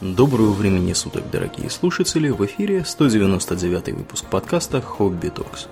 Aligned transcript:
Доброго 0.00 0.52
времени 0.52 0.94
суток, 0.94 1.24
дорогие 1.30 1.68
слушатели! 1.68 2.30
В 2.30 2.42
эфире 2.46 2.86
199 2.86 3.88
выпуск 3.98 4.24
подкаста 4.24 4.80
«Хобби 4.80 5.28
Токс». 5.28 5.68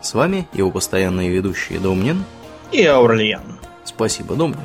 С 0.00 0.14
вами 0.14 0.48
его 0.54 0.70
постоянные 0.70 1.28
ведущие 1.28 1.78
Домнин 1.78 2.24
и 2.72 2.82
Аурлиан. 2.86 3.58
Спасибо, 3.84 4.36
Домнин. 4.36 4.62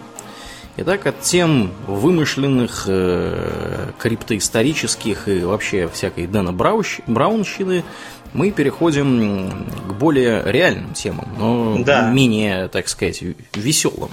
Итак, 0.77 1.05
от 1.05 1.19
тем 1.19 1.73
вымышленных, 1.85 2.85
э, 2.87 3.91
криптоисторических 3.99 5.27
и 5.27 5.43
вообще 5.43 5.89
всякой 5.89 6.25
Дэна 6.25 6.53
Брауш, 6.53 7.01
Браунщины 7.05 7.83
мы 8.31 8.51
переходим 8.51 9.65
к 9.85 9.93
более 9.95 10.41
реальным 10.45 10.93
темам, 10.93 11.27
но 11.37 11.83
да. 11.83 12.09
менее, 12.09 12.69
так 12.69 12.87
сказать, 12.87 13.21
веселым. 13.53 14.11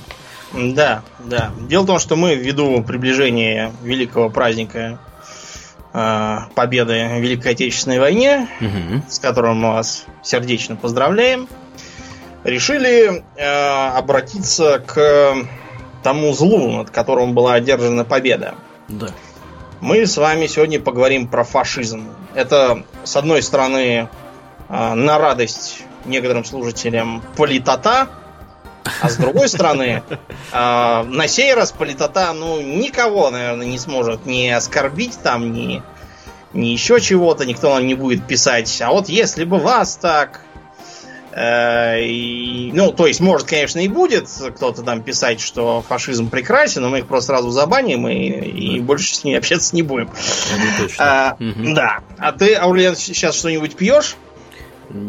Да, 0.52 1.02
да. 1.20 1.50
Дело 1.68 1.82
в 1.82 1.86
том, 1.86 1.98
что 1.98 2.16
мы 2.16 2.34
ввиду 2.34 2.82
приближения 2.82 3.72
великого 3.82 4.30
праздника 4.30 4.98
э, 5.92 6.38
победы 6.54 7.08
в 7.12 7.20
Великой 7.20 7.52
Отечественной 7.52 8.00
войне, 8.00 8.48
угу. 8.60 9.02
с 9.08 9.18
которым 9.18 9.58
мы 9.58 9.72
вас 9.74 10.06
сердечно 10.22 10.76
поздравляем, 10.76 11.48
решили 12.44 13.24
э, 13.36 13.88
обратиться 13.96 14.82
к 14.84 15.34
тому 16.02 16.32
злу, 16.32 16.78
над 16.78 16.90
которым 16.90 17.34
была 17.34 17.54
одержана 17.54 18.04
победа. 18.04 18.54
Да. 18.88 19.08
Мы 19.80 20.06
с 20.06 20.16
вами 20.16 20.46
сегодня 20.46 20.80
поговорим 20.80 21.28
про 21.28 21.44
фашизм. 21.44 22.08
Это, 22.34 22.82
с 23.04 23.16
одной 23.16 23.42
стороны, 23.42 24.08
э, 24.68 24.94
на 24.94 25.18
радость 25.18 25.84
некоторым 26.06 26.44
служителям 26.44 27.22
политота, 27.36 28.08
а 29.00 29.08
с 29.08 29.16
другой 29.16 29.48
стороны, 29.48 30.02
э, 30.52 31.02
на 31.02 31.28
сей 31.28 31.54
раз 31.54 31.72
политота, 31.72 32.32
ну, 32.32 32.60
никого, 32.60 33.30
наверное, 33.30 33.66
не 33.66 33.78
сможет 33.78 34.26
не 34.26 34.50
оскорбить 34.50 35.18
там, 35.22 35.52
ни, 35.52 35.82
ни 36.52 36.66
еще 36.68 37.00
чего-то, 37.00 37.44
никто 37.46 37.74
нам 37.74 37.86
не 37.86 37.94
будет 37.94 38.26
писать. 38.26 38.80
А 38.80 38.90
вот 38.90 39.08
если 39.08 39.44
бы 39.44 39.58
вас 39.58 39.96
так... 39.96 40.40
Э, 41.32 42.02
и, 42.02 42.72
ну, 42.74 42.92
то 42.92 43.06
есть, 43.06 43.20
может, 43.20 43.46
конечно, 43.46 43.78
и 43.78 43.88
будет 43.88 44.28
кто-то 44.56 44.82
там 44.82 45.02
писать, 45.02 45.40
что 45.40 45.84
фашизм 45.88 46.28
прекрасен, 46.28 46.82
но 46.82 46.88
мы 46.88 46.98
их 46.98 47.06
просто 47.06 47.28
сразу 47.28 47.50
забаним 47.50 48.08
и, 48.08 48.16
и 48.16 48.80
больше 48.80 49.14
с 49.14 49.22
ними 49.22 49.38
общаться 49.38 49.76
не 49.76 49.82
будем. 49.82 50.10
А, 50.98 51.36
угу. 51.38 51.74
Да. 51.74 52.00
А 52.18 52.32
ты, 52.32 52.54
Аурлиан, 52.54 52.96
сейчас 52.96 53.36
что-нибудь 53.36 53.76
пьешь? 53.76 54.16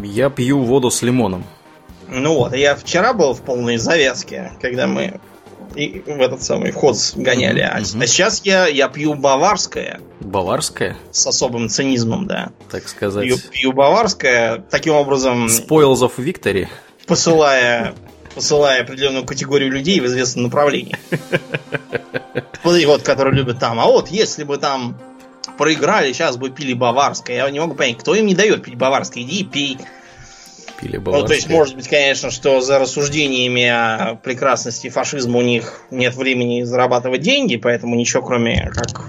Я 0.03 0.29
пью 0.29 0.61
воду 0.61 0.91
с 0.91 1.01
лимоном. 1.01 1.43
Ну 2.11 2.35
вот, 2.35 2.53
я 2.53 2.75
вчера 2.75 3.13
был 3.13 3.33
в 3.33 3.41
полной 3.41 3.77
завязке, 3.77 4.51
когда 4.61 4.85
мы 4.85 5.21
и 5.75 6.03
в 6.05 6.19
этот 6.19 6.43
самый 6.43 6.71
вход 6.71 6.97
гоняли. 7.15 7.61
А, 7.61 7.77
угу. 7.77 8.01
а 8.01 8.07
сейчас 8.07 8.41
я, 8.43 8.67
я 8.67 8.89
пью 8.89 9.13
баварское. 9.13 10.01
Баварское? 10.19 10.97
С 11.11 11.25
особым 11.25 11.69
цинизмом, 11.69 12.27
да. 12.27 12.51
Так 12.69 12.89
сказать. 12.89 13.25
Пью, 13.25 13.37
пью 13.37 13.71
баварское, 13.71 14.63
таким 14.69 14.95
образом... 14.95 15.47
Spoils 15.47 16.01
of 16.01 16.17
Victory. 16.17 16.67
Посылая, 17.07 17.93
посылая 18.35 18.81
определенную 18.81 19.25
категорию 19.25 19.71
людей 19.71 20.01
в 20.01 20.05
известном 20.07 20.45
направлении. 20.45 20.97
Вот 22.63 22.83
вот, 22.85 23.01
которые 23.03 23.35
любят 23.35 23.59
там. 23.59 23.79
А 23.79 23.85
вот 23.85 24.09
если 24.09 24.43
бы 24.43 24.57
там 24.57 24.97
проиграли, 25.57 26.11
сейчас 26.11 26.37
бы 26.37 26.49
пили 26.49 26.73
баварское. 26.73 27.37
Я 27.37 27.49
не 27.49 27.59
могу 27.59 27.75
понять, 27.75 27.97
кто 27.97 28.13
им 28.13 28.25
не 28.25 28.35
дает 28.35 28.63
пить 28.63 28.75
баварское. 28.75 29.23
Иди 29.23 29.39
и 29.39 29.43
пей 29.45 29.77
или 30.81 30.97
баварское. 30.97 31.21
Ну, 31.21 31.27
то 31.27 31.33
есть, 31.33 31.49
может 31.49 31.75
быть, 31.75 31.87
конечно, 31.87 32.31
что 32.31 32.61
за 32.61 32.79
рассуждениями 32.79 33.65
о 33.67 34.15
прекрасности 34.15 34.89
фашизма 34.89 35.39
у 35.39 35.41
них 35.41 35.81
нет 35.91 36.15
времени 36.15 36.63
зарабатывать 36.63 37.21
деньги, 37.21 37.55
поэтому 37.57 37.95
ничего, 37.95 38.21
кроме 38.23 38.71
как 38.73 39.05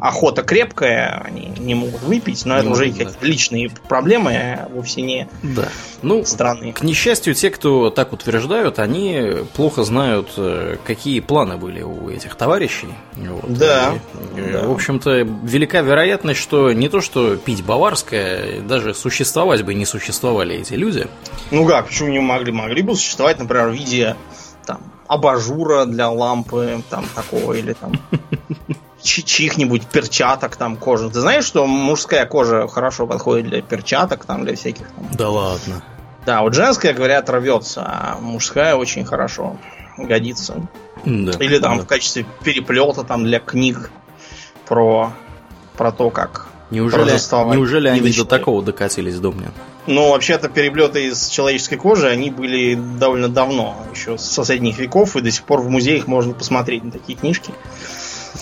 охота 0.00 0.42
крепкая, 0.42 1.22
они 1.24 1.52
не 1.58 1.74
могут 1.74 2.02
выпить, 2.02 2.44
но 2.44 2.54
не 2.54 2.60
это 2.60 2.70
уже 2.70 2.86
да. 2.86 2.90
какие-то 2.90 3.26
личные 3.26 3.70
проблемы, 3.88 4.32
а 4.34 4.68
вовсе 4.72 5.02
не 5.02 5.28
да. 5.42 5.68
ну, 6.02 6.24
страны. 6.24 6.72
К 6.72 6.82
несчастью, 6.82 7.34
те, 7.34 7.50
кто 7.50 7.90
так 7.90 8.12
утверждают, 8.12 8.78
они 8.78 9.44
плохо 9.54 9.84
знают, 9.84 10.32
э, 10.36 10.76
какие 10.84 11.20
планы 11.20 11.56
были 11.56 11.82
у 11.82 12.10
этих 12.10 12.34
товарищей. 12.34 12.88
Вот. 13.16 13.44
Да. 13.48 13.94
И, 14.36 14.40
э, 14.40 14.52
да. 14.52 14.66
В 14.66 14.72
общем-то, 14.72 15.10
велика 15.42 15.80
вероятность, 15.80 16.40
что 16.40 16.72
не 16.72 16.88
то, 16.88 17.00
что 17.00 17.36
пить 17.36 17.64
баварское, 17.64 18.60
даже 18.60 18.94
существовать 18.94 19.62
бы 19.62 19.74
не 19.74 19.86
существовали 19.86 20.56
эти 20.56 20.74
люди. 20.74 21.06
Ну 21.50 21.66
как, 21.66 21.86
почему 21.86 22.08
не 22.08 22.20
могли? 22.20 22.52
Могли 22.52 22.82
бы 22.82 22.94
существовать, 22.94 23.38
например, 23.38 23.68
в 23.68 23.74
виде 23.74 24.16
там, 24.66 24.80
абажура 25.06 25.84
для 25.84 26.10
лампы, 26.10 26.82
там 26.90 27.04
такого, 27.14 27.52
или 27.52 27.74
там 27.74 27.92
чьих-нибудь 29.02 29.86
перчаток 29.86 30.56
там 30.56 30.76
кожи. 30.76 31.10
Ты 31.10 31.20
знаешь, 31.20 31.44
что 31.44 31.66
мужская 31.66 32.26
кожа 32.26 32.66
хорошо 32.68 33.06
подходит 33.06 33.48
для 33.48 33.62
перчаток, 33.62 34.24
там, 34.24 34.44
для 34.44 34.56
всяких 34.56 34.88
там. 34.88 35.06
Да 35.12 35.28
ладно. 35.28 35.82
Да, 36.26 36.42
вот 36.42 36.54
женская, 36.54 36.94
говорят, 36.94 37.28
рвется, 37.28 37.82
а 37.84 38.18
мужская 38.20 38.76
очень 38.76 39.04
хорошо 39.04 39.58
годится. 39.98 40.66
Да, 41.04 41.32
Или 41.32 41.58
там 41.58 41.78
да. 41.78 41.84
в 41.84 41.86
качестве 41.86 42.24
переплета 42.42 43.04
там 43.04 43.24
для 43.24 43.40
книг 43.40 43.90
про, 44.66 45.12
про 45.76 45.92
то, 45.92 46.08
как 46.08 46.48
Неужели, 46.70 47.10
неужели 47.54 47.88
они 47.88 48.12
до 48.12 48.24
такого 48.24 48.62
докатились, 48.62 49.18
Домнин? 49.20 49.52
Ну, 49.86 50.10
вообще-то 50.10 50.48
переплеты 50.48 51.08
из 51.08 51.28
человеческой 51.28 51.76
кожи, 51.76 52.08
они 52.08 52.30
были 52.30 52.74
довольно 52.74 53.28
давно, 53.28 53.76
еще 53.94 54.16
с 54.16 54.44
средних 54.44 54.78
веков, 54.78 55.14
и 55.16 55.20
до 55.20 55.30
сих 55.30 55.44
пор 55.44 55.60
в 55.60 55.68
музеях 55.68 56.06
можно 56.06 56.32
посмотреть 56.32 56.84
на 56.84 56.90
такие 56.90 57.18
книжки. 57.18 57.52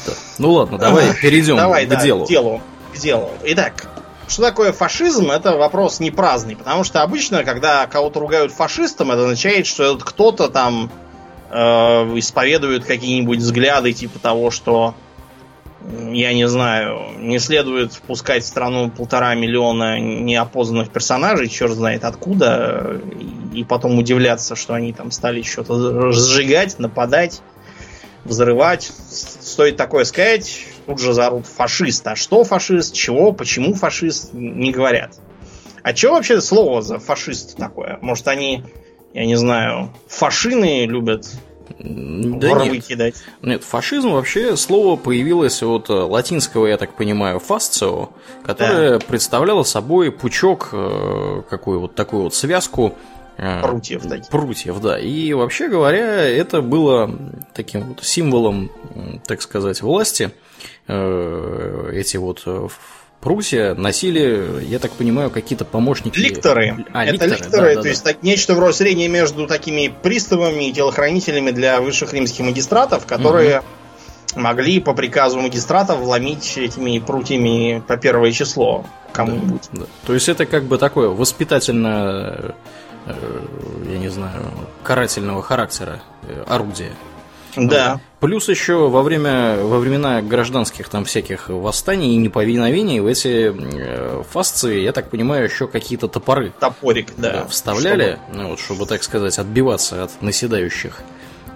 Да. 0.06 0.12
Ну 0.38 0.52
ладно, 0.52 0.78
давай 0.78 1.14
перейдем 1.14 1.56
давай, 1.56 1.86
к 1.86 1.88
да, 1.88 2.02
делу. 2.02 2.24
К 2.24 2.28
делу. 2.28 2.60
К 2.94 2.98
делу. 2.98 3.30
Итак, 3.44 3.88
что 4.28 4.42
такое 4.42 4.72
фашизм, 4.72 5.30
это 5.30 5.56
вопрос 5.56 6.00
не 6.00 6.10
праздный, 6.10 6.56
потому 6.56 6.84
что 6.84 7.02
обычно, 7.02 7.44
когда 7.44 7.86
кого-то 7.86 8.20
ругают 8.20 8.52
фашистом, 8.52 9.10
это 9.10 9.22
означает, 9.22 9.66
что 9.66 9.82
этот 9.82 10.04
кто-то 10.04 10.48
там 10.48 10.90
э, 11.50 11.56
исповедует 12.18 12.84
какие-нибудь 12.84 13.40
взгляды 13.40 13.92
типа 13.92 14.18
того, 14.20 14.50
что 14.50 14.94
я 16.10 16.32
не 16.32 16.48
знаю, 16.48 17.18
не 17.18 17.38
следует 17.38 17.92
впускать 17.92 18.44
в 18.44 18.46
страну 18.46 18.90
полтора 18.90 19.34
миллиона 19.34 19.98
неопознанных 19.98 20.90
персонажей, 20.90 21.48
черт 21.48 21.72
знает 21.72 22.04
откуда, 22.04 23.00
и 23.52 23.64
потом 23.64 23.98
удивляться, 23.98 24.56
что 24.56 24.74
они 24.74 24.92
там 24.92 25.10
стали 25.10 25.42
что-то 25.42 26.12
сжигать, 26.12 26.78
нападать, 26.78 27.42
взрывать. 28.24 28.90
Стоит 29.10 29.76
такое 29.76 30.04
сказать, 30.04 30.66
тут 30.86 31.00
же 31.00 31.12
зарут 31.12 31.46
фашист. 31.46 32.06
А 32.06 32.16
что 32.16 32.44
фашист, 32.44 32.94
чего, 32.94 33.32
почему 33.32 33.74
фашист, 33.74 34.32
не 34.32 34.72
говорят. 34.72 35.18
А 35.82 35.94
что 35.94 36.12
вообще 36.12 36.40
слово 36.40 36.82
за 36.82 36.98
фашист 36.98 37.56
такое? 37.56 37.98
Может 38.00 38.28
они, 38.28 38.64
я 39.12 39.26
не 39.26 39.36
знаю, 39.36 39.92
фашины 40.06 40.86
любят 40.86 41.26
да 41.78 42.66
нет. 42.66 42.84
кидать. 42.84 43.14
Нет, 43.42 43.64
фашизм 43.64 44.10
вообще 44.10 44.56
слово 44.56 44.96
появилось 44.96 45.62
от 45.62 45.90
э, 45.90 45.92
латинского, 45.92 46.66
я 46.66 46.76
так 46.76 46.94
понимаю, 46.94 47.38
фасцио, 47.38 48.10
которое 48.44 48.98
да. 48.98 49.06
представляло 49.06 49.62
собой 49.62 50.10
пучок, 50.10 50.70
э, 50.72 51.42
какую 51.48 51.80
вот 51.80 51.94
такую 51.94 52.24
вот 52.24 52.34
связку 52.34 52.96
э, 53.36 53.62
Прутьев, 53.62 54.02
да. 54.04 54.18
Прутьев, 54.30 54.80
да. 54.80 54.98
И 54.98 55.32
вообще 55.32 55.68
говоря, 55.68 56.28
это 56.28 56.62
было 56.62 57.10
таким 57.54 57.88
вот 57.88 58.04
символом, 58.04 58.70
так 59.26 59.42
сказать, 59.42 59.82
власти. 59.82 60.30
Эти 60.88 62.16
вот 62.16 62.44
Пруссия 63.22 63.74
носили, 63.76 64.64
я 64.64 64.80
так 64.80 64.90
понимаю, 64.90 65.30
какие-то 65.30 65.64
помощники. 65.64 66.18
Ликторы. 66.18 66.84
А, 66.92 67.04
Это 67.04 67.26
ликторы, 67.26 67.30
ликторы 67.30 67.50
да, 67.50 67.68
да, 67.68 67.74
то 67.76 67.82
да. 67.82 67.88
есть 67.88 68.02
так, 68.02 68.22
нечто 68.24 68.54
вроде 68.56 68.72
среднее 68.72 69.06
между 69.06 69.46
такими 69.46 69.94
приставами 70.02 70.68
и 70.68 70.72
телохранителями 70.72 71.52
для 71.52 71.80
высших 71.80 72.12
римских 72.12 72.44
магистратов, 72.44 73.06
которые 73.06 73.60
угу. 73.60 74.40
могли 74.40 74.80
по 74.80 74.92
приказу 74.92 75.40
магистратов 75.40 76.00
вломить 76.00 76.58
этими 76.58 76.98
прутьями 76.98 77.80
по 77.86 77.96
первое 77.96 78.32
число 78.32 78.84
кому-нибудь. 79.12 79.68
Да, 79.70 79.82
да. 79.82 79.86
То 80.04 80.14
есть 80.14 80.28
это 80.28 80.44
как 80.44 80.64
бы 80.64 80.76
такое 80.76 81.08
воспитательно, 81.08 82.56
э, 83.06 83.14
я 83.88 83.98
не 83.98 84.08
знаю, 84.08 84.42
карательного 84.82 85.42
характера 85.42 86.02
э, 86.22 86.42
орудие. 86.48 86.90
Да. 87.56 88.00
Плюс 88.20 88.48
еще 88.48 88.88
во 88.88 89.02
время 89.02 89.56
во 89.56 89.78
времена 89.78 90.22
гражданских 90.22 90.88
там 90.88 91.04
всяких 91.04 91.48
восстаний 91.48 92.14
и 92.14 92.16
неповиновений 92.16 93.00
в 93.00 93.06
эти 93.06 93.52
э, 93.54 94.22
фасции, 94.30 94.80
я 94.80 94.92
так 94.92 95.10
понимаю, 95.10 95.44
еще 95.44 95.66
какие-то 95.66 96.08
топоры. 96.08 96.52
Топорик, 96.60 97.08
да. 97.16 97.32
да 97.32 97.46
вставляли, 97.46 98.18
чтобы... 98.24 98.42
Ну, 98.42 98.48
вот, 98.50 98.60
чтобы, 98.60 98.86
так 98.86 99.02
сказать, 99.02 99.38
отбиваться 99.38 100.04
от 100.04 100.22
наседающих. 100.22 101.00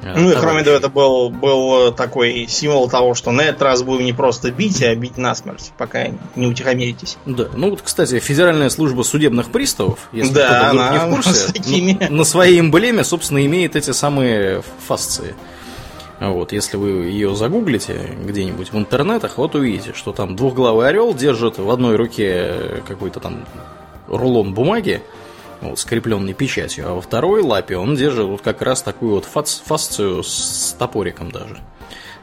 Э, 0.03 0.19
ну 0.19 0.31
и 0.31 0.35
кроме 0.35 0.63
того, 0.63 0.77
это 0.77 0.89
был, 0.89 1.31
был 1.31 1.93
такой 1.93 2.47
символ 2.49 2.89
того, 2.89 3.15
что 3.15 3.31
на 3.31 3.43
этот 3.43 3.63
раз 3.63 3.83
будем 3.83 4.05
не 4.05 4.13
просто 4.13 4.51
бить, 4.51 4.83
а 4.83 4.95
бить 4.95 5.17
насмерть, 5.17 5.73
пока 5.79 6.09
не 6.35 6.47
утихомиритесь. 6.47 7.17
Да, 7.27 7.49
ну 7.55 7.71
вот, 7.71 7.83
кстати, 7.83 8.19
Федеральная 8.19 8.71
служба 8.71 9.03
судебных 9.03 9.51
приставов, 9.51 10.01
если 10.13 10.35
да, 10.35 10.69
кто-то 10.71 10.93
не 10.93 10.99
в 10.99 11.15
курсе, 11.15 11.53
такими... 11.53 11.97
на, 12.01 12.11
на 12.11 12.25
своей 12.25 12.61
эмблеме, 12.61 13.05
собственно, 13.05 13.45
имеет 13.45 13.77
эти 13.77 13.93
самые 13.93 14.63
фасции. 14.87 15.35
Вот, 16.21 16.53
если 16.53 16.77
вы 16.79 16.89
ее 16.89 17.35
загуглите 17.35 18.11
где-нибудь 18.25 18.73
в 18.73 18.79
интернетах, 18.79 19.37
вот 19.37 19.55
увидите, 19.55 19.93
что 19.93 20.13
там 20.13 20.35
двухглавый 20.35 20.89
орел 20.89 21.13
держит 21.13 21.59
в 21.59 21.71
одной 21.71 21.97
руке 21.97 22.83
какой-то 22.89 23.21
там 23.21 23.45
рулон 24.09 24.55
бумаги, 24.55 25.03
вот, 25.61 25.79
скрепленный 25.79 26.33
печатью, 26.33 26.89
а 26.89 26.95
во 26.95 27.01
второй 27.01 27.43
лапе 27.43 27.77
он 27.77 27.97
держит 27.97 28.27
вот 28.27 28.41
как 28.41 28.63
раз 28.63 28.83
такую 28.83 29.17
вот 29.17 29.25
фас 29.27 29.63
фасцию 29.65 30.23
с 30.23 30.75
топориком 30.79 31.31
даже. 31.31 31.59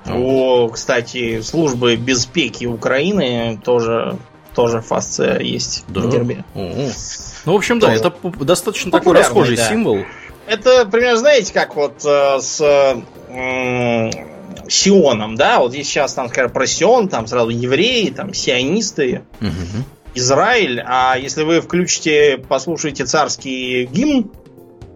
О, 0.06 0.70
кстати, 0.70 1.42
службы 1.42 1.96
безпеки 1.96 2.66
Украины 2.66 3.60
тоже, 3.64 4.18
тоже 4.56 4.82
фасция 4.82 5.40
есть 5.40 5.86
Да. 5.88 6.02
на 6.02 6.12
гербе. 6.12 6.44
О. 6.56 6.90
Ну, 7.46 7.54
в 7.54 7.56
общем, 7.56 7.80
да, 7.80 7.88
Тоже. 7.88 8.00
это 8.00 8.14
достаточно 8.44 8.92
такой 8.92 9.14
расхожий 9.14 9.58
да. 9.58 9.70
символ. 9.70 10.00
Это, 10.48 10.86
примерно, 10.86 11.18
знаете, 11.18 11.54
как 11.54 11.76
вот 11.76 12.04
э, 12.06 12.40
с 12.40 12.62
м, 13.30 14.12
Сионом, 14.68 15.36
да? 15.36 15.60
Вот 15.60 15.72
здесь 15.72 15.88
сейчас 15.88 16.14
там, 16.14 16.30
скажем, 16.30 16.52
про 16.52 16.66
Сион, 16.68 17.08
там 17.08 17.28
сразу 17.28 17.50
евреи, 17.50 18.10
там 18.10 18.34
сионисты, 18.34 19.24
Мгм. 19.40 19.86
Израиль. 20.16 20.84
А 20.86 21.18
если 21.18 21.44
вы 21.44 21.62
включите, 21.62 22.38
послушаете 22.38 23.06
царский 23.06 23.86
гимн 23.86 24.32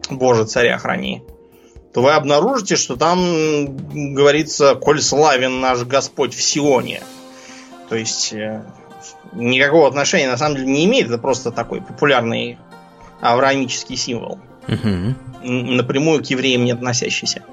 Боже, 0.09 0.45
царя 0.45 0.77
храни, 0.77 1.23
то 1.93 2.01
вы 2.01 2.11
обнаружите, 2.11 2.75
что 2.75 2.95
там 2.95 3.75
говорится 4.13 4.75
«Коль 4.75 5.01
славен 5.01 5.59
наш 5.59 5.83
Господь 5.83 6.33
в 6.33 6.41
Сионе». 6.41 7.01
То 7.89 7.95
есть 7.95 8.31
э, 8.33 8.63
никакого 9.33 9.87
отношения 9.87 10.29
на 10.29 10.37
самом 10.37 10.57
деле 10.57 10.67
не 10.67 10.85
имеет, 10.85 11.07
это 11.07 11.17
просто 11.17 11.51
такой 11.51 11.81
популярный 11.81 12.57
авраамический 13.21 13.95
символ 13.97 14.39
Н- 14.67 15.75
напрямую 15.75 16.23
к 16.23 16.27
евреям 16.27 16.65
не 16.65 16.71
относящийся. 16.71 17.43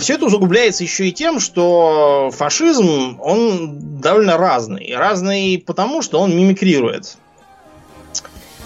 все 0.00 0.14
это 0.14 0.26
усугубляется 0.26 0.82
еще 0.84 1.08
и 1.08 1.12
тем, 1.12 1.40
что 1.40 2.30
фашизм, 2.32 3.20
он 3.20 4.00
довольно 4.00 4.36
разный. 4.36 4.94
Разный 4.96 5.62
потому, 5.64 6.02
что 6.02 6.20
он 6.20 6.36
мимикрирует. 6.36 7.16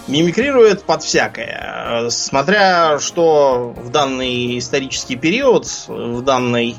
Мимикрирует 0.07 0.83
под 0.83 1.03
всякое. 1.03 2.09
Смотря 2.09 2.99
что 2.99 3.75
в 3.77 3.89
данный 3.89 4.57
исторический 4.57 5.15
период, 5.15 5.67
в 5.87 6.21
данной 6.21 6.75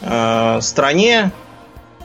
э, 0.00 0.58
стране 0.60 1.32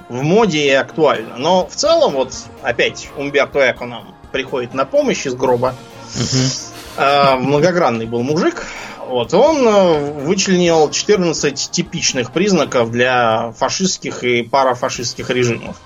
в 0.09 0.23
моде 0.23 0.65
и 0.65 0.71
актуально. 0.71 1.38
Но 1.38 1.68
в 1.68 1.75
целом, 1.75 2.13
вот 2.13 2.33
опять 2.63 3.09
Умберто 3.18 3.59
Эко 3.59 3.85
нам 3.85 4.15
приходит 4.31 4.73
на 4.73 4.85
помощь 4.85 5.25
из 5.25 5.35
гроба. 5.35 5.75
Мгм. 6.15 6.50
Э, 6.97 7.35
многогранный 7.35 8.07
был 8.07 8.23
мужик. 8.23 8.65
Вот, 9.07 9.33
он 9.33 9.65
э, 9.67 10.11
вычленил 10.23 10.89
14 10.89 11.71
типичных 11.71 12.31
признаков 12.31 12.91
для 12.91 13.51
фашистских 13.51 14.23
и 14.23 14.41
парафашистских 14.41 15.29
режимов. 15.29 15.77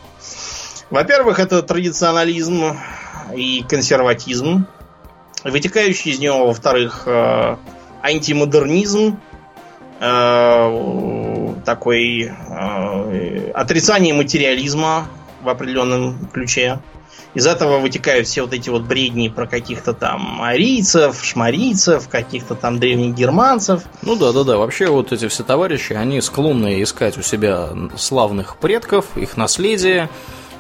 Во-первых, 0.90 1.40
это 1.40 1.62
традиционализм 1.62 2.78
и 3.36 3.64
консерватизм, 3.68 4.66
вытекающий 5.44 6.12
из 6.12 6.20
него, 6.20 6.48
во-вторых, 6.48 7.04
э, 7.06 7.58
антимодернизм, 8.02 9.20
такой 11.64 12.32
отрицание 13.54 14.16
материализма 14.16 15.06
в 15.44 15.50
определенном 15.50 16.28
ключе. 16.34 16.80
Из 17.34 17.48
этого 17.48 17.80
вытекают 17.80 18.28
все 18.28 18.42
вот 18.42 18.54
эти 18.54 18.70
вот 18.70 18.84
бредни 18.84 19.30
про 19.30 19.48
каких-то 19.48 19.94
там 19.94 20.42
арийцев, 20.42 21.24
шмарийцев, 21.24 22.10
каких-то 22.10 22.56
там 22.56 22.80
древних 22.80 23.16
германцев. 23.16 23.84
Ну 24.02 24.16
да, 24.16 24.34
да, 24.34 24.44
да. 24.44 24.58
Вообще 24.58 24.88
вот 24.88 25.14
эти 25.14 25.28
все 25.28 25.44
товарищи, 25.44 25.94
они 25.94 26.20
склонны 26.22 26.84
искать 26.84 27.18
у 27.18 27.22
себя 27.22 27.70
славных 27.98 28.58
предков, 28.58 29.06
их 29.16 29.38
наследие. 29.38 30.10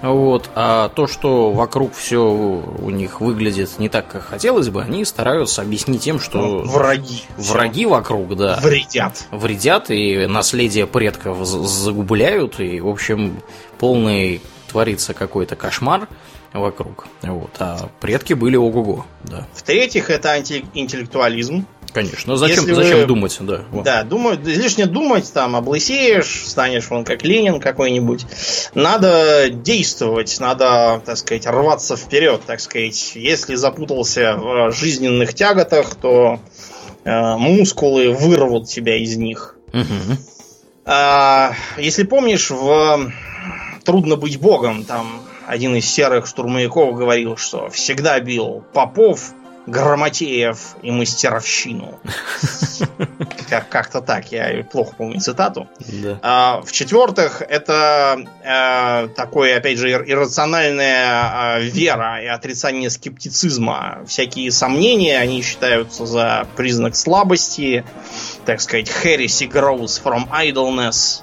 Вот, 0.01 0.49
а 0.55 0.89
то, 0.89 1.05
что 1.05 1.51
вокруг 1.51 1.93
все 1.93 2.23
у 2.23 2.89
них 2.89 3.21
выглядит 3.21 3.77
не 3.77 3.87
так, 3.87 4.07
как 4.07 4.23
хотелось 4.23 4.69
бы, 4.69 4.81
они 4.81 5.05
стараются 5.05 5.61
объяснить 5.61 6.01
тем, 6.01 6.19
что 6.19 6.63
Враги. 6.65 7.21
враги 7.37 7.85
вокруг, 7.85 8.35
да, 8.35 8.59
Вредят. 8.63 9.27
вредят 9.29 9.91
и 9.91 10.25
наследие 10.25 10.87
предков 10.87 11.45
загубляют, 11.45 12.59
и, 12.59 12.79
в 12.79 12.87
общем, 12.87 13.43
полный 13.77 14.41
творится 14.71 15.13
какой-то 15.13 15.55
кошмар 15.55 16.07
вокруг. 16.53 17.05
Вот, 17.21 17.51
а 17.59 17.89
предки 17.99 18.33
были 18.33 18.55
ого-го, 18.55 19.05
да. 19.23 19.47
В-третьих, 19.53 20.09
это 20.09 20.29
антиинтеллектуализм. 20.31 21.65
Конечно. 21.93 22.37
Зачем, 22.37 22.59
Если 22.59 22.71
вы- 22.71 22.83
зачем 22.83 23.05
думать, 23.07 23.37
да. 23.41 23.65
вот. 23.69 23.83
Да, 23.83 24.03
думаю, 24.03 24.39
излишне 24.41 24.85
думать, 24.85 25.29
там, 25.33 25.57
облысеешь, 25.57 26.45
станешь 26.47 26.89
вон 26.89 27.03
как 27.03 27.23
Ленин 27.23 27.59
какой-нибудь. 27.59 28.25
Надо 28.73 29.49
действовать, 29.49 30.37
надо, 30.39 31.01
так 31.05 31.17
сказать, 31.17 31.45
рваться 31.47 31.97
вперед, 31.97 32.41
так 32.47 32.61
сказать. 32.61 33.11
Если 33.15 33.55
запутался 33.55 34.37
в 34.37 34.71
жизненных 34.71 35.33
тяготах, 35.33 35.95
то 35.95 36.39
э, 37.03 37.35
мускулы 37.37 38.11
вырвут 38.11 38.69
тебя 38.69 38.95
из 38.95 39.17
них. 39.17 39.55
Мгм. 39.73 40.17
А, 40.85 41.53
если 41.77 42.03
помнишь, 42.03 42.51
в 42.51 43.11
Трудно 43.83 44.15
быть 44.15 44.39
богом, 44.39 44.83
там 44.83 45.21
один 45.47 45.75
из 45.75 45.85
серых 45.89 46.27
штурмовиков 46.27 46.95
говорил, 46.95 47.35
что 47.37 47.69
всегда 47.69 48.19
бил 48.19 48.63
попов, 48.73 49.31
грамотеев 49.67 50.57
и 50.81 50.91
мастеровщину. 50.91 51.99
Как- 53.49 53.69
Как-то 53.69 54.01
так, 54.01 54.31
я 54.31 54.63
плохо 54.71 54.95
помню 54.97 55.19
цитату. 55.19 55.67
А, 56.21 56.61
В-четвертых, 56.65 57.41
это 57.41 58.17
э, 58.43 59.07
такое, 59.15 59.57
опять 59.57 59.77
же, 59.77 59.89
ир- 59.91 60.03
иррациональная 60.09 61.57
э, 61.57 61.63
вера 61.63 62.21
и 62.23 62.27
отрицание 62.27 62.89
скептицизма. 62.89 63.99
Всякие 64.07 64.51
сомнения, 64.51 65.19
они 65.19 65.41
считаются 65.43 66.05
за 66.05 66.47
признак 66.55 66.95
слабости, 66.95 67.83
так 68.45 68.61
сказать, 68.61 68.89
heresy 69.03 69.47
grows 69.51 70.01
from 70.03 70.27
idleness 70.31 71.21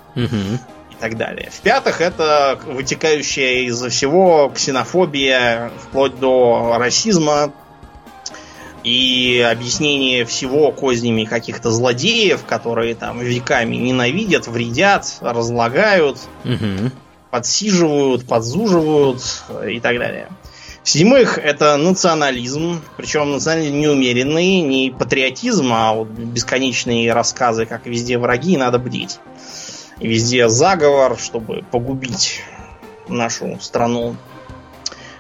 так 1.01 1.17
далее. 1.17 1.51
В-пятых, 1.53 2.01
это 2.01 2.59
вытекающая 2.67 3.67
из-за 3.67 3.89
всего 3.89 4.51
ксенофобия, 4.55 5.71
вплоть 5.83 6.19
до 6.19 6.77
расизма 6.79 7.53
и 8.85 9.45
объяснение 9.51 10.25
всего 10.25 10.71
кознями 10.73 11.25
каких-то 11.25 11.71
злодеев, 11.71 12.45
которые 12.45 12.95
там 12.95 13.21
веками 13.21 13.77
ненавидят, 13.77 14.47
вредят, 14.47 15.19
разлагают, 15.21 16.19
Мгм. 16.45 16.93
подсиживают, 17.31 18.27
подзуживают 18.27 19.23
и 19.67 19.81
так 19.81 19.99
далее. 19.99 20.29
В-седьмых, 20.85 21.37
это 21.37 21.77
национализм, 21.77 22.81
причем 22.97 23.33
национализм 23.33 23.79
неумеренный, 23.79 24.61
не 24.61 24.91
патриотизм, 24.91 25.71
а 25.71 25.93
вот 25.93 26.09
бесконечные 26.09 27.13
рассказы, 27.13 27.67
как 27.67 27.85
везде 27.85 28.17
враги, 28.17 28.57
надо 28.57 28.79
бдить. 28.79 29.19
Везде 30.01 30.49
заговор, 30.49 31.19
чтобы 31.19 31.65
погубить 31.71 32.43
нашу 33.09 33.59
страну. 33.61 34.17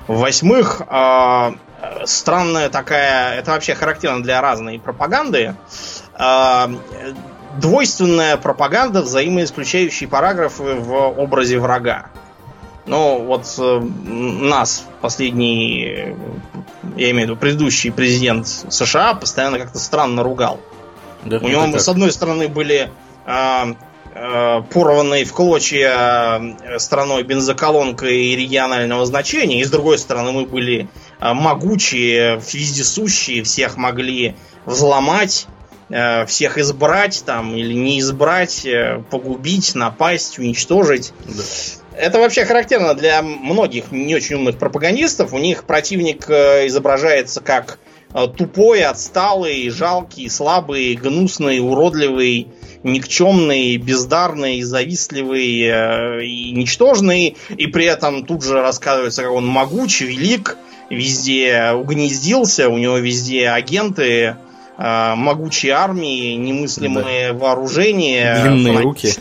В-восьмых, 0.06 0.82
а, 0.86 1.54
э, 1.82 2.06
странная 2.06 2.70
такая, 2.70 3.34
это 3.38 3.50
вообще 3.50 3.74
характерно 3.74 4.22
для 4.22 4.40
разной 4.40 4.78
пропаганды, 4.78 5.54
а, 6.14 6.70
э, 6.70 7.12
двойственная 7.58 8.36
пропаганда, 8.36 9.02
взаимоисключающие 9.02 10.08
параграфы 10.08 10.74
в 10.76 10.94
образе 10.94 11.58
врага. 11.58 12.06
Ну, 12.86 13.22
вот 13.22 13.54
э, 13.58 13.80
нас, 13.80 14.86
последний, 15.02 16.14
я 16.96 17.10
имею 17.10 17.26
в 17.26 17.30
виду 17.30 17.36
предыдущий 17.36 17.92
президент 17.92 18.48
США, 18.48 19.12
постоянно 19.14 19.58
как-то 19.58 19.78
странно 19.78 20.22
ругал. 20.22 20.58
Да, 21.24 21.36
У 21.36 21.48
него, 21.48 21.62
это 21.64 21.72
как? 21.72 21.80
с 21.82 21.88
одной 21.88 22.12
стороны, 22.12 22.48
были 22.48 22.90
а, 23.26 23.74
а, 24.20 24.62
порванные 24.62 25.24
в 25.24 25.32
клочья 25.32 26.40
э, 26.40 26.78
страной 26.78 27.22
бензоколонкой 27.22 28.34
регионального 28.34 29.06
значения, 29.06 29.60
и 29.60 29.64
с 29.64 29.70
другой 29.70 29.98
стороны, 29.98 30.32
мы 30.32 30.44
были 30.44 30.88
а, 31.20 31.34
могучие, 31.34 32.40
вездесущие, 32.52 33.44
всех 33.44 33.76
могли 33.76 34.34
взломать, 34.66 35.46
э, 35.88 36.26
всех 36.26 36.58
избрать 36.58 37.22
там 37.24 37.54
или 37.54 37.72
не 37.72 38.00
избрать, 38.00 38.66
э, 38.66 39.04
погубить, 39.08 39.76
напасть, 39.76 40.38
уничтожить. 40.40 41.12
Да. 41.24 41.42
Это 41.96 42.18
вообще 42.18 42.44
характерно 42.44 42.94
для 42.94 43.22
многих 43.22 43.92
не 43.92 44.14
очень 44.14 44.36
умных 44.36 44.58
пропагандистов. 44.58 45.32
У 45.32 45.38
них 45.38 45.64
противник 45.64 46.28
э, 46.28 46.66
изображается 46.66 47.40
как 47.40 47.78
э, 48.14 48.26
тупой, 48.26 48.82
отсталый, 48.82 49.68
жалкий, 49.70 50.28
слабый, 50.28 50.94
гнусный, 50.94 51.60
уродливый, 51.60 52.48
никчемный, 52.82 53.76
бездарный, 53.76 54.62
завистливый 54.62 55.62
э, 55.62 56.24
и 56.24 56.50
ничтожный. 56.52 57.36
И 57.56 57.66
при 57.66 57.86
этом 57.86 58.24
тут 58.24 58.44
же 58.44 58.60
рассказывается, 58.60 59.22
как 59.22 59.32
он 59.32 59.46
могуч, 59.46 60.00
велик, 60.00 60.56
везде 60.90 61.72
угнездился, 61.72 62.68
у 62.68 62.78
него 62.78 62.98
везде 62.98 63.48
агенты, 63.48 64.36
э, 64.78 65.14
могучие 65.14 65.72
армии, 65.72 66.34
немыслимые 66.34 67.32
да. 67.32 67.38
вооружения. 67.38 68.42
Длинные 68.42 68.80
руки. 68.80 69.12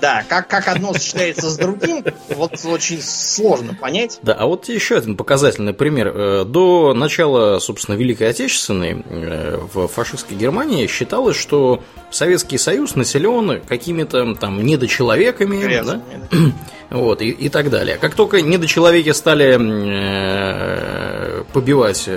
Да, 0.00 0.24
как, 0.28 0.48
как 0.48 0.68
одно 0.68 0.92
сочетается 0.92 1.50
с 1.50 1.56
другим, 1.56 2.04
вот 2.30 2.52
очень 2.64 3.00
сложно 3.02 3.74
понять. 3.74 4.18
Да, 4.22 4.34
а 4.34 4.46
вот 4.46 4.68
еще 4.68 4.96
один 4.96 5.16
показательный 5.16 5.72
пример. 5.72 6.12
Э, 6.14 6.44
до 6.44 6.94
начала, 6.94 7.58
собственно, 7.58 7.96
Великой 7.96 8.30
Отечественной 8.30 9.04
э, 9.08 9.58
в 9.72 9.88
фашистской 9.88 10.36
Германии 10.36 10.86
считалось, 10.86 11.36
что 11.36 11.82
Советский 12.10 12.58
Союз 12.58 12.94
населен 12.94 13.60
какими-то 13.66 14.34
там 14.34 14.64
недочеловеками, 14.64 15.82
да? 15.82 16.00
да? 16.30 16.36
вот, 16.90 17.22
и, 17.22 17.30
и 17.30 17.48
так 17.48 17.70
далее. 17.70 17.96
Как 17.96 18.14
только 18.14 18.42
недочеловеки 18.42 19.12
стали 19.12 19.56
э, 19.58 21.44
побивать 21.52 22.08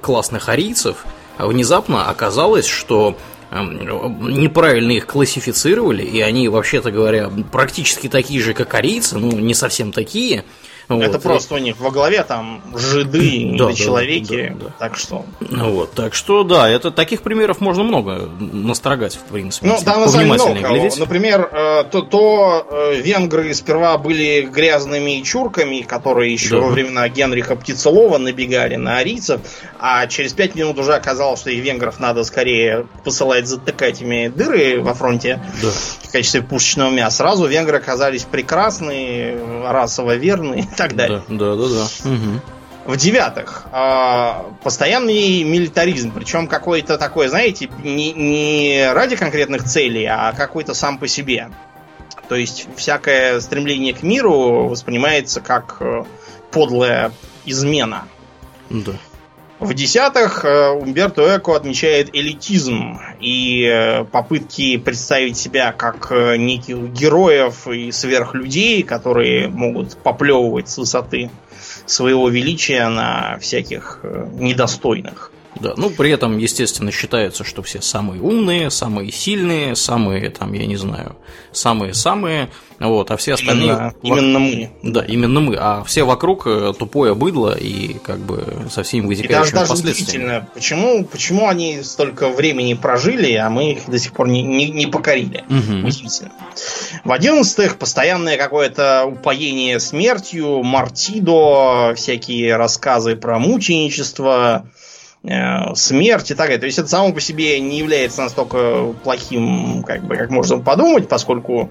классных 0.00 0.48
арийцев, 0.48 1.04
внезапно 1.38 2.08
оказалось, 2.08 2.66
что 2.66 3.16
неправильно 3.62 4.92
их 4.92 5.06
классифицировали, 5.06 6.02
и 6.02 6.20
они, 6.20 6.48
вообще-то 6.48 6.90
говоря, 6.90 7.30
практически 7.52 8.08
такие 8.08 8.40
же, 8.40 8.54
как 8.54 8.68
корейцы, 8.68 9.18
ну, 9.18 9.32
не 9.32 9.54
совсем 9.54 9.92
такие, 9.92 10.44
это 10.88 11.12
вот. 11.12 11.22
просто 11.22 11.54
у 11.54 11.58
них 11.58 11.78
во 11.78 11.90
главе 11.90 12.22
там 12.24 12.62
жиды, 12.74 13.56
да, 13.58 13.72
человеки, 13.72 14.48
да, 14.48 14.54
да, 14.54 14.66
да. 14.66 14.74
так 14.78 14.96
что. 14.96 15.24
Ну 15.40 15.72
вот, 15.72 15.92
так 15.92 16.14
что 16.14 16.44
да, 16.44 16.68
это 16.68 16.90
таких 16.90 17.22
примеров 17.22 17.60
можно 17.60 17.82
много 17.82 18.28
настрогать, 18.38 19.16
в 19.16 19.32
принципе. 19.32 19.66
Ну, 19.66 19.78
там 19.84 20.02
на 20.02 20.08
самом 20.08 20.36
деле. 20.36 20.90
Например, 20.98 21.48
э, 21.50 21.84
то, 21.90 22.02
то 22.02 22.66
э, 22.70 23.00
венгры 23.00 23.54
сперва 23.54 23.96
были 23.98 24.42
грязными 24.42 25.22
чурками, 25.22 25.80
которые 25.80 26.32
еще 26.32 26.56
да. 26.56 26.58
во 26.58 26.68
времена 26.68 27.08
Генриха 27.08 27.56
Птицелова 27.56 28.18
набегали 28.18 28.76
на 28.76 28.98
арийцев, 28.98 29.40
а 29.78 30.06
через 30.06 30.32
пять 30.32 30.54
минут 30.54 30.78
уже 30.78 30.94
оказалось, 30.94 31.40
что 31.40 31.50
их 31.50 31.64
венгров 31.64 31.98
надо 31.98 32.24
скорее 32.24 32.86
посылать 33.04 33.46
затыкать 33.46 34.02
ими 34.02 34.28
дыры 34.28 34.80
во 34.80 34.94
фронте 34.94 35.40
да. 35.62 35.70
В 36.14 36.16
качестве 36.16 36.42
пушечного 36.42 36.90
мяса. 36.90 37.16
Сразу 37.16 37.46
венгры 37.46 37.78
оказались 37.78 38.22
прекрасные, 38.22 39.36
расово 39.66 40.14
верные 40.14 40.60
и 40.62 40.66
так 40.76 40.94
далее. 40.94 41.24
Да, 41.28 41.56
да, 41.56 41.68
да. 41.68 42.08
Угу. 42.08 42.92
В-девятых, 42.92 43.64
а, 43.72 44.46
постоянный 44.62 45.42
милитаризм, 45.42 46.12
причем 46.12 46.46
какой-то 46.46 46.98
такой, 46.98 47.26
знаете, 47.26 47.68
не, 47.82 48.12
не 48.12 48.92
ради 48.92 49.16
конкретных 49.16 49.64
целей, 49.64 50.04
а 50.04 50.32
какой-то 50.32 50.72
сам 50.72 50.98
по 50.98 51.08
себе. 51.08 51.50
То 52.28 52.36
есть 52.36 52.68
всякое 52.76 53.40
стремление 53.40 53.92
к 53.92 54.04
миру 54.04 54.68
воспринимается 54.68 55.40
как 55.40 55.78
э, 55.80 56.04
подлая 56.52 57.10
измена. 57.44 58.06
Да. 58.70 58.92
В 59.64 59.72
десятых 59.72 60.44
э, 60.44 60.72
Умберто 60.72 61.38
Эко 61.38 61.56
отмечает 61.56 62.14
элитизм 62.14 63.00
и 63.18 63.64
э, 63.64 64.04
попытки 64.04 64.76
представить 64.76 65.38
себя 65.38 65.72
как 65.72 66.12
э, 66.12 66.36
неких 66.36 66.92
героев 66.92 67.66
и 67.68 67.90
сверхлюдей, 67.90 68.82
которые 68.82 69.48
могут 69.48 69.96
поплевывать 69.96 70.68
с 70.68 70.76
высоты 70.76 71.30
своего 71.86 72.28
величия 72.28 72.90
на 72.90 73.38
всяких 73.38 74.00
недостойных. 74.34 75.32
Да, 75.60 75.74
ну 75.76 75.90
при 75.90 76.10
этом, 76.10 76.38
естественно, 76.38 76.90
считается, 76.90 77.44
что 77.44 77.62
все 77.62 77.80
самые 77.80 78.20
умные, 78.20 78.70
самые 78.70 79.12
сильные, 79.12 79.76
самые, 79.76 80.30
там, 80.30 80.52
я 80.52 80.66
не 80.66 80.76
знаю, 80.76 81.16
самые-самые, 81.52 82.50
вот, 82.80 83.10
а 83.10 83.16
все 83.16 83.34
остальные... 83.34 83.68
Именно, 83.68 83.94
именно 84.02 84.38
мы. 84.40 84.70
Да, 84.82 85.04
именно 85.04 85.40
мы, 85.40 85.56
а 85.58 85.84
все 85.84 86.02
вокруг 86.02 86.46
э, 86.46 86.72
тупое 86.76 87.14
быдло 87.14 87.56
и 87.56 87.94
как 87.94 88.18
бы 88.18 88.66
со 88.70 88.82
всеми 88.82 89.06
вытекающими 89.06 89.50
и 89.50 89.54
даже, 89.54 89.68
последствиями. 89.68 90.26
Даже 90.26 90.46
почему, 90.54 91.04
почему 91.04 91.48
они 91.48 91.82
столько 91.82 92.28
времени 92.28 92.74
прожили, 92.74 93.32
а 93.34 93.48
мы 93.48 93.72
их 93.72 93.88
до 93.88 93.98
сих 93.98 94.12
пор 94.12 94.28
не, 94.28 94.42
не, 94.42 94.70
не 94.70 94.86
покорили. 94.86 95.44
Угу. 95.48 95.86
Удивительно. 95.86 96.32
В 97.04 97.12
одиннадцатых 97.12 97.78
постоянное 97.78 98.36
какое-то 98.36 99.04
упоение 99.06 99.78
смертью, 99.78 100.62
мартидо, 100.62 101.94
всякие 101.94 102.56
рассказы 102.56 103.14
про 103.14 103.38
мученичество, 103.38 104.68
смерть 105.74 106.30
и 106.30 106.34
так 106.34 106.46
далее. 106.46 106.58
То 106.58 106.66
есть 106.66 106.78
это 106.78 106.88
само 106.88 107.12
по 107.12 107.20
себе 107.20 107.58
не 107.60 107.78
является 107.78 108.22
настолько 108.22 108.94
плохим, 109.02 109.82
как 109.82 110.04
бы, 110.04 110.16
как 110.16 110.30
можно 110.30 110.58
подумать, 110.58 111.08
поскольку 111.08 111.70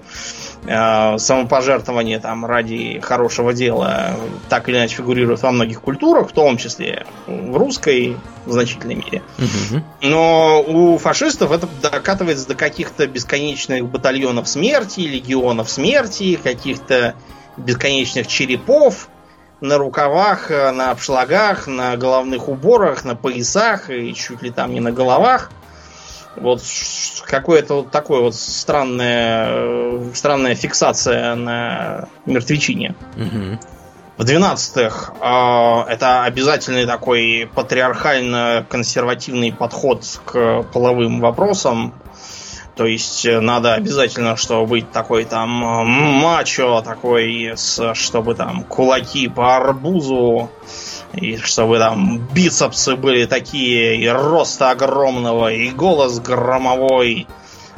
э, 0.66 1.18
самопожертвование 1.18 2.18
там 2.18 2.44
ради 2.44 2.98
хорошего 3.00 3.52
дела 3.52 4.16
так 4.48 4.68
или 4.68 4.76
иначе 4.76 4.96
фигурирует 4.96 5.40
во 5.42 5.52
многих 5.52 5.80
культурах, 5.82 6.30
в 6.30 6.32
том 6.32 6.56
числе 6.56 7.06
в 7.28 7.56
русской 7.56 8.16
в 8.44 8.52
значительной 8.52 8.96
мере. 8.96 9.22
Но 10.02 10.62
у 10.66 10.98
фашистов 10.98 11.52
это 11.52 11.68
докатывается 11.80 12.48
до 12.48 12.56
каких-то 12.56 13.06
бесконечных 13.06 13.86
батальонов 13.86 14.48
смерти, 14.48 15.00
легионов 15.00 15.70
смерти, 15.70 16.38
каких-то 16.42 17.14
бесконечных 17.56 18.26
черепов, 18.26 19.08
на 19.64 19.78
рукавах, 19.78 20.50
э, 20.50 20.70
на 20.72 20.90
обшлагах, 20.90 21.66
на 21.66 21.96
головных 21.96 22.48
уборах, 22.48 23.04
на 23.04 23.16
поясах 23.16 23.88
и 23.88 24.14
чуть 24.14 24.42
ли 24.42 24.50
там 24.50 24.74
не 24.74 24.80
на 24.80 24.92
головах. 24.92 25.50
Вот 26.36 26.62
какое-то 27.24 27.76
вот 27.76 27.90
такое 27.90 28.20
вот 28.20 28.34
странная, 28.34 29.46
э, 29.48 30.10
странная 30.14 30.54
фиксация 30.54 31.34
на 31.34 32.08
мертвечине. 32.26 32.94
Угу. 33.16 33.58
В 34.18 34.24
двенадцатых 34.24 35.14
э, 35.18 35.84
это 35.88 36.24
обязательный 36.24 36.84
такой 36.84 37.48
патриархально-консервативный 37.54 39.52
подход 39.52 40.04
к 40.26 40.64
половым 40.74 41.20
вопросам. 41.20 41.94
То 42.76 42.86
есть 42.86 43.24
э, 43.24 43.40
надо 43.40 43.74
обязательно, 43.74 44.36
чтобы 44.36 44.66
быть 44.66 44.90
такой 44.90 45.24
там 45.24 45.64
э, 45.64 45.84
мачо, 45.84 46.82
такой, 46.82 47.52
с, 47.54 47.94
чтобы 47.94 48.34
там 48.34 48.64
кулаки 48.64 49.28
по 49.28 49.56
арбузу, 49.56 50.50
и 51.12 51.36
чтобы 51.36 51.78
там 51.78 52.18
бицепсы 52.34 52.96
были 52.96 53.26
такие, 53.26 53.96
и 53.96 54.08
роста 54.08 54.70
огромного, 54.70 55.52
и 55.52 55.70
голос 55.70 56.18
громовой. 56.18 57.28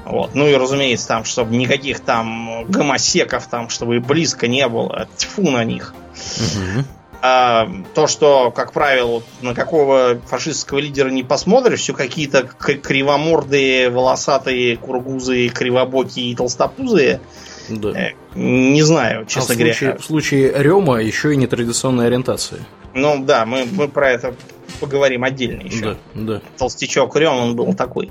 Вот. 0.07 0.35
Ну 0.35 0.47
и 0.47 0.55
разумеется, 0.55 1.09
там, 1.09 1.25
чтобы 1.25 1.57
никаких 1.57 2.00
там 2.00 2.65
гомосеков 2.65 3.49
там, 3.49 3.69
чтобы 3.69 3.97
и 3.97 3.99
близко 3.99 4.49
не 4.49 4.67
было. 4.69 5.09
Тьфу 5.17 5.50
на 5.50 5.65
них. 5.65 5.95
Угу. 6.15 6.85
А, 7.23 7.68
то, 7.94 8.06
что, 8.06 8.50
как 8.50 8.73
правило, 8.73 9.23
на 9.40 9.54
какого 9.54 10.18
фашистского 10.26 10.78
лидера 10.78 11.08
не 11.11 11.23
посмотришь, 11.23 11.80
все 11.80 11.94
какие-то 11.94 12.42
кривомордые, 12.42 13.90
волосатые, 13.90 14.76
кургузы, 14.76 15.49
кривобокие 15.49 16.32
и 16.32 16.35
толстопузые. 16.35 17.20
Да. 17.68 17.90
Э, 17.90 18.12
не 18.35 18.82
знаю, 18.82 19.26
честно 19.26 19.54
а 19.54 19.56
в 19.56 19.56
случае, 19.56 19.75
говоря. 19.80 19.99
В 19.99 20.04
случае 20.04 20.52
Рема 20.56 21.02
еще 21.02 21.32
и 21.32 21.37
нетрадиционная 21.37 22.06
ориентация. 22.06 22.61
Ну 22.94 23.25
да, 23.25 23.44
мы, 23.44 23.66
мы 23.70 23.88
про 23.88 24.11
это 24.11 24.35
поговорим 24.80 25.25
отдельно 25.25 25.62
еще. 25.62 25.85
Да, 25.85 25.96
да. 26.14 26.40
Толстячок 26.56 27.16
Рем, 27.16 27.35
он 27.35 27.56
был 27.56 27.75
такой. 27.75 28.11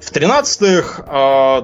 В 0.00 0.10
тринадцатых 0.10 1.00
э, 1.06 1.62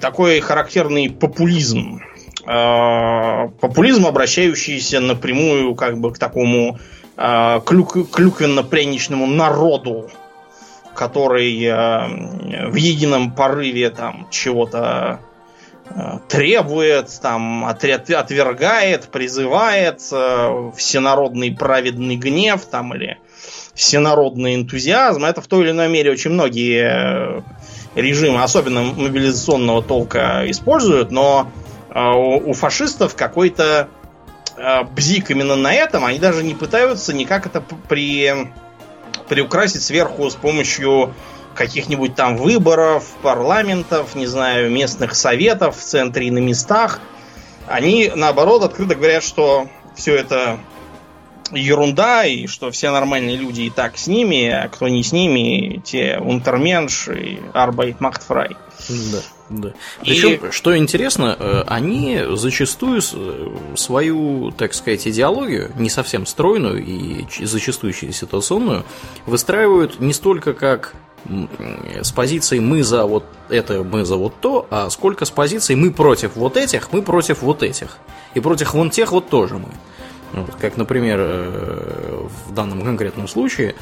такой 0.00 0.40
характерный 0.40 1.10
популизм 1.10 2.00
популизм, 2.48 4.06
обращающийся 4.06 5.00
напрямую 5.00 5.74
как 5.74 5.98
бы 5.98 6.12
к 6.12 6.18
такому 6.18 6.78
э, 7.16 7.60
клюк, 7.66 8.10
клюквенно-пряничному 8.10 9.26
народу, 9.26 10.08
который 10.94 11.62
э, 11.62 12.68
в 12.70 12.74
едином 12.74 13.32
порыве 13.32 13.90
там 13.90 14.28
чего-то 14.30 15.20
э, 15.90 16.18
требует, 16.28 17.10
там 17.20 17.66
отвергает, 17.66 19.08
призывает 19.08 20.00
э, 20.10 20.70
всенародный 20.74 21.52
праведный 21.52 22.16
гнев 22.16 22.64
там 22.64 22.94
или 22.94 23.18
всенародный 23.74 24.54
энтузиазм. 24.54 25.24
Это 25.24 25.40
в 25.40 25.46
той 25.46 25.64
или 25.64 25.70
иной 25.72 25.88
мере 25.88 26.10
очень 26.10 26.30
многие 26.30 26.82
э, 26.82 27.42
режимы, 27.94 28.42
особенно 28.42 28.82
мобилизационного 28.82 29.82
толка, 29.82 30.44
используют, 30.46 31.10
но 31.10 31.50
у 31.94 32.52
фашистов 32.52 33.14
какой-то 33.14 33.88
а, 34.56 34.84
бзик 34.84 35.30
именно 35.30 35.56
на 35.56 35.72
этом. 35.72 36.04
Они 36.04 36.18
даже 36.18 36.42
не 36.42 36.54
пытаются 36.54 37.14
никак 37.14 37.46
это 37.46 37.60
при, 37.60 38.50
приукрасить 39.28 39.82
сверху 39.82 40.28
с 40.30 40.34
помощью 40.34 41.14
каких-нибудь 41.54 42.14
там 42.14 42.36
выборов, 42.36 43.04
парламентов, 43.22 44.14
не 44.14 44.26
знаю, 44.26 44.70
местных 44.70 45.14
советов 45.14 45.76
в 45.76 45.82
центре 45.82 46.28
и 46.28 46.30
на 46.30 46.38
местах. 46.38 47.00
Они, 47.66 48.10
наоборот, 48.14 48.62
открыто 48.62 48.94
говорят, 48.94 49.24
что 49.24 49.68
все 49.94 50.14
это 50.14 50.58
ерунда, 51.52 52.24
и 52.24 52.46
что 52.46 52.70
все 52.70 52.90
нормальные 52.90 53.36
люди 53.36 53.62
и 53.62 53.70
так 53.70 53.98
с 53.98 54.06
ними, 54.06 54.48
а 54.48 54.68
кто 54.68 54.88
не 54.88 55.02
с 55.02 55.12
ними, 55.12 55.80
те 55.84 56.18
унтерменш 56.18 57.08
и 57.08 57.40
арбайт 57.54 58.00
махтфрай. 58.00 58.56
Да. 58.88 59.18
Да. 59.50 59.72
Причем, 60.00 60.48
и... 60.48 60.50
что 60.50 60.76
интересно, 60.76 61.36
э, 61.38 61.64
они 61.66 62.20
зачастую 62.34 63.00
э, 63.00 63.56
свою, 63.76 64.50
так 64.52 64.74
сказать, 64.74 65.06
идеологию, 65.08 65.72
не 65.76 65.90
совсем 65.90 66.26
стройную 66.26 66.84
и 66.84 67.26
зачастую 67.44 67.92
ситуационную, 67.92 68.84
выстраивают 69.26 70.00
не 70.00 70.12
столько 70.12 70.52
как 70.52 70.94
с 72.00 72.12
позицией 72.12 72.60
мы 72.60 72.82
за 72.82 73.04
вот 73.04 73.24
это, 73.48 73.82
мы 73.82 74.04
за 74.04 74.16
вот 74.16 74.34
то, 74.40 74.66
а 74.70 74.88
сколько 74.88 75.24
с 75.24 75.30
позицией 75.30 75.76
мы 75.76 75.90
против 75.90 76.36
вот 76.36 76.56
этих, 76.56 76.92
мы 76.92 77.02
против 77.02 77.42
вот 77.42 77.62
этих. 77.62 77.98
И 78.34 78.40
против 78.40 78.74
вон 78.74 78.90
тех 78.90 79.12
вот 79.12 79.28
тоже 79.28 79.58
мы. 79.58 79.68
Вот, 80.32 80.54
как, 80.60 80.76
например, 80.76 81.18
э, 81.20 82.26
в 82.46 82.54
данном 82.54 82.82
конкретном 82.82 83.28
случае 83.28 83.74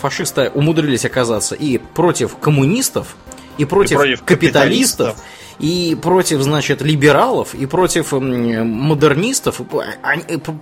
фашисты 0.00 0.50
умудрились 0.52 1.04
оказаться 1.04 1.54
и 1.54 1.78
против 1.78 2.36
коммунистов, 2.36 3.16
и 3.58 3.64
против, 3.64 3.92
и 3.92 3.96
против 3.96 4.22
капиталистов, 4.24 5.16
капиталистов, 5.16 5.24
и 5.58 5.96
против, 6.00 6.42
значит, 6.42 6.82
либералов, 6.82 7.54
и 7.54 7.66
против 7.66 8.12
модернистов. 8.12 9.60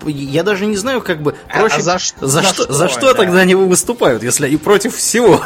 Я 0.06 0.42
даже 0.42 0.66
не 0.66 0.76
знаю, 0.76 1.00
как 1.00 1.22
бы 1.22 1.34
проще, 1.52 1.76
а, 1.76 1.78
а 1.78 1.82
за, 1.82 1.99
за, 2.20 2.26
за 2.26 2.42
что, 2.42 2.64
что, 2.64 2.72
за 2.72 2.88
что 2.88 3.00
да. 3.00 3.14
тогда 3.14 3.40
они 3.40 3.54
выступают, 3.54 4.22
если 4.22 4.46
они 4.46 4.56
против 4.56 4.96
всего. 4.96 5.40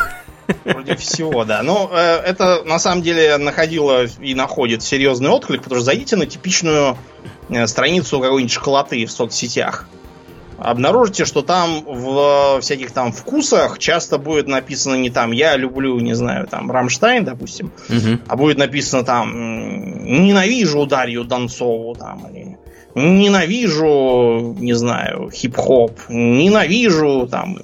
Против 0.64 1.00
всего, 1.00 1.44
да. 1.44 1.62
Ну, 1.62 1.90
э, 1.92 1.96
это 1.96 2.62
на 2.64 2.78
самом 2.78 3.02
деле 3.02 3.36
находило 3.36 4.04
и 4.04 4.34
находит 4.34 4.82
серьезный 4.82 5.30
отклик, 5.30 5.62
потому 5.62 5.80
что 5.80 5.86
зайдите 5.86 6.16
на 6.16 6.26
типичную 6.26 6.96
э, 7.48 7.66
страницу 7.66 8.20
какой-нибудь 8.20 8.52
школоты 8.52 9.04
в 9.06 9.10
соцсетях. 9.10 9.88
Обнаружите, 10.58 11.24
что 11.26 11.42
там 11.42 11.82
в 11.84 12.60
всяких 12.60 12.90
там 12.90 13.12
вкусах 13.12 13.78
часто 13.78 14.18
будет 14.18 14.48
написано 14.48 14.94
не 14.94 15.10
там 15.10 15.32
«я 15.32 15.56
люблю, 15.56 15.98
не 16.00 16.14
знаю, 16.14 16.46
там 16.46 16.70
Рамштайн», 16.70 17.24
допустим, 17.24 17.72
угу. 17.88 18.18
а 18.26 18.36
будет 18.36 18.56
написано 18.56 19.04
там 19.04 20.04
«ненавижу 20.04 20.86
Дарью 20.86 21.24
Донцову», 21.24 21.94
там, 21.94 22.26
или 22.30 22.58
«ненавижу, 22.94 24.56
не 24.58 24.72
знаю, 24.72 25.30
хип-хоп», 25.30 26.00
«ненавижу, 26.08 27.28
там, 27.30 27.58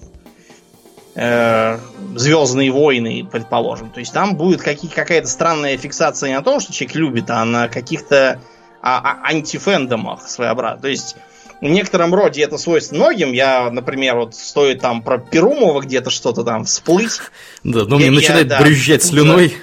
э, 1.14 1.78
Звездные 2.14 2.70
войны, 2.70 3.26
предположим. 3.30 3.88
То 3.90 4.00
есть 4.00 4.12
там 4.12 4.37
будет 4.37 4.61
какая-то 4.61 5.26
странная 5.26 5.78
фиксация 5.78 6.28
не 6.28 6.37
на 6.37 6.42
том, 6.42 6.61
что 6.61 6.75
человек 6.75 6.96
любит, 6.96 7.30
а 7.30 7.42
на 7.46 7.68
каких-то 7.68 8.38
а, 8.82 8.99
а, 8.99 9.28
антифэндомах 9.30 10.28
своеобразных. 10.28 10.82
То 10.82 10.88
есть 10.88 11.16
в 11.62 11.66
некотором 11.66 12.12
роде 12.12 12.42
это 12.42 12.59
свойственно 12.59 13.04
многим. 13.04 13.33
Я, 13.33 13.71
например, 13.71 14.16
вот 14.16 14.35
стоит 14.35 14.81
там 14.81 15.00
про 15.00 15.19
Перумова 15.19 15.81
где-то 15.81 16.11
что-то 16.11 16.42
там 16.42 16.64
всплыть. 16.64 17.21
Да, 17.62 17.85
но 17.85 17.99
мне 17.99 18.11
начинает 18.11 18.49
да, 18.49 18.61
брюзжать 18.61 19.04
слюной. 19.04 19.54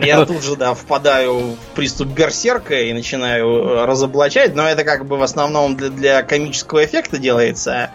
Я 0.00 0.26
тут 0.26 0.42
же, 0.42 0.56
да, 0.56 0.74
впадаю 0.74 1.38
в 1.38 1.56
приступ 1.74 2.08
берсерка 2.08 2.80
и 2.80 2.92
начинаю 2.92 3.46
э, 3.46 3.84
разоблачать, 3.86 4.54
но 4.54 4.68
это 4.68 4.84
как 4.84 5.06
бы 5.06 5.16
в 5.16 5.22
основном 5.22 5.76
для, 5.76 5.88
для 5.90 6.22
комического 6.22 6.84
эффекта 6.84 7.18
делается 7.18 7.90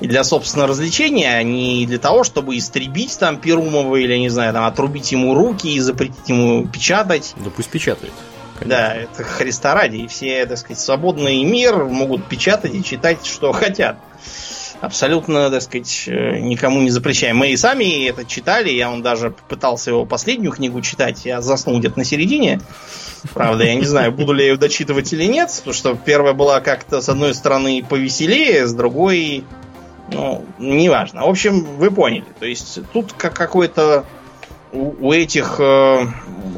и 0.00 0.08
для 0.08 0.24
собственного 0.24 0.68
развлечения, 0.68 1.36
а 1.36 1.42
не 1.42 1.86
для 1.86 1.98
того, 1.98 2.24
чтобы 2.24 2.56
истребить 2.56 3.18
там 3.18 3.38
Перумова 3.38 3.96
или, 3.96 4.16
не 4.16 4.28
знаю, 4.28 4.52
там 4.52 4.64
отрубить 4.64 5.12
ему 5.12 5.34
руки 5.34 5.68
и 5.68 5.80
запретить 5.80 6.28
ему 6.28 6.66
печатать. 6.66 7.34
Да 7.36 7.50
пусть 7.50 7.70
печатает. 7.70 8.12
Конечно. 8.58 8.68
Да, 8.68 8.94
это 8.94 9.22
Христа 9.22 9.74
ради. 9.74 9.96
И 9.96 10.06
все, 10.08 10.46
так 10.46 10.58
сказать, 10.58 10.80
свободный 10.80 11.42
мир 11.44 11.84
могут 11.84 12.26
печатать 12.26 12.74
и 12.74 12.82
читать, 12.82 13.24
что 13.24 13.52
хотят. 13.52 13.96
Абсолютно, 14.80 15.50
так 15.50 15.62
сказать, 15.62 16.04
э, 16.06 16.38
никому 16.38 16.80
не 16.80 16.90
запрещаем. 16.90 17.36
Мы 17.36 17.50
и 17.50 17.56
сами 17.56 18.06
это 18.06 18.24
читали. 18.24 18.70
Я 18.70 18.90
он 18.90 19.02
даже 19.02 19.34
пытался 19.48 19.90
его 19.90 20.04
последнюю 20.06 20.52
книгу 20.52 20.80
читать. 20.82 21.24
Я 21.24 21.40
заснул 21.40 21.78
где-то 21.78 21.98
на 21.98 22.04
середине. 22.04 22.60
Правда, 23.34 23.64
я 23.64 23.74
не 23.74 23.84
знаю, 23.84 24.12
буду 24.12 24.32
ли 24.32 24.44
я 24.44 24.50
ее 24.52 24.56
дочитывать 24.56 25.12
или 25.12 25.24
нет. 25.24 25.52
Потому 25.56 25.74
что 25.74 25.96
первая 25.96 26.32
была 26.32 26.60
как-то, 26.60 27.00
с 27.00 27.08
одной 27.08 27.34
стороны, 27.34 27.84
повеселее, 27.88 28.66
с 28.66 28.72
другой 28.72 29.44
ну, 30.10 30.44
неважно. 30.58 31.26
В 31.26 31.28
общем, 31.28 31.64
вы 31.64 31.90
поняли. 31.90 32.24
То 32.38 32.46
есть 32.46 32.78
тут 32.92 33.12
как 33.12 33.34
какой-то 33.34 34.06
у, 34.72 35.12
этих 35.12 35.56
э, 35.58 36.06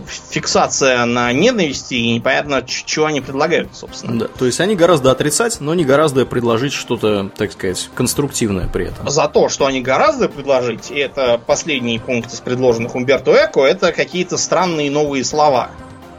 фиксация 0.07 1.05
на 1.05 1.33
ненависти, 1.33 1.95
и 1.95 2.15
непонятно, 2.15 2.65
что 2.67 3.07
они 3.07 3.21
предлагают, 3.21 3.75
собственно. 3.75 4.21
Да, 4.21 4.27
то 4.27 4.47
есть 4.47 4.61
они 4.61 4.77
гораздо 4.77 5.11
отрицать, 5.11 5.61
но 5.61 5.75
не 5.75 5.85
гораздо 5.85 6.27
предложить 6.27 6.73
что-то, 6.73 7.31
так 7.37 7.53
сказать, 7.53 7.89
конструктивное 7.95 8.69
при 8.69 8.87
этом. 8.87 9.09
За 9.09 9.29
то, 9.29 9.49
что 9.49 9.67
они 9.67 9.81
гораздо 9.81 10.29
предложить, 10.29 10.91
и 10.91 10.99
это 10.99 11.41
последний 11.45 11.99
пункт 11.99 12.33
из 12.33 12.41
предложенных 12.41 12.95
Умберто 12.95 13.33
Эко, 13.33 13.65
это 13.65 13.93
какие-то 13.93 14.37
странные 14.37 14.91
новые 14.91 15.25
слова. 15.25 15.71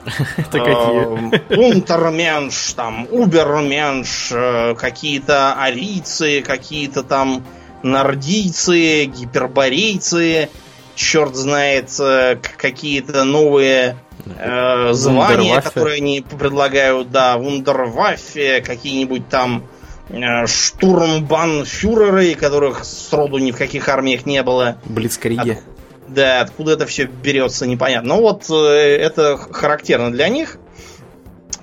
Это 0.37 0.57
какие? 0.57 1.55
Унтерменш, 1.55 2.73
там, 2.73 3.07
Уберменш, 3.11 4.29
э, 4.31 4.73
какие-то 4.73 5.53
арийцы, 5.53 6.41
какие-то 6.41 7.03
там 7.03 7.45
нордийцы, 7.83 9.05
гиперборейцы, 9.05 10.49
черт 10.95 11.35
знает, 11.35 11.89
э, 11.99 12.37
какие-то 12.57 13.23
новые 13.23 13.97
э, 14.25 14.93
звания, 14.93 15.61
которые 15.61 15.97
они 15.97 16.21
предлагают, 16.21 17.11
да, 17.11 17.37
вундерваффе, 17.37 18.61
какие-нибудь 18.61 19.27
там 19.29 19.63
э, 20.09 20.45
штурмбанфюреры, 20.47 22.35
которых 22.35 22.85
сроду 22.85 23.37
ни 23.37 23.51
в 23.51 23.57
каких 23.57 23.87
армиях 23.89 24.25
не 24.25 24.43
было. 24.43 24.77
Блицкриги. 24.85 25.51
От, 25.51 25.59
да, 26.07 26.41
откуда 26.41 26.73
это 26.73 26.85
все 26.85 27.05
берется, 27.05 27.65
непонятно. 27.65 28.15
Но 28.15 28.21
вот 28.21 28.49
э, 28.49 28.97
это 28.97 29.37
характерно 29.37 30.11
для 30.11 30.29
них. 30.29 30.57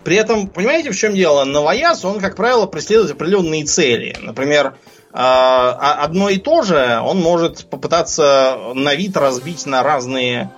При 0.04 0.16
этом, 0.16 0.48
понимаете, 0.48 0.90
в 0.90 0.96
чем 0.96 1.14
дело? 1.14 1.44
Новояз, 1.44 2.04
он, 2.04 2.18
как 2.20 2.34
правило, 2.34 2.66
преследует 2.66 3.10
определенные 3.12 3.64
цели. 3.64 4.16
Например, 4.22 4.74
одно 5.12 6.28
и 6.28 6.36
то 6.36 6.62
же 6.62 7.00
он 7.02 7.20
может 7.20 7.66
попытаться 7.70 8.58
на 8.74 8.94
вид 8.94 9.16
разбить 9.16 9.66
на 9.66 9.82
разные 9.82 10.50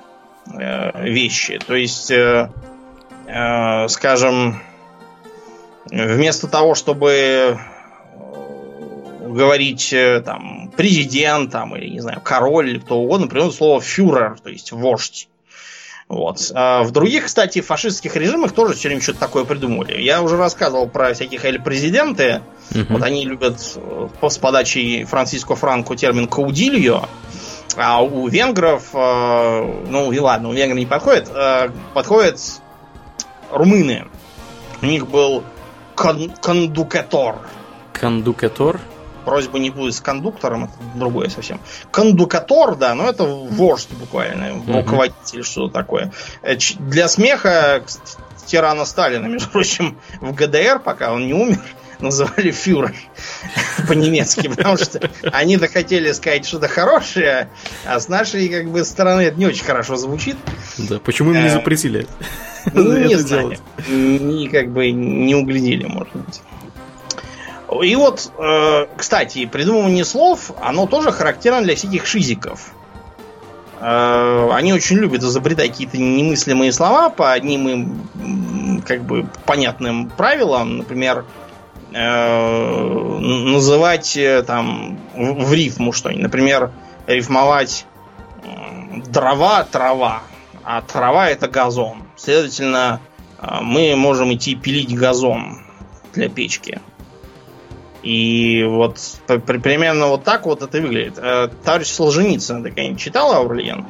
э, 0.52 1.08
вещи. 1.08 1.58
То 1.66 1.74
есть, 1.74 2.10
э, 2.10 2.50
э, 3.26 3.88
скажем, 3.88 4.60
вместо 5.86 6.48
того, 6.48 6.74
чтобы 6.74 7.58
говорить 9.20 9.94
там 10.24 10.72
президент 10.76 11.52
там, 11.52 11.76
или, 11.76 11.88
не 11.88 12.00
знаю, 12.00 12.20
король 12.20 12.70
или 12.70 12.78
кто 12.78 12.98
угодно, 12.98 13.26
например, 13.26 13.52
слово 13.52 13.80
фюрер, 13.80 14.38
то 14.42 14.50
есть 14.50 14.72
вождь. 14.72 15.29
Вот. 16.10 16.50
А 16.56 16.82
в 16.82 16.90
других, 16.90 17.26
кстати, 17.26 17.60
фашистских 17.60 18.16
режимах 18.16 18.50
тоже 18.50 18.74
все 18.74 18.88
время 18.88 19.00
что-то 19.00 19.20
такое 19.20 19.44
придумывали. 19.44 20.02
Я 20.02 20.22
уже 20.22 20.36
рассказывал 20.36 20.88
про 20.88 21.14
всяких 21.14 21.44
эль-президенты. 21.44 22.42
Угу. 22.74 22.94
Вот 22.94 23.02
они 23.04 23.24
любят 23.24 23.60
э, 23.76 24.28
с 24.28 24.38
подачи 24.38 25.04
Франциско 25.04 25.54
Франко 25.54 25.94
термин 25.94 26.26
«каудильо». 26.26 27.08
А 27.76 28.02
у 28.02 28.26
венгров, 28.26 28.88
э, 28.92 29.84
ну 29.88 30.10
и 30.10 30.18
ладно, 30.18 30.48
у 30.48 30.52
венгров 30.52 30.78
не 30.80 30.86
подходит, 30.86 31.28
э, 31.32 31.68
подходят 31.94 32.40
румыны. 33.52 34.08
У 34.82 34.86
них 34.86 35.06
был 35.06 35.44
кон- 35.94 36.32
кондукатор. 36.42 37.36
Кондукатор? 37.92 38.80
Просьба 39.24 39.59
не 39.59 39.70
будет 39.70 39.94
с 39.94 40.00
кондуктором, 40.00 40.64
это 40.64 40.72
другое 40.94 41.28
совсем. 41.28 41.61
Кондукатор, 41.90 42.76
да, 42.76 42.94
но 42.94 43.09
это 43.09 43.24
вождь 43.24 43.90
буквально, 43.92 44.62
руководитель, 44.66 45.44
что-то 45.44 45.72
такое. 45.72 46.12
Э, 46.42 46.56
для 46.78 47.09
смеха 47.09 47.83
тирана 48.46 48.85
Сталина, 48.85 49.26
между 49.26 49.48
прочим, 49.52 49.98
в 50.20 50.35
ГДР, 50.35 50.80
пока 50.80 51.12
он 51.12 51.26
не 51.26 51.35
умер, 51.35 51.61
называли 52.00 52.50
фюрер 52.50 52.94
по-немецки, 53.88 54.48
потому 54.48 54.76
что 54.76 55.00
они-то 55.33 55.68
хотели 55.68 56.12
сказать 56.12 56.46
что-то 56.46 56.68
хорошее, 56.68 57.48
а 57.87 58.00
с 58.00 58.09
нашей 58.09 58.48
как 58.48 58.70
бы 58.70 58.85
стороны 58.85 59.22
это 59.22 59.38
не 59.38 59.46
очень 59.46 59.64
хорошо 59.64 59.96
звучит. 59.96 60.37
Да, 60.78 60.98
почему 60.98 61.33
им 61.33 61.40
не 61.40 61.48
э, 61.48 61.50
запретили? 61.50 62.06
Не 62.74 63.16
знаю. 63.16 63.56
Как 64.50 64.70
бы 64.70 64.90
не 64.90 65.35
углядели, 65.35 65.87
может 65.87 66.14
быть. 66.14 66.42
И 67.70 67.94
вот, 67.94 68.33
э, 68.37 68.87
кстати, 68.96 69.46
придумывание 69.46 70.04
слов, 70.04 70.50
оно 70.61 70.87
тоже 70.87 71.12
характерно 71.12 71.62
для 71.62 71.76
всяких 71.76 72.04
шизиков. 72.04 72.72
Э, 73.80 74.50
они 74.52 74.72
очень 74.72 74.96
любят 74.96 75.22
изобретать 75.22 75.70
какие-то 75.70 75.96
немыслимые 75.96 76.72
слова 76.72 77.11
по 77.11 77.33
одним 77.33 77.68
им 77.68 78.83
как 78.85 79.02
бы 79.02 79.26
понятным 79.46 80.11
правилам. 80.11 80.78
Например, 80.78 81.24
э, 81.92 83.18
называть 83.20 84.18
там 84.46 84.98
в, 85.14 85.52
рифму 85.52 85.92
что-нибудь. 85.92 86.24
Например, 86.24 86.72
рифмовать 87.06 87.87
дрова 89.06 89.62
трава, 89.62 90.22
а 90.64 90.83
трава 90.83 91.28
это 91.28 91.46
газон. 91.46 92.02
Следовательно, 92.16 93.00
мы 93.61 93.94
можем 93.94 94.35
идти 94.35 94.56
пилить 94.56 94.94
газон 94.94 95.61
для 96.12 96.28
печки. 96.28 96.80
И 98.02 98.64
вот 98.66 98.98
примерно 99.46 100.06
вот 100.06 100.24
так 100.24 100.46
вот 100.46 100.62
это 100.62 100.80
выглядит. 100.80 101.18
Э, 101.18 101.48
товарищ 101.64 101.88
Солженицын, 101.88 102.62
ты 102.62 102.70
когда-нибудь 102.70 103.00
читал 103.00 103.32
Аурлиен? 103.32 103.86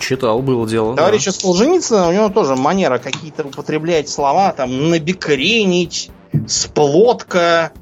Читал, 0.00 0.40
было 0.40 0.66
дело. 0.66 0.96
Товарищ 0.96 1.26
да. 1.26 1.32
Солженицына, 1.32 2.08
у 2.08 2.12
него 2.12 2.28
тоже 2.30 2.56
манера 2.56 2.98
какие-то 2.98 3.44
употреблять 3.44 4.08
слова, 4.08 4.52
там, 4.52 4.90
набекренить, 4.90 6.10
сплотка, 6.46 7.72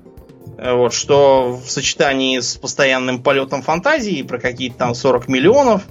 э, 0.59 0.73
вот, 0.75 0.93
что 0.93 1.61
в 1.65 1.71
сочетании 1.71 2.41
с 2.41 2.57
постоянным 2.57 3.23
полетом 3.23 3.63
фантазии 3.63 4.23
про 4.23 4.39
какие-то 4.39 4.79
там 4.79 4.95
40 4.95 5.29
миллионов 5.29 5.83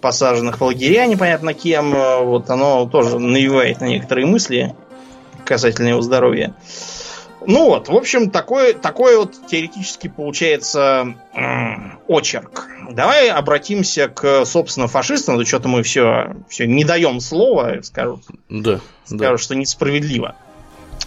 посаженных 0.00 0.60
в 0.60 0.64
лагеря 0.64 1.06
непонятно 1.06 1.54
кем, 1.54 1.94
э, 1.94 2.22
вот 2.22 2.50
оно 2.50 2.86
тоже 2.86 3.18
навевает 3.18 3.80
на 3.80 3.86
некоторые 3.86 4.26
мысли 4.26 4.74
касательно 5.44 5.88
его 5.88 6.02
здоровья. 6.02 6.54
Ну 7.46 7.66
вот, 7.66 7.88
в 7.88 7.96
общем, 7.96 8.30
такой, 8.30 8.74
такой 8.74 9.16
вот 9.16 9.34
теоретически 9.46 10.08
получается 10.08 11.14
очерк. 12.06 12.68
Давай 12.90 13.30
обратимся 13.30 14.08
к, 14.08 14.44
собственно, 14.44 14.88
фашистам. 14.88 15.38
Да 15.38 15.44
что-то 15.44 15.68
мы 15.68 15.82
все, 15.82 16.36
все 16.48 16.66
не 16.66 16.84
даем 16.84 17.20
слова, 17.20 17.82
скажут, 17.82 18.22
да, 18.48 18.80
скажут 19.04 19.20
да. 19.20 19.38
что 19.38 19.54
несправедливо. 19.54 20.36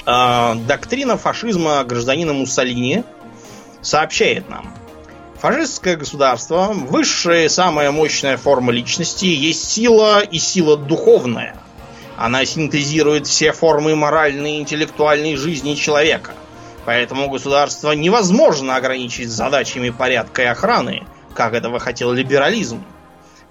Э, 0.05 0.55
доктрина 0.67 1.17
фашизма 1.17 1.83
гражданина 1.83 2.33
Муссолини 2.33 3.03
сообщает 3.81 4.49
нам. 4.49 4.73
Фашистское 5.39 5.97
государство, 5.97 6.71
высшая 6.73 7.45
и 7.45 7.49
самая 7.49 7.91
мощная 7.91 8.37
форма 8.37 8.71
личности, 8.71 9.25
есть 9.25 9.69
сила 9.69 10.21
и 10.21 10.39
сила 10.39 10.77
духовная– 10.77 11.57
она 12.17 12.45
синтезирует 12.45 13.27
все 13.27 13.51
формы 13.51 13.95
моральной 13.95 14.57
и 14.57 14.59
интеллектуальной 14.59 15.35
жизни 15.35 15.75
человека. 15.75 16.33
Поэтому 16.85 17.29
государство 17.29 17.91
невозможно 17.93 18.75
ограничить 18.75 19.29
задачами 19.29 19.89
порядка 19.89 20.43
и 20.43 20.45
охраны, 20.45 21.03
как 21.33 21.53
этого 21.53 21.79
хотел 21.79 22.11
либерализм. 22.11 22.83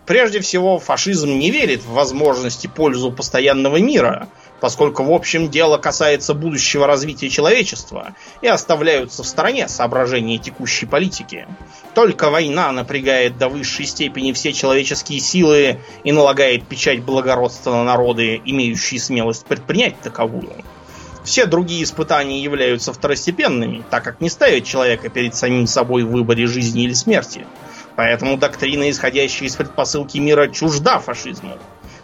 Прежде 0.06 0.40
всего, 0.40 0.78
фашизм 0.78 1.38
не 1.38 1.50
верит 1.50 1.82
в 1.82 1.92
возможности 1.92 2.66
пользу 2.66 3.12
постоянного 3.12 3.78
мира, 3.78 4.28
поскольку, 4.62 5.02
в 5.02 5.10
общем, 5.10 5.50
дело 5.50 5.76
касается 5.76 6.34
будущего 6.34 6.86
развития 6.86 7.28
человечества 7.28 8.14
и 8.42 8.46
оставляются 8.46 9.24
в 9.24 9.26
стороне 9.26 9.66
соображения 9.66 10.38
текущей 10.38 10.86
политики. 10.86 11.48
Только 11.96 12.30
война 12.30 12.70
напрягает 12.70 13.36
до 13.36 13.48
высшей 13.48 13.86
степени 13.86 14.30
все 14.30 14.52
человеческие 14.52 15.18
силы 15.18 15.80
и 16.04 16.12
налагает 16.12 16.64
печать 16.64 17.02
благородства 17.02 17.72
на 17.72 17.82
народы, 17.82 18.40
имеющие 18.44 19.00
смелость 19.00 19.46
предпринять 19.46 20.00
таковую. 20.00 20.52
Все 21.24 21.46
другие 21.46 21.82
испытания 21.82 22.40
являются 22.40 22.92
второстепенными, 22.92 23.82
так 23.90 24.04
как 24.04 24.20
не 24.20 24.30
ставят 24.30 24.64
человека 24.64 25.08
перед 25.08 25.34
самим 25.34 25.66
собой 25.66 26.04
в 26.04 26.12
выборе 26.12 26.46
жизни 26.46 26.84
или 26.84 26.92
смерти. 26.92 27.46
Поэтому 27.96 28.36
доктрина, 28.36 28.88
исходящая 28.88 29.48
из 29.48 29.56
предпосылки 29.56 30.18
мира, 30.18 30.46
чужда 30.46 31.00
фашизму. 31.00 31.58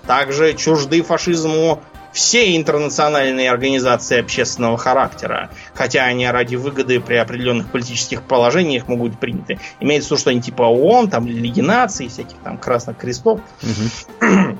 Также 0.09 0.55
чужды 0.55 1.03
фашизму 1.03 1.83
все 2.13 2.57
интернациональные 2.57 3.51
организации 3.51 4.21
общественного 4.21 4.79
характера, 4.79 5.51
хотя 5.75 6.05
они 6.05 6.27
ради 6.27 6.57
выгоды 6.57 7.01
при 7.01 7.17
определенных 7.17 7.71
политических 7.71 8.23
положениях 8.23 8.89
могут 8.89 9.13
быть 9.13 9.21
приняты. 9.21 9.61
Имеется 9.81 10.09
в 10.09 10.11
виду 10.13 10.21
что-нибудь 10.21 10.47
типа 10.47 10.63
ООН, 10.63 11.11
там, 11.11 11.27
Лиги 11.27 11.61
наций, 11.61 12.09
всяких 12.09 12.37
там 12.39 12.59
красных 12.59 12.97
крестов. 12.99 13.41
Угу. 13.63 14.59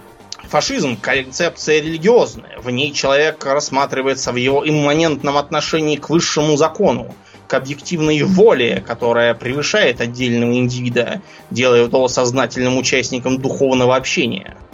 Фашизм– 0.49 0.97
концепция 1.01 1.81
религиозная. 1.81 2.59
В 2.59 2.71
ней 2.71 2.93
человек 2.93 3.45
рассматривается 3.45 4.33
в 4.33 4.37
его 4.37 4.67
имманентном 4.67 5.37
отношении 5.37 5.97
к 5.97 6.09
высшему 6.09 6.57
закону, 6.57 7.15
к 7.47 7.55
объективной 7.55 8.23
воле, 8.23 8.83
которая 8.87 9.35
превышает 9.35 10.01
отдельного 10.01 10.55
индивида, 10.55 11.21
делая 11.51 11.85
его 11.85 12.09
сознательным 12.09 12.79
участником 12.79 13.41
духовного 13.41 13.97
общения– 13.97 14.57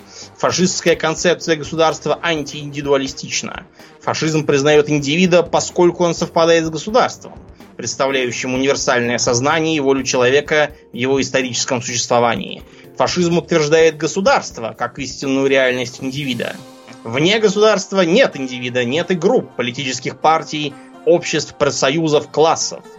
Фашистская 0.44 0.94
концепция 0.94 1.56
государства 1.56 2.18
антииндивидуалистична. 2.22 3.64
Фашизм 4.02 4.44
признает 4.44 4.90
индивида, 4.90 5.42
поскольку 5.42 6.04
он 6.04 6.14
совпадает 6.14 6.66
с 6.66 6.68
государством, 6.68 7.32
представляющим 7.78 8.52
универсальное 8.52 9.16
сознание 9.16 9.74
и 9.74 9.80
волю 9.80 10.02
человека 10.02 10.72
в 10.92 10.96
его 10.96 11.18
историческом 11.18 11.80
существовании. 11.80 12.62
Фашизм 12.98 13.38
утверждает 13.38 13.96
государство 13.96 14.76
как 14.78 14.98
истинную 14.98 15.46
реальность 15.46 16.02
индивида. 16.02 16.56
Вне 17.04 17.38
государства 17.38 18.02
нет 18.02 18.36
индивида, 18.36 18.84
нет 18.84 19.12
и 19.12 19.14
групп, 19.14 19.56
политических 19.56 20.20
партий, 20.20 20.74
обществ, 21.06 21.54
профсоюзов, 21.56 22.30
классов– 22.30 22.84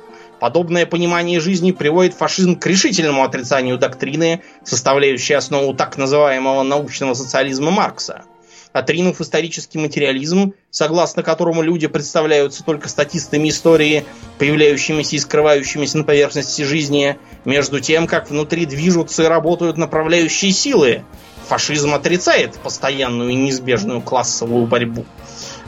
Подобное 0.45 0.85
понимание 0.85 1.39
жизни 1.39 1.71
приводит 1.71 2.13
фашизм 2.13 2.55
к 2.55 2.67
решительному 2.67 3.23
отрицанию 3.23 3.79
доктрины, 3.79 4.43
составляющей 4.63 5.33
основу 5.33 5.73
так 5.73 5.97
называемого 5.97 6.61
научного 6.61 7.15
социализма 7.15 7.71
Маркса. 7.71 8.25
Отринув 8.71 9.19
исторический 9.21 9.79
материализм, 9.79 10.53
согласно 10.69 11.23
которому 11.23 11.63
люди 11.63 11.87
представляются 11.87 12.63
только 12.63 12.89
статистами 12.89 13.49
истории, 13.49 14.05
появляющимися 14.37 15.15
и 15.15 15.19
скрывающимися 15.19 15.97
на 15.97 16.03
поверхности 16.03 16.61
жизни, 16.61 17.17
между 17.43 17.79
тем, 17.79 18.05
как 18.05 18.29
внутри 18.29 18.67
движутся 18.67 19.23
и 19.23 19.27
работают 19.27 19.77
направляющие 19.77 20.51
силы, 20.51 21.05
фашизм 21.47 21.95
отрицает 21.95 22.53
постоянную 22.59 23.31
и 23.31 23.33
неизбежную 23.33 23.99
классовую 23.99 24.67
борьбу. 24.67 25.05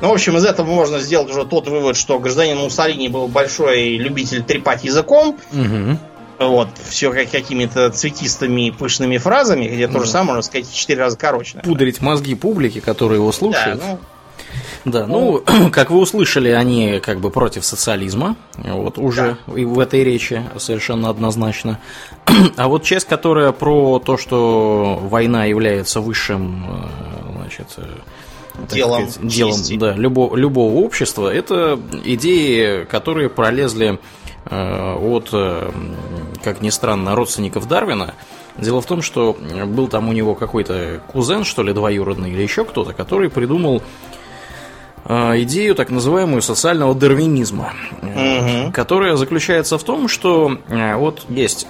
Ну, 0.01 0.09
в 0.09 0.13
общем, 0.13 0.37
из 0.37 0.45
этого 0.45 0.67
можно 0.67 0.99
сделать 0.99 1.29
уже 1.29 1.45
тот 1.45 1.67
вывод, 1.67 1.97
что 1.97 2.19
гражданин 2.19 2.57
Муссолини 2.57 3.07
был 3.07 3.27
большой 3.27 3.97
любитель 3.97 4.43
трепать 4.43 4.83
языком. 4.83 5.37
Угу. 5.51 5.97
Вот, 6.39 6.69
все 6.87 7.11
как 7.11 7.31
какими-то 7.31 7.89
цветистыми 7.89 8.69
пышными 8.69 9.17
фразами, 9.17 9.65
где 9.65 9.87
то 9.87 9.99
же 10.03 10.07
самое, 10.07 10.35
можно 10.35 10.43
сказать, 10.43 10.67
в 10.67 10.75
четыре 10.75 10.99
раза 11.01 11.17
короче. 11.17 11.55
Наверное. 11.55 11.73
Пудрить 11.73 12.01
мозги 12.01 12.35
публики, 12.35 12.79
которые 12.79 13.17
его 13.17 13.31
слушают. 13.31 13.79
Да, 13.79 13.87
ну, 13.87 13.99
да, 14.85 15.07
ну, 15.07 15.43
ну, 15.47 15.69
как 15.71 15.89
вы 15.89 15.99
услышали, 15.99 16.49
они 16.49 16.99
как 16.99 17.19
бы 17.19 17.31
против 17.31 17.65
социализма, 17.65 18.35
вот 18.55 18.99
уже 18.99 19.37
да. 19.47 19.53
и 19.59 19.65
в 19.65 19.79
этой 19.79 20.03
речи 20.03 20.43
совершенно 20.57 21.09
однозначно. 21.09 21.79
А 22.55 22.67
вот 22.67 22.83
часть, 22.83 23.07
которая 23.07 23.51
про 23.51 23.99
то, 23.99 24.17
что 24.17 24.99
война 25.01 25.45
является 25.45 26.01
высшим, 26.01 26.65
э, 26.67 27.37
значит, 27.39 27.67
э, 27.77 27.83
делом, 28.69 29.09
сказать, 29.09 29.29
делом 29.29 29.59
да, 29.77 29.93
любого, 29.93 30.35
любого 30.35 30.73
общества, 30.83 31.33
это 31.33 31.79
идеи, 32.03 32.85
которые 32.85 33.29
пролезли 33.29 33.99
э, 34.45 34.93
от, 34.95 35.29
э, 35.33 35.71
как 36.43 36.61
ни 36.61 36.69
странно, 36.69 37.15
родственников 37.15 37.67
Дарвина. 37.67 38.13
Дело 38.57 38.81
в 38.81 38.85
том, 38.85 39.01
что 39.01 39.37
был 39.67 39.87
там 39.87 40.09
у 40.09 40.13
него 40.13 40.33
какой-то 40.33 41.01
кузен, 41.07 41.43
что 41.43 41.61
ли, 41.61 41.73
двоюродный 41.73 42.31
или 42.31 42.41
еще 42.41 42.65
кто-то, 42.65 42.93
который 42.93 43.29
придумал 43.29 43.83
э, 45.05 45.41
идею 45.43 45.75
так 45.75 45.89
называемую 45.89 46.41
социального 46.41 46.95
дарвинизма, 46.95 47.73
угу. 48.01 48.71
которая 48.73 49.15
заключается 49.15 49.77
в 49.77 49.83
том, 49.83 50.07
что 50.07 50.57
вот 50.67 51.25
есть 51.29 51.67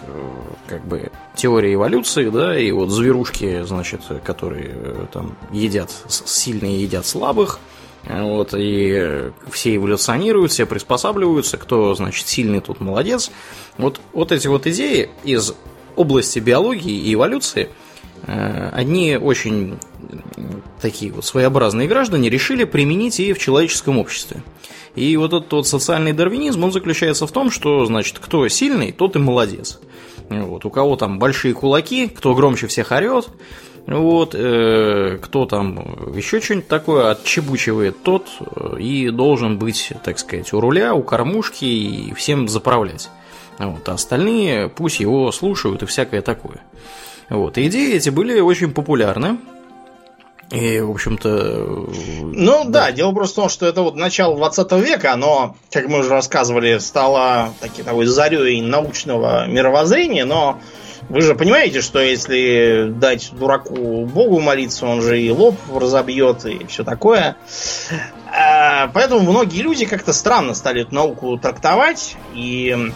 как 0.68 0.86
бы 0.86 1.12
теория 1.36 1.74
эволюции, 1.74 2.30
да, 2.30 2.58
и 2.58 2.72
вот 2.72 2.90
зверушки, 2.90 3.64
значит, 3.64 4.02
которые 4.24 4.72
э, 4.74 5.06
там 5.12 5.38
едят, 5.52 5.92
сильные 6.08 6.82
едят 6.82 7.06
слабых, 7.06 7.60
вот, 8.04 8.54
и 8.56 9.32
все 9.52 9.76
эволюционируют, 9.76 10.52
все 10.52 10.66
приспосабливаются, 10.66 11.58
кто, 11.58 11.94
значит, 11.94 12.28
сильный, 12.28 12.62
тут 12.62 12.80
молодец. 12.80 13.32
Вот, 13.78 14.00
вот 14.14 14.32
эти 14.32 14.48
вот 14.48 14.66
идеи 14.68 15.10
из 15.24 15.54
области 15.96 16.40
биологии 16.40 16.96
и 16.96 17.14
эволюции, 17.14 17.70
э, 18.24 18.70
они 18.74 19.18
очень 19.18 19.78
такие 20.82 21.12
вот 21.12 21.26
своеобразные 21.26 21.88
граждане 21.88 22.30
решили 22.30 22.64
применить 22.64 23.20
и 23.20 23.34
в 23.34 23.40
человеческом 23.40 23.98
обществе. 23.98 24.44
И 24.96 25.16
вот 25.18 25.34
этот 25.34 25.52
вот 25.52 25.68
социальный 25.68 26.14
дарвинизм, 26.14 26.64
он 26.64 26.72
заключается 26.72 27.28
в 27.28 27.32
том, 27.32 27.52
что, 27.52 27.86
значит, 27.86 28.20
кто 28.20 28.48
сильный, 28.48 28.92
тот 28.92 29.16
и 29.16 29.20
молодец. 29.20 29.80
Вот, 30.30 30.66
у 30.66 30.70
кого 30.70 30.96
там 30.96 31.20
большие 31.20 31.54
кулаки, 31.54 32.08
кто 32.08 32.36
громче 32.36 32.68
всех 32.68 32.92
орет, 32.92 33.30
вот, 33.88 34.36
э, 34.36 35.18
кто 35.22 35.46
там 35.46 36.14
еще 36.14 36.42
что-нибудь 36.42 36.68
такое 36.68 37.12
отчебучивает, 37.12 38.04
тот 38.04 38.28
э, 38.40 38.80
и 38.80 39.10
должен 39.10 39.58
быть, 39.58 39.94
так 40.04 40.20
сказать, 40.20 40.52
у 40.52 40.60
руля, 40.60 40.94
у 40.94 41.04
кормушки 41.04 41.64
и 41.64 42.14
всем 42.14 42.50
заправлять. 42.50 43.10
Вот, 43.58 43.88
а 43.88 43.94
остальные 43.94 44.68
пусть 44.68 45.00
его 45.00 45.32
слушают 45.32 45.84
и 45.84 45.86
всякое 45.86 46.22
такое. 46.22 46.62
Вот, 47.30 47.58
идеи 47.58 47.96
эти 47.96 48.10
были 48.10 48.40
очень 48.40 48.74
популярны. 48.74 49.38
И, 50.52 50.80
в 50.80 50.92
общем-то... 50.92 51.90
Ну 52.22 52.64
да. 52.66 52.86
да, 52.86 52.92
дело 52.92 53.12
просто 53.12 53.34
в 53.34 53.44
том, 53.44 53.50
что 53.50 53.66
это 53.66 53.82
вот 53.82 53.96
начало 53.96 54.38
20 54.38 54.72
века, 54.74 55.14
оно, 55.14 55.58
как 55.72 55.88
мы 55.88 56.00
уже 56.00 56.10
рассказывали, 56.10 56.78
стало 56.78 57.54
таки, 57.60 57.84
такой 57.84 58.06
зарей 58.06 58.62
научного 58.62 59.46
мировоззрения, 59.48 60.24
но 60.24 60.60
вы 61.10 61.22
же 61.22 61.36
понимаете, 61.36 61.82
что 61.82 62.00
если 62.00 62.88
дать 62.90 63.32
дураку 63.34 64.06
Богу 64.06 64.40
молиться, 64.40 64.86
он 64.86 65.02
же 65.02 65.22
и 65.22 65.30
лоб 65.32 65.56
разобьет, 65.74 66.46
и 66.46 66.66
все 66.68 66.84
такое. 66.84 67.38
А, 68.32 68.90
поэтому 68.94 69.30
многие 69.30 69.62
люди 69.62 69.86
как-то 69.86 70.14
странно 70.14 70.54
стали 70.54 70.82
эту 70.82 70.96
науку 70.96 71.38
трактовать 71.38 72.16
и 72.34 72.92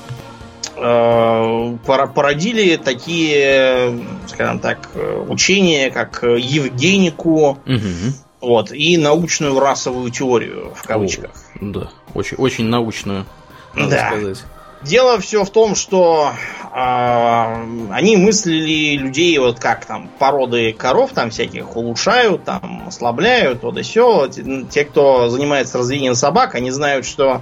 породили 0.75 2.75
такие, 2.77 3.99
скажем 4.27 4.59
так, 4.59 4.89
учения, 5.27 5.91
как 5.91 6.23
Евгенику, 6.23 7.59
угу. 7.65 8.13
вот, 8.39 8.71
и 8.71 8.97
научную 8.97 9.59
расовую 9.59 10.11
теорию, 10.11 10.73
в 10.75 10.83
кавычках. 10.83 11.31
О, 11.55 11.59
да, 11.61 11.89
очень, 12.13 12.37
очень 12.37 12.65
научную, 12.65 13.25
надо 13.73 13.91
да. 13.91 14.07
сказать. 14.07 14.43
Дело 14.83 15.19
все 15.19 15.43
в 15.43 15.49
том, 15.51 15.75
что 15.75 16.31
э, 16.73 17.87
они 17.91 18.17
мыслили 18.17 18.97
людей 18.97 19.37
вот 19.37 19.59
как 19.59 19.85
там 19.85 20.09
породы 20.17 20.73
коров 20.73 21.11
там 21.13 21.29
всяких 21.29 21.75
улучшают, 21.75 22.45
там 22.45 22.85
ослабляют, 22.87 23.61
то 23.61 23.71
да 23.71 23.83
все. 23.83 24.27
Те, 24.71 24.85
кто 24.85 25.29
занимается 25.29 25.77
разведением 25.77 26.15
собак, 26.15 26.55
они 26.55 26.71
знают, 26.71 27.05
что 27.05 27.35
э, 27.35 27.39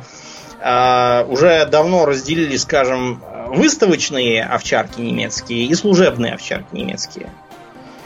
уже 0.61 1.65
давно 1.71 2.05
разделили, 2.05 2.57
скажем, 2.57 3.23
выставочные 3.47 4.43
овчарки 4.43 4.99
немецкие 4.99 5.65
и 5.65 5.73
служебные 5.73 6.33
овчарки 6.33 6.75
немецкие. 6.75 7.31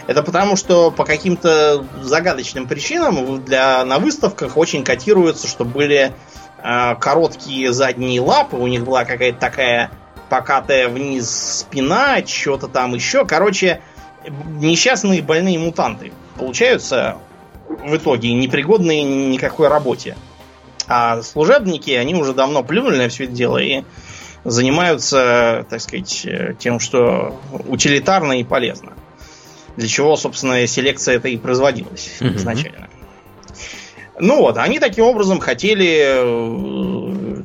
Это 0.06 0.22
потому, 0.22 0.56
что 0.56 0.92
по 0.92 1.06
каким-то 1.06 1.86
загадочным 2.02 2.68
причинам 2.68 3.44
для, 3.44 3.84
на 3.86 3.98
выставках 3.98 4.58
очень 4.58 4.84
котируется, 4.84 5.48
что 5.48 5.66
были 5.66 6.14
Э, 6.64 6.96
короткие 6.96 7.74
задние 7.74 8.22
лапы, 8.22 8.56
у 8.56 8.68
них 8.68 8.86
была 8.86 9.04
какая-то 9.04 9.38
такая 9.38 9.92
покатая 10.30 10.88
вниз 10.88 11.60
спина, 11.60 12.26
что-то 12.26 12.70
там 12.70 12.96
еще. 12.96 13.26
Короче, 13.26 13.82
несчастные 14.26 15.22
больные 15.22 15.60
мутанты 15.60 16.14
получаются 16.38 17.18
в 17.68 17.98
итоге 17.98 18.34
непригодные 18.34 19.04
никакой 19.04 19.68
работе. 19.68 20.16
А 20.88 21.22
служебники, 21.22 21.92
они 21.92 22.16
уже 22.16 22.34
давно 22.34 22.64
плюнули 22.64 22.98
на 22.98 23.10
все 23.10 23.26
это 23.26 23.34
дело 23.34 23.58
и 23.58 23.84
занимаются, 24.44 25.66
так 25.70 25.80
сказать, 25.82 26.28
тем, 26.60 26.80
что 26.80 27.40
утилитарно 27.68 28.40
и 28.40 28.44
полезно. 28.44 28.94
Для 29.78 29.88
чего, 29.88 30.16
собственно, 30.16 30.68
селекция 30.68 31.16
это 31.16 31.30
и 31.30 31.38
производилась 31.38 32.18
mm-hmm. 32.20 32.36
изначально. 32.36 32.90
Ну 34.20 34.42
вот, 34.42 34.58
они 34.58 34.80
таким 34.80 35.06
образом 35.06 35.40
хотели 35.40 36.04
э, 36.06 37.44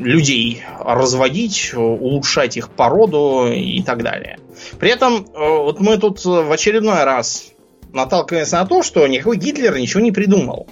людей 0.00 0.62
разводить, 0.80 1.74
улучшать 1.74 2.56
их 2.56 2.70
породу 2.70 3.48
и 3.52 3.82
так 3.82 4.02
далее. 4.02 4.38
При 4.78 4.90
этом 4.90 5.26
э, 5.26 5.26
вот 5.34 5.80
мы 5.80 5.98
тут 5.98 6.24
в 6.24 6.50
очередной 6.50 7.04
раз 7.04 7.52
наталкиваемся 7.92 8.56
на 8.56 8.66
то, 8.66 8.82
что 8.82 9.06
никакой 9.06 9.36
Гитлер 9.36 9.76
ничего 9.76 10.00
не 10.00 10.10
придумал. 10.10 10.66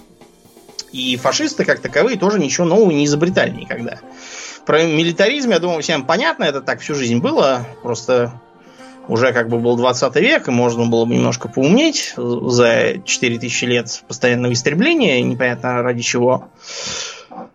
И 0.93 1.17
фашисты, 1.17 1.65
как 1.65 1.79
таковые, 1.79 2.17
тоже 2.17 2.39
ничего 2.39 2.65
нового 2.65 2.91
не 2.91 3.05
изобретали 3.05 3.49
никогда. 3.49 3.99
Про 4.65 4.83
милитаризм, 4.83 5.49
я 5.49 5.59
думаю, 5.59 5.81
всем 5.81 6.05
понятно, 6.05 6.45
это 6.45 6.61
так 6.61 6.79
всю 6.79 6.95
жизнь 6.95 7.17
было. 7.17 7.65
Просто 7.81 8.39
уже 9.09 9.33
как 9.33 9.49
бы 9.49 9.59
был 9.59 9.75
20 9.75 10.15
век, 10.15 10.47
и 10.47 10.51
можно 10.51 10.85
было 10.85 11.03
бы 11.03 11.15
немножко 11.15 11.49
поумнеть 11.49 12.13
за 12.15 12.99
4000 13.03 13.65
лет 13.65 14.03
постоянного 14.07 14.53
истребления, 14.53 15.21
непонятно 15.21 15.81
ради 15.81 16.01
чего. 16.01 16.47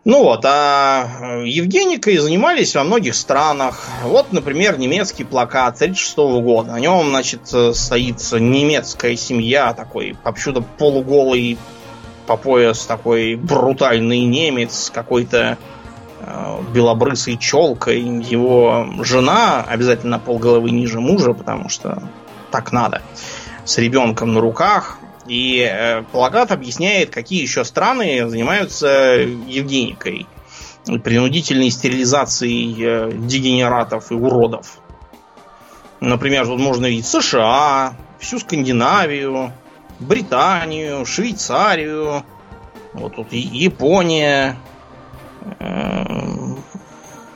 Ну 0.04 0.24
вот, 0.24 0.44
а 0.44 1.42
Евгеникой 1.44 2.16
занимались 2.18 2.74
во 2.74 2.82
многих 2.82 3.14
странах. 3.14 3.86
Вот, 4.02 4.32
например, 4.32 4.78
немецкий 4.78 5.24
плакат 5.24 5.78
36 5.78 6.16
года. 6.16 6.72
На 6.72 6.80
нем, 6.80 7.08
значит, 7.08 7.46
стоит 7.46 8.16
немецкая 8.32 9.16
семья, 9.16 9.72
такой, 9.74 10.16
повсюду 10.24 10.64
полуголый 10.76 11.56
по 12.28 12.36
пояс 12.36 12.86
такой 12.86 13.34
брутальный 13.34 14.20
немец, 14.20 14.92
какой-то 14.94 15.58
Э, 16.20 16.60
белобрысой 16.74 17.36
челкой. 17.36 18.00
Его 18.00 18.86
жена 19.02 19.62
обязательно 19.62 20.18
полголовы 20.18 20.70
ниже 20.70 21.00
мужа, 21.00 21.32
потому 21.32 21.68
что 21.68 22.02
так 22.50 22.72
надо. 22.72 23.02
С 23.64 23.78
ребенком 23.78 24.34
на 24.34 24.40
руках. 24.40 24.98
И 25.26 25.60
э, 25.60 26.02
плакат 26.12 26.52
объясняет, 26.52 27.10
какие 27.10 27.40
еще 27.40 27.64
страны 27.64 28.28
занимаются 28.28 28.88
евгеникой. 29.16 30.26
Принудительной 30.84 31.70
стерилизацией 31.70 32.76
э, 32.78 33.12
дегенератов 33.14 34.10
и 34.10 34.14
уродов. 34.14 34.78
Например, 36.00 36.46
тут 36.46 36.58
можно 36.58 36.86
видеть 36.86 37.06
США, 37.06 37.94
всю 38.18 38.38
Скандинавию, 38.38 39.52
Британию, 40.00 41.04
Швейцарию, 41.04 42.24
вот 42.94 43.16
тут 43.16 43.32
Япония, 43.32 44.56
Эм, 45.58 46.58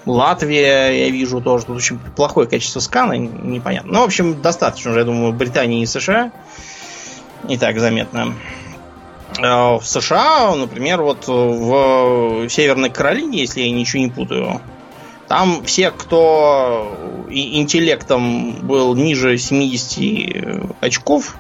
Латвия, 0.05 1.05
я 1.05 1.11
вижу, 1.11 1.40
тоже 1.40 1.66
тут 1.66 1.77
очень 1.77 1.98
плохое 1.98 2.48
качество 2.48 2.81
скана, 2.81 3.12
непонятно. 3.12 3.92
Ну, 3.92 4.01
в 4.01 4.05
общем, 4.05 4.42
достаточно 4.42 4.90
уже, 4.90 5.01
я 5.01 5.05
думаю, 5.05 5.33
Британии 5.33 5.83
и 5.83 5.87
США. 5.87 6.33
Не 7.44 7.57
так 7.57 7.79
заметно. 7.79 8.35
Э, 9.38 9.77
в 9.77 9.83
США, 9.85 10.55
например, 10.57 11.03
вот 11.03 11.29
в 11.29 12.48
Северной 12.48 12.90
Каролине, 12.90 13.40
если 13.40 13.61
я 13.61 13.70
ничего 13.70 14.03
не 14.03 14.11
путаю, 14.11 14.61
там 15.29 15.64
все, 15.64 15.90
кто 15.92 17.25
интеллектом 17.31 18.57
был 18.66 18.94
ниже 18.94 19.38
70 19.38 20.75
очков, 20.81 21.37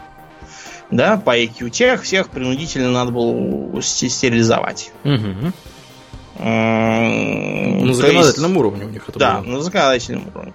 да, 0.92 1.16
по 1.16 1.36
IQ, 1.36 1.70
тех 1.70 2.02
всех 2.02 2.28
принудительно 2.28 2.90
надо 2.90 3.10
было 3.10 3.80
стерилизовать. 3.82 4.92
Угу. 5.04 5.52
На 6.38 7.94
законодательном 7.94 8.50
есть, 8.50 8.60
уровне 8.60 8.84
у 8.84 8.88
них 8.88 9.08
это 9.08 9.18
да, 9.18 9.34
было. 9.36 9.44
Да, 9.44 9.50
на 9.50 9.62
законодательном 9.62 10.28
уровне. 10.34 10.52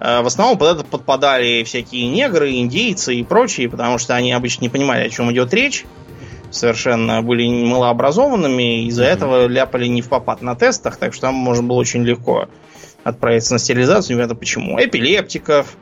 Э, 0.00 0.22
в 0.22 0.26
основном 0.26 0.58
под 0.58 0.76
это 0.76 0.84
подпадали 0.84 1.64
всякие 1.64 2.08
негры, 2.08 2.52
индейцы 2.52 3.14
и 3.14 3.24
прочие, 3.24 3.68
потому 3.68 3.98
что 3.98 4.14
они 4.14 4.32
обычно 4.32 4.62
не 4.62 4.68
понимали, 4.68 5.06
о 5.06 5.10
чем 5.10 5.32
идет 5.32 5.52
речь. 5.54 5.84
Совершенно 6.50 7.22
были 7.22 7.46
малообразованными, 7.64 8.86
из-за 8.86 9.04
mm-hmm. 9.04 9.06
этого 9.06 9.46
ляпали 9.46 9.86
не 9.86 10.02
в 10.02 10.08
попад 10.08 10.40
на 10.40 10.54
тестах, 10.54 10.96
так 10.96 11.12
что 11.12 11.22
там 11.22 11.34
можно 11.34 11.62
было 11.62 11.76
очень 11.76 12.04
легко 12.04 12.48
отправиться 13.04 13.54
на 13.54 13.58
стерилизацию, 13.58 14.16
непонятно 14.16 14.36
почему. 14.36 14.78
Эпилептиков, 14.78 15.76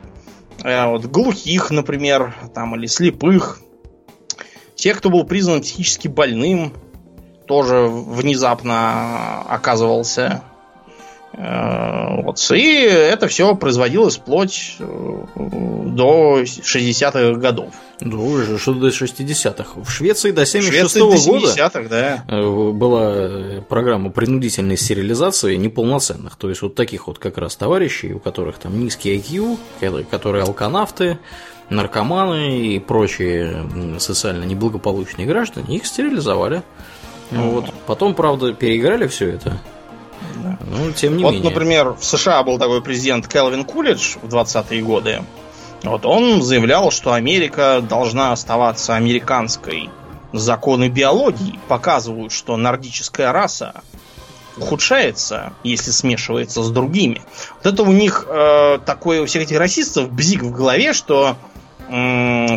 э, 0.63 0.87
вот, 0.87 1.05
глухих, 1.05 1.69
например, 1.69 2.33
там, 2.53 2.75
или 2.75 2.85
слепых, 2.87 3.61
тех, 4.77 4.99
кто 4.99 5.09
был 5.09 5.25
признан 5.25 5.61
психически 5.61 6.07
больным, 6.07 6.71
тоже 7.47 7.87
внезапно 7.87 9.41
оказывался. 9.41 10.43
Э, 11.33 12.21
вот. 12.23 12.39
И 12.51 12.81
это 12.83 13.27
все 13.27 13.55
производилось 13.55 14.17
вплоть 14.17 14.75
э, 14.79 15.23
до 15.35 16.41
60-х 16.41 17.39
годов. 17.39 17.73
Да 17.99 18.17
уже, 18.17 18.59
что 18.59 18.73
до 18.73 18.89
60-х. 18.89 19.81
В 19.81 19.89
Швеции 19.89 20.31
до 20.31 20.45
76 20.45 20.97
-го 20.97 21.25
года 21.25 21.89
да. 21.89 22.23
Э, 22.27 22.71
была 22.71 23.61
программа 23.67 24.11
принудительной 24.11 24.77
стерилизации 24.77 25.55
неполноценных. 25.55 26.35
То 26.35 26.49
есть 26.49 26.61
вот 26.61 26.75
таких 26.75 27.07
вот 27.07 27.17
как 27.17 27.37
раз 27.37 27.55
товарищей, 27.55 28.13
у 28.13 28.19
которых 28.19 28.59
там 28.59 28.79
низкий 28.79 29.15
IQ, 29.17 29.57
которые 30.11 30.43
алканавты, 30.43 31.17
наркоманы 31.69 32.59
и 32.59 32.79
прочие 32.79 33.99
социально 33.99 34.43
неблагополучные 34.43 35.27
граждане, 35.27 35.77
их 35.77 35.85
стерилизовали. 35.85 36.63
Ну, 37.31 37.51
вот. 37.51 37.73
Потом, 37.85 38.15
правда, 38.15 38.53
переиграли 38.53 39.07
все 39.07 39.31
это. 39.31 39.59
Да. 40.35 40.57
Ну, 40.65 40.91
тем 40.93 41.17
не 41.17 41.23
вот, 41.23 41.31
менее. 41.31 41.43
Вот, 41.43 41.53
например, 41.53 41.93
в 41.99 42.03
США 42.03 42.43
был 42.43 42.57
такой 42.57 42.81
президент 42.81 43.27
Келвин 43.27 43.65
Кулидж 43.65 44.17
в 44.21 44.33
20-е 44.33 44.81
годы. 44.81 45.21
Вот 45.83 46.05
он 46.05 46.41
заявлял, 46.41 46.91
что 46.91 47.13
Америка 47.13 47.83
должна 47.87 48.31
оставаться 48.31 48.95
американской. 48.95 49.89
Законы 50.33 50.89
биологии 50.89 51.59
показывают, 51.67 52.31
что 52.31 52.57
нордическая 52.57 53.31
раса 53.31 53.81
ухудшается, 54.57 55.53
если 55.63 55.91
смешивается 55.91 56.63
с 56.63 56.69
другими. 56.71 57.21
Вот 57.57 57.73
это 57.73 57.83
у 57.83 57.91
них 57.91 58.25
э, 58.27 58.79
такое 58.85 59.21
у 59.21 59.25
всех 59.25 59.43
этих 59.43 59.57
расистов 59.57 60.11
бзик 60.11 60.41
в 60.41 60.51
голове, 60.51 60.93
что 60.93 61.37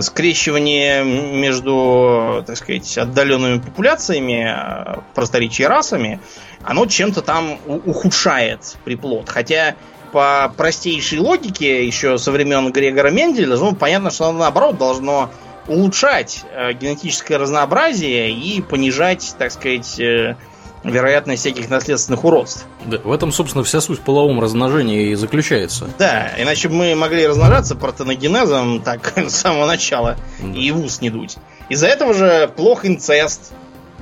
скрещивание 0.02 1.04
между, 1.04 2.42
так 2.46 2.56
сказать, 2.56 2.98
отдаленными 2.98 3.60
популяциями, 3.60 4.44
э, 4.48 5.00
просторечия 5.14 5.68
расами, 5.68 6.20
оно 6.62 6.86
чем-то 6.86 7.22
там 7.22 7.58
ухудшает 7.66 8.76
приплод. 8.84 9.28
Хотя 9.28 9.76
по 10.12 10.52
простейшей 10.56 11.20
логике, 11.20 11.86
еще 11.86 12.18
со 12.18 12.32
времен 12.32 12.72
Грегора 12.72 13.10
Менделя, 13.10 13.56
быть 13.56 13.78
понятно, 13.78 14.10
что 14.10 14.26
оно 14.26 14.40
наоборот 14.40 14.78
должно 14.78 15.30
улучшать 15.68 16.44
э, 16.50 16.72
генетическое 16.72 17.36
разнообразие 17.36 18.32
и 18.32 18.60
понижать, 18.60 19.36
так 19.38 19.52
сказать, 19.52 20.00
э, 20.00 20.36
вероятность 20.84 21.42
всяких 21.42 21.68
наследственных 21.68 22.24
уродств. 22.24 22.66
Да, 22.86 22.98
в 22.98 23.12
этом, 23.12 23.32
собственно, 23.32 23.64
вся 23.64 23.80
суть 23.80 24.00
полового 24.00 24.40
размножения 24.40 25.12
и 25.12 25.14
заключается. 25.14 25.88
Да, 25.98 26.30
иначе 26.38 26.68
мы 26.68 26.94
могли 26.94 27.26
размножаться 27.26 27.74
протоногенезом 27.74 28.80
так 28.82 29.12
с 29.16 29.34
самого 29.34 29.66
начала 29.66 30.16
да. 30.40 30.58
и 30.58 30.70
в 30.70 30.84
ус 30.84 31.00
не 31.00 31.10
дуть. 31.10 31.36
Из-за 31.68 31.86
этого 31.86 32.14
же 32.14 32.50
плох 32.56 32.84
инцест. 32.84 33.52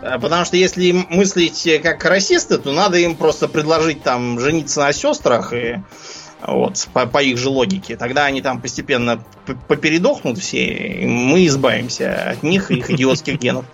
Э, 0.01 0.19
потому 0.21 0.45
что 0.45 0.57
если 0.57 0.93
мыслить 0.93 1.69
как 1.83 2.05
расисты, 2.05 2.59
то 2.59 2.73
надо 2.73 2.99
им 2.99 3.17
просто 3.17 3.49
предложить 3.49 4.03
там 4.03 4.38
жениться 4.38 4.81
на 4.81 4.93
сестрах 4.93 5.53
и 5.53 5.83
вот, 6.46 6.88
по, 6.92 7.07
по 7.07 7.22
их 7.22 7.37
же 7.38 7.48
логике. 7.48 7.96
Тогда 7.96 8.24
они 8.24 8.42
там 8.42 8.61
постепенно 8.61 9.24
попередохнут 9.66 10.38
все, 10.38 10.66
и 10.66 11.07
мы 11.07 11.46
избавимся 11.46 12.31
от 12.31 12.42
них 12.42 12.70
и 12.70 12.77
их 12.77 12.90
идиотских 12.90 13.38
генов. 13.38 13.64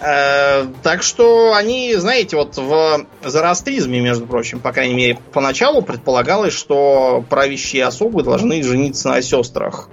Э, 0.00 0.66
так 0.82 1.02
что 1.02 1.54
они, 1.54 1.94
знаете, 1.96 2.36
вот 2.36 2.56
в 2.56 3.06
зороастризме, 3.24 4.00
между 4.00 4.26
прочим, 4.26 4.60
по 4.60 4.72
крайней 4.72 4.94
мере, 4.94 5.18
поначалу 5.32 5.82
предполагалось, 5.82 6.54
что 6.54 7.24
правящие 7.28 7.84
особы 7.84 8.22
должны 8.22 8.62
жениться 8.62 9.08
на 9.08 9.22
сестрах. 9.22 9.88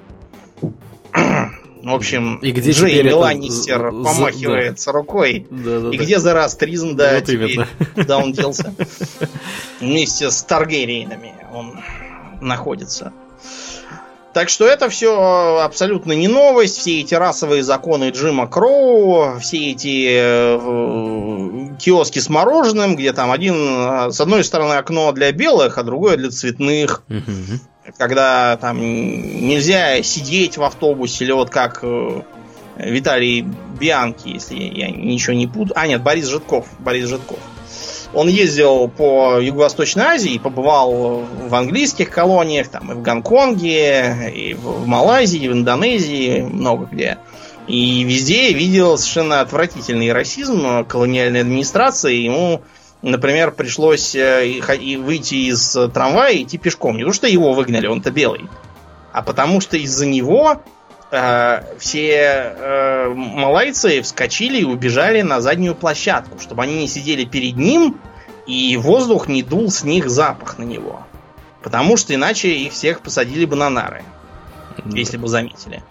В 1.85 1.93
общем, 1.93 2.37
и 2.37 2.49
где 2.49 2.71
Джей 2.71 3.03
Меланистер 3.03 3.87
это... 3.87 3.91
помахивается 3.91 4.87
да. 4.87 4.91
рукой. 4.91 5.45
Да, 5.51 5.81
да, 5.81 5.89
и 5.91 5.97
да. 5.99 6.03
где 6.03 6.17
Зарастризм, 6.17 6.95
да, 6.95 7.13
вот 7.13 7.25
теперь, 7.25 7.51
именно. 7.51 7.67
куда 7.93 8.17
он 8.17 8.33
делся. 8.33 8.73
Вместе 9.79 10.31
с 10.31 10.41
Таргериенами 10.41 11.35
он 11.53 11.79
находится. 12.41 13.13
Так 14.33 14.49
что 14.49 14.65
это 14.65 14.89
все 14.89 15.59
абсолютно 15.61 16.13
не 16.13 16.27
новость. 16.27 16.79
Все 16.79 17.01
эти 17.01 17.13
расовые 17.13 17.61
законы 17.61 18.09
Джима 18.09 18.47
Кроу, 18.47 19.37
все 19.39 19.71
эти 19.71 20.07
э, 20.09 21.77
киоски 21.79 22.17
с 22.17 22.29
мороженым, 22.29 22.95
где 22.95 23.13
там 23.13 23.31
один, 23.31 23.53
э, 23.53 24.11
с 24.11 24.19
одной 24.19 24.43
стороны 24.43 24.73
окно 24.73 25.11
для 25.11 25.31
белых, 25.31 25.77
а 25.77 25.83
другое 25.83 26.17
для 26.17 26.31
цветных. 26.31 27.03
Угу 27.09 27.59
когда 27.97 28.57
там 28.57 28.79
нельзя 28.79 30.01
сидеть 30.03 30.57
в 30.57 30.63
автобусе, 30.63 31.25
или 31.25 31.31
вот 31.31 31.49
как 31.49 31.79
э, 31.83 32.21
Виталий 32.77 33.41
Бианки, 33.79 34.29
если 34.29 34.55
я 34.55 34.89
ничего 34.89 35.33
не 35.33 35.47
путаю. 35.47 35.73
А, 35.79 35.87
нет, 35.87 36.01
Борис 36.01 36.27
Житков. 36.27 36.67
Борис 36.79 37.07
Житков. 37.07 37.39
Он 38.13 38.29
ездил 38.29 38.87
по 38.87 39.39
Юго-Восточной 39.39 40.03
Азии, 40.03 40.37
побывал 40.37 41.25
в 41.49 41.53
английских 41.53 42.09
колониях, 42.09 42.69
там 42.69 42.91
и 42.91 42.95
в 42.95 43.01
Гонконге, 43.01 44.31
и 44.33 44.53
в 44.53 44.87
Малайзии, 44.87 45.41
и 45.41 45.49
в 45.49 45.53
Индонезии, 45.53 46.41
много 46.41 46.85
где. 46.85 47.17
И 47.67 48.03
везде 48.03 48.53
видел 48.53 48.97
совершенно 48.97 49.41
отвратительный 49.41 50.13
расизм 50.13 50.85
колониальной 50.85 51.41
администрации. 51.41 52.15
Ему 52.15 52.61
например, 53.01 53.51
пришлось 53.51 54.15
э, 54.15 54.61
выйти 54.97 55.49
из 55.49 55.77
трамвая 55.93 56.33
и 56.33 56.43
идти 56.43 56.57
пешком. 56.57 56.97
Не 56.97 57.05
то, 57.05 57.13
что 57.13 57.27
его 57.27 57.53
выгнали, 57.53 57.87
он-то 57.87 58.11
белый, 58.11 58.47
а 59.11 59.21
потому 59.21 59.61
что 59.61 59.77
из-за 59.77 60.05
него 60.05 60.61
э, 61.11 61.61
все 61.79 62.11
э, 62.11 63.09
малайцы 63.15 64.01
вскочили 64.01 64.59
и 64.59 64.65
убежали 64.65 65.21
на 65.21 65.41
заднюю 65.41 65.75
площадку, 65.75 66.39
чтобы 66.39 66.63
они 66.63 66.75
не 66.75 66.87
сидели 66.87 67.25
перед 67.25 67.55
ним, 67.55 67.99
и 68.45 68.77
воздух 68.77 69.27
не 69.27 69.41
дул 69.41 69.71
с 69.71 69.83
них 69.83 70.09
запах 70.09 70.57
на 70.57 70.63
него. 70.63 71.05
Потому 71.63 71.97
что 71.97 72.13
иначе 72.13 72.49
их 72.49 72.73
всех 72.73 73.01
посадили 73.01 73.45
бы 73.45 73.55
на 73.55 73.69
нары, 73.69 74.03
да. 74.77 74.97
если 74.97 75.17
бы 75.17 75.27
заметили. 75.27 75.83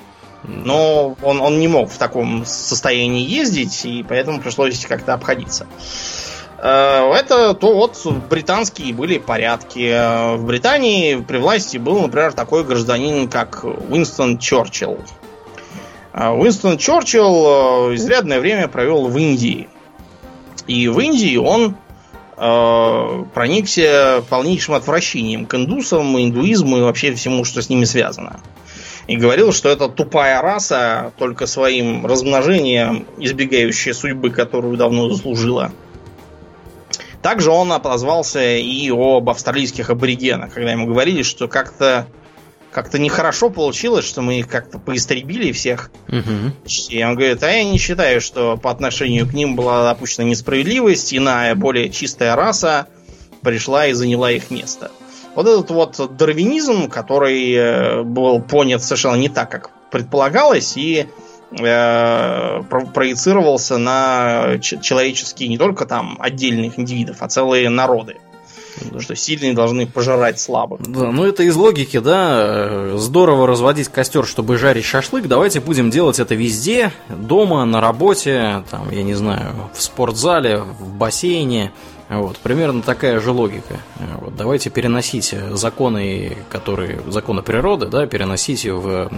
Но 0.44 1.16
он, 1.22 1.40
он 1.40 1.58
не 1.58 1.68
мог 1.68 1.90
в 1.90 1.96
таком 1.96 2.44
состоянии 2.44 3.26
ездить, 3.26 3.84
и 3.84 4.04
поэтому 4.06 4.40
пришлось 4.40 4.84
как-то 4.84 5.14
обходиться. 5.14 5.66
Э, 6.58 7.12
это 7.12 7.54
то 7.54 7.74
вот 7.74 8.00
британские 8.30 8.94
были 8.94 9.18
порядки. 9.18 9.90
Э, 9.90 10.36
в 10.36 10.44
Британии 10.44 11.16
при 11.16 11.38
власти 11.38 11.78
был, 11.78 12.00
например, 12.00 12.32
такой 12.32 12.64
гражданин, 12.64 13.28
как 13.28 13.64
Уинстон 13.64 14.38
Черчилл. 14.38 14.98
Э, 16.12 16.30
Уинстон 16.30 16.78
Черчилл 16.78 17.94
изрядное 17.94 18.40
время 18.40 18.68
провел 18.68 19.08
в 19.08 19.18
Индии. 19.18 19.68
И 20.66 20.88
в 20.88 20.98
Индии 21.00 21.36
он 21.36 21.76
э, 22.36 23.24
проникся 23.34 24.24
полнейшим 24.30 24.74
отвращением 24.74 25.46
к 25.46 25.54
индусам, 25.54 26.18
индуизму 26.18 26.78
и 26.78 26.82
вообще 26.82 27.12
всему, 27.14 27.44
что 27.44 27.60
с 27.60 27.68
ними 27.68 27.84
связано. 27.84 28.40
И 29.06 29.16
говорил, 29.16 29.52
что 29.52 29.68
это 29.68 29.88
тупая 29.88 30.40
раса, 30.40 31.12
только 31.18 31.46
своим 31.46 32.06
размножением, 32.06 33.06
избегающая 33.18 33.92
судьбы, 33.92 34.30
которую 34.30 34.78
давно 34.78 35.10
заслужила. 35.10 35.72
Также 37.24 37.50
он 37.50 37.72
отозвался 37.72 38.56
и 38.58 38.90
об 38.90 39.30
австралийских 39.30 39.88
аборигенах, 39.88 40.52
когда 40.52 40.72
ему 40.72 40.86
говорили, 40.86 41.22
что 41.22 41.48
как-то 41.48 42.06
как-то 42.70 42.98
нехорошо 42.98 43.48
получилось, 43.48 44.04
что 44.04 44.20
мы 44.20 44.40
их 44.40 44.46
как-то 44.46 44.78
поистребили 44.78 45.50
всех. 45.50 45.90
Угу. 46.08 46.68
И 46.90 47.02
он 47.02 47.14
говорит, 47.14 47.42
а 47.42 47.50
я 47.50 47.64
не 47.64 47.78
считаю, 47.78 48.20
что 48.20 48.58
по 48.58 48.70
отношению 48.70 49.26
к 49.26 49.32
ним 49.32 49.56
была 49.56 49.88
допущена 49.88 50.26
несправедливость, 50.26 51.14
иная, 51.14 51.54
более 51.54 51.88
чистая 51.88 52.36
раса 52.36 52.88
пришла 53.40 53.86
и 53.86 53.94
заняла 53.94 54.30
их 54.30 54.50
место. 54.50 54.90
Вот 55.34 55.46
этот 55.46 55.70
вот 55.70 56.16
дарвинизм, 56.18 56.90
который 56.90 57.52
э, 57.54 58.02
был 58.02 58.42
понят 58.42 58.82
совершенно 58.82 59.16
не 59.16 59.30
так, 59.30 59.50
как 59.50 59.70
предполагалось, 59.90 60.76
и 60.76 61.06
проецировался 61.56 63.78
на 63.78 64.58
человеческие 64.60 65.48
не 65.48 65.58
только 65.58 65.86
там 65.86 66.16
отдельных 66.20 66.78
индивидов, 66.78 67.16
а 67.20 67.28
целые 67.28 67.70
народы. 67.70 68.16
Да. 68.90 69.00
Что 69.00 69.14
сильные 69.14 69.54
должны 69.54 69.86
пожирать 69.86 70.40
слабых. 70.40 70.80
Да, 70.80 71.12
ну 71.12 71.24
это 71.24 71.44
из 71.44 71.54
логики, 71.54 72.00
да. 72.00 72.98
Здорово 72.98 73.46
разводить 73.46 73.88
костер, 73.88 74.26
чтобы 74.26 74.58
жарить 74.58 74.84
шашлык. 74.84 75.28
Давайте 75.28 75.60
будем 75.60 75.90
делать 75.90 76.18
это 76.18 76.34
везде. 76.34 76.90
Дома, 77.08 77.64
на 77.66 77.80
работе, 77.80 78.64
там, 78.72 78.90
я 78.90 79.04
не 79.04 79.14
знаю, 79.14 79.70
в 79.72 79.80
спортзале, 79.80 80.58
в 80.58 80.88
бассейне. 80.88 81.70
Вот, 82.08 82.38
примерно 82.38 82.82
такая 82.82 83.20
же 83.20 83.30
логика. 83.30 83.78
Вот, 84.20 84.34
давайте 84.36 84.70
переносить 84.70 85.32
законы, 85.52 86.36
которые, 86.50 87.00
законы 87.06 87.42
природы, 87.42 87.86
да, 87.86 88.06
переносить 88.06 88.66
в 88.66 89.08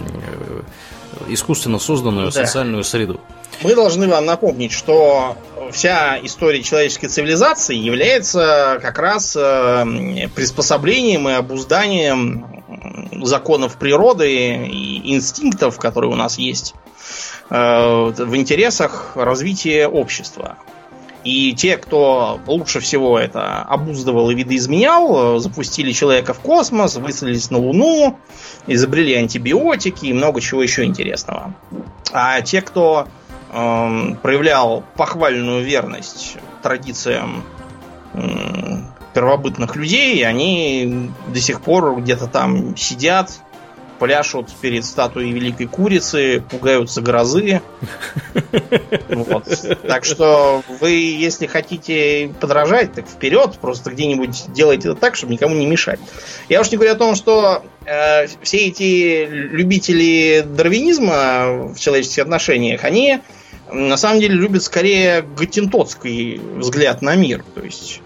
искусственно 1.27 1.79
созданную 1.79 2.31
да. 2.31 2.45
социальную 2.45 2.83
среду. 2.83 3.19
Мы 3.63 3.73
должны 3.75 4.07
вам 4.07 4.25
напомнить, 4.25 4.71
что 4.71 5.35
вся 5.71 6.19
история 6.21 6.61
человеческой 6.61 7.07
цивилизации 7.07 7.75
является 7.75 8.79
как 8.81 8.99
раз 8.99 9.35
э, 9.35 10.27
приспособлением 10.35 11.27
и 11.27 11.33
обузданием 11.33 12.63
законов 13.23 13.77
природы 13.77 14.67
и 14.67 15.15
инстинктов, 15.15 15.79
которые 15.79 16.11
у 16.11 16.15
нас 16.15 16.37
есть, 16.37 16.75
э, 17.49 17.55
в 17.55 18.35
интересах 18.35 19.13
развития 19.15 19.87
общества. 19.87 20.57
И 21.23 21.53
те, 21.53 21.77
кто 21.77 22.39
лучше 22.47 22.79
всего 22.79 23.19
это 23.19 23.61
обуздывал 23.63 24.29
и 24.29 24.35
видоизменял, 24.35 25.39
запустили 25.39 25.91
человека 25.91 26.33
в 26.33 26.39
космос, 26.39 26.95
высадились 26.95 27.49
на 27.49 27.57
Луну, 27.57 28.17
изобрели 28.67 29.15
антибиотики 29.15 30.05
и 30.07 30.13
много 30.13 30.41
чего 30.41 30.61
еще 30.61 30.83
интересного. 30.83 31.53
А 32.11 32.41
те, 32.41 32.61
кто 32.61 33.07
э, 33.51 34.15
проявлял 34.21 34.83
похвальную 34.95 35.63
верность 35.63 36.37
традициям 36.61 37.43
э, 38.13 38.19
первобытных 39.13 39.75
людей, 39.75 40.25
они 40.25 41.11
до 41.27 41.39
сих 41.39 41.61
пор 41.61 41.99
где-то 41.99 42.27
там 42.27 42.77
сидят, 42.77 43.39
пляшут 43.99 44.49
перед 44.61 44.85
статуей 44.85 45.31
Великой 45.31 45.67
Курицы, 45.67 46.43
пугаются 46.49 47.01
грозы. 47.01 47.61
Так 49.87 50.05
что 50.05 50.63
вы, 50.79 50.91
если 50.91 51.47
хотите 51.47 52.33
подражать, 52.39 52.93
так 52.93 53.07
вперед, 53.07 53.57
просто 53.59 53.91
где-нибудь 53.91 54.45
делайте 54.53 54.89
это 54.89 54.99
так, 54.99 55.15
чтобы 55.15 55.33
никому 55.33 55.55
не 55.55 55.65
мешать. 55.65 55.99
Я 56.49 56.61
уж 56.61 56.71
не 56.71 56.77
говорю 56.77 56.93
о 56.93 56.97
том, 56.97 57.15
что 57.15 57.63
э, 57.85 58.27
все 58.41 58.57
эти 58.67 59.25
любители 59.25 60.45
дарвинизма 60.45 61.73
в 61.73 61.79
человеческих 61.79 62.23
отношениях, 62.23 62.83
они 62.83 63.19
на 63.71 63.97
самом 63.97 64.19
деле 64.19 64.35
любят 64.35 64.63
скорее 64.63 65.21
гатентотский 65.21 66.37
взгляд 66.37 67.01
на 67.01 67.15
мир. 67.15 67.43
То 67.55 67.61
есть 67.61 68.01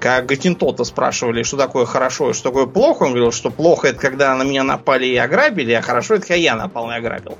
как 0.00 0.26
Гатинтота 0.26 0.84
спрашивали, 0.84 1.42
что 1.42 1.56
такое 1.56 1.86
хорошо 1.86 2.30
и 2.30 2.32
что 2.32 2.50
такое 2.50 2.66
плохо, 2.66 3.04
он 3.04 3.10
говорил, 3.10 3.32
что 3.32 3.50
плохо 3.50 3.88
это 3.88 3.98
когда 3.98 4.34
на 4.34 4.42
меня 4.42 4.62
напали 4.62 5.06
и 5.06 5.16
ограбили, 5.16 5.72
а 5.72 5.82
хорошо 5.82 6.14
это 6.14 6.22
когда 6.22 6.36
я 6.36 6.56
напал 6.56 6.90
и 6.90 6.94
ограбил. 6.94 7.38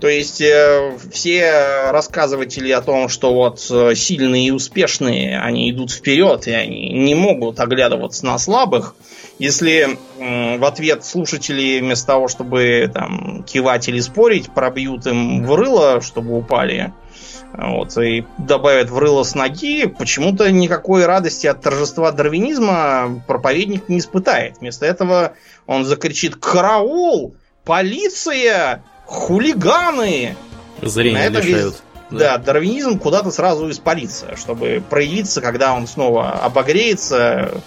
То 0.00 0.08
есть 0.08 0.42
э, 0.42 0.92
все 1.10 1.90
рассказыватели 1.90 2.70
о 2.70 2.82
том, 2.82 3.08
что 3.08 3.32
вот 3.32 3.66
э, 3.70 3.94
сильные 3.94 4.48
и 4.48 4.50
успешные, 4.50 5.38
они 5.40 5.70
идут 5.70 5.90
вперед, 5.90 6.46
и 6.46 6.52
они 6.52 6.92
не 6.92 7.14
могут 7.14 7.60
оглядываться 7.60 8.26
на 8.26 8.38
слабых. 8.38 8.94
Если 9.38 9.98
э, 10.18 10.58
в 10.58 10.64
ответ 10.64 11.04
слушатели 11.04 11.80
вместо 11.80 12.08
того, 12.08 12.28
чтобы 12.28 12.90
там 12.92 13.42
кивать 13.44 13.88
или 13.88 14.00
спорить, 14.00 14.50
пробьют 14.50 15.06
им 15.06 15.44
в 15.44 15.54
рыло, 15.54 16.02
чтобы 16.02 16.36
упали, 16.36 16.92
вот, 17.52 17.96
и 17.98 18.26
добавят 18.38 18.90
в 18.90 18.98
рыло 18.98 19.22
с 19.22 19.34
ноги, 19.34 19.86
почему-то 19.86 20.50
никакой 20.50 21.06
радости 21.06 21.46
от 21.46 21.62
торжества 21.62 22.12
дарвинизма 22.12 23.22
проповедник 23.26 23.88
не 23.88 23.98
испытает. 23.98 24.58
Вместо 24.58 24.86
этого 24.86 25.34
он 25.66 25.84
закричит 25.84 26.36
«Караул! 26.36 27.34
Полиция! 27.64 28.82
Хулиганы!» 29.06 30.36
Зрение 30.82 31.28
лишают. 31.30 31.74
Весь, 31.74 31.82
да, 32.10 32.38
дарвинизм 32.38 32.98
куда-то 32.98 33.30
сразу 33.30 33.70
испарится, 33.70 34.36
чтобы 34.36 34.82
проявиться, 34.88 35.40
когда 35.40 35.74
он 35.74 35.86
снова 35.86 36.30
обогреется, 36.30 37.60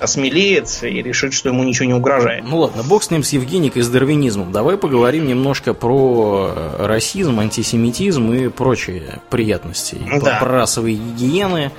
осмелеет 0.00 0.68
и 0.82 1.02
решит, 1.02 1.32
что 1.32 1.48
ему 1.48 1.62
ничего 1.62 1.86
не 1.86 1.94
угрожает. 1.94 2.44
Ну 2.44 2.58
ладно, 2.58 2.82
бог 2.82 3.02
с 3.02 3.10
ним, 3.10 3.22
с 3.22 3.30
Евгеникой, 3.30 3.82
с 3.82 3.88
дарвинизмом. 3.88 4.52
Давай 4.52 4.76
поговорим 4.76 5.26
немножко 5.26 5.74
про 5.74 6.50
э, 6.54 6.86
расизм, 6.86 7.40
антисемитизм 7.40 8.32
и 8.32 8.48
прочие 8.48 9.20
приятности. 9.30 9.98
Да. 10.22 10.38
Про 10.40 10.52
расовые 10.52 10.96
гигиены 10.96 11.70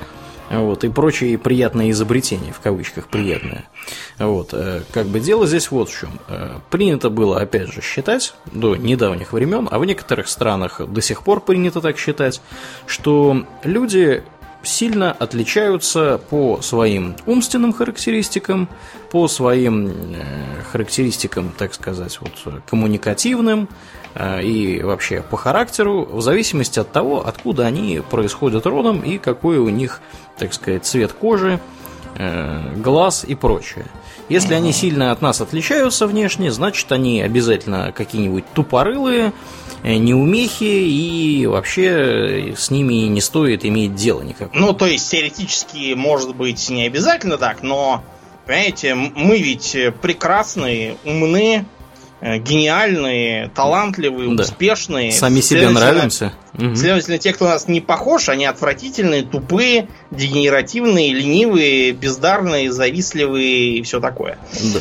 вот, 0.49 0.83
и 0.83 0.89
прочие 0.89 1.37
приятные 1.37 1.91
изобретения, 1.91 2.51
в 2.51 2.59
кавычках 2.59 3.07
приятные. 3.07 3.65
Вот, 4.19 4.49
э, 4.53 4.81
как 4.91 5.07
бы 5.07 5.19
дело 5.19 5.47
здесь 5.47 5.71
вот 5.71 5.89
в 5.89 5.99
чем. 5.99 6.19
Э, 6.27 6.59
принято 6.69 7.09
было, 7.09 7.39
опять 7.39 7.71
же, 7.71 7.81
считать 7.81 8.33
до 8.51 8.75
недавних 8.75 9.33
времен, 9.33 9.67
а 9.71 9.79
в 9.79 9.85
некоторых 9.85 10.27
странах 10.27 10.81
до 10.87 11.01
сих 11.01 11.23
пор 11.23 11.41
принято 11.41 11.81
так 11.81 11.97
считать, 11.97 12.41
что 12.85 13.45
люди 13.63 14.23
сильно 14.63 15.11
отличаются 15.11 16.19
по 16.29 16.61
своим 16.61 17.15
умственным 17.25 17.73
характеристикам, 17.73 18.67
по 19.11 19.27
своим 19.27 19.87
э, 19.87 20.23
характеристикам, 20.71 21.53
так 21.57 21.73
сказать, 21.73 22.19
вот, 22.21 22.63
коммуникативным 22.67 23.69
и 24.17 24.81
вообще 24.81 25.21
по 25.21 25.37
характеру, 25.37 26.07
в 26.09 26.21
зависимости 26.21 26.79
от 26.79 26.91
того, 26.91 27.25
откуда 27.25 27.65
они 27.65 28.01
происходят 28.09 28.65
родом 28.65 29.01
и 29.01 29.17
какой 29.17 29.57
у 29.57 29.69
них, 29.69 30.01
так 30.37 30.53
сказать, 30.53 30.85
цвет 30.85 31.11
кожи, 31.11 31.59
э, 32.17 32.73
глаз 32.77 33.25
и 33.27 33.35
прочее. 33.35 33.85
Если 34.29 34.53
они 34.53 34.71
сильно 34.71 35.11
от 35.11 35.21
нас 35.21 35.41
отличаются 35.41 36.07
внешне, 36.07 36.51
значит 36.51 36.91
они 36.91 37.21
обязательно 37.21 37.91
какие-нибудь 37.91 38.45
тупорылые, 38.53 39.33
Э, 39.85 39.97
неумехи, 39.97 40.63
и 40.63 41.45
вообще 41.45 42.55
с 42.57 42.71
ними 42.71 43.05
не 43.05 43.21
стоит 43.21 43.65
иметь 43.65 43.93
дело 43.93 44.23
никакого. 44.23 44.59
Ну, 44.59 44.73
то 44.73 44.87
есть, 44.87 45.11
теоретически, 45.11 45.93
может 45.93 46.35
быть, 46.35 46.71
не 46.71 46.87
обязательно 46.87 47.37
так, 47.37 47.61
но, 47.61 48.03
понимаете, 48.47 48.95
мы 48.95 49.37
ведь 49.37 49.77
прекрасные, 50.01 50.97
умные, 51.05 51.59
Э, 51.59 51.74
гениальные, 52.21 53.51
талантливые, 53.53 54.35
да. 54.35 54.43
успешные. 54.43 55.11
Сами 55.11 55.41
себе 55.41 55.69
нравимся. 55.69 56.33
Следовательно, 56.57 57.17
те, 57.17 57.33
кто 57.33 57.45
у 57.45 57.47
нас 57.49 57.67
не 57.67 57.81
похож, 57.81 58.29
они 58.29 58.45
отвратительные, 58.45 59.23
тупые, 59.23 59.89
дегенеративные, 60.11 61.13
ленивые, 61.13 61.91
бездарные, 61.91 62.71
завистливые 62.71 63.77
и 63.77 63.81
все 63.83 63.99
такое. 63.99 64.37
Да. 64.73 64.79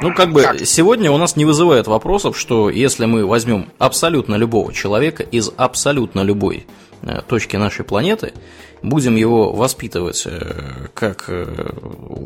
Ну, 0.00 0.14
как 0.14 0.32
бы 0.32 0.42
как? 0.42 0.66
сегодня 0.66 1.10
у 1.10 1.18
нас 1.18 1.36
не 1.36 1.44
вызывает 1.44 1.86
вопросов, 1.86 2.38
что 2.38 2.70
если 2.70 3.04
мы 3.04 3.26
возьмем 3.26 3.68
абсолютно 3.78 4.36
любого 4.36 4.72
человека 4.72 5.22
из 5.22 5.50
абсолютно 5.56 6.22
любой 6.22 6.66
э, 7.02 7.20
точки 7.28 7.56
нашей 7.56 7.84
планеты, 7.84 8.32
будем 8.82 9.16
его 9.16 9.52
воспитывать 9.52 10.22
э, 10.26 10.88
как 10.94 11.30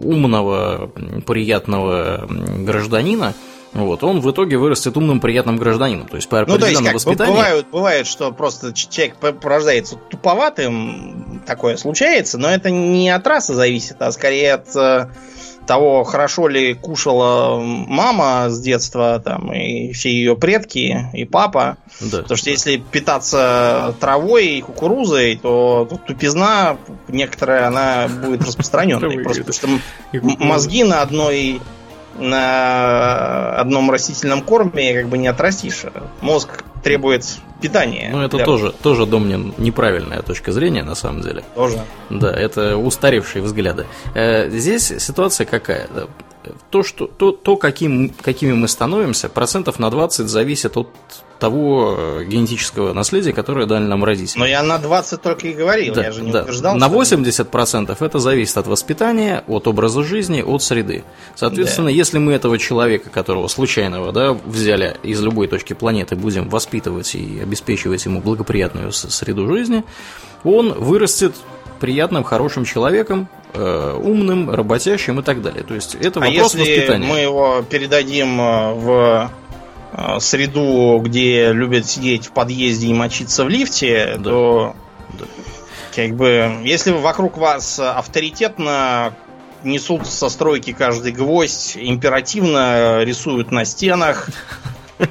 умного, 0.03 0.91
приятного 1.27 2.29
гражданина– 2.29 3.35
вот, 3.73 4.03
он 4.03 4.21
в 4.21 4.31
итоге 4.31 4.57
вырастет 4.59 4.97
умным, 4.97 5.21
приятным 5.21 5.57
гражданином. 5.57 6.09
То 6.09 6.17
есть 6.17 6.29
по 6.29 6.45
ну, 6.45 6.59
то 6.59 6.67
есть, 6.67 6.83
как, 6.83 6.95
воспитанию... 6.95 7.37
Бывает, 7.37 7.67
бывает, 7.71 8.07
что 8.07 8.33
просто 8.33 8.73
человек 8.73 9.17
порождается 9.17 9.97
туповатым, 9.97 11.43
такое 11.47 11.77
случается, 11.77 12.37
но 12.39 12.49
это 12.49 12.71
не 12.71 13.11
от 13.11 13.27
расы 13.27 13.55
зависит, 13.55 14.03
а 14.03 14.11
скорее 14.11 14.55
от 14.55 14.75
э, 14.75 15.09
того, 15.67 16.03
хорошо 16.03 16.49
ли 16.49 16.75
кушала 16.75 17.61
мама 17.61 18.51
с 18.51 18.61
детства, 18.61 19.23
там, 19.25 19.53
и 19.53 19.93
все 19.93 20.11
ее 20.11 20.35
предки, 20.35 21.07
и 21.13 21.25
папа. 21.25 21.77
Да. 22.01 22.23
Потому 22.23 22.37
что 22.37 22.51
если 22.51 22.77
питаться 22.79 23.95
травой 24.01 24.47
и 24.47 24.63
кукурузой, 24.63 25.37
то, 25.37 25.87
то 25.89 25.97
тупизна 25.97 26.77
некоторая, 27.07 27.69
она 27.69 28.09
будет 28.09 28.43
распространенной. 28.43 29.23
Просто 29.23 29.45
потому 29.45 29.79
что 29.79 30.45
мозги 30.45 30.83
на 30.83 31.03
одной 31.03 31.61
на 32.19 33.53
одном 33.57 33.91
растительном 33.91 34.43
корме 34.43 34.95
как 34.95 35.09
бы 35.09 35.19
не 35.19 35.29
отрастишь. 35.29 35.85
Мозг 36.21 36.65
требует 36.83 37.25
питания. 37.61 38.11
Ну, 38.13 38.23
это 38.23 38.37
для... 38.37 38.47
тоже, 38.47 38.73
тоже, 38.73 39.07
Домнин, 39.07 39.55
неправильная 39.59 40.23
точка 40.23 40.53
зрения, 40.53 40.83
на 40.83 40.95
самом 40.95 41.21
деле. 41.21 41.45
Тоже. 41.55 41.81
Да, 42.09 42.31
это 42.31 42.77
устаревшие 42.77 43.43
взгляды. 43.43 43.87
Э, 44.15 44.49
здесь 44.51 44.93
ситуация 44.99 45.47
какая? 45.47 45.89
То, 46.71 46.83
что, 46.83 47.07
то, 47.07 47.33
то 47.33 47.57
каким, 47.57 48.11
какими 48.23 48.55
мы 48.55 48.67
становимся, 48.67 49.29
процентов 49.29 49.79
на 49.79 49.91
20 49.91 50.27
зависит 50.27 50.77
от 50.77 50.89
того 51.41 51.97
э, 51.99 52.25
генетического 52.25 52.93
наследия, 52.93 53.33
которое 53.33 53.67
дали 53.67 53.85
нам 53.85 54.05
родители. 54.05 54.39
Но 54.39 54.47
я 54.47 54.63
на 54.63 54.79
20 54.79 55.21
только 55.21 55.49
и 55.49 55.53
говорил, 55.53 55.95
да, 55.95 56.05
я 56.05 56.13
же 56.13 56.23
не 56.23 56.31
да. 56.31 56.43
утверждал. 56.43 56.77
На 56.77 56.89
80% 56.89 57.97
это 57.99 58.19
зависит 58.19 58.57
от 58.59 58.67
воспитания, 58.67 59.43
от 59.49 59.67
образа 59.67 60.05
жизни, 60.05 60.43
от 60.43 60.63
среды. 60.63 61.03
Соответственно, 61.35 61.89
да. 61.89 61.93
если 61.93 62.19
мы 62.19 62.35
этого 62.35 62.59
человека, 62.59 63.11
которого 63.11 63.49
случайного 63.49 64.13
да, 64.13 64.33
взяли 64.33 64.97
из 65.03 65.21
любой 65.21 65.49
точки 65.49 65.73
планеты, 65.73 66.15
будем 66.15 66.49
воспитывать 66.49 67.15
и 67.15 67.41
обеспечивать 67.43 68.05
ему 68.05 68.21
благоприятную 68.21 68.93
среду 68.93 69.49
жизни, 69.49 69.83
он 70.45 70.73
вырастет 70.75 71.35
приятным, 71.81 72.23
хорошим 72.23 72.65
человеком, 72.67 73.29
э, 73.55 74.01
умным, 74.01 74.51
работящим 74.51 75.21
и 75.21 75.23
так 75.23 75.43
далее. 75.43 75.65
То 75.65 75.75
есть 75.75 75.95
это 75.95 76.21
а 76.21 76.27
вопрос 76.27 76.55
а 76.55 76.59
если 76.59 76.75
воспитания. 76.75 77.07
Мы 77.07 77.21
его 77.21 77.65
передадим 77.69 78.39
э, 78.41 78.75
в 78.75 79.31
среду, 80.21 81.01
где 81.03 81.53
любят 81.53 81.87
сидеть 81.87 82.27
в 82.27 82.33
подъезде 82.33 82.89
и 82.89 82.95
мочиться 82.95 83.45
в 83.45 83.49
лифте, 83.49 84.15
да. 84.19 84.23
то 84.31 84.77
да. 85.19 85.25
как 85.95 86.15
бы 86.17 86.59
если 86.63 86.93
вокруг 86.93 87.37
вас 87.37 87.79
авторитетно 87.79 89.15
несут 89.63 90.07
со 90.07 90.29
стройки 90.29 90.73
каждый 90.73 91.13
гвоздь, 91.13 91.77
императивно 91.77 93.03
рисуют 93.03 93.51
на 93.51 93.65
стенах, 93.65 94.29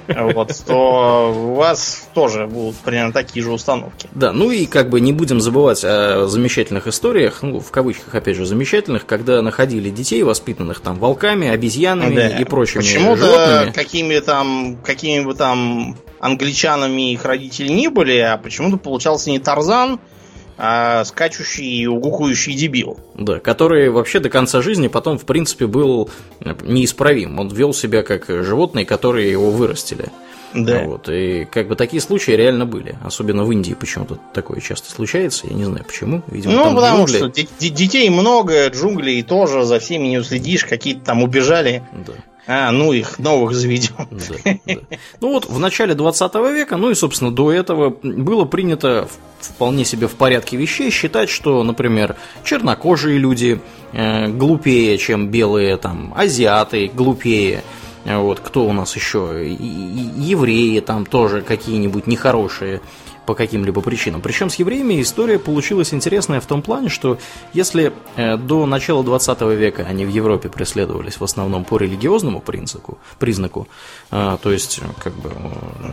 вот, 0.08 0.56
то 0.66 1.34
у 1.36 1.56
вас 1.56 2.08
тоже 2.14 2.48
будут 2.48 2.76
примерно 2.78 3.14
такие 3.14 3.44
же 3.44 3.52
установки. 3.52 4.08
Да, 4.14 4.32
ну 4.32 4.52
и 4.52 4.66
как 4.66 4.90
бы 4.90 5.00
не 5.00 5.14
будем 5.14 5.42
забывать 5.42 5.84
о 5.84 6.28
замечательных 6.28 6.88
историях, 6.88 7.40
ну, 7.42 7.60
в 7.60 7.72
кавычках, 7.72 8.16
опять 8.16 8.36
же, 8.36 8.46
замечательных, 8.46 9.06
когда 9.06 9.42
находили 9.42 9.90
детей, 9.90 10.24
воспитанных 10.24 10.80
там 10.80 10.98
волками, 10.98 11.48
обезьянами 11.48 12.16
да. 12.16 12.30
и 12.30 12.44
прочими 12.44 12.82
Почему-то 12.82 13.26
животными. 13.26 13.72
какими 13.72 14.20
там, 14.20 14.78
какими 14.84 15.24
бы 15.24 15.34
там 15.34 15.98
англичанами 16.20 17.14
их 17.14 17.26
родители 17.26 17.70
не 17.70 17.88
были, 17.88 18.18
а 18.18 18.38
почему-то 18.38 18.78
получался 18.78 19.30
не 19.30 19.40
Тарзан, 19.40 20.00
а 20.62 21.06
скачущий 21.06 21.66
и 21.66 21.88
угукающий 21.88 22.54
дебил. 22.54 23.00
Да, 23.16 23.40
который 23.40 23.90
вообще 23.90 24.20
до 24.20 24.30
конца 24.30 24.62
жизни 24.62 24.90
потом, 24.90 25.18
в 25.18 25.26
принципе, 25.26 25.68
был 25.68 26.10
неисправим. 26.64 27.40
Он 27.40 27.48
вел 27.48 27.74
себя 27.74 28.04
как 28.04 28.26
животные, 28.28 28.86
которые 28.86 29.32
его 29.32 29.52
вырастили. 29.52 30.10
Да. 30.54 30.84
Вот, 30.84 31.08
и 31.08 31.46
как 31.46 31.68
бы 31.70 31.76
такие 31.76 32.02
случаи 32.02 32.32
реально 32.32 32.66
были. 32.66 32.98
Особенно 33.04 33.46
в 33.46 33.52
Индии 33.52 33.74
почему-то 33.74 34.20
такое 34.34 34.60
часто 34.60 34.92
случается. 34.92 35.48
Я 35.48 35.54
не 35.54 35.64
знаю 35.64 35.86
почему. 35.86 36.24
Видимо, 36.28 36.56
ну, 36.56 36.64
там 36.64 36.76
потому 36.76 37.06
джунгли. 37.06 37.46
что 37.46 37.70
детей 37.70 38.10
много, 38.10 38.68
джунглей 38.68 39.22
тоже, 39.22 39.64
за 39.64 39.80
всеми 39.80 40.08
не 40.08 40.18
уследишь, 40.18 40.66
какие-то 40.66 41.06
там 41.06 41.24
убежали. 41.24 41.84
Да. 42.06 42.14
А, 42.52 42.72
ну 42.72 42.94
их 42.94 43.20
новых 43.20 43.54
заведем. 43.54 43.94
Да, 44.10 44.58
да. 44.66 44.82
Ну 45.22 45.34
вот 45.34 45.46
в 45.46 45.60
начале 45.60 45.94
20 45.94 46.34
века, 46.52 46.78
ну 46.78 46.90
и, 46.90 46.96
собственно, 46.96 47.32
до 47.32 47.52
этого 47.52 47.96
было 48.02 48.46
принято 48.46 49.08
вполне 49.40 49.86
себе 49.86 50.08
в 50.08 50.16
порядке 50.16 50.58
вещей 50.58 50.90
считать, 50.90 51.30
что, 51.30 51.64
например, 51.64 52.16
чернокожие 52.44 53.20
люди 53.20 53.62
э, 53.94 54.30
глупее, 54.30 54.98
чем 54.98 55.28
белые, 55.28 55.78
там, 55.78 56.12
азиаты 56.18 56.92
глупее. 56.92 57.64
Вот, 58.04 58.40
кто 58.40 58.66
у 58.66 58.74
нас 58.74 58.96
еще? 58.96 59.46
Евреи 59.48 60.80
там 60.80 61.06
тоже 61.06 61.42
какие-нибудь 61.42 62.08
нехорошие 62.08 62.82
по 63.26 63.36
каким-либо 63.36 63.82
причинам. 63.82 64.22
Причем 64.22 64.50
с 64.50 64.56
евреями 64.56 65.02
история 65.02 65.40
получилась 65.40 65.94
интересная 65.94 66.40
в 66.42 66.46
том 66.46 66.62
плане, 66.62 66.90
что 66.90 67.18
если 67.54 67.94
э, 68.16 68.38
до 68.38 68.66
начала 68.66 69.04
20 69.04 69.42
века 69.42 69.86
они 69.88 70.06
в 70.06 70.10
Европе 70.10 70.50
преследовались 70.50 71.20
в 71.20 71.24
основном 71.24 71.64
по 71.66 71.78
религиозному 71.78 72.42
принципу, 72.42 72.98
признаку, 73.20 73.68
э, 74.12 74.38
то 74.42 74.52
есть 74.52 74.82
как 75.04 75.14
бы... 75.14 75.32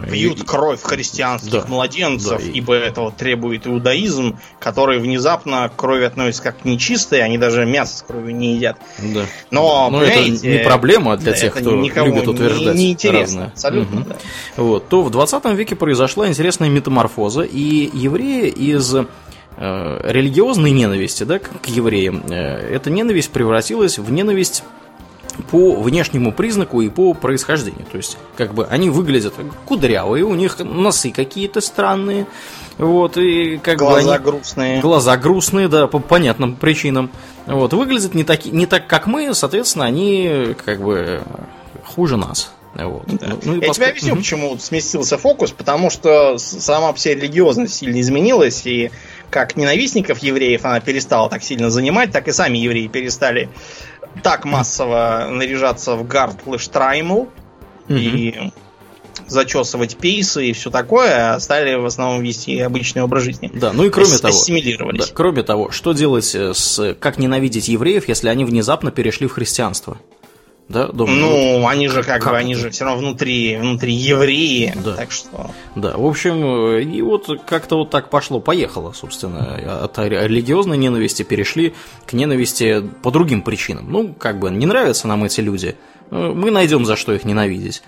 Э, 0.06 0.10
Пьют 0.10 0.44
кровь 0.44 0.82
христианских 0.82 1.62
да, 1.62 1.64
младенцев, 1.68 2.42
да, 2.42 2.50
ибо 2.50 2.74
этого 2.74 3.12
требует 3.12 3.66
иудаизм, 3.66 4.38
который 4.58 4.98
внезапно 4.98 5.68
к 5.68 5.76
крови 5.76 6.04
относится 6.04 6.42
как 6.42 6.60
к 6.60 6.64
нечистой, 6.64 7.20
они 7.20 7.38
даже 7.38 7.66
мясо 7.66 7.98
с 7.98 8.02
кровью 8.02 8.34
не 8.34 8.54
едят. 8.54 8.78
Да. 8.98 9.26
Но, 9.50 9.90
Но 9.90 10.02
это 10.02 10.28
не 10.28 10.64
проблема 10.64 11.16
для 11.16 11.32
тех, 11.32 11.54
кто 11.54 11.70
любит 11.70 12.28
утверждать 12.28 12.76
не, 12.76 12.96
не 13.00 13.10
разное. 13.10 13.46
Абсолютно, 13.48 14.00
угу. 14.00 14.08
да. 14.08 14.16
Вот, 14.56 14.88
то 14.88 15.02
в 15.02 15.10
20 15.10 15.44
веке 15.56 15.76
произошла 15.76 16.28
интересная 16.28 16.68
метаморфоза 16.68 17.25
метаморфоза, 17.26 17.42
и 17.42 17.90
евреи 17.92 18.48
из 18.48 18.94
э, 18.94 19.04
религиозной 20.04 20.70
ненависти 20.70 21.24
да, 21.24 21.38
к 21.38 21.66
евреям, 21.66 22.22
э, 22.28 22.74
эта 22.74 22.90
ненависть 22.90 23.30
превратилась 23.30 23.98
в 23.98 24.10
ненависть 24.10 24.62
по 25.50 25.74
внешнему 25.74 26.32
признаку 26.32 26.80
и 26.80 26.88
по 26.88 27.12
происхождению. 27.12 27.84
То 27.90 27.98
есть, 27.98 28.16
как 28.36 28.54
бы 28.54 28.66
они 28.66 28.88
выглядят 28.88 29.34
кудрявые, 29.66 30.24
у 30.24 30.34
них 30.34 30.58
носы 30.60 31.10
какие-то 31.10 31.60
странные, 31.60 32.26
Вот, 32.78 33.18
и 33.18 33.58
как 33.58 33.78
глаза 33.78 34.06
бы 34.06 34.14
они... 34.14 34.24
грустные. 34.24 34.80
Глаза 34.80 35.16
грустные, 35.16 35.68
да, 35.68 35.86
по 35.86 35.98
понятным 35.98 36.56
причинам. 36.56 37.10
Вот, 37.46 37.72
выглядят 37.74 38.14
не, 38.14 38.24
таки, 38.24 38.50
не 38.50 38.66
так, 38.66 38.86
как 38.86 39.06
мы, 39.06 39.34
соответственно, 39.34 39.84
они 39.84 40.54
как 40.64 40.80
бы 40.80 41.22
хуже 41.84 42.16
нас. 42.16 42.50
Вот. 42.78 43.06
Да. 43.06 43.28
Ну, 43.28 43.38
ну, 43.42 43.54
Я 43.60 43.68
поск... 43.68 43.80
тебе 43.80 43.90
объясню, 43.90 44.12
угу. 44.12 44.20
почему 44.20 44.58
сместился 44.58 45.18
фокус, 45.18 45.50
потому 45.52 45.90
что 45.90 46.38
сама 46.38 46.92
вся 46.92 47.14
религиозность 47.14 47.74
сильно 47.74 48.00
изменилась, 48.00 48.66
и 48.66 48.90
как 49.30 49.56
ненавистников 49.56 50.18
евреев 50.18 50.64
она 50.64 50.80
перестала 50.80 51.28
так 51.28 51.42
сильно 51.42 51.70
занимать, 51.70 52.12
так 52.12 52.28
и 52.28 52.32
сами 52.32 52.58
евреи 52.58 52.86
перестали 52.88 53.48
так 54.22 54.44
массово 54.44 55.28
наряжаться 55.30 55.96
в 55.96 56.06
гард 56.06 56.46
лештраймл 56.46 57.18
угу. 57.18 57.30
и 57.88 58.52
зачесывать 59.26 59.96
пейсы 59.96 60.46
и 60.46 60.52
все 60.52 60.70
такое, 60.70 61.34
а 61.34 61.40
стали 61.40 61.74
в 61.74 61.84
основном 61.84 62.22
вести 62.22 62.58
обычный 62.60 63.02
образ 63.02 63.24
жизни. 63.24 63.50
Да, 63.52 63.72
ну 63.72 63.84
и 63.84 63.90
кроме 63.90 64.18
того, 64.18 64.92
да, 64.92 65.04
кроме 65.12 65.42
того, 65.42 65.70
что 65.70 65.92
делать 65.92 66.34
с 66.34 66.96
как 67.00 67.18
ненавидеть 67.18 67.68
евреев, 67.68 68.08
если 68.08 68.28
они 68.28 68.44
внезапно 68.44 68.90
перешли 68.90 69.26
в 69.26 69.32
христианство? 69.32 69.98
Да, 70.68 70.88
думаю, 70.88 71.20
ну, 71.20 71.60
вот, 71.60 71.68
они 71.68 71.86
же 71.86 72.02
как, 72.02 72.22
как 72.22 72.32
бы, 72.32 72.38
они 72.38 72.56
же 72.56 72.70
все 72.70 72.84
равно 72.84 73.00
внутри, 73.00 73.56
внутри 73.56 73.92
евреи, 73.92 74.74
да. 74.84 74.96
так 74.96 75.12
что... 75.12 75.52
Да, 75.76 75.96
в 75.96 76.04
общем, 76.04 76.78
и 76.78 77.02
вот 77.02 77.28
как-то 77.46 77.76
вот 77.76 77.90
так 77.90 78.10
пошло-поехало, 78.10 78.92
собственно, 78.92 79.84
от 79.84 79.96
религиозной 79.98 80.76
ненависти 80.76 81.22
перешли 81.22 81.74
к 82.04 82.14
ненависти 82.14 82.82
по 83.02 83.12
другим 83.12 83.42
причинам. 83.42 83.86
Ну, 83.88 84.12
как 84.12 84.40
бы, 84.40 84.50
не 84.50 84.66
нравятся 84.66 85.06
нам 85.06 85.22
эти 85.22 85.40
люди, 85.40 85.76
мы 86.10 86.50
найдем 86.50 86.84
за 86.84 86.96
что 86.96 87.12
их 87.12 87.24
ненавидеть. 87.24 87.82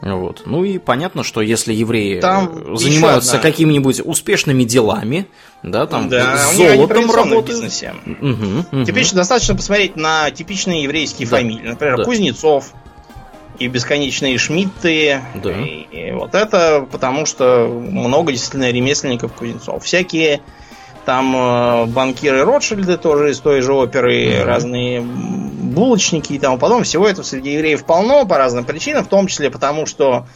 Вот. 0.00 0.42
Ну 0.44 0.64
и 0.64 0.78
понятно, 0.78 1.22
что 1.22 1.40
если 1.40 1.72
евреи 1.72 2.20
там 2.20 2.76
занимаются 2.76 3.38
какими-нибудь 3.38 4.00
успешными 4.04 4.64
делами, 4.64 5.26
да, 5.62 5.86
там 5.86 6.08
да, 6.08 6.36
с 6.36 6.56
золотом 6.56 7.10
работают. 7.10 7.72
Угу, 8.06 8.28
угу. 8.72 8.84
Типично 8.84 9.18
достаточно 9.18 9.54
посмотреть 9.54 9.96
на 9.96 10.30
типичные 10.30 10.82
еврейские 10.82 11.26
да. 11.28 11.38
фамилии. 11.38 11.68
Например, 11.68 11.96
да. 11.96 12.04
Кузнецов 12.04 12.74
и 13.58 13.68
бесконечные 13.68 14.36
Шмидты. 14.36 15.22
Да. 15.42 15.52
И, 15.52 15.86
и 15.90 16.12
вот 16.12 16.34
это 16.34 16.86
потому, 16.90 17.24
что 17.24 17.66
много 17.68 18.32
действительно 18.32 18.70
ремесленников 18.70 19.32
Кузнецов. 19.32 19.84
Всякие 19.84 20.42
там 21.04 21.34
э, 21.36 21.86
банкиры 21.86 22.44
Ротшильды 22.44 22.96
тоже 22.96 23.30
из 23.30 23.40
той 23.40 23.60
же 23.60 23.72
оперы, 23.72 24.26
mm-hmm. 24.26 24.44
разные 24.44 25.00
булочники 25.00 26.32
и 26.32 26.38
тому 26.38 26.58
подобное. 26.58 26.84
Всего 26.84 27.08
этого 27.08 27.24
среди 27.24 27.52
евреев 27.52 27.84
полно 27.84 28.24
по 28.26 28.38
разным 28.38 28.64
причинам, 28.64 29.04
в 29.04 29.08
том 29.08 29.26
числе 29.26 29.50
потому, 29.50 29.86
что, 29.86 30.26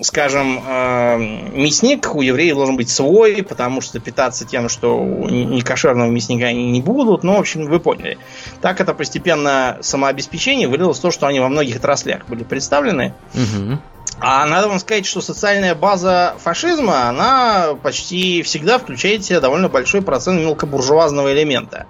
скажем, 0.00 0.62
э, 0.66 1.18
мясник 1.52 2.14
у 2.14 2.22
евреев 2.22 2.56
должен 2.56 2.76
быть 2.76 2.90
свой, 2.90 3.42
потому 3.42 3.80
что 3.80 3.98
питаться 3.98 4.44
тем, 4.44 4.68
что 4.68 5.02
некошерного 5.04 6.08
мясника 6.08 6.46
они 6.46 6.70
не 6.70 6.80
будут. 6.80 7.24
Ну, 7.24 7.36
в 7.36 7.40
общем, 7.40 7.66
вы 7.66 7.80
поняли. 7.80 8.18
Так 8.60 8.80
это 8.80 8.94
постепенно 8.94 9.78
самообеспечение 9.80 10.68
вылилось 10.68 10.98
в 10.98 11.02
то, 11.02 11.10
что 11.10 11.26
они 11.26 11.40
во 11.40 11.48
многих 11.48 11.76
отраслях 11.76 12.26
были 12.26 12.44
представлены. 12.44 13.14
Mm-hmm. 13.34 13.78
А 14.20 14.44
надо 14.46 14.68
вам 14.68 14.78
сказать, 14.80 15.06
что 15.06 15.20
социальная 15.20 15.74
база 15.74 16.34
фашизма, 16.38 17.08
она 17.08 17.76
почти 17.82 18.42
всегда 18.42 18.78
включает 18.78 19.22
в 19.22 19.26
себя 19.26 19.40
довольно 19.40 19.68
большой 19.68 20.02
процент 20.02 20.40
мелкобуржуазного 20.40 21.32
элемента. 21.32 21.86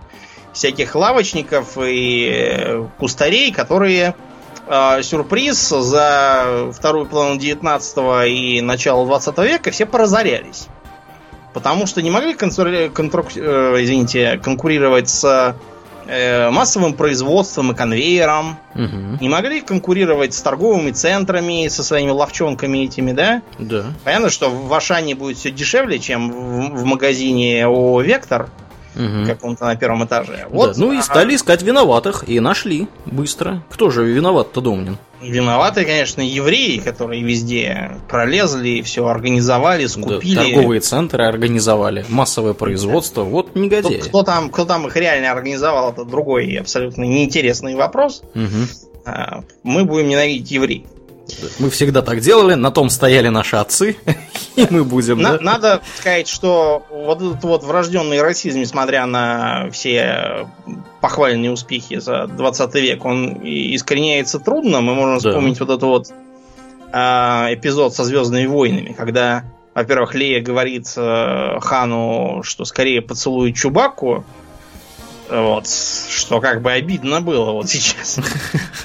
Всяких 0.53 0.95
лавочников 0.95 1.79
и 1.79 2.29
э, 2.31 2.87
кустарей, 2.99 3.51
которые 3.53 4.15
э, 4.67 5.03
сюрприз 5.03 5.69
за 5.69 6.71
вторую 6.73 7.07
половину 7.07 7.39
19 7.39 7.99
и 8.27 8.61
начало 8.61 9.07
20 9.07 9.39
века 9.39 9.71
все 9.71 9.87
поразорялись. 9.87 10.67
Потому 11.55 11.87
что 11.87 12.03
не 12.03 12.11
могли 12.11 12.35
концур... 12.35 12.69
контрук... 12.93 13.29
э, 13.37 13.77
извините, 13.79 14.39
конкурировать 14.39 15.09
с 15.09 15.57
массовым 16.51 16.95
производством 16.95 17.73
и 17.73 17.75
конвейером, 17.75 18.59
угу. 18.75 19.19
не 19.21 19.29
могли 19.29 19.61
конкурировать 19.61 20.33
с 20.35 20.41
торговыми 20.41 20.91
центрами, 20.91 21.69
со 21.69 21.83
своими 21.85 22.11
ловчонками 22.11 22.79
этими, 22.79 23.13
да? 23.13 23.43
Да. 23.59 23.85
Понятно, 24.05 24.31
что 24.31 24.51
в 24.51 24.73
Ашане 24.73 25.15
будет 25.15 25.37
все 25.37 25.51
дешевле, 25.51 25.99
чем 25.99 26.31
в, 26.31 26.81
в 26.81 26.85
магазине 26.85 27.67
о 27.67 28.01
Вектор 28.01 28.49
угу. 28.95 29.27
каком-то 29.27 29.67
на 29.67 29.77
первом 29.77 30.05
этаже. 30.05 30.47
Вот, 30.51 30.75
да. 30.75 30.81
Ну 30.81 30.93
и 30.93 31.01
стали 31.03 31.35
искать 31.35 31.63
виноватых, 31.63 32.25
и 32.27 32.41
нашли 32.41 32.89
быстро. 33.07 33.63
Кто 33.71 33.91
же 33.91 34.05
виноват-то, 34.05 34.61
Домнин? 34.61 34.99
Виноваты, 35.21 35.85
конечно, 35.85 36.21
евреи, 36.21 36.79
которые 36.79 37.23
везде 37.23 37.93
пролезли, 38.09 38.83
все 38.83 39.07
организовали, 39.07 39.87
скупили. 39.87 40.35
Да, 40.35 40.45
торговые 40.45 40.81
центры 40.81 41.25
организовали, 41.25 42.05
массовое 42.09 42.55
производство. 42.55 43.25
Да. 43.25 43.31
Вот 43.31 43.57
негодяи. 43.57 43.99
Кто, 43.99 44.09
кто, 44.09 44.23
там, 44.23 44.51
кто 44.51 44.65
там 44.65 44.87
их 44.87 44.97
реально 44.97 45.33
организовал, 45.33 45.93
это 45.93 46.05
другой 46.05 46.55
абсолютно 46.57 47.03
неинтересный 47.03 47.75
вопрос. 47.75 48.23
Угу. 48.35 49.45
Мы 49.65 49.85
будем 49.85 50.09
ненавидеть 50.09 50.51
евреев. 50.51 50.87
Мы 51.59 51.71
всегда 51.71 52.03
так 52.03 52.21
делали, 52.21 52.55
на 52.55 52.71
том 52.71 52.91
стояли 52.91 53.29
наши 53.29 53.57
отцы, 53.57 53.97
и 54.57 54.67
мы 54.71 54.85
будем. 54.85 55.21
На, 55.21 55.33
да? 55.33 55.41
Надо 55.41 55.83
сказать, 55.99 56.29
что 56.29 56.87
вот 56.91 57.21
этот 57.21 57.43
вот 57.45 57.65
врожденный 57.65 58.23
расизм, 58.23 58.61
несмотря 58.61 59.07
на 59.07 59.71
все 59.71 60.49
похвальные 61.01 61.51
успехи 61.51 61.99
за 62.01 62.27
20 62.27 62.75
век, 62.77 63.05
он 63.05 63.41
искореняется 63.43 64.39
трудно. 64.39 64.81
Мы 64.81 64.95
можем 64.95 65.19
да. 65.19 65.31
вспомнить 65.31 65.61
вот 65.61 65.69
этот 65.69 65.83
вот 65.83 66.09
э, 66.93 66.99
эпизод 67.55 67.95
со 67.95 68.05
Звездными 68.05 68.47
войнами, 68.47 68.93
когда, 68.93 69.45
во-первых, 69.75 70.15
Лея 70.15 70.41
говорит 70.43 70.93
э, 70.97 71.59
Хану, 71.61 72.43
что 72.43 72.65
скорее 72.65 73.03
поцелует 73.03 73.55
Чубаку, 73.55 74.25
вот, 75.29 75.69
что 75.69 76.41
как 76.41 76.63
бы 76.63 76.73
обидно 76.73 77.21
было 77.21 77.53
вот 77.53 77.69
сейчас. 77.69 78.19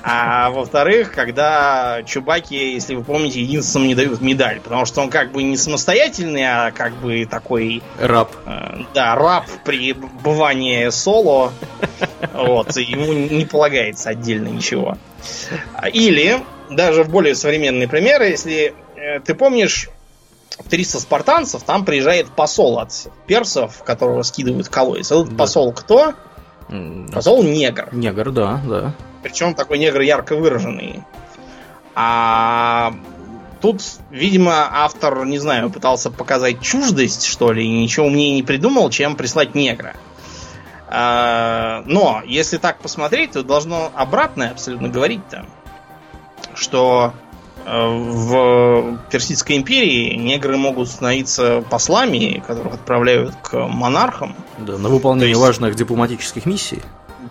А 0.06 0.50
во-вторых, 0.50 1.14
когда 1.14 2.04
Чубаки, 2.06 2.74
если 2.74 2.94
вы 2.94 3.06
помните, 3.06 3.42
единственным 3.42 3.88
не 3.88 3.96
дают 3.96 4.20
медаль, 4.20 4.60
потому 4.60 4.86
что 4.86 5.00
он 5.00 5.10
как 5.10 5.32
бы 5.32 5.42
не 5.44 5.56
самостоятельный, 5.56 6.44
а 6.44 6.72
как 6.72 6.94
бы 6.98 7.26
такой... 7.26 7.82
Раб. 8.00 8.30
Э, 8.46 8.82
да, 8.94 9.16
раб 9.16 9.46
при 9.64 9.94
бывании 9.94 10.90
соло. 10.90 11.54
Вот, 12.34 12.76
ему 12.78 13.14
не 13.14 13.46
полагается 13.46 14.10
отдельно 14.10 14.48
ничего. 14.48 14.98
Или, 15.94 16.44
даже 16.70 17.04
в 17.04 17.10
более 17.10 17.36
современные 17.36 17.88
примеры, 17.88 18.30
если 18.30 18.74
э, 18.96 19.20
ты 19.20 19.36
помнишь 19.36 19.90
300 20.70 21.00
спартанцев, 21.00 21.64
там 21.64 21.86
приезжает 21.86 22.28
посол 22.28 22.80
от 22.80 22.92
персов, 23.28 23.84
которого 23.84 24.24
скидывают 24.24 24.70
колодец. 24.70 25.12
Этот 25.12 25.30
да. 25.30 25.36
посол 25.36 25.72
кто? 25.74 26.14
Посол 27.12 27.44
негр. 27.44 27.90
Негр, 27.92 28.32
да, 28.32 28.62
да. 28.66 28.96
Причем 29.22 29.54
такой 29.54 29.78
негр 29.78 30.02
ярко 30.02 30.36
выраженный. 30.36 31.04
А 31.96 32.94
тут, 33.62 33.82
видимо, 34.10 34.68
автор, 34.72 35.26
не 35.26 35.38
знаю, 35.38 35.70
пытался 35.70 36.10
показать 36.10 36.62
чуждость, 36.62 37.26
что 37.26 37.52
ли, 37.52 37.64
и 37.64 37.82
ничего 37.82 38.08
умнее 38.08 38.36
не 38.36 38.44
придумал, 38.44 38.90
чем 38.90 39.16
прислать 39.16 39.54
негра. 39.54 39.96
А, 40.88 41.84
но, 41.86 42.22
если 42.26 42.58
так 42.58 42.80
посмотреть, 42.80 43.32
то 43.32 43.44
должно 43.44 43.92
обратное 43.96 44.52
абсолютно 44.52 44.90
говорить-то. 44.90 45.46
Что 46.56 47.14
в 47.66 49.00
Персидской 49.10 49.58
империи 49.58 50.16
негры 50.16 50.58
могут 50.58 50.90
становиться 50.90 51.64
послами, 51.70 52.44
которых 52.46 52.74
отправляют 52.74 53.36
к 53.42 53.58
монархам. 53.58 54.36
Да, 54.60 54.78
на 54.78 54.90
выполнение 54.90 55.30
есть, 55.30 55.42
важных 55.42 55.76
дипломатических 55.76 56.46
миссий. 56.46 56.82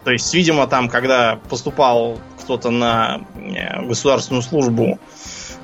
То 0.05 0.11
есть, 0.11 0.33
видимо, 0.35 0.67
там, 0.67 0.89
когда 0.89 1.39
поступал 1.49 2.19
кто-то 2.41 2.71
на 2.71 3.21
э, 3.37 3.83
государственную 3.87 4.43
службу 4.43 4.99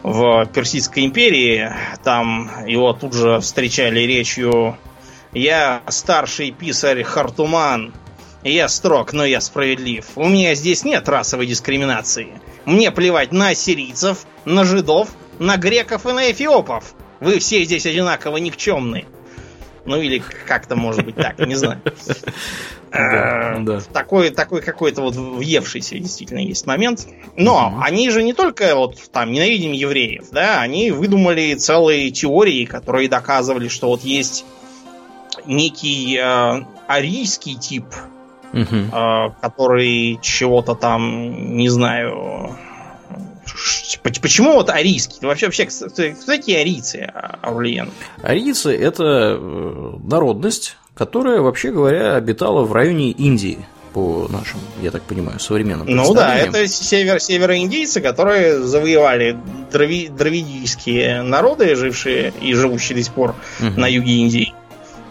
в 0.03 0.47
Персидской 0.47 1.05
империи, 1.05 1.73
там 2.05 2.51
его 2.67 2.93
тут 2.93 3.15
же 3.15 3.41
встречали 3.41 4.01
речью 4.01 4.77
«Я 5.33 5.83
старший 5.89 6.53
писарь 6.53 7.03
Хартуман, 7.03 7.93
я 8.45 8.69
строг, 8.69 9.13
но 9.13 9.25
я 9.25 9.41
справедлив. 9.41 10.07
У 10.17 10.29
меня 10.29 10.55
здесь 10.55 10.85
нет 10.85 11.09
расовой 11.09 11.47
дискриминации. 11.47 12.29
Мне 12.65 12.91
плевать 12.91 13.33
на 13.33 13.55
сирийцев, 13.55 14.27
на 14.45 14.65
жидов, 14.65 15.11
на 15.39 15.57
греков 15.57 16.07
и 16.07 16.13
на 16.13 16.31
эфиопов. 16.31 16.95
Вы 17.21 17.39
все 17.39 17.65
здесь 17.65 17.87
одинаково 17.87 18.37
никчемны. 18.37 19.07
Ну 19.85 20.01
или 20.01 20.23
как-то 20.47 20.77
может 20.77 21.05
быть 21.05 21.17
так, 21.17 21.39
не 21.39 21.55
знаю. 21.55 21.81
Да. 22.91 23.81
Такой, 23.93 24.31
такой 24.31 24.63
какой-то 24.63 25.03
вот 25.03 25.15
въевшийся 25.15 25.99
действительно 25.99 26.39
есть 26.39 26.67
момент. 26.67 27.07
Но 27.37 27.79
они 27.83 28.09
же 28.09 28.23
не 28.23 28.33
только 28.33 28.75
вот 28.75 28.97
там 29.13 29.31
ненавидим 29.31 29.73
евреев, 29.73 30.31
да, 30.33 30.63
они 30.63 30.91
выдумали 30.91 31.53
целые 31.53 32.11
теории, 32.11 32.65
которые 32.65 33.11
доказывали, 33.11 33.69
что 33.69 33.89
вот 33.89 34.05
есть 34.05 34.47
некий 35.45 36.17
э, 36.17 36.65
арийский 36.87 37.57
тип, 37.57 37.85
угу. 38.53 39.35
который 39.41 40.19
чего-то 40.23 40.75
там, 40.75 41.57
не 41.57 41.69
знаю, 41.69 42.57
Почему 44.03 44.55
вот 44.55 44.71
арийский? 44.71 45.27
Вообще, 45.27 45.47
вообще, 45.47 45.67
кто 45.67 46.27
такие 46.27 46.61
арийцы, 46.61 47.11
Аурлиен? 47.43 47.91
Арийцы– 48.23 48.77
это 48.79 49.39
э, 49.41 49.93
народность, 50.05 50.77
которая, 50.95 51.41
вообще 51.41 51.71
говоря, 51.71 52.17
обитала 52.17 52.65
в 52.65 52.73
районе 52.73 53.11
Индии 53.11 53.59
по 53.93 54.29
нашим, 54.31 54.61
я 54.83 54.91
так 54.91 55.03
понимаю, 55.03 55.41
современным 55.41 55.87
Ну 55.89 56.15
да, 56.15 56.37
это 56.37 56.69
север, 56.69 57.21
североиндийцы, 57.21 58.01
которые 58.01 58.61
завоевали 58.61 59.37
драви, 59.73 60.09
дравидийские 60.09 61.23
народы, 61.23 61.75
жившие 61.75 62.33
и 62.41 62.55
живущие 62.55 62.99
до 62.99 63.05
сих 63.05 63.13
пор 63.13 63.35
угу. 63.61 63.81
на 63.81 63.87
юге 63.87 64.13
Индии. 64.13 64.55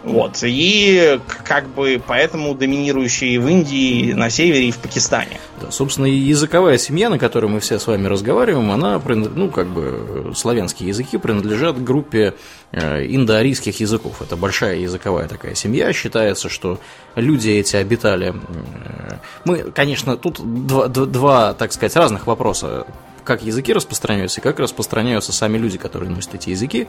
Вот. 0.04 0.38
И 0.42 1.20
как 1.44 1.68
бы 1.68 2.00
поэтому 2.04 2.54
доминирующие 2.54 3.38
в 3.40 3.48
Индии, 3.48 4.12
на 4.12 4.30
севере 4.30 4.68
и 4.68 4.70
в 4.70 4.78
Пакистане. 4.78 5.40
Да, 5.60 5.70
собственно, 5.70 6.06
языковая 6.06 6.78
семья, 6.78 7.10
на 7.10 7.18
которой 7.18 7.46
мы 7.46 7.60
все 7.60 7.78
с 7.78 7.86
вами 7.86 8.06
разговариваем, 8.06 8.70
она, 8.70 9.00
ну, 9.04 9.50
как 9.50 9.68
бы, 9.68 10.32
славянские 10.34 10.88
языки 10.88 11.18
принадлежат 11.18 11.82
группе 11.82 12.34
э, 12.72 13.04
индоарийских 13.06 13.80
языков. 13.80 14.22
Это 14.22 14.36
большая 14.36 14.76
языковая 14.76 15.28
такая 15.28 15.54
семья. 15.54 15.92
Считается, 15.92 16.48
что 16.48 16.78
люди 17.14 17.50
эти 17.50 17.76
обитали... 17.76 18.34
Э, 18.34 19.16
мы, 19.44 19.58
конечно, 19.74 20.16
тут 20.16 20.40
два, 20.66 20.88
два 20.88 21.54
так 21.54 21.72
сказать, 21.72 21.96
разных 21.96 22.26
вопроса 22.26 22.86
как 23.28 23.42
языки 23.42 23.74
распространяются 23.74 24.40
и 24.40 24.42
как 24.42 24.58
распространяются 24.58 25.32
сами 25.32 25.58
люди, 25.58 25.76
которые 25.76 26.10
носят 26.10 26.34
эти 26.34 26.48
языки, 26.48 26.88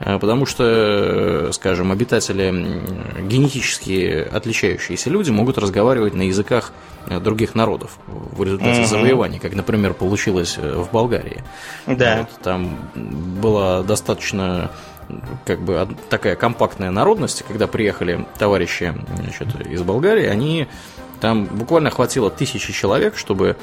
э, 0.00 0.18
потому 0.18 0.46
что, 0.46 0.64
э, 0.64 1.50
скажем, 1.52 1.92
обитатели 1.92 2.80
генетически 3.28 4.26
отличающиеся 4.32 5.10
люди 5.10 5.30
могут 5.30 5.58
разговаривать 5.58 6.14
на 6.14 6.22
языках 6.22 6.72
э, 7.06 7.20
других 7.20 7.54
народов 7.54 7.98
в 8.06 8.42
результате 8.42 8.80
mm-hmm. 8.80 8.86
завоеваний, 8.86 9.38
как, 9.38 9.54
например, 9.54 9.92
получилось 9.92 10.56
в 10.56 10.90
Болгарии. 10.90 11.44
Да. 11.86 12.20
Вот, 12.20 12.42
там 12.42 12.78
была 12.94 13.82
достаточно 13.82 14.70
как 15.44 15.60
бы 15.60 15.86
такая 16.08 16.34
компактная 16.34 16.90
народность, 16.90 17.44
когда 17.46 17.66
приехали 17.66 18.24
товарищи 18.38 18.94
значит, 19.18 19.48
из 19.66 19.82
Болгарии, 19.82 20.24
они 20.24 20.66
там 21.20 21.44
буквально 21.44 21.90
хватило 21.90 22.30
тысячи 22.30 22.72
человек, 22.72 23.18
чтобы 23.18 23.58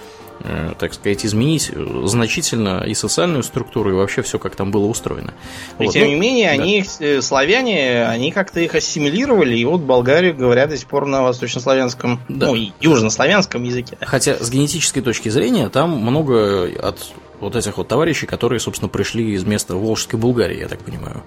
так 0.80 0.94
сказать, 0.94 1.26
изменить 1.26 1.72
значительно 2.06 2.84
и 2.86 2.94
социальную 2.94 3.44
структуру, 3.44 3.92
и 3.92 3.94
вообще 3.94 4.22
все, 4.22 4.40
как 4.40 4.56
там 4.56 4.72
было 4.72 4.86
устроено. 4.86 5.34
И 5.80 5.86
вот. 5.86 5.94
тем 5.94 6.04
ну, 6.04 6.10
не 6.10 6.16
менее, 6.16 6.48
да. 6.48 6.62
они, 6.62 6.84
э, 7.00 7.22
славяне, 7.22 8.06
они 8.06 8.32
как-то 8.32 8.60
их 8.60 8.76
ассимилировали, 8.76 9.56
и 9.56 9.66
вот 9.66 9.82
Болгарию 9.82 10.36
говорят 10.36 10.70
до 10.70 10.78
сих 10.78 10.88
пор 10.88 11.06
на 11.06 11.24
восточнославянском, 11.24 12.20
да. 12.30 12.48
ну, 12.48 12.56
южнославянском 12.80 13.64
языке. 13.64 13.98
Хотя 14.02 14.36
с 14.36 14.50
генетической 14.50 15.02
точки 15.02 15.30
зрения 15.30 15.70
там 15.70 15.92
много 15.92 16.70
от 16.82 16.98
вот 17.40 17.56
этих 17.56 17.78
вот 17.78 17.88
товарищей, 17.88 18.28
которые, 18.28 18.60
собственно, 18.60 18.88
пришли 18.90 19.34
из 19.34 19.44
места 19.44 19.76
Волжской 19.76 20.20
Булгарии, 20.20 20.60
я 20.60 20.68
так 20.68 20.80
понимаю. 20.80 21.24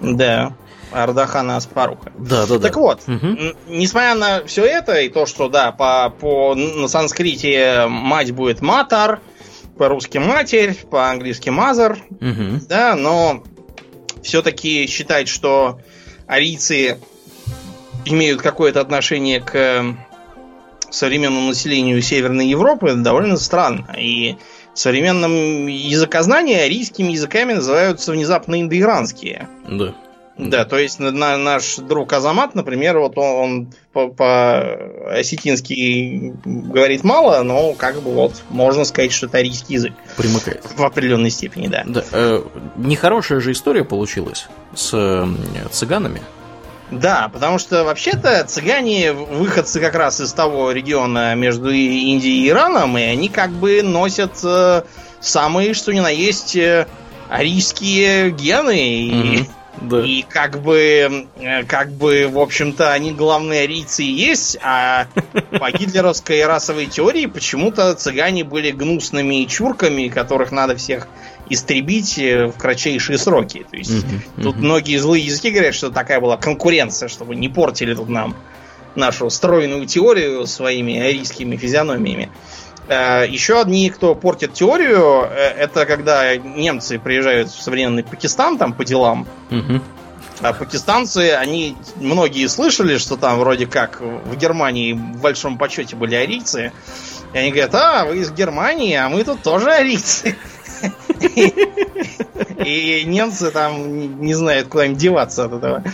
Да. 0.00 0.54
Ардахана 0.92 1.56
Аспаруха. 1.56 2.12
Да, 2.18 2.46
да, 2.46 2.58
да. 2.58 2.68
Так 2.68 2.76
вот, 2.76 3.00
угу. 3.06 3.54
несмотря 3.68 4.14
на 4.14 4.44
все 4.46 4.64
это 4.64 5.00
и 5.00 5.08
то, 5.08 5.26
что 5.26 5.48
да, 5.48 5.72
по, 5.72 6.10
по 6.10 6.54
на 6.54 6.88
санскрите 6.88 7.86
мать 7.88 8.32
будет 8.32 8.60
матар, 8.60 9.20
по-русски 9.76 10.18
матерь, 10.18 10.74
по-английски 10.90 11.50
мазер, 11.50 11.98
угу. 12.20 12.60
да, 12.68 12.94
но 12.94 13.42
все-таки 14.22 14.86
считать, 14.86 15.28
что 15.28 15.80
арийцы 16.26 16.98
имеют 18.04 18.42
какое-то 18.42 18.80
отношение 18.80 19.40
к 19.40 19.96
современному 20.90 21.48
населению 21.48 22.00
Северной 22.00 22.46
Европы, 22.46 22.94
довольно 22.94 23.36
странно. 23.36 23.94
И 23.98 24.36
в 24.74 24.78
современном 24.78 25.66
языкознании 25.66 26.56
арийскими 26.56 27.12
языками 27.12 27.54
называются 27.54 28.12
внезапно 28.12 28.60
индоиранские. 28.60 29.48
Да. 29.68 29.94
Да, 30.38 30.66
то 30.66 30.78
есть 30.78 30.98
на, 30.98 31.38
наш 31.38 31.76
друг 31.76 32.12
Азамат, 32.12 32.54
например, 32.54 32.98
вот 32.98 33.16
он, 33.16 33.24
он 33.24 33.72
по, 33.92 34.08
по 34.08 34.60
осетински 35.10 36.34
говорит 36.44 37.04
мало, 37.04 37.42
но 37.42 37.72
как 37.72 38.02
бы 38.02 38.12
вот 38.12 38.42
можно 38.50 38.84
сказать, 38.84 39.12
что 39.12 39.26
это 39.26 39.38
арийский 39.38 39.74
язык. 39.74 39.94
Примыкает. 40.16 40.62
В 40.76 40.84
определенной 40.84 41.30
степени, 41.30 41.68
да. 41.68 41.84
да 41.86 42.04
э, 42.12 42.42
нехорошая 42.76 43.40
же 43.40 43.52
история 43.52 43.82
получилась 43.84 44.48
с 44.74 44.90
э, 44.92 45.26
цыганами. 45.70 46.20
Да, 46.90 47.30
потому 47.32 47.58
что 47.58 47.84
вообще-то 47.84 48.44
цыгане 48.44 49.12
выходцы 49.12 49.80
как 49.80 49.94
раз 49.94 50.20
из 50.20 50.32
того 50.32 50.70
региона 50.70 51.34
между 51.34 51.70
Индией 51.72 52.44
и 52.44 52.48
Ираном, 52.50 52.96
и 52.96 53.02
они 53.02 53.28
как 53.28 53.50
бы 53.50 53.82
носят 53.82 54.32
э, 54.44 54.82
самые, 55.20 55.74
что 55.74 55.92
ни 55.92 56.00
на 56.00 56.10
есть, 56.10 56.54
э, 56.54 56.86
арийские 57.28 58.30
гены. 58.30 58.70
Mm-hmm. 58.70 59.34
И 59.34 59.48
да. 59.80 60.00
И 60.04 60.22
как 60.22 60.62
бы, 60.62 61.26
э, 61.36 61.64
как 61.64 61.92
бы, 61.92 62.28
в 62.28 62.38
общем-то, 62.38 62.92
они 62.92 63.12
главные 63.12 63.62
арийцы 63.62 64.04
и 64.04 64.10
есть, 64.10 64.58
а 64.62 65.06
по 65.58 65.70
гитлеровской 65.70 66.44
расовой 66.46 66.86
теории 66.86 67.26
почему-то 67.26 67.94
цыгане 67.94 68.44
были 68.44 68.70
гнусными 68.70 69.44
чурками, 69.44 70.08
которых 70.08 70.50
надо 70.50 70.76
всех 70.76 71.08
истребить 71.48 72.18
э, 72.18 72.46
в 72.46 72.58
кратчайшие 72.58 73.18
сроки. 73.18 73.66
То 73.70 73.76
есть 73.76 73.90
uh-huh, 73.90 74.42
тут 74.42 74.56
многие 74.56 74.96
злые 74.96 75.24
языки 75.24 75.50
говорят, 75.50 75.74
что 75.74 75.90
такая 75.90 76.20
была 76.20 76.36
конкуренция, 76.36 77.08
чтобы 77.08 77.36
не 77.36 77.48
портили 77.48 77.94
тут 77.94 78.08
нам 78.08 78.34
нашу 78.94 79.28
стройную 79.28 79.86
теорию 79.86 80.46
своими 80.46 80.98
арийскими 80.98 81.56
физиономиями. 81.56 82.30
Э, 82.32 82.55
Еще 82.88 83.60
одни, 83.60 83.90
кто 83.90 84.14
портит 84.14 84.52
теорию, 84.52 85.24
э, 85.24 85.34
это 85.34 85.86
когда 85.86 86.36
немцы 86.36 86.98
приезжают 86.98 87.48
в 87.48 87.60
современный 87.60 88.04
Пакистан 88.04 88.58
там 88.58 88.72
по 88.72 88.84
делам. 88.84 89.26
Угу. 89.50 89.80
А 90.42 90.52
пакистанцы, 90.52 91.32
они 91.32 91.76
многие 91.96 92.46
слышали, 92.46 92.98
что 92.98 93.16
там 93.16 93.38
вроде 93.38 93.66
как 93.66 94.00
в 94.00 94.36
Германии 94.36 94.92
в 94.92 95.20
большом 95.20 95.56
почете 95.56 95.96
были 95.96 96.14
арийцы. 96.14 96.72
И 97.32 97.38
они 97.38 97.50
говорят, 97.50 97.74
а, 97.74 98.04
вы 98.04 98.18
из 98.18 98.30
Германии, 98.30 98.94
а 98.94 99.08
мы 99.08 99.24
тут 99.24 99.42
тоже 99.42 99.70
арийцы. 99.70 100.36
И 102.64 103.04
немцы 103.06 103.50
там 103.50 104.20
не 104.20 104.34
знают, 104.34 104.68
куда 104.68 104.86
им 104.86 104.96
деваться 104.96 105.44
от 105.44 105.52
этого. 105.52 105.84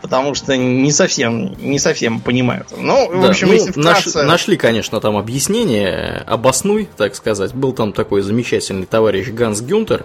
Потому 0.00 0.34
что 0.34 0.56
не 0.56 0.92
совсем, 0.92 1.54
не 1.58 1.78
совсем 1.78 2.20
понимают. 2.20 2.68
Ну, 2.76 3.20
в 3.20 3.24
общем, 3.24 3.48
ну, 3.48 3.54
если 3.54 3.72
вкратце... 3.72 4.22
Нашли, 4.22 4.56
конечно, 4.56 5.00
там 5.00 5.16
объяснение, 5.16 6.22
обоснуй, 6.26 6.88
так 6.96 7.14
сказать. 7.14 7.54
Был 7.54 7.72
там 7.72 7.92
такой 7.92 8.22
замечательный 8.22 8.86
товарищ 8.86 9.28
Ганс 9.28 9.60
Гюнтер, 9.60 10.04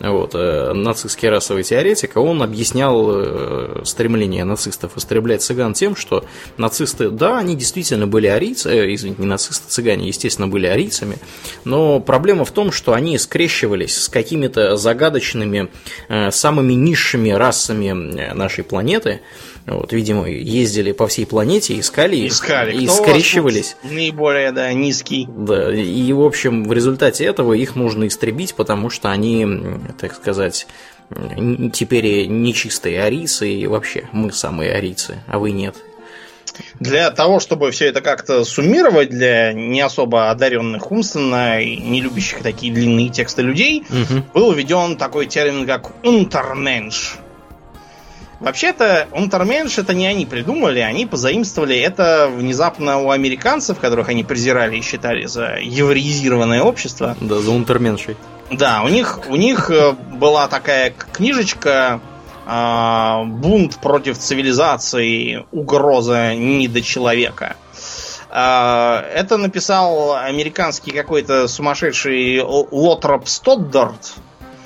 вот, 0.00 0.34
э, 0.34 0.72
нацистский 0.74 1.28
расовый 1.28 1.64
теоретик, 1.64 2.16
он 2.16 2.42
объяснял 2.42 3.10
э, 3.10 3.82
стремление 3.84 4.44
нацистов 4.44 4.96
истреблять 4.96 5.42
цыган 5.42 5.72
тем, 5.74 5.96
что 5.96 6.24
нацисты, 6.56 7.10
да, 7.10 7.38
они 7.38 7.56
действительно 7.56 8.06
были 8.06 8.28
арийцы, 8.28 8.70
э, 8.70 8.94
извините, 8.94 9.22
не 9.22 9.28
нацисты, 9.28 9.68
цыгане, 9.68 10.06
естественно, 10.06 10.46
были 10.46 10.66
арийцами, 10.66 11.16
но 11.64 11.98
проблема 11.98 12.44
в 12.44 12.52
том, 12.52 12.70
что 12.70 12.92
они 12.92 13.18
скрещивались 13.18 14.04
с 14.04 14.08
какими-то 14.08 14.76
загадочными, 14.76 15.68
самыми 16.30 16.74
низшими 16.74 17.30
расами 17.30 18.32
нашей 18.34 18.64
планеты, 18.64 19.20
вот, 19.70 19.92
видимо, 19.92 20.28
ездили 20.28 20.92
по 20.92 21.06
всей 21.08 21.26
планете, 21.26 21.78
искали, 21.78 22.28
искали. 22.28 22.76
и 22.76 22.86
Кто 22.86 22.94
скрещивались. 22.94 23.76
Наиболее, 23.82 24.52
да, 24.52 24.72
низкий. 24.72 25.26
Да, 25.28 25.74
и, 25.74 26.12
в 26.12 26.22
общем, 26.22 26.64
в 26.64 26.72
результате 26.72 27.24
этого 27.24 27.52
их 27.52 27.76
нужно 27.76 28.06
истребить, 28.06 28.54
потому 28.54 28.90
что 28.90 29.10
они, 29.10 29.46
так 30.00 30.14
сказать, 30.14 30.66
теперь 31.72 32.26
нечистые 32.26 33.02
арийцы, 33.02 33.48
и 33.48 33.66
вообще 33.66 34.08
мы 34.12 34.32
самые 34.32 34.72
арийцы, 34.72 35.22
а 35.26 35.38
вы 35.38 35.52
нет. 35.52 35.76
Для 36.80 37.10
того, 37.10 37.40
чтобы 37.40 37.70
все 37.70 37.86
это 37.86 38.00
как-то 38.00 38.44
суммировать 38.44 39.10
для 39.10 39.52
не 39.52 39.80
особо 39.80 40.30
одаренных 40.30 40.90
умственно 40.90 41.60
и 41.60 41.76
не 41.76 42.00
любящих 42.00 42.42
такие 42.42 42.72
длинные 42.72 43.10
тексты 43.10 43.42
людей, 43.42 43.84
угу. 43.88 44.24
был 44.34 44.52
введен 44.52 44.96
такой 44.96 45.26
термин, 45.26 45.66
как 45.66 45.92
«унтерменш». 46.04 47.18
Вообще-то, 48.40 49.08
Унтерменш 49.12 49.78
это 49.78 49.94
не 49.94 50.06
они 50.06 50.24
придумали, 50.24 50.78
они 50.78 51.06
позаимствовали 51.06 51.76
это 51.76 52.30
внезапно 52.32 52.98
у 52.98 53.10
американцев, 53.10 53.78
которых 53.80 54.08
они 54.08 54.22
презирали 54.22 54.76
и 54.76 54.82
считали 54.82 55.26
за 55.26 55.56
евреизированное 55.60 56.62
общество. 56.62 57.16
Да, 57.20 57.40
за 57.40 57.50
Унтерменшей. 57.50 58.16
Да, 58.50 58.82
у 58.84 58.88
них, 58.88 59.20
у 59.28 59.36
них 59.36 59.70
э, 59.70 59.92
была 59.92 60.46
такая 60.48 60.94
книжечка 61.12 62.00
э, 62.46 63.24
«Бунт 63.26 63.76
против 63.78 64.16
цивилизации. 64.16 65.44
Угроза 65.50 66.34
недочеловека». 66.34 67.56
Э, 68.30 69.02
это 69.14 69.36
написал 69.36 70.14
американский 70.14 70.92
какой-то 70.92 71.48
сумасшедший 71.48 72.40
Лотроп 72.42 73.28
Стоддарт, 73.28 74.14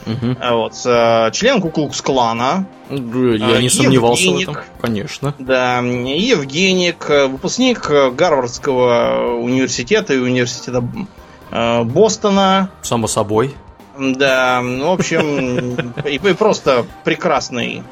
Угу. 0.07 0.37
Вот, 0.41 0.75
э, 0.85 1.31
член 1.33 1.61
Куклукс-клана. 1.61 2.67
Я 2.91 3.63
не 3.63 3.69
сомневался 3.69 4.25
Евгеник, 4.25 4.49
в 4.49 4.51
этом, 4.51 4.65
конечно. 4.81 5.35
Да, 5.39 5.79
Евгеник, 5.79 7.09
выпускник 7.09 7.89
Гарвардского 7.89 9.37
университета 9.37 10.15
и 10.15 10.19
университета 10.19 10.85
э, 11.51 11.83
Бостона. 11.85 12.71
Само 12.83 13.07
собой. 13.07 13.55
Да, 13.99 14.61
ну, 14.63 14.91
в 14.91 14.93
общем, 14.93 15.77
и, 16.05 16.15
и 16.15 16.33
просто 16.35 16.87
прекрасный, 17.05 17.83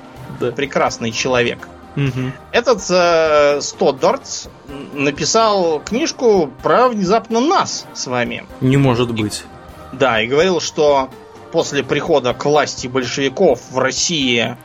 да. 0.41 0.51
прекрасный 0.51 1.13
человек. 1.13 1.69
Угу. 1.97 2.33
Этот 2.53 2.83
э, 2.89 3.61
Стоддарт 3.61 4.49
написал 4.95 5.81
книжку 5.81 6.51
про 6.63 6.89
внезапно 6.89 7.41
нас 7.41 7.87
с 7.93 8.07
вами. 8.07 8.45
Не 8.61 8.77
может 8.77 9.13
быть. 9.13 9.45
Да, 9.93 10.23
и 10.23 10.27
говорил, 10.27 10.61
что 10.61 11.11
после 11.53 11.83
прихода 11.83 12.35
к 12.35 12.45
власти 12.45 12.87
большевиков 12.87 13.61
в 13.71 13.79
России 13.79 14.57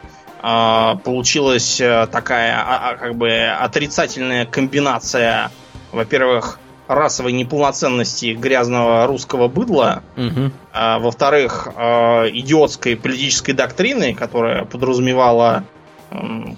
э, 0.42 0.96
получилась 1.04 1.78
такая 1.78 2.56
а, 2.58 2.92
а, 2.92 2.96
как 2.96 3.16
бы 3.16 3.32
отрицательная 3.32 4.46
комбинация, 4.46 5.52
во-первых, 5.92 6.60
расовой 6.88 7.32
неполноценности 7.32 8.34
грязного 8.34 9.08
русского 9.08 9.48
быдла, 9.48 10.04
угу. 10.16 10.52
а, 10.72 11.00
во-вторых, 11.00 11.68
э, 11.76 12.30
идиотской 12.32 12.96
политической 12.96 13.54
доктрины, 13.54 14.14
которая 14.14 14.66
подразумевала 14.66 15.64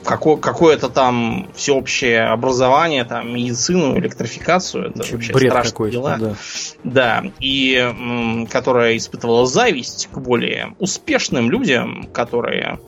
какое- 0.03 0.37
какое-то 0.37 0.89
там 0.89 1.47
всеобщее 1.55 2.23
образование, 2.25 3.03
там 3.03 3.33
медицину, 3.33 3.97
электрификацию, 3.97 4.89
это 4.89 4.99
вообще 5.11 5.33
бред 5.33 5.51
страшные 5.51 5.91
дела. 5.91 6.17
Да. 6.19 6.35
да, 6.83 7.23
и 7.39 7.75
м, 7.75 8.47
которая 8.47 8.97
испытывала 8.97 9.45
зависть 9.45 10.09
к 10.11 10.17
более 10.19 10.75
успешным 10.79 11.51
людям, 11.51 12.07
которые 12.13 12.79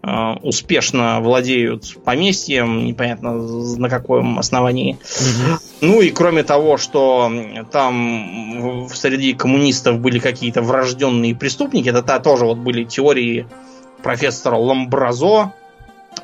э, 0.00 0.34
успешно 0.42 1.20
владеют 1.20 1.96
поместьем, 2.04 2.86
непонятно 2.86 3.32
на 3.32 3.88
каком 3.88 4.38
основании. 4.38 4.92
Угу. 4.94 5.58
Ну 5.80 6.00
и 6.00 6.10
кроме 6.10 6.44
того, 6.44 6.76
что 6.76 7.30
там 7.72 8.88
среди 8.94 9.34
коммунистов 9.34 9.98
были 9.98 10.20
какие-то 10.20 10.62
врожденные 10.62 11.34
преступники, 11.34 11.88
это 11.88 12.20
тоже 12.20 12.44
вот 12.44 12.58
были 12.58 12.84
теории 12.84 13.46
профессора 14.02 14.56
Ламбразо, 14.56 15.52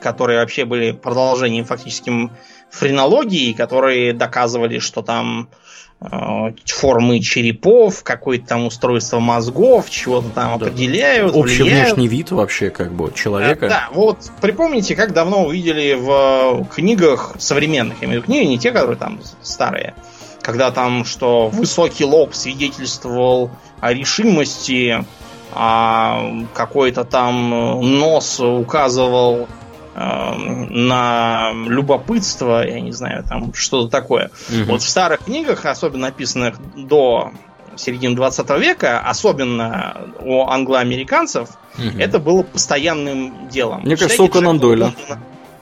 которые 0.00 0.40
вообще 0.40 0.64
были 0.64 0.92
продолжением 0.92 1.64
фактическим 1.64 2.32
френологии, 2.70 3.52
которые 3.52 4.12
доказывали, 4.12 4.78
что 4.78 5.02
там 5.02 5.48
э, 6.00 6.06
формы 6.66 7.20
черепов, 7.20 8.02
какое-то 8.02 8.46
там 8.48 8.66
устройство 8.66 9.20
мозгов, 9.20 9.88
чего-то 9.90 10.28
там 10.30 10.58
да. 10.58 10.66
определяют. 10.66 11.34
Общий 11.34 11.62
влияют. 11.62 11.88
внешний 11.88 12.08
вид 12.08 12.30
вообще 12.32 12.70
как 12.70 12.92
бы 12.92 13.12
человека. 13.14 13.66
Э, 13.66 13.68
да, 13.68 13.88
вот 13.92 14.18
припомните, 14.40 14.96
как 14.96 15.12
давно 15.12 15.44
увидели 15.44 15.94
в 15.94 16.66
книгах 16.74 17.36
современных, 17.38 18.02
я 18.02 18.08
имею 18.08 18.20
в 18.20 18.24
виду 18.24 18.32
книги, 18.32 18.48
не 18.48 18.58
те, 18.58 18.72
которые 18.72 18.96
там 18.96 19.20
старые, 19.42 19.94
когда 20.42 20.70
там, 20.70 21.04
что 21.04 21.48
высокий 21.48 22.04
лоб 22.04 22.34
свидетельствовал 22.34 23.50
о 23.80 23.92
решимости, 23.92 25.04
а 25.52 26.46
какой-то 26.52 27.04
там 27.04 27.50
нос 27.98 28.40
указывал 28.40 29.46
на 29.94 31.52
любопытство, 31.54 32.66
я 32.66 32.80
не 32.80 32.92
знаю, 32.92 33.24
там 33.28 33.54
что-то 33.54 33.88
такое. 33.90 34.30
Угу. 34.48 34.72
Вот 34.72 34.82
в 34.82 34.88
старых 34.88 35.24
книгах, 35.24 35.64
особенно 35.66 36.08
написанных 36.08 36.56
до 36.76 37.32
середины 37.76 38.16
20 38.16 38.50
века, 38.60 39.00
особенно 39.00 39.96
у 40.20 40.42
англоамериканцев, 40.42 41.50
угу. 41.78 41.98
это 41.98 42.18
было 42.18 42.42
постоянным 42.42 43.48
делом. 43.48 43.82
Мне 43.82 43.96
кажется, 43.96 44.22
у 44.22 44.28
Конан 44.28 44.58
Дойла. 44.58 44.94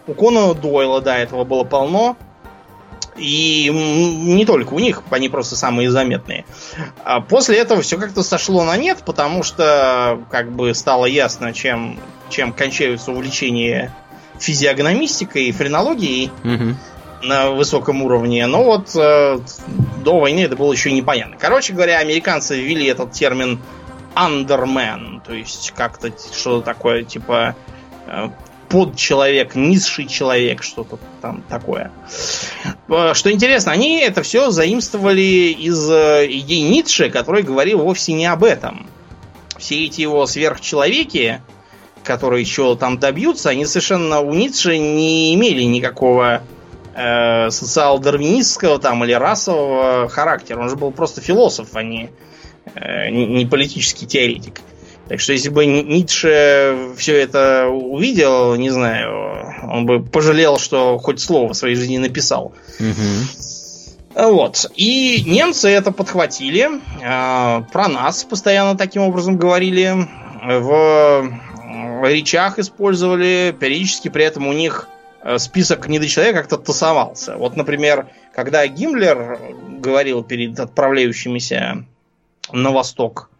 У 0.07 0.15
Конана 0.15 0.55
Дойла, 0.55 1.01
да, 1.01 1.19
этого 1.19 1.45
было 1.45 1.65
полно. 1.65 2.17
И 3.17 3.69
не 3.71 4.47
только 4.47 4.73
у 4.73 4.79
них, 4.79 5.03
они 5.11 5.29
просто 5.29 5.55
самые 5.55 5.91
заметные. 5.91 6.47
А 7.05 7.21
после 7.21 7.59
этого 7.59 7.83
все 7.83 7.99
как-то 7.99 8.23
сошло 8.23 8.65
на 8.65 8.77
нет, 8.79 9.03
потому 9.05 9.43
что 9.43 10.19
как 10.31 10.51
бы 10.51 10.75
стало 10.75 11.05
ясно, 11.05 11.53
чем, 11.53 12.01
чем 12.31 12.55
кончаются 12.55 13.13
увлечения 13.13 13.95
физиогномистикой 14.43 15.45
и 15.45 15.53
френологией 15.53 16.31
угу. 16.45 16.77
на 17.23 17.51
высоком 17.51 18.03
уровне. 18.03 18.47
Но 18.47 18.65
вот 18.65 18.95
э, 18.95 19.39
до 20.05 20.21
войны 20.21 20.41
это 20.41 20.57
было 20.57 20.73
еще 20.73 20.93
непонятно. 20.93 21.37
Короче 21.39 21.73
говоря, 21.73 21.99
американцы 21.99 22.61
ввели 22.61 22.87
этот 22.87 23.13
термин 23.13 23.61
underman, 24.15 25.23
то 25.27 25.33
есть 25.33 25.73
как-то 25.75 26.13
что-то 26.35 26.65
такое 26.65 27.03
типа 27.03 27.57
э, 28.07 28.29
подчеловек, 28.69 29.55
низший 29.55 30.07
человек, 30.07 30.63
что-то 30.63 30.99
там 31.21 31.43
такое. 31.49 31.93
Э, 32.89 33.13
что 33.15 33.31
интересно, 33.31 33.73
они 33.73 34.01
это 34.01 34.23
все 34.23 34.51
заимствовали 34.51 35.21
из 35.21 35.91
э, 35.91 36.27
идей 36.31 36.63
Ницше, 36.63 37.11
который 37.11 37.43
говорил 37.43 37.81
вовсе 37.81 38.15
не 38.15 38.27
об 38.27 38.45
этом. 38.45 38.89
Все 39.59 39.85
эти 39.85 40.01
его 40.01 40.27
сверхчеловеки, 40.27 41.43
которые 42.05 42.41
еще 42.43 42.77
там 42.77 42.99
добьются, 42.99 43.51
они 43.51 43.67
совершенно 43.67 44.21
у 44.21 44.35
Ницше 44.35 44.79
не 44.79 45.35
имели 45.35 45.63
никакого 45.63 46.43
э, 46.95 47.51
социал-дарвинистского 47.51 48.79
там 48.79 49.05
или 49.05 49.13
расового 49.13 50.09
характера. 50.09 50.61
Он 50.61 50.69
же 50.69 50.77
был 50.77 50.91
просто 50.91 51.21
философ, 51.21 51.69
а 51.75 51.83
не, 51.83 52.11
э, 52.75 53.11
не 53.11 53.47
политический 53.47 54.07
теоретик. 54.07 54.61
Так 55.09 55.21
что 55.21 55.33
если 55.33 55.49
бы 55.49 55.67
Ницше 55.67 56.93
все 56.97 57.21
это 57.21 57.67
увидел, 57.69 58.55
не 58.55 58.71
знаю, 58.71 59.71
он 59.71 59.85
бы 59.85 60.03
пожалел, 60.03 60.59
что 60.59 60.99
хоть 60.99 61.21
слово 61.21 61.53
в 61.53 61.57
своей 61.57 61.75
жизни 61.75 61.99
написал. 61.99 62.55
Угу. 62.79 64.29
Вот. 64.31 64.71
И 64.77 65.23
немцы 65.27 65.69
это 65.69 65.91
подхватили. 65.93 66.69
Э, 67.03 67.63
про 67.73 67.89
нас 67.89 68.25
постоянно 68.25 68.77
таким 68.77 69.03
образом 69.03 69.37
говорили. 69.37 70.09
В 70.45 71.31
речах 72.11 72.59
использовали, 72.59 73.55
периодически 73.59 74.09
при 74.09 74.25
этом 74.25 74.47
у 74.47 74.53
них 74.53 74.89
э, 75.23 75.39
список 75.39 75.89
недочеловека 75.89 76.41
как-то 76.41 76.59
тасовался. 76.59 77.37
Вот, 77.37 77.57
например, 77.57 78.09
когда 78.35 78.67
Гиммлер 78.67 79.39
говорил 79.79 80.23
перед 80.23 80.59
отправляющимися 80.59 81.85
на 82.53 82.71
восток 82.71 83.31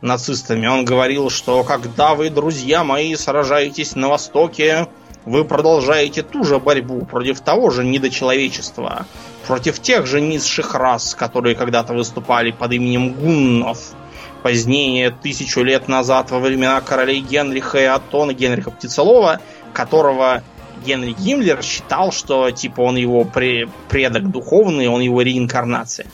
нацистами, 0.00 0.66
он 0.66 0.84
говорил, 0.84 1.30
что 1.30 1.64
когда 1.64 2.14
вы, 2.14 2.30
друзья 2.30 2.84
мои, 2.84 3.14
сражаетесь 3.14 3.94
на 3.94 4.08
востоке, 4.08 4.88
вы 5.24 5.44
продолжаете 5.44 6.22
ту 6.22 6.44
же 6.44 6.58
борьбу 6.58 7.04
против 7.04 7.40
того 7.40 7.70
же 7.70 7.84
недочеловечества, 7.84 9.06
против 9.46 9.80
тех 9.80 10.06
же 10.06 10.20
низших 10.20 10.74
рас, 10.74 11.14
которые 11.14 11.54
когда-то 11.54 11.94
выступали 11.94 12.50
под 12.50 12.72
именем 12.72 13.12
гуннов, 13.12 13.94
позднее, 14.42 15.10
тысячу 15.10 15.62
лет 15.62 15.88
назад, 15.88 16.30
во 16.30 16.38
времена 16.38 16.80
королей 16.80 17.20
Генриха 17.20 17.78
и 17.78 17.84
Аттона, 17.84 18.32
Генриха 18.32 18.70
Птицелова, 18.70 19.40
которого 19.72 20.42
Генри 20.84 21.12
Гиммлер 21.12 21.62
считал, 21.62 22.12
что 22.12 22.50
типа 22.50 22.80
он 22.80 22.96
его 22.96 23.24
предок 23.24 24.30
духовный, 24.30 24.88
он 24.88 25.00
его 25.00 25.22
реинкарнация. 25.22 26.06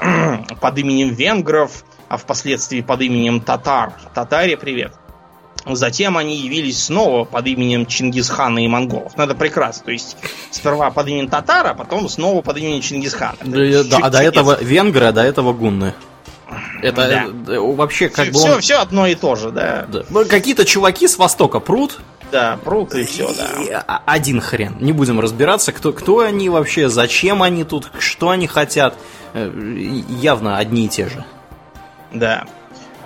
под 0.60 0.78
именем 0.78 1.10
венгров, 1.10 1.84
а 2.08 2.16
впоследствии 2.16 2.80
под 2.80 3.02
именем 3.02 3.40
татар. 3.40 3.92
Татаре, 4.14 4.56
привет. 4.56 4.92
Затем 5.66 6.16
они 6.16 6.36
явились 6.36 6.84
снова 6.84 7.24
под 7.24 7.46
именем 7.46 7.84
Чингисхана 7.84 8.64
и 8.64 8.68
монголов. 8.68 9.12
Ну, 9.16 9.24
это 9.24 9.34
прекрасно. 9.34 9.84
То 9.84 9.92
есть, 9.92 10.16
сперва 10.50 10.90
под 10.90 11.06
именем 11.08 11.28
татара, 11.28 11.70
а 11.70 11.74
потом 11.74 12.08
снова 12.08 12.40
под 12.40 12.56
именем 12.56 12.80
Чингисхана. 12.80 13.36
Да, 13.44 13.84
да, 13.84 13.98
а 14.00 14.10
до 14.10 14.22
этого 14.22 14.62
венгры, 14.62 15.04
а 15.06 15.12
до 15.12 15.22
этого 15.22 15.52
гунны. 15.52 15.94
Это 16.82 17.32
да. 17.46 17.54
Э, 17.54 17.58
вообще 17.58 18.08
как 18.08 18.26
все, 18.26 18.32
бы... 18.32 18.38
Он... 18.38 18.44
Все, 18.44 18.60
все 18.60 18.80
одно 18.80 19.06
и 19.06 19.14
то 19.14 19.36
же, 19.36 19.50
да. 19.50 19.86
да. 19.88 20.02
Ну, 20.10 20.24
какие-то 20.26 20.64
чуваки 20.64 21.08
с 21.08 21.18
востока 21.18 21.60
прут. 21.60 22.00
Да, 22.32 22.58
прут 22.62 22.94
и 22.94 23.04
все, 23.04 23.28
да. 23.34 23.62
И 23.62 23.76
один 24.06 24.40
хрен. 24.40 24.76
Не 24.80 24.92
будем 24.92 25.20
разбираться, 25.20 25.72
кто, 25.72 25.92
кто 25.92 26.20
они 26.20 26.48
вообще, 26.48 26.88
зачем 26.88 27.42
они 27.42 27.64
тут, 27.64 27.90
что 27.98 28.30
они 28.30 28.46
хотят. 28.46 28.94
Э, 29.34 29.50
явно 30.08 30.58
одни 30.58 30.86
и 30.86 30.88
те 30.88 31.08
же. 31.08 31.24
Да. 32.12 32.44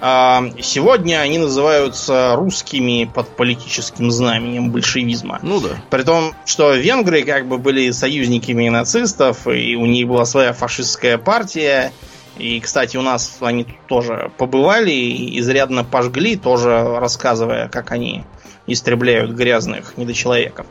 А, 0.01 0.45
сегодня 0.61 1.21
они 1.21 1.39
называются 1.39 2.35
русскими 2.37 3.11
под 3.13 3.29
политическим 3.37 4.11
знаменем 4.11 4.71
большевизма. 4.71 5.39
Ну 5.43 5.61
да. 5.61 5.71
При 5.89 6.03
том, 6.03 6.35
что 6.45 6.75
венгры 6.75 7.23
как 7.23 7.47
бы 7.47 7.57
были 7.57 7.91
союзниками 7.91 8.69
нацистов, 8.69 9.47
и 9.47 9.77
у 9.77 9.87
них 9.87 10.07
была 10.07 10.27
своя 10.27 10.53
фашистская 10.53 11.17
партия, 11.17 11.93
и, 12.39 12.61
кстати, 12.61 12.97
у 12.97 13.03
нас 13.03 13.37
они 13.41 13.66
тоже 13.89 14.30
побывали 14.39 14.91
и 14.91 15.39
изрядно 15.39 15.85
пожгли, 15.85 16.37
тоже 16.37 16.99
рассказывая, 16.99 17.68
как 17.68 17.93
они 17.93 18.22
истребляют 18.67 19.33
грязных 19.33 19.97
недочеловеков. 19.97 20.67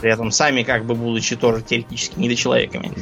При 0.00 0.10
этом 0.10 0.30
сами, 0.30 0.62
как 0.62 0.84
бы 0.84 0.94
будучи 0.94 1.36
тоже 1.36 1.62
теоретически 1.62 2.18
недочеловеками. 2.18 2.92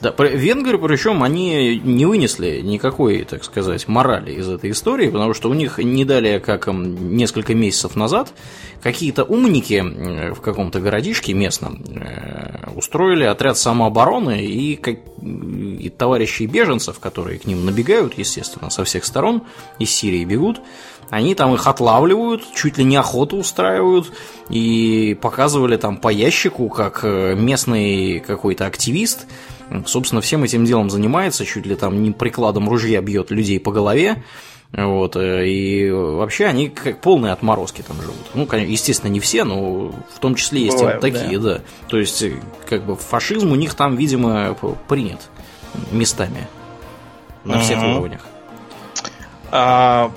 Да, 0.00 0.12
да 0.16 0.24
венгры, 0.24 0.78
причем, 0.78 1.22
они 1.22 1.80
не 1.82 2.06
вынесли 2.06 2.60
никакой, 2.60 3.24
так 3.24 3.44
сказать, 3.44 3.88
морали 3.88 4.32
из 4.32 4.48
этой 4.48 4.70
истории, 4.70 5.08
потому 5.08 5.34
что 5.34 5.50
у 5.50 5.54
них 5.54 5.78
не 5.78 6.04
далее, 6.04 6.40
как 6.40 6.68
несколько 6.68 7.54
месяцев 7.54 7.96
назад, 7.96 8.32
какие-то 8.82 9.24
умники 9.24 9.82
в 10.32 10.40
каком-то 10.40 10.80
городишке 10.80 11.32
местном 11.32 11.82
э, 11.88 12.70
устроили 12.74 13.24
отряд 13.24 13.56
самообороны 13.58 14.44
и 14.44 14.76
и 15.22 15.88
товарищей 15.88 16.46
беженцев, 16.46 16.98
которые 16.98 17.38
к 17.38 17.44
ним 17.44 17.64
набегают, 17.64 18.18
естественно, 18.18 18.70
со 18.70 18.84
всех 18.84 19.04
сторон, 19.04 19.42
из 19.78 19.90
Сирии 19.90 20.24
бегут, 20.24 20.60
они 21.12 21.34
там 21.34 21.52
их 21.52 21.66
отлавливают, 21.66 22.42
чуть 22.54 22.78
ли 22.78 22.84
не 22.84 22.96
охоту 22.96 23.36
устраивают, 23.36 24.10
и 24.48 25.14
показывали 25.20 25.76
там 25.76 25.98
по 25.98 26.08
ящику, 26.08 26.70
как 26.70 27.00
э, 27.02 27.34
местный 27.34 28.18
какой-то 28.20 28.64
активист, 28.64 29.26
собственно, 29.84 30.22
всем 30.22 30.42
этим 30.42 30.64
делом 30.64 30.88
занимается, 30.88 31.44
чуть 31.44 31.66
ли 31.66 31.74
там 31.74 32.02
не 32.02 32.12
прикладом 32.12 32.66
ружья 32.66 33.02
бьет 33.02 33.30
людей 33.30 33.60
по 33.60 33.70
голове, 33.70 34.24
вот, 34.72 35.16
э, 35.16 35.46
и 35.46 35.90
вообще 35.90 36.46
они 36.46 36.70
как 36.70 37.02
полные 37.02 37.34
отморозки 37.34 37.82
там 37.82 38.00
живут. 38.00 38.30
Ну, 38.32 38.46
конечно, 38.46 38.72
естественно, 38.72 39.10
не 39.10 39.20
все, 39.20 39.44
но 39.44 39.92
в 40.14 40.18
том 40.18 40.34
числе 40.34 40.62
есть 40.62 40.78
Бывают, 40.78 41.02
вот 41.02 41.12
такие, 41.12 41.38
да. 41.38 41.56
да. 41.56 41.60
То 41.88 41.98
есть, 41.98 42.22
э, 42.22 42.40
как 42.66 42.86
бы 42.86 42.96
фашизм 42.96 43.52
у 43.52 43.56
них 43.56 43.74
там, 43.74 43.96
видимо, 43.96 44.56
принят 44.88 45.28
местами 45.90 46.48
на 47.44 47.58
всех 47.60 47.82
уровнях. 47.82 48.22
А, 48.24 48.32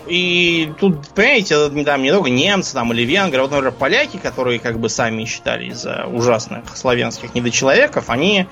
и 0.08 0.74
тут, 0.80 1.10
понимаете, 1.10 1.70
там 1.84 2.02
не 2.02 2.12
только 2.12 2.30
немцы 2.30 2.74
там, 2.74 2.94
или 2.94 3.02
венгры, 3.02 3.42
вот, 3.42 3.52
например, 3.52 3.74
поляки, 3.74 4.16
которые 4.16 4.60
как 4.60 4.80
бы 4.80 4.88
сами 4.88 5.26
считались 5.26 5.78
за 5.78 6.06
ужасных 6.06 6.78
славянских 6.78 7.36
недочеловеков, 7.36 8.10
они 8.10 8.48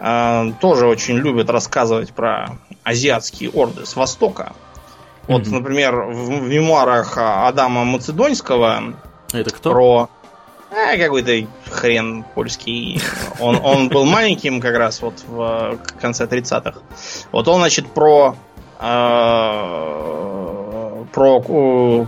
а, 0.00 0.50
тоже 0.60 0.86
очень 0.86 1.16
любят 1.16 1.50
рассказывать 1.50 2.12
про 2.12 2.58
азиатские 2.82 3.50
орды 3.50 3.84
с 3.84 3.94
Востока. 3.94 4.54
Вот, 5.28 5.42
mm-hmm. 5.42 5.52
например, 5.52 5.96
в, 5.96 6.40
в 6.40 6.48
мемуарах 6.48 7.18
Адама 7.18 7.84
Мацедонского 7.84 8.94
Это 9.32 9.50
кто? 9.50 9.70
про 9.70 10.10
а, 10.70 10.96
какой-то 10.96 11.46
хрен 11.70 12.24
польский. 12.34 13.00
Он, 13.38 13.60
он 13.62 13.90
был 13.90 14.06
маленьким 14.06 14.60
как 14.62 14.76
раз 14.76 15.02
вот 15.02 15.22
в 15.26 15.78
конце 16.00 16.24
30-х. 16.24 16.80
Вот 17.30 17.46
он, 17.46 17.60
значит, 17.60 17.86
про 17.86 18.34
а, 18.34 18.34
про... 21.12 22.06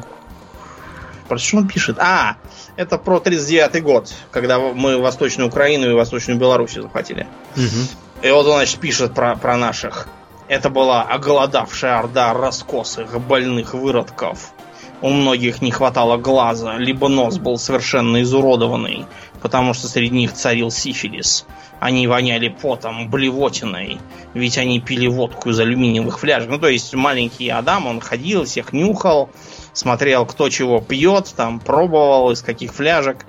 Про 1.29 1.39
что 1.39 1.57
он 1.57 1.69
пишет? 1.69 1.99
А, 1.99 2.37
это 2.77 2.99
про 2.99 3.17
39-й 3.17 3.81
год, 3.81 4.13
когда 4.31 4.59
мы 4.59 4.99
Восточную 4.99 5.49
Украину 5.49 5.91
и 5.91 5.95
Восточную 5.95 6.39
Белоруссию 6.39 6.83
захватили. 6.83 7.27
Угу. 7.57 8.27
И 8.27 8.31
вот 8.31 8.47
он, 8.47 8.57
значит, 8.57 8.79
пишет 8.79 9.15
про, 9.15 9.35
про 9.37 9.57
наших. 9.57 10.09
Это 10.49 10.69
была 10.69 11.03
оголодавшая 11.03 11.99
орда 11.99 12.35
раскосых, 12.35 13.19
больных 13.21 13.73
выродков. 13.73 14.53
У 15.01 15.09
многих 15.09 15.63
не 15.63 15.71
хватало 15.71 16.17
глаза, 16.17 16.77
либо 16.77 17.09
нос 17.09 17.39
был 17.39 17.59
совершенно 17.59 18.23
изуродованный, 18.23 19.07
потому 19.45 19.75
что 19.75 19.89
среди 19.89 20.17
них 20.17 20.33
царил 20.33 20.71
сифилис. 20.71 21.45
Они 21.79 22.07
воняли 22.07 22.49
потом, 22.49 23.11
блевотиной, 23.11 23.99
ведь 24.33 24.57
они 24.57 24.81
пили 24.81 25.07
водку 25.07 25.51
из 25.51 25.61
алюминиевых 25.61 26.19
фляжек. 26.19 26.49
Ну, 26.49 26.59
то 26.59 26.69
есть 26.69 26.95
маленький 26.95 27.51
Адам, 27.51 27.87
он 27.87 28.01
ходил, 28.01 28.47
всех 28.47 28.73
нюхал, 28.73 29.29
смотрел, 29.75 30.25
кто 30.25 30.49
чего 30.49 30.81
пьет, 30.81 31.35
там, 31.37 31.61
пробовал, 31.61 32.31
из 32.31 32.41
каких 32.41 32.73
фляжек. 32.73 33.27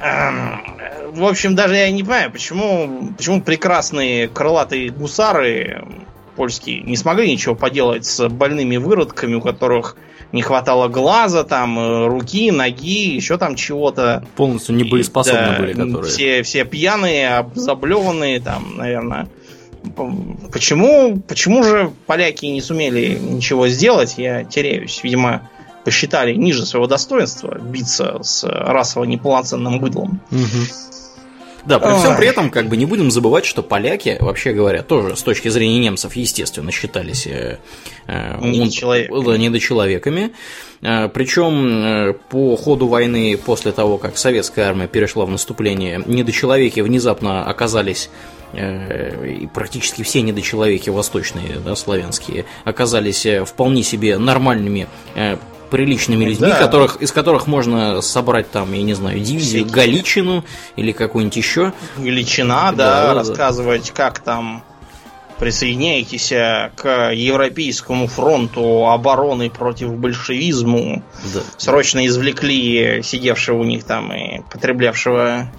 Эм, 0.00 0.60
в 1.12 1.24
общем, 1.26 1.54
даже 1.54 1.76
я 1.76 1.88
не 1.92 2.02
понимаю, 2.02 2.32
почему, 2.32 3.12
почему 3.16 3.40
прекрасные 3.40 4.26
крылатые 4.26 4.90
гусары 4.90 5.84
польские 6.34 6.80
не 6.80 6.96
смогли 6.96 7.30
ничего 7.30 7.54
поделать 7.54 8.04
с 8.04 8.28
больными 8.28 8.78
выродками, 8.78 9.34
у 9.34 9.40
которых 9.40 9.96
не 10.32 10.42
хватало 10.42 10.88
глаза, 10.88 11.44
там, 11.44 11.78
э, 11.78 12.06
руки, 12.06 12.50
ноги, 12.50 13.14
еще 13.14 13.38
там 13.38 13.54
чего-то. 13.54 14.24
Полностью 14.36 14.74
не 14.74 14.84
боеспособны 14.84 15.46
да, 15.46 15.58
были, 15.58 15.72
которые. 15.72 16.04
Все, 16.04 16.42
все 16.42 16.64
пьяные, 16.64 17.50
заблеванные, 17.54 18.40
там, 18.40 18.76
наверное. 18.76 19.28
Почему, 20.52 21.20
почему 21.26 21.62
же 21.64 21.92
поляки 22.06 22.46
не 22.46 22.60
сумели 22.60 23.18
ничего 23.20 23.68
сделать, 23.68 24.14
я 24.16 24.44
теряюсь. 24.44 25.00
Видимо, 25.02 25.48
посчитали 25.84 26.34
ниже 26.34 26.64
своего 26.64 26.86
достоинства 26.86 27.58
биться 27.58 28.18
с 28.22 28.44
расово 28.44 29.04
неполноценным 29.04 29.80
быдлом. 29.80 30.20
Угу. 30.30 31.01
Да, 31.64 31.78
при 31.78 31.96
всем 31.98 32.16
при 32.16 32.26
этом, 32.26 32.50
как 32.50 32.66
бы 32.68 32.76
не 32.76 32.86
будем 32.86 33.10
забывать, 33.10 33.44
что 33.44 33.62
поляки, 33.62 34.16
вообще 34.20 34.52
говоря, 34.52 34.82
тоже 34.82 35.16
с 35.16 35.22
точки 35.22 35.48
зрения 35.48 35.78
немцев, 35.78 36.16
естественно, 36.16 36.72
считались 36.72 37.26
э, 37.26 37.58
э 38.06 38.38
недочеловеками. 38.40 39.24
Да, 39.24 39.38
недочеловеками. 39.38 40.32
Э, 40.82 41.08
Причем 41.08 41.84
э, 41.84 42.12
по 42.30 42.56
ходу 42.56 42.88
войны, 42.88 43.36
после 43.36 43.72
того, 43.72 43.98
как 43.98 44.18
советская 44.18 44.68
армия 44.68 44.88
перешла 44.88 45.24
в 45.24 45.30
наступление, 45.30 46.02
недочеловеки 46.04 46.80
внезапно 46.80 47.44
оказались 47.44 48.10
и 48.54 49.48
практически 49.54 50.02
все 50.02 50.20
недочеловеки 50.20 50.90
восточные, 50.90 51.58
да, 51.64 51.74
славянские, 51.74 52.44
оказались 52.66 53.26
вполне 53.46 53.82
себе 53.82 54.18
нормальными 54.18 54.88
приличными 55.72 56.26
людьми, 56.26 56.48
да. 56.48 56.58
которых, 56.58 56.96
из 56.96 57.12
которых 57.12 57.46
можно 57.46 58.02
собрать 58.02 58.50
там, 58.50 58.74
я 58.74 58.82
не 58.82 58.92
знаю, 58.92 59.18
дивизию 59.20 59.64
Всякие. 59.64 59.72
Галичину 59.72 60.44
или 60.76 60.92
какую-нибудь 60.92 61.36
еще. 61.38 61.72
Галичина, 61.96 62.74
да, 62.76 63.06
да, 63.06 63.14
рассказывать, 63.14 63.86
да. 63.86 64.04
как 64.04 64.18
там 64.18 64.62
присоединяйтесь 65.38 66.28
к 66.76 67.12
Европейскому 67.14 68.06
фронту 68.06 68.86
обороны 68.88 69.48
против 69.48 69.94
большевизму. 69.94 71.02
Да. 71.32 71.40
Срочно 71.56 72.06
извлекли 72.06 73.02
сидевшего 73.02 73.60
у 73.60 73.64
них 73.64 73.84
там 73.84 74.12
и 74.12 74.42
потреблявшего 74.52 75.50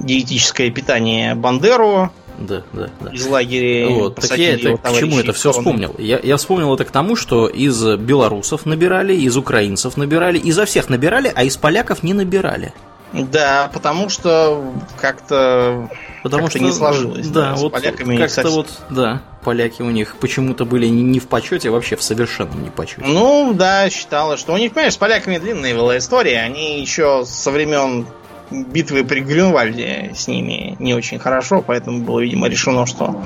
диетическое 0.00 0.70
питание 0.70 1.36
Бандеру 1.36 2.10
да, 2.46 2.62
да, 2.72 2.90
да. 3.00 3.10
из 3.10 3.26
лагеря. 3.26 3.88
Вот, 3.88 4.16
так 4.16 4.36
я 4.38 4.54
это, 4.54 4.76
к 4.76 4.92
чему 4.98 5.18
это 5.18 5.32
все 5.32 5.52
вспомнил? 5.52 5.94
Я, 5.98 6.20
я 6.22 6.36
вспомнил 6.36 6.74
это 6.74 6.84
к 6.84 6.90
тому, 6.90 7.16
что 7.16 7.48
из 7.48 7.82
белорусов 7.96 8.66
набирали, 8.66 9.14
из 9.14 9.36
украинцев 9.36 9.96
набирали, 9.96 10.38
изо 10.38 10.64
всех 10.64 10.88
набирали, 10.88 11.32
а 11.34 11.44
из 11.44 11.56
поляков 11.56 12.02
не 12.02 12.14
набирали. 12.14 12.72
Да, 13.12 13.70
потому 13.72 14.08
что 14.08 14.72
как-то 14.98 15.90
потому 16.22 16.44
как 16.44 16.52
что 16.52 16.60
не 16.60 16.72
сложилось. 16.72 17.28
Да, 17.28 17.50
да 17.50 17.54
вот 17.56 17.72
поляками 17.72 18.16
как-то 18.16 18.48
вот, 18.48 18.68
да, 18.88 19.20
поляки 19.42 19.82
у 19.82 19.90
них 19.90 20.16
почему-то 20.16 20.64
были 20.64 20.86
не 20.86 21.20
в 21.20 21.28
почете, 21.28 21.68
а 21.68 21.72
вообще 21.72 21.96
в 21.96 22.02
совершенном 22.02 22.62
не 22.62 22.70
почете. 22.70 23.02
Ну, 23.04 23.52
да, 23.54 23.90
считалось, 23.90 24.40
что 24.40 24.54
у 24.54 24.56
них, 24.56 24.72
понимаешь, 24.72 24.94
с 24.94 24.96
поляками 24.96 25.36
длинная 25.36 25.74
была 25.74 25.98
история. 25.98 26.40
Они 26.40 26.80
еще 26.80 27.24
со 27.26 27.50
времен 27.50 28.06
битвы 28.52 29.04
при 29.04 29.20
Грюнвальде 29.20 30.12
с 30.14 30.28
ними 30.28 30.76
не 30.78 30.94
очень 30.94 31.18
хорошо, 31.18 31.62
поэтому 31.66 32.02
было, 32.02 32.20
видимо, 32.20 32.48
решено, 32.48 32.86
что 32.86 33.24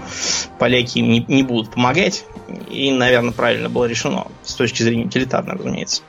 поляки 0.59 0.99
им 0.99 1.09
не, 1.09 1.25
не 1.29 1.43
будут 1.43 1.73
помогать. 1.73 2.25
И, 2.71 2.91
наверное, 2.93 3.33
правильно 3.33 3.69
было 3.69 3.85
решено, 3.87 4.29
с 4.43 4.55
точки 4.55 4.83
зрения 4.83 5.07
утилитарной, 5.07 5.57
разумеется. 5.57 6.03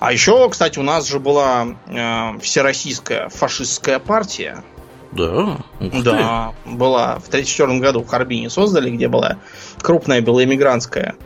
А 0.00 0.12
еще, 0.12 0.48
кстати, 0.50 0.78
у 0.78 0.82
нас 0.82 1.08
же 1.08 1.20
была 1.20 1.76
э, 1.86 2.38
всероссийская 2.40 3.28
фашистская 3.28 3.98
партия. 3.98 4.64
Да. 5.12 5.58
Да, 5.78 6.54
была 6.64 7.18
в 7.18 7.28
1934 7.28 7.78
году 7.78 8.02
в 8.02 8.08
Харбине 8.08 8.48
создали, 8.48 8.90
где 8.90 9.08
была 9.08 9.36
крупная 9.80 10.20
белоэмигрантская 10.22 11.16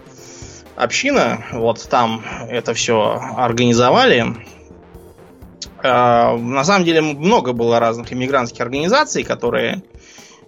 община. 0.75 1.45
Вот 1.53 1.87
там 1.89 2.23
это 2.49 2.75
все 2.75 3.21
организовали. 3.37 4.37
Э, 5.87 6.37
на 6.37 6.64
самом 6.64 6.84
деле 6.84 7.01
много 7.01 7.53
было 7.53 7.78
разных 7.78 8.12
иммигрантских 8.12 8.61
организаций, 8.61 9.22
которые 9.22 9.82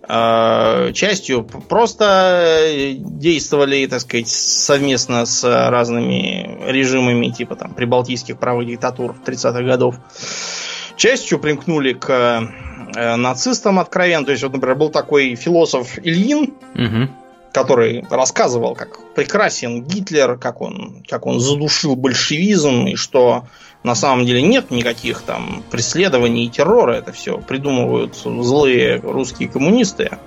э, 0.08 0.92
частью 0.92 1.44
просто 1.44 2.94
действовали, 2.98 3.86
так 3.86 4.00
сказать, 4.00 4.28
совместно 4.28 5.26
с 5.26 5.44
разными 5.44 6.58
режимами, 6.70 7.30
типа 7.30 7.56
там 7.56 7.74
прибалтийских 7.74 8.38
правых 8.38 8.66
диктатур 8.66 9.14
30-х 9.24 9.62
годов. 9.62 9.96
Частью 10.96 11.38
примкнули 11.38 11.92
к 11.92 12.10
э, 12.96 13.16
нацистам 13.16 13.78
откровенно. 13.78 14.26
То 14.26 14.32
есть, 14.32 14.42
вот, 14.42 14.52
например, 14.52 14.76
был 14.76 14.90
такой 14.90 15.36
философ 15.36 15.98
Ильин, 15.98 16.54
угу. 16.74 17.08
Который 17.52 18.04
рассказывал, 18.10 18.74
как 18.74 18.98
прекрасен 19.14 19.82
Гитлер, 19.82 20.36
как 20.36 20.60
он, 20.60 21.02
как 21.08 21.26
он 21.26 21.40
задушил 21.40 21.96
большевизм, 21.96 22.86
и 22.86 22.94
что 22.94 23.44
на 23.82 23.94
самом 23.94 24.26
деле 24.26 24.42
нет 24.42 24.70
никаких 24.70 25.22
там 25.22 25.62
преследований 25.70 26.46
и 26.46 26.50
террора, 26.50 26.94
это 26.94 27.12
все 27.12 27.38
придумывают 27.38 28.16
злые 28.16 29.00
русские 29.00 29.48
коммунисты. 29.48 30.18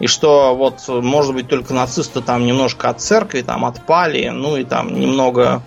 И 0.00 0.06
что 0.06 0.54
вот, 0.54 0.86
может 0.88 1.34
быть, 1.34 1.48
только 1.48 1.74
нацисты 1.74 2.20
там 2.20 2.46
немножко 2.46 2.88
от 2.88 3.00
церкви 3.00 3.42
там 3.42 3.64
отпали, 3.64 4.28
ну 4.28 4.56
и 4.56 4.64
там 4.64 4.98
немного, 4.98 5.62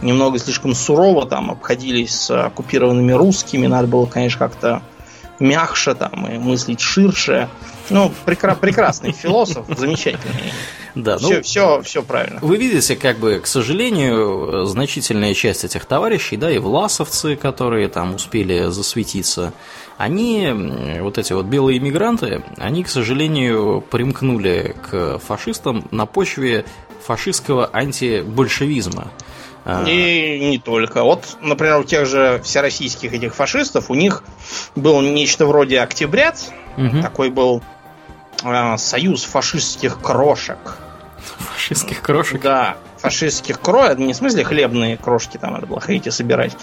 немного 0.00 0.38
слишком 0.38 0.74
сурово 0.74 1.26
там 1.26 1.50
обходились 1.50 2.14
с 2.14 2.46
оккупированными 2.46 3.12
русскими, 3.12 3.66
надо 3.66 3.88
было, 3.88 4.06
конечно, 4.06 4.38
как-то 4.38 4.82
мягче 5.40 5.94
там 5.94 6.26
и 6.26 6.38
мыслить 6.38 6.80
ширше. 6.80 7.48
Ну, 7.90 8.10
прекра- 8.24 8.56
прекрасный 8.56 9.12
философ, 9.12 9.66
замечательный. 9.76 10.52
Да, 10.94 11.18
все, 11.18 11.36
ну, 11.36 11.42
все, 11.42 11.82
все 11.82 12.02
правильно. 12.02 12.38
Вы 12.40 12.56
видите, 12.56 12.96
как 12.96 13.18
бы, 13.18 13.40
к 13.40 13.46
сожалению, 13.46 14.64
значительная 14.64 15.34
часть 15.34 15.64
этих 15.64 15.84
товарищей, 15.84 16.36
да, 16.36 16.50
и 16.50 16.58
власовцы, 16.58 17.36
которые 17.36 17.88
там 17.88 18.14
успели 18.14 18.70
засветиться, 18.70 19.52
они, 19.98 20.50
вот 21.00 21.18
эти 21.18 21.32
вот 21.32 21.46
белые 21.46 21.78
иммигранты, 21.78 22.42
они, 22.58 22.84
к 22.84 22.88
сожалению, 22.88 23.84
примкнули 23.90 24.76
к 24.88 25.18
фашистам 25.18 25.86
на 25.90 26.06
почве 26.06 26.64
фашистского 27.04 27.66
антибольшевизма. 27.66 29.08
И 29.86 30.38
не 30.50 30.58
только. 30.58 31.02
Вот, 31.02 31.38
например, 31.40 31.78
у 31.80 31.84
тех 31.84 32.06
же 32.06 32.40
всероссийских 32.44 33.14
этих 33.14 33.34
фашистов, 33.34 33.90
у 33.90 33.94
них 33.94 34.22
был 34.76 35.00
нечто 35.00 35.46
вроде 35.46 35.80
октябрят, 35.80 36.52
угу. 36.76 37.00
такой 37.00 37.30
был 37.30 37.62
э, 38.42 38.76
союз 38.76 39.24
фашистских 39.24 40.00
крошек. 40.00 40.58
Фашистских 41.38 42.02
крошек? 42.02 42.42
Да, 42.42 42.76
фашистских 42.98 43.58
крошек, 43.60 43.98
не 43.98 44.12
в 44.12 44.16
смысле 44.16 44.44
хлебные 44.44 44.98
крошки 44.98 45.38
там 45.38 45.54
надо 45.54 45.66
было 45.66 45.80
ходить 45.80 46.06
и 46.06 46.10
собирать, 46.10 46.56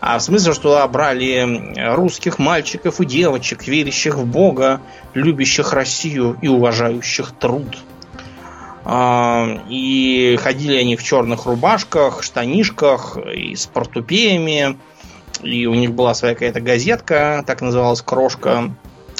а 0.00 0.18
в 0.18 0.22
смысле, 0.22 0.52
что 0.52 0.62
туда 0.62 0.86
брали 0.86 1.94
русских 1.94 2.38
мальчиков 2.38 3.00
и 3.00 3.06
девочек, 3.06 3.66
верящих 3.66 4.14
в 4.14 4.26
Бога, 4.26 4.80
любящих 5.14 5.72
Россию 5.72 6.36
и 6.40 6.46
уважающих 6.46 7.32
труд. 7.32 7.78
А, 8.84 9.62
и 9.68 10.38
ходили 10.40 10.76
они 10.76 10.96
в 10.96 11.02
черных 11.02 11.46
рубашках, 11.46 12.22
штанишках 12.22 13.16
и 13.16 13.54
с 13.54 13.66
портупеями. 13.66 14.78
И 15.42 15.66
у 15.66 15.74
них 15.74 15.92
была 15.94 16.14
своя 16.14 16.34
какая-то 16.34 16.60
газетка, 16.60 17.42
так 17.46 17.62
называлась 17.62 18.02
Крошка. 18.02 18.74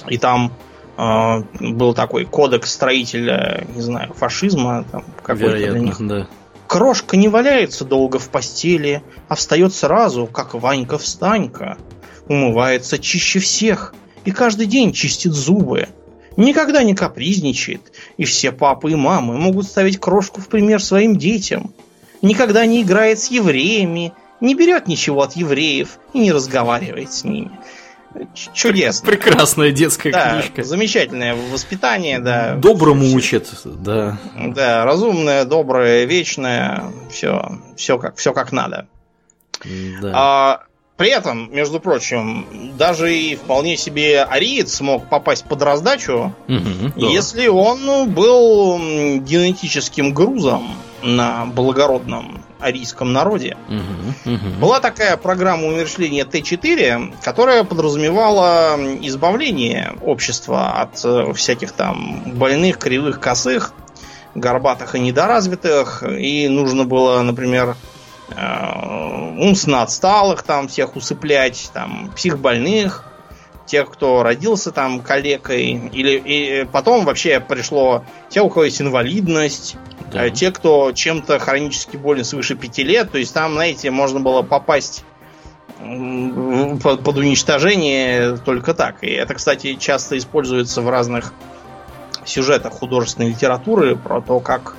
И 0.08 0.18
там 0.18 0.52
э, 0.96 1.42
был 1.60 1.94
такой 1.94 2.24
кодекс 2.24 2.72
строителя, 2.72 3.66
не 3.74 3.80
знаю, 3.80 4.12
фашизма. 4.14 4.84
Там, 4.90 5.04
какой-то 5.22 5.56
для 5.56 5.78
них. 5.78 5.96
да. 6.00 6.28
Крошка 6.66 7.16
не 7.16 7.28
валяется 7.28 7.84
долго 7.84 8.18
в 8.18 8.28
постели, 8.28 9.02
а 9.28 9.34
встает 9.34 9.74
сразу, 9.74 10.26
как 10.26 10.54
Ванька-встанька. 10.54 11.78
Умывается 12.28 12.98
чище 12.98 13.38
всех 13.38 13.94
и 14.24 14.30
каждый 14.30 14.66
день 14.66 14.92
чистит 14.92 15.32
зубы 15.32 15.88
никогда 16.36 16.82
не 16.82 16.94
капризничает, 16.94 17.80
и 18.16 18.24
все 18.24 18.52
папы 18.52 18.92
и 18.92 18.94
мамы 18.94 19.36
могут 19.36 19.66
ставить 19.66 19.98
крошку 19.98 20.40
в 20.40 20.48
пример 20.48 20.82
своим 20.82 21.16
детям. 21.16 21.72
Никогда 22.22 22.64
не 22.66 22.82
играет 22.82 23.18
с 23.18 23.30
евреями, 23.30 24.12
не 24.40 24.54
берет 24.54 24.88
ничего 24.88 25.22
от 25.22 25.34
евреев 25.36 25.98
и 26.12 26.18
не 26.18 26.32
разговаривает 26.32 27.12
с 27.12 27.24
ними. 27.24 27.50
Чудесно. 28.52 29.06
Прекрасная 29.08 29.72
детская 29.72 30.12
да, 30.12 30.40
книжка. 30.40 30.62
Замечательное 30.62 31.34
воспитание, 31.34 32.20
да. 32.20 32.54
Доброму 32.54 33.12
учат, 33.12 33.50
да. 33.64 34.18
Да, 34.38 34.84
разумное, 34.84 35.44
доброе, 35.44 36.04
вечное, 36.04 36.84
все, 37.10 37.58
все 37.76 37.98
как, 37.98 38.16
все 38.16 38.32
как 38.32 38.52
надо. 38.52 38.86
Да. 40.00 40.12
А, 40.14 40.64
при 40.96 41.08
этом, 41.08 41.52
между 41.52 41.80
прочим, 41.80 42.46
даже 42.78 43.12
и 43.12 43.34
вполне 43.34 43.76
себе 43.76 44.22
ариец 44.22 44.80
мог 44.80 45.08
попасть 45.08 45.44
под 45.44 45.60
раздачу, 45.62 46.32
угу, 46.46 46.92
если 46.96 47.48
он 47.48 47.84
ну, 47.84 48.06
был 48.06 48.78
генетическим 48.78 50.14
грузом 50.14 50.68
на 51.02 51.46
благородном 51.46 52.44
арийском 52.60 53.12
народе. 53.12 53.56
Угу, 53.68 54.34
угу. 54.34 54.48
Была 54.60 54.78
такая 54.78 55.16
программа 55.16 55.66
умершления 55.66 56.24
Т4, 56.24 57.16
которая 57.22 57.64
подразумевала 57.64 58.76
избавление 59.02 59.94
общества 60.00 60.80
от 60.80 61.04
э, 61.04 61.32
всяких 61.34 61.72
там 61.72 62.22
больных, 62.36 62.78
кривых, 62.78 63.18
косых, 63.18 63.72
горбатых 64.36 64.94
и 64.94 65.00
недоразвитых. 65.00 66.04
И 66.04 66.48
нужно 66.48 66.84
было, 66.84 67.20
например, 67.22 67.76
умственно 68.28 69.82
отсталых 69.82 70.42
там 70.42 70.68
всех 70.68 70.96
усыплять, 70.96 71.70
там 71.74 72.10
психбольных, 72.16 73.04
тех, 73.66 73.90
кто 73.90 74.22
родился 74.22 74.72
там 74.72 75.00
калекой, 75.00 75.90
или 75.92 76.22
и 76.24 76.64
потом 76.64 77.04
вообще 77.04 77.40
пришло 77.40 78.04
те, 78.28 78.40
у 78.40 78.48
кого 78.48 78.64
есть 78.64 78.80
инвалидность, 78.80 79.76
да. 80.12 80.26
Э, 80.26 80.30
те, 80.30 80.50
кто 80.50 80.92
чем-то 80.92 81.38
хронически 81.38 81.96
болен 81.96 82.24
свыше 82.24 82.54
пяти 82.54 82.84
лет, 82.84 83.10
то 83.10 83.18
есть 83.18 83.34
там, 83.34 83.54
знаете, 83.54 83.90
можно 83.90 84.20
было 84.20 84.42
попасть 84.42 85.04
под, 85.78 87.02
под 87.02 87.16
уничтожение 87.18 88.36
только 88.38 88.74
так. 88.74 89.02
И 89.02 89.10
это, 89.10 89.34
кстати, 89.34 89.74
часто 89.74 90.16
используется 90.16 90.80
в 90.82 90.88
разных 90.88 91.34
сюжетах 92.24 92.72
художественной 92.72 93.30
литературы 93.30 93.96
про 93.96 94.20
то, 94.20 94.40
как 94.40 94.76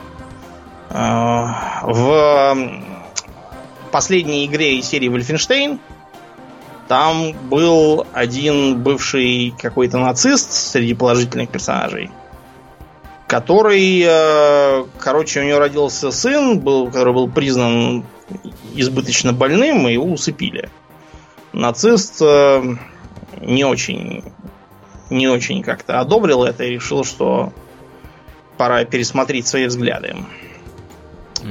э, 0.89 0.95
в 0.95 2.57
последней 3.95 4.45
игре 4.45 4.77
из 4.79 4.89
серии 4.89 5.07
Wolfenstein 5.07 5.79
там 6.89 7.31
был 7.47 8.05
один 8.11 8.83
бывший 8.83 9.53
какой-то 9.57 9.99
нацист 9.99 10.51
среди 10.51 10.93
положительных 10.93 11.47
персонажей, 11.47 12.11
который, 13.25 14.03
э, 14.05 14.83
короче, 14.99 15.39
у 15.39 15.43
него 15.45 15.59
родился 15.59 16.11
сын, 16.11 16.59
был, 16.59 16.87
который 16.87 17.13
был 17.13 17.29
признан 17.29 18.03
избыточно 18.73 19.31
больным, 19.31 19.87
и 19.87 19.93
его 19.93 20.07
усыпили. 20.07 20.69
Нацист 21.53 22.21
э, 22.21 22.75
не 23.39 23.63
очень, 23.63 24.25
не 25.09 25.29
очень 25.29 25.63
как-то 25.63 26.01
одобрил 26.01 26.43
это 26.43 26.65
и 26.65 26.71
решил, 26.71 27.05
что 27.05 27.53
пора 28.57 28.83
пересмотреть 28.83 29.47
свои 29.47 29.67
взгляды. 29.67 30.17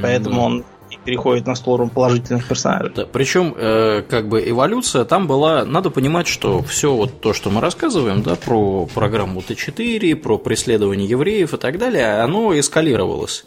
Поэтому 0.02 0.42
он 0.42 0.64
переходит 1.04 1.46
на 1.46 1.54
сторону 1.54 1.90
положительных 1.90 2.46
персонажей. 2.46 2.92
Да, 2.94 3.06
причем, 3.06 3.54
э, 3.56 4.02
как 4.08 4.28
бы 4.28 4.42
эволюция 4.48 5.04
там 5.04 5.26
была, 5.26 5.64
надо 5.64 5.90
понимать, 5.90 6.26
что 6.26 6.62
все 6.62 6.92
вот 6.92 7.20
то, 7.20 7.32
что 7.32 7.50
мы 7.50 7.60
рассказываем, 7.60 8.22
да, 8.22 8.36
про 8.36 8.86
программу 8.86 9.40
Т4, 9.40 10.16
про 10.16 10.38
преследование 10.38 11.08
евреев 11.08 11.54
и 11.54 11.56
так 11.56 11.78
далее, 11.78 12.20
оно 12.20 12.58
эскалировалось 12.58 13.44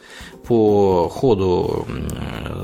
по 0.48 1.10
ходу 1.10 1.86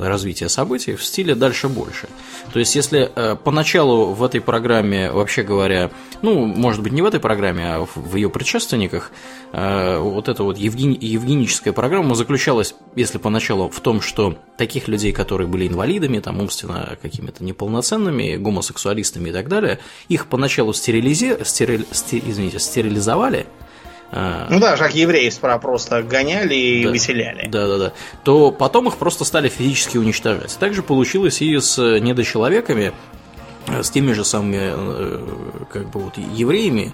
развития 0.02 0.48
событий 0.48 0.96
в 0.96 1.04
стиле 1.04 1.36
дальше 1.36 1.68
больше. 1.68 2.08
То 2.54 2.60
есть, 2.60 2.76
если 2.76 3.12
э, 3.14 3.36
поначалу 3.36 4.14
в 4.14 4.24
этой 4.24 4.42
программе, 4.42 5.12
вообще 5.12 5.44
говоря, 5.44 5.92
ну, 6.22 6.46
может 6.46 6.82
быть, 6.82 6.94
не 6.94 7.02
в 7.02 7.06
этой 7.06 7.20
программе, 7.20 7.66
а 7.66 7.88
в 7.96 8.16
ее 8.16 8.30
предшественниках, 8.30 9.12
э, 9.52 9.98
вот 9.98 10.30
эта 10.30 10.44
вот 10.44 10.58
евгени- 10.58 10.98
евгеническая 11.00 11.74
программа 11.74 12.16
заключалась, 12.16 12.76
если 12.96 13.18
поначалу, 13.18 13.70
в 13.70 13.80
том, 13.82 14.02
что 14.02 14.38
таких 14.58 14.88
людей, 14.88 15.12
которые 15.12 15.48
были 15.48 15.68
инвалидами, 15.68 16.20
там, 16.20 16.40
умственно 16.40 16.98
какими-то 17.02 17.44
неполноценными, 17.44 18.36
гомосексуалистами 18.36 19.30
и 19.30 19.34
так 19.34 19.50
далее, 19.50 19.80
их 20.10 20.28
поначалу 20.28 20.74
стерилизи... 20.74 21.44
стериль... 21.44 21.86
стер... 21.92 22.22
извините, 22.26 22.60
стерилизовали, 22.60 23.48
а. 24.16 24.46
ну 24.50 24.60
да, 24.60 24.78
как 24.78 24.94
евреев 24.94 25.40
просто 25.60 26.04
гоняли 26.04 26.54
и 26.54 26.84
да, 26.84 26.92
выселяли. 26.92 27.48
Да, 27.48 27.68
да, 27.68 27.78
да. 27.78 27.94
То 28.24 28.52
потом 28.52 28.88
их 28.88 28.98
просто 28.98 29.26
стали 29.26 29.50
физически 29.50 29.98
уничтожать. 29.98 30.56
Также 30.60 30.84
получилось 30.84 31.42
и 31.42 31.58
с 31.58 31.78
недочеловеками, 32.00 32.94
с 33.68 33.90
теми 33.90 34.12
же 34.12 34.24
самыми 34.24 34.60
э, 34.62 35.28
как 35.72 35.90
бы 35.90 36.02
вот 36.02 36.18
евреями 36.18 36.92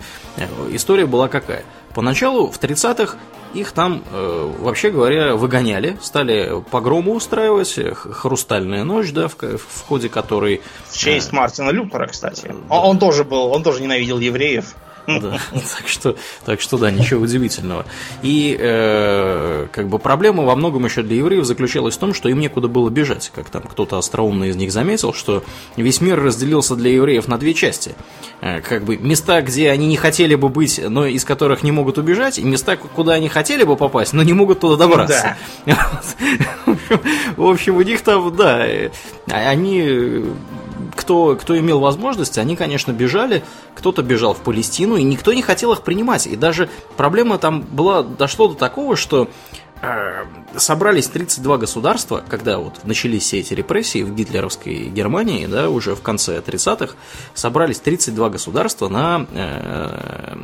история 0.72 1.06
была 1.06 1.28
какая? 1.28 1.66
Поначалу 1.94 2.52
в 2.52 2.60
30-х 2.60 3.18
их 3.54 3.72
там, 3.72 4.04
э, 4.12 4.54
вообще 4.60 4.92
говоря, 4.92 5.36
выгоняли, 5.36 5.98
стали 6.02 6.64
погромы 6.70 7.14
устраивать, 7.14 7.80
хрустальная 7.96 8.84
ночь, 8.84 9.12
да, 9.12 9.28
в, 9.28 9.36
в 9.36 9.82
ходе 9.88 10.08
которой... 10.10 10.62
В 10.88 10.98
честь 10.98 11.32
Мартина 11.32 11.72
Лютера, 11.72 12.08
кстати. 12.08 12.54
Он, 12.70 12.86
он 12.86 13.00
тоже 13.00 13.24
был, 13.24 13.52
он 13.52 13.64
тоже 13.64 13.82
ненавидел 13.82 14.20
евреев. 14.20 14.76
Да. 15.18 15.40
Так, 15.80 15.88
что, 15.88 16.16
так 16.46 16.62
что 16.62 16.78
да, 16.78 16.92
ничего 16.92 17.22
удивительного. 17.22 17.86
И 18.22 18.56
э, 18.60 19.68
как 19.72 19.88
бы 19.88 19.98
проблема 19.98 20.44
во 20.44 20.56
многом 20.56 20.86
еще 20.86 21.02
для 21.02 21.18
евреев 21.18 21.46
заключалась 21.46 21.96
в 21.96 22.00
том, 22.00 22.14
что 22.14 22.30
им 22.30 22.40
некуда 22.40 22.68
было 22.68 22.90
бежать. 22.90 23.32
Как 23.34 23.50
там 23.50 23.64
кто-то 23.64 23.98
остроумно 23.98 24.46
из 24.46 24.56
них 24.56 24.72
заметил, 24.72 25.14
что 25.14 25.44
весь 25.76 26.02
мир 26.02 26.22
разделился 26.22 26.76
для 26.76 26.92
евреев 26.92 27.28
на 27.28 27.38
две 27.38 27.54
части. 27.54 27.96
Э, 28.42 28.62
как 28.62 28.84
бы 28.84 28.98
места, 28.98 29.42
где 29.42 29.72
они 29.72 29.88
не 29.88 29.98
хотели 29.98 30.36
бы 30.36 30.50
быть, 30.50 30.80
но 30.88 31.06
из 31.06 31.26
которых 31.26 31.64
не 31.64 31.72
могут 31.72 31.98
убежать, 31.98 32.38
и 32.40 32.44
места, 32.44 32.78
куда 32.78 33.14
они 33.14 33.30
хотели 33.30 33.64
бы 33.64 33.76
попасть, 33.76 34.14
но 34.14 34.24
не 34.24 34.34
могут 34.34 34.60
туда 34.60 34.76
добраться. 34.76 35.38
Да. 35.66 36.02
В 37.38 37.46
общем, 37.46 37.78
у 37.78 37.82
них 37.82 38.02
там, 38.02 38.36
да, 38.36 38.68
э, 38.68 38.90
они 39.28 40.24
кто, 40.96 41.36
кто 41.36 41.58
имел 41.58 41.80
возможность, 41.80 42.38
они, 42.38 42.56
конечно, 42.56 42.92
бежали. 42.92 43.44
Кто-то 43.76 44.02
бежал 44.02 44.34
в 44.34 44.40
Палестину, 44.40 44.98
и 44.98 45.04
никто 45.04 45.34
не 45.34 45.42
хотел 45.42 45.72
их 45.74 45.82
принимать. 45.82 46.28
И 46.28 46.36
даже 46.36 46.70
проблема 46.98 47.38
там 47.38 47.62
была, 47.62 48.04
дошло 48.04 48.48
до 48.48 48.56
такого, 48.56 48.96
что 48.96 49.30
э, 49.82 50.26
собрались 50.56 51.08
32 51.08 51.58
государства, 51.58 52.24
когда 52.28 52.58
вот 52.58 52.84
начались 52.84 53.24
все 53.24 53.40
эти 53.40 53.54
репрессии 53.54 54.04
в 54.04 54.14
гитлеровской 54.14 54.90
Германии, 54.90 55.46
да, 55.46 55.70
уже 55.70 55.96
в 55.96 56.02
конце 56.02 56.40
30-х, 56.40 56.96
собрались 57.34 57.80
32 57.80 58.30
государства 58.30 58.90
на 58.90 59.26
э, 59.32 60.36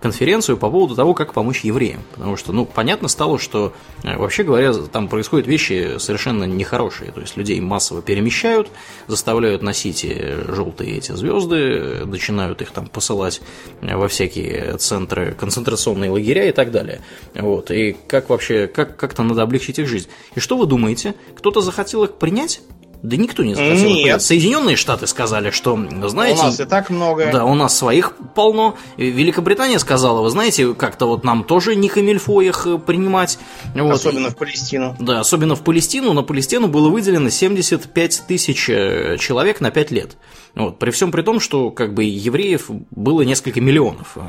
конференцию 0.00 0.56
по 0.56 0.70
поводу 0.70 0.94
того, 0.94 1.14
как 1.14 1.32
помочь 1.32 1.64
евреям. 1.64 2.02
Потому 2.14 2.36
что, 2.36 2.52
ну, 2.52 2.64
понятно 2.64 3.08
стало, 3.08 3.38
что, 3.38 3.72
э, 4.04 4.16
вообще 4.16 4.44
говоря, 4.44 4.72
там 4.72 5.08
происходят 5.08 5.46
вещи 5.46 5.96
совершенно 5.98 6.44
нехорошие. 6.44 7.10
То 7.10 7.20
есть 7.20 7.36
людей 7.36 7.60
массово 7.60 8.02
перемещают, 8.02 8.68
заставляют 9.06 9.62
носить 9.62 10.04
э, 10.04 10.44
желтые 10.48 10.98
эти 10.98 11.12
звезды, 11.12 12.04
начинают 12.04 12.62
их 12.62 12.70
там 12.70 12.86
посылать 12.86 13.40
во 13.80 14.08
всякие 14.08 14.76
центры, 14.78 15.34
концентрационные 15.38 16.10
лагеря 16.10 16.48
и 16.48 16.52
так 16.52 16.70
далее. 16.70 17.00
Вот. 17.34 17.70
И 17.70 17.96
как 18.06 18.30
вообще, 18.30 18.66
как, 18.66 18.96
как-то 18.96 19.22
надо 19.22 19.42
облегчить 19.42 19.78
их 19.78 19.88
жизнь. 19.88 20.08
И 20.34 20.40
что 20.40 20.56
вы 20.56 20.66
думаете? 20.66 21.14
Кто-то 21.36 21.60
захотел 21.60 22.04
их 22.04 22.14
принять? 22.14 22.60
Да 23.02 23.16
никто 23.16 23.44
не 23.44 23.54
захотел. 23.54 23.88
Нет. 23.88 24.22
Соединенные 24.22 24.76
Штаты 24.76 25.06
сказали, 25.06 25.50
что, 25.50 25.78
знаете... 26.08 26.40
У 26.40 26.44
нас 26.44 26.60
и 26.60 26.64
так 26.64 26.90
много. 26.90 27.30
Да, 27.32 27.44
у 27.44 27.54
нас 27.54 27.76
своих 27.76 28.14
полно. 28.34 28.76
Великобритания 28.96 29.78
сказала, 29.78 30.20
вы 30.22 30.30
знаете, 30.30 30.74
как-то 30.74 31.06
вот 31.06 31.24
нам 31.24 31.44
тоже 31.44 31.76
не 31.76 31.88
камильфо 31.88 32.40
их 32.40 32.66
э, 32.66 32.78
принимать. 32.78 33.38
Вот. 33.74 33.94
Особенно 33.94 34.30
в 34.30 34.36
Палестину. 34.36 34.96
Да, 34.98 35.20
особенно 35.20 35.54
в 35.54 35.62
Палестину. 35.62 36.12
На 36.12 36.22
Палестину 36.22 36.66
было 36.66 36.88
выделено 36.88 37.30
75 37.30 38.24
тысяч 38.26 38.68
э, 38.68 39.16
человек 39.18 39.60
на 39.60 39.70
5 39.70 39.90
лет. 39.92 40.16
Вот. 40.54 40.78
При 40.78 40.90
всем 40.90 41.12
при 41.12 41.22
том, 41.22 41.40
что 41.40 41.70
как 41.70 41.94
бы 41.94 42.04
евреев 42.04 42.70
было 42.90 43.22
несколько 43.22 43.60
миллионов 43.60 44.16
э, 44.16 44.20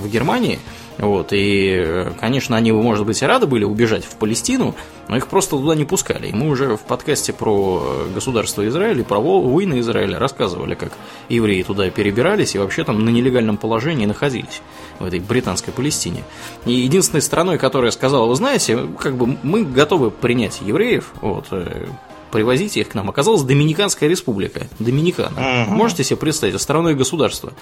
в 0.00 0.08
Германии. 0.08 0.58
Вот, 0.98 1.28
и, 1.32 2.08
конечно, 2.20 2.56
они, 2.56 2.72
может 2.72 3.06
быть, 3.06 3.22
и 3.22 3.26
рады 3.26 3.46
были 3.46 3.64
убежать 3.64 4.04
в 4.04 4.16
Палестину, 4.16 4.74
но 5.08 5.16
их 5.16 5.28
просто 5.28 5.56
туда 5.56 5.74
не 5.74 5.86
пускали. 5.86 6.28
И 6.28 6.32
мы 6.32 6.50
уже 6.50 6.76
в 6.76 6.80
подкасте 6.80 7.32
про 7.32 8.06
государство 8.14 8.66
Израиль 8.68 9.00
и 9.00 9.02
про 9.02 9.18
войны 9.18 9.80
Израиля 9.80 10.18
рассказывали, 10.18 10.74
как 10.74 10.92
евреи 11.30 11.62
туда 11.62 11.88
перебирались 11.90 12.54
и 12.54 12.58
вообще 12.58 12.84
там 12.84 13.02
на 13.04 13.08
нелегальном 13.08 13.56
положении 13.56 14.04
находились 14.04 14.60
в 14.98 15.04
этой 15.04 15.20
британской 15.20 15.72
Палестине. 15.72 16.22
И 16.66 16.72
единственной 16.72 17.22
страной, 17.22 17.56
которая 17.56 17.92
сказала, 17.92 18.26
вы 18.26 18.34
знаете, 18.34 18.78
как 18.98 19.16
бы 19.16 19.38
мы 19.42 19.64
готовы 19.64 20.10
принять 20.10 20.60
евреев, 20.60 21.12
вот, 21.22 21.46
э, 21.50 21.86
привозите 22.30 22.80
их 22.80 22.88
к 22.88 22.94
нам, 22.94 23.08
оказалась 23.08 23.42
Доминиканская 23.42 24.08
республика, 24.08 24.66
Доминикана. 24.78 25.64
Угу. 25.66 25.74
Можете 25.74 26.04
себе 26.04 26.16
представить, 26.16 26.60
страной 26.60 26.94
государства 26.94 27.52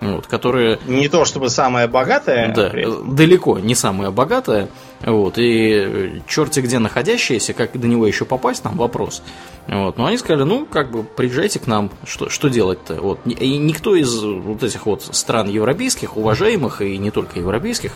вот, 0.00 0.26
которая... 0.26 0.78
Не 0.86 1.08
то 1.08 1.24
чтобы 1.24 1.50
самая 1.50 1.88
богатая. 1.88 2.52
Да, 2.52 2.70
далеко 3.04 3.58
не 3.58 3.74
самая 3.74 4.10
богатая. 4.10 4.68
Вот, 5.02 5.34
и 5.36 6.22
черти 6.26 6.60
где 6.60 6.78
находящиеся, 6.78 7.52
как 7.52 7.78
до 7.78 7.86
него 7.86 8.06
еще 8.06 8.24
попасть, 8.24 8.62
там 8.62 8.76
вопрос. 8.76 9.22
Вот, 9.68 9.98
но 9.98 10.06
они 10.06 10.16
сказали, 10.16 10.44
ну, 10.44 10.64
как 10.64 10.90
бы, 10.90 11.02
приезжайте 11.02 11.58
к 11.58 11.66
нам, 11.66 11.90
что, 12.04 12.30
что 12.30 12.48
делать-то? 12.48 13.00
Вот, 13.00 13.20
и 13.26 13.58
никто 13.58 13.96
из 13.96 14.22
вот 14.22 14.62
этих 14.62 14.86
вот 14.86 15.02
стран 15.02 15.48
европейских, 15.48 16.16
уважаемых, 16.16 16.82
и 16.82 16.96
не 16.98 17.10
только 17.10 17.40
европейских, 17.40 17.92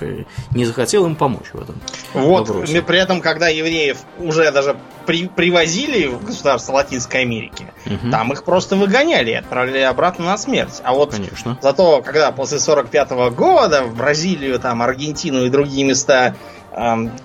не 0.51 0.64
захотел 0.64 1.07
им 1.07 1.14
помочь 1.14 1.53
в 1.53 1.62
этом 1.62 1.76
Вот, 2.12 2.48
вопросе. 2.48 2.82
при 2.82 2.98
этом, 2.98 3.20
когда 3.20 3.48
евреев 3.48 3.98
уже 4.18 4.51
даже 4.51 4.76
при, 5.07 5.28
привозили 5.28 6.07
в 6.07 6.24
государство 6.24 6.72
Латинской 6.72 7.22
Америки, 7.22 7.66
угу. 7.86 8.11
там 8.11 8.32
их 8.32 8.44
просто 8.44 8.76
выгоняли 8.76 9.30
и 9.30 9.34
отправляли 9.34 9.82
обратно 9.82 10.26
на 10.26 10.38
смерть. 10.38 10.80
А 10.82 10.92
вот 10.92 11.12
Конечно. 11.12 11.59
зато 11.62 12.03
когда 12.03 12.32
после 12.32 12.59
45 12.59 13.11
-го 13.11 13.30
года 13.30 13.84
в 13.84 13.96
Бразилию, 13.96 14.59
там, 14.59 14.82
Аргентину 14.82 15.44
и 15.44 15.51
другие 15.51 15.84
места 15.84 16.34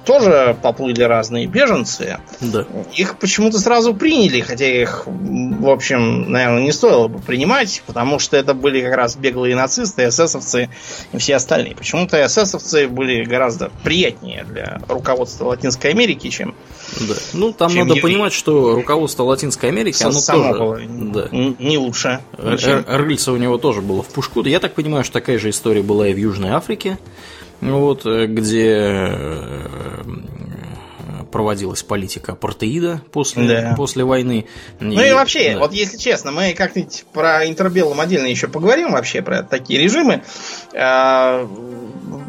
тоже 0.06 0.58
поплыли 0.62 1.04
разные 1.04 1.46
беженцы. 1.46 2.18
Да. 2.42 2.66
Их 2.94 3.18
почему-то 3.18 3.60
сразу 3.60 3.94
приняли, 3.94 4.42
хотя 4.42 4.66
их, 4.66 5.04
в 5.06 5.70
общем, 5.70 6.32
наверное, 6.32 6.64
не 6.64 6.72
стоило 6.72 7.08
бы 7.08 7.20
принимать, 7.20 7.84
потому 7.86 8.18
что 8.20 8.38
это 8.38 8.54
были 8.54 8.82
как 8.82 8.96
раз 8.96 9.16
беглые 9.16 9.56
нацисты, 9.56 10.08
эсэсовцы 10.08 10.70
и 11.12 11.18
все 11.18 11.36
остальные. 11.36 11.76
Почему-то 11.76 12.24
эсэсовцы 12.26 12.88
были 12.88 13.24
гораздо 13.24 13.72
приятнее 13.84 14.46
для 14.46 14.82
руководства 14.88 15.46
Латинской 15.46 15.92
Америки, 15.92 16.30
чем 16.30 16.56
да. 17.00 17.16
Ну, 17.34 17.54
там 17.54 17.70
чем 17.70 17.88
надо 17.88 17.98
евреи. 17.98 18.14
понимать, 18.14 18.34
что 18.34 18.76
руководство 18.76 19.24
Латинской 19.24 19.70
Америки, 19.70 20.02
оно 20.04 20.14
Само 20.14 20.54
тоже 20.54 20.60
было 20.60 20.80
да. 21.14 21.28
не 21.32 21.78
лучше. 21.78 22.20
Рыльца 22.38 23.32
у 23.32 23.38
него 23.38 23.58
тоже 23.58 23.82
было 23.82 24.02
в 24.02 24.08
пушку. 24.08 24.44
Я 24.44 24.60
так 24.60 24.74
понимаю, 24.74 25.04
что 25.04 25.14
такая 25.14 25.40
же 25.40 25.50
история 25.50 25.82
была 25.82 26.08
и 26.08 26.14
в 26.14 26.18
Южной 26.18 26.52
Африке 26.52 26.98
вот, 27.62 28.06
э, 28.06 28.28
где 28.28 28.70
э, 28.70 30.04
проводилась 31.32 31.84
политика 31.84 32.34
апартеида 32.34 33.02
после, 33.12 33.48
да. 33.48 33.74
после 33.76 34.04
войны. 34.04 34.46
Ну 34.80 35.02
и, 35.02 35.10
и 35.10 35.14
вообще, 35.14 35.54
да. 35.54 35.60
вот 35.60 35.74
если 35.74 35.98
честно, 35.98 36.32
мы 36.32 36.54
как-нибудь 36.54 37.06
про 37.14 37.48
интербеллум 37.48 38.00
отдельно 38.00 38.28
еще 38.28 38.48
поговорим 38.48 38.92
вообще 38.92 39.22
про 39.22 39.44
такие 39.44 39.80
режимы. 39.80 40.24
Э, 40.74 41.48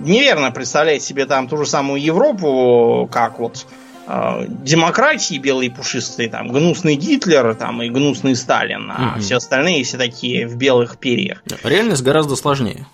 неверно 0.04 0.50
представлять 0.50 1.02
себе 1.02 1.26
там 1.26 1.48
ту 1.48 1.56
же 1.58 1.66
самую 1.66 2.02
Европу, 2.02 3.08
как 3.10 3.38
вот 3.38 3.66
демократии 4.08 5.36
белые 5.36 5.68
пушистые, 5.68 6.28
там 6.28 6.52
гнусный 6.52 6.94
Гитлер 6.94 7.56
там, 7.56 7.82
и 7.82 7.88
гнусный 7.88 8.36
Сталин, 8.36 8.88
а 8.88 9.14
угу. 9.14 9.20
все 9.20 9.36
остальные 9.36 9.82
все 9.82 9.98
такие 9.98 10.46
в 10.46 10.54
белых 10.56 10.98
перьях. 10.98 11.42
Реальность 11.64 12.02
гораздо 12.02 12.36
сложнее. 12.36 12.86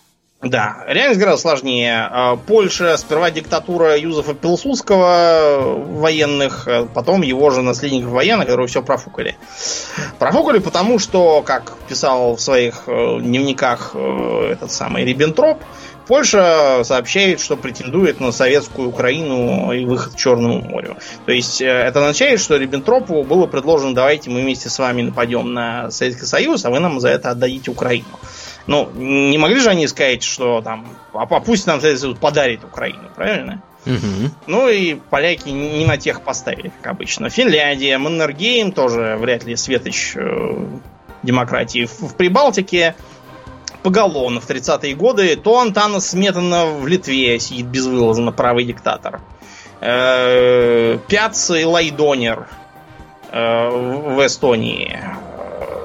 Да, 0.43 0.83
реальность 0.89 1.21
гораздо 1.21 1.41
сложнее. 1.41 2.09
А, 2.11 2.35
Польша, 2.35 2.97
сперва 2.97 3.31
диктатура 3.31 3.97
Юзефа 3.97 4.35
Пилсудского 4.35 5.77
военных, 5.87 6.67
а 6.67 6.87
потом 6.93 7.23
его 7.23 7.51
же 7.51 7.63
наследников 7.63 8.11
военных, 8.11 8.47
которые 8.47 8.67
все 8.67 8.83
профукали. 8.83 9.37
Профукали 10.19 10.59
потому, 10.59 10.99
что, 10.99 11.43
как 11.43 11.75
писал 11.89 12.35
в 12.35 12.41
своих 12.41 12.83
э, 12.89 13.21
дневниках 13.21 13.93
э, 13.95 14.49
этот 14.55 14.73
самый 14.73 15.05
Риббентроп, 15.05 15.63
Польша 16.09 16.83
сообщает, 16.83 17.41
что 17.41 17.57
претендует 17.57 18.19
на 18.19 18.33
советскую 18.33 18.89
Украину 18.89 19.71
и 19.73 19.85
выход 19.85 20.15
к 20.15 20.17
Черному 20.17 20.61
морю. 20.61 20.97
То 21.25 21.33
есть 21.33 21.63
э, 21.63 21.67
это 21.67 22.01
означает, 22.01 22.41
что 22.41 22.57
Риббентропу 22.57 23.23
было 23.23 23.47
предложено, 23.47 23.95
давайте 23.95 24.29
мы 24.29 24.41
вместе 24.41 24.69
с 24.69 24.79
вами 24.81 25.03
нападем 25.03 25.53
на 25.53 25.93
Советский 25.93 26.27
Союз, 26.27 26.65
а 26.65 26.71
вы 26.71 26.81
нам 26.81 26.99
за 26.99 27.11
это 27.11 27.31
отдадите 27.31 27.71
Украину. 27.71 28.19
Ну, 28.67 28.91
не 28.95 29.39
могли 29.39 29.59
же 29.59 29.71
они 29.71 29.87
сказать, 29.89 30.23
что 30.23 30.61
там, 30.63 30.87
а 31.13 31.27
пусть 31.27 31.67
нам 31.67 31.81
подарит 32.21 32.65
Украину, 32.65 33.09
правильно? 33.15 33.63
Угу. 33.85 34.31
Ну 34.47 34.69
и 34.69 34.95
поляки 34.95 35.49
не 35.49 35.85
на 35.85 35.97
тех 35.97 36.23
поставили, 36.23 36.71
как 36.81 36.93
обычно. 36.93 37.31
Финляндия, 37.31 37.99
Маннергейм 37.99 38.73
тоже 38.73 39.17
вряд 39.19 39.45
ли 39.45 39.57
светоч 39.57 40.13
э, 40.15 40.67
демократии. 41.23 41.87
В, 41.87 42.01
в 42.01 42.17
Прибалтике 42.17 42.95
поголовно 43.83 44.41
в 44.41 44.49
30-е 44.49 44.95
годы 44.95 45.35
то 45.37 45.61
Антанас 45.61 46.11
Сметана 46.11 46.67
в 46.67 46.87
Литве 46.87 47.39
сидит 47.41 47.67
безвылазно 47.67 48.31
правый 48.31 48.65
диктатор. 48.65 49.21
Э, 49.81 50.99
Пяц 51.09 51.51
и 51.51 51.65
Лайдонер 51.65 52.47
э, 53.33 53.69
в 53.69 54.25
Эстонии. 54.25 55.01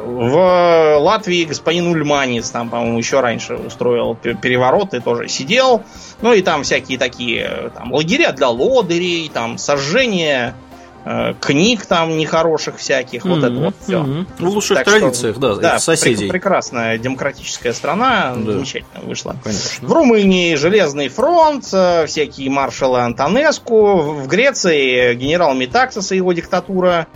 В 0.08 0.98
Латвии 1.00 1.44
господин 1.44 1.88
Ульманец 1.88 2.50
там, 2.50 2.70
по-моему, 2.70 2.98
еще 2.98 3.20
раньше 3.20 3.56
устроил 3.56 4.16
переворот 4.16 4.94
и 4.94 5.00
тоже 5.00 5.28
сидел. 5.28 5.84
Ну 6.22 6.34
и 6.34 6.42
там 6.42 6.64
всякие 6.64 6.98
такие 6.98 7.72
там, 7.76 7.94
лагеря 7.94 8.32
для 8.32 8.48
лодырей, 8.48 9.30
там 9.32 9.58
сожжение 9.58 10.56
э, 11.04 11.34
книг 11.42 11.86
там 11.86 12.18
нехороших 12.18 12.78
всяких, 12.78 13.26
mm-hmm, 13.26 13.30
вот 13.30 13.44
это 13.44 13.56
вот 13.56 13.76
все. 13.84 13.98
Mm-hmm. 13.98 14.26
В 14.40 14.50
лучших 14.50 14.78
так 14.78 14.86
традициях, 14.86 15.36
что, 15.36 15.56
да, 15.56 15.62
да, 15.62 15.80
соседей. 15.80 16.30
прекрасная 16.30 16.98
демократическая 16.98 17.74
страна, 17.74 18.34
да. 18.38 18.54
замечательно 18.54 19.04
вышла. 19.04 19.36
Конечно. 19.44 19.88
В 19.88 19.92
Румынии 19.92 20.56
Железный 20.56 21.10
фронт, 21.10 21.68
э, 21.74 22.06
всякие 22.08 22.50
маршалы 22.50 23.02
Антонеску, 23.02 23.98
в 23.98 24.28
Греции 24.28 25.14
генерал 25.16 25.54
Метаксис 25.54 26.14
и 26.14 26.16
его 26.16 26.32
диктатура. 26.32 27.08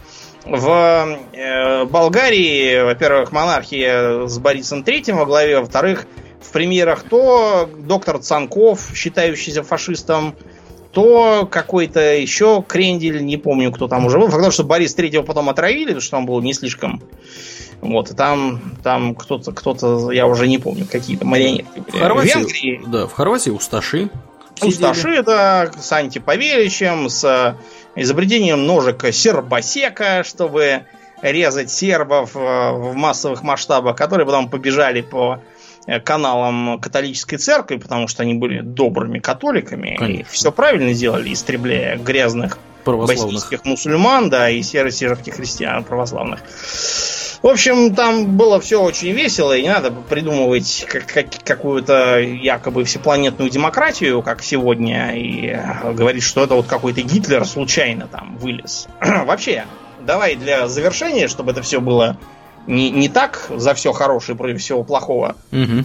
В 0.45 1.19
э, 1.33 1.85
Болгарии, 1.85 2.83
во-первых, 2.83 3.31
монархия 3.31 4.27
с 4.27 4.39
Борисом 4.39 4.83
Третьим 4.83 5.17
во 5.17 5.25
главе, 5.25 5.59
во-вторых, 5.59 6.07
в 6.41 6.51
премьерах 6.51 7.03
то 7.03 7.69
доктор 7.77 8.19
Цанков, 8.19 8.91
считающийся 8.95 9.63
фашистом, 9.63 10.35
то 10.91 11.47
какой-то 11.49 12.15
еще 12.15 12.63
крендель, 12.67 13.23
не 13.23 13.37
помню, 13.37 13.71
кто 13.71 13.87
там 13.87 14.05
уже 14.05 14.17
был. 14.17 14.29
Факт, 14.29 14.53
что 14.53 14.63
Борис 14.63 14.93
Третьего 14.93 15.21
потом 15.21 15.49
отравили, 15.49 15.85
потому 15.85 16.01
что 16.01 16.17
он 16.17 16.25
был 16.25 16.41
не 16.41 16.53
слишком... 16.53 17.01
Вот, 17.79 18.11
и 18.11 18.13
там, 18.13 18.61
там 18.83 19.15
кто-то, 19.15 19.51
кто-то, 19.53 20.11
я 20.11 20.27
уже 20.27 20.47
не 20.47 20.59
помню, 20.59 20.85
какие-то 20.85 21.25
марионетки 21.25 21.79
были. 21.79 21.97
В 21.97 21.99
Хорватии, 21.99 22.29
в 22.29 22.35
Венгрии... 22.35 22.81
Да, 22.85 23.07
в 23.07 23.13
Хорватии 23.13 23.49
Усташи. 23.49 24.09
Усташи, 24.61 25.23
да, 25.23 25.71
с 25.79 25.91
антиповеличем, 25.91 27.09
с 27.09 27.55
изобретением 27.95 28.65
ножика 28.65 29.11
сербосека, 29.11 30.23
чтобы 30.23 30.83
резать 31.21 31.69
сербов 31.69 32.35
э, 32.35 32.39
в 32.39 32.93
массовых 32.95 33.43
масштабах, 33.43 33.95
которые 33.95 34.25
потом 34.25 34.49
побежали 34.49 35.01
по 35.01 35.39
э, 35.85 35.99
каналам 35.99 36.79
католической 36.79 37.37
церкви, 37.37 37.77
потому 37.77 38.07
что 38.07 38.23
они 38.23 38.33
были 38.33 38.61
добрыми 38.61 39.19
католиками 39.19 39.95
Конечно. 39.97 40.21
и 40.21 40.23
все 40.23 40.51
правильно 40.51 40.93
сделали, 40.93 41.31
истребляя 41.33 41.97
грязных 41.97 42.57
боснийских 42.85 43.63
мусульман, 43.65 44.29
да, 44.29 44.49
и 44.49 44.61
серо-сиротских 44.61 45.35
христиан 45.35 45.83
православных. 45.83 46.39
В 47.41 47.47
общем, 47.47 47.95
там 47.95 48.37
было 48.37 48.59
все 48.61 48.81
очень 48.81 49.11
весело, 49.11 49.57
и 49.57 49.63
не 49.63 49.69
надо 49.69 49.91
придумывать 49.91 50.85
как, 50.87 51.07
как, 51.07 51.25
какую-то 51.43 52.19
якобы 52.19 52.83
всепланетную 52.83 53.49
демократию, 53.49 54.21
как 54.21 54.43
сегодня, 54.43 55.15
и 55.15 55.59
говорить, 55.95 56.21
что 56.21 56.43
это 56.43 56.53
вот 56.53 56.67
какой-то 56.67 57.01
Гитлер 57.01 57.45
случайно 57.45 58.07
там 58.07 58.37
вылез. 58.37 58.87
Вообще, 59.01 59.65
давай 60.01 60.35
для 60.35 60.67
завершения, 60.67 61.27
чтобы 61.27 61.51
это 61.51 61.63
все 61.63 61.81
было 61.81 62.17
не, 62.67 62.91
не 62.91 63.09
так 63.09 63.47
за 63.49 63.73
все 63.73 63.91
хорошее 63.91 64.37
против 64.37 64.61
всего 64.61 64.83
плохого. 64.83 65.35
Угу. 65.51 65.83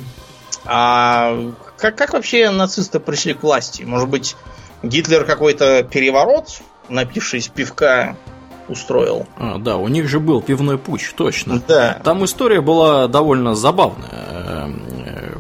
А 0.67 1.53
как, 1.79 1.97
как 1.97 2.13
вообще 2.13 2.51
нацисты 2.51 3.01
пришли 3.01 3.35
к 3.35 3.43
власти? 3.43 3.83
Может 3.83 4.09
быть, 4.09 4.37
Гитлер 4.83 5.25
какой-то 5.25 5.83
переворот, 5.85 6.61
напившись 6.89 7.49
пивка, 7.49 8.17
устроил. 8.69 9.27
А, 9.37 9.59
да, 9.59 9.77
у 9.77 9.89
них 9.89 10.09
же 10.09 10.21
был 10.21 10.41
пивной 10.41 10.79
путь, 10.79 11.13
точно. 11.17 11.63
Да. 11.67 12.01
Там 12.05 12.25
история 12.25 12.61
была 12.61 13.09
довольно 13.09 13.55
забавная. 13.55 14.09
Э, 14.11 14.69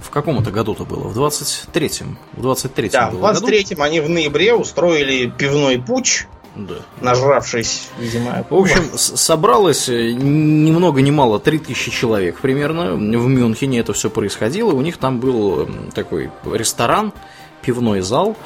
в 0.00 0.10
каком 0.10 0.38
это 0.40 0.50
году-то 0.50 0.84
было? 0.84 1.08
В 1.08 1.18
23-м. 1.18 2.18
В 2.32 2.46
23-м 2.46 2.90
Да, 2.90 3.10
в 3.10 3.14
23-м 3.16 3.82
они 3.82 4.00
в 4.00 4.08
ноябре 4.08 4.54
устроили 4.54 5.26
пивной 5.30 5.78
путь. 5.78 6.26
Да. 6.56 6.76
Нажравшись, 7.02 7.88
видимо. 7.98 8.44
В 8.48 8.54
общем, 8.54 8.96
собралось 8.96 9.90
э, 9.90 10.12
ни 10.12 10.70
много 10.70 11.02
ни 11.02 11.10
мало 11.10 11.38
3000 11.38 11.90
человек 11.90 12.40
примерно. 12.40 12.94
В 12.94 12.98
Мюнхене 13.26 13.80
это 13.80 13.92
все 13.92 14.08
происходило. 14.08 14.72
У 14.72 14.80
них 14.80 14.96
там 14.96 15.20
был 15.20 15.68
такой 15.94 16.30
ресторан, 16.50 17.12
пивной 17.60 18.00
зал. 18.00 18.36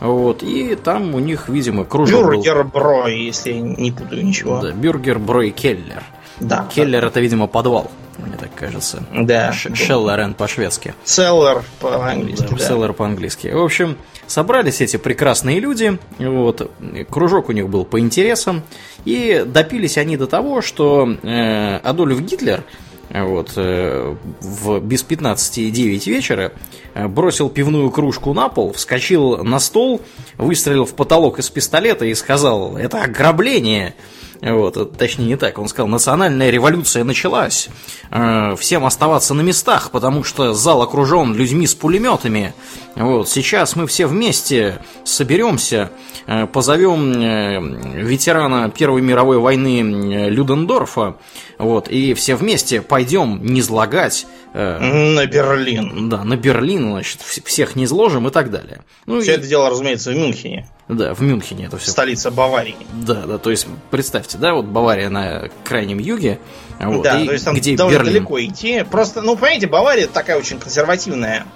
Вот, 0.00 0.42
и 0.42 0.76
там 0.76 1.14
у 1.14 1.18
них, 1.18 1.48
видимо, 1.48 1.84
кружок 1.84 2.32
Бюргер 2.32 2.64
был... 2.64 2.70
Брой, 2.70 3.20
если 3.20 3.52
не 3.52 3.90
путаю 3.90 4.24
ничего. 4.24 4.60
Да, 4.60 4.70
Бюргер 4.70 5.18
Брой 5.18 5.50
Келлер. 5.50 6.04
Да. 6.40 6.68
Келлер 6.72 7.02
да. 7.02 7.08
это, 7.08 7.20
видимо, 7.20 7.48
подвал, 7.48 7.90
мне 8.18 8.36
так 8.36 8.54
кажется. 8.54 9.02
Да. 9.12 9.52
Шеллерен 9.52 10.34
по-шведски. 10.34 10.94
Селлер 11.04 11.64
по-английски. 11.80 12.46
Да, 12.50 12.56
да. 12.56 12.64
Селлер 12.64 12.92
по-английски. 12.92 13.48
В 13.48 13.62
общем, 13.62 13.96
собрались 14.28 14.80
эти 14.80 14.96
прекрасные 14.96 15.58
люди, 15.58 15.98
вот, 16.18 16.70
кружок 17.10 17.48
у 17.48 17.52
них 17.52 17.68
был 17.68 17.84
по 17.84 17.98
интересам, 17.98 18.62
и 19.04 19.44
допились 19.46 19.98
они 19.98 20.16
до 20.16 20.26
того, 20.26 20.62
что 20.62 21.08
э, 21.22 21.76
Адольф 21.78 22.20
Гитлер 22.20 22.62
вот, 23.10 23.52
э, 23.56 24.16
в 24.40 24.80
без 24.80 25.02
15 25.02 25.72
9 25.72 26.06
вечера 26.06 26.52
э, 26.94 27.08
бросил 27.08 27.48
пивную 27.48 27.90
кружку 27.90 28.34
на 28.34 28.48
пол, 28.48 28.72
вскочил 28.72 29.42
на 29.44 29.58
стол, 29.58 30.00
выстрелил 30.36 30.84
в 30.84 30.94
потолок 30.94 31.38
из 31.38 31.48
пистолета 31.48 32.04
и 32.04 32.14
сказал 32.14 32.76
«Это 32.76 33.02
ограбление!» 33.02 33.94
Вот, 34.40 34.96
точнее 34.96 35.26
не 35.26 35.36
так, 35.36 35.58
он 35.58 35.66
сказал, 35.68 35.88
национальная 35.88 36.50
революция 36.50 37.02
началась, 37.02 37.68
э, 38.10 38.54
всем 38.56 38.84
оставаться 38.84 39.34
на 39.34 39.40
местах, 39.40 39.90
потому 39.90 40.22
что 40.22 40.54
зал 40.54 40.82
окружен 40.82 41.34
людьми 41.34 41.66
с 41.66 41.74
пулеметами. 41.74 42.54
Вот, 42.94 43.28
сейчас 43.28 43.74
мы 43.74 43.86
все 43.88 44.06
вместе 44.06 44.78
соберемся, 45.02 45.90
э, 46.26 46.46
позовем 46.46 47.12
э, 47.12 48.00
ветерана 48.00 48.70
Первой 48.70 49.02
мировой 49.02 49.38
войны 49.38 49.80
э, 49.80 50.30
Людендорфа, 50.30 51.16
вот, 51.58 51.88
и 51.88 52.14
все 52.14 52.36
вместе 52.36 52.80
пойдем 52.80 53.44
не 53.44 53.60
злагать. 53.60 54.26
Э, 54.58 54.80
на 54.80 55.24
Берлин. 55.26 56.08
Да, 56.08 56.24
на 56.24 56.36
Берлин, 56.36 56.90
значит, 56.90 57.20
всех 57.22 57.76
не 57.76 57.84
изложим 57.84 58.26
и 58.26 58.32
так 58.32 58.50
далее. 58.50 58.82
Ну, 59.06 59.20
все 59.20 59.32
и... 59.32 59.34
это 59.36 59.46
дело, 59.46 59.70
разумеется, 59.70 60.10
в 60.10 60.16
Мюнхене. 60.16 60.66
Да, 60.88 61.14
в 61.14 61.20
Мюнхене 61.20 61.66
это 61.66 61.78
все. 61.78 61.92
Столица 61.92 62.32
Баварии. 62.32 62.74
Да, 62.92 63.24
да, 63.24 63.38
то 63.38 63.50
есть 63.50 63.68
представьте, 63.92 64.36
да, 64.36 64.54
вот 64.54 64.64
Бавария 64.64 65.10
на 65.10 65.48
крайнем 65.62 66.00
юге, 66.00 66.40
вот, 66.80 67.04
да, 67.04 67.20
и 67.20 67.26
то 67.26 67.32
есть 67.34 67.44
там 67.44 67.54
где 67.54 67.76
довольно 67.76 67.98
Берлин. 67.98 68.14
далеко 68.14 68.44
идти. 68.44 68.84
Просто, 68.90 69.22
ну, 69.22 69.36
понимаете, 69.36 69.68
Бавария 69.68 70.08
такая 70.08 70.36
очень 70.36 70.58
консервативная 70.58 71.46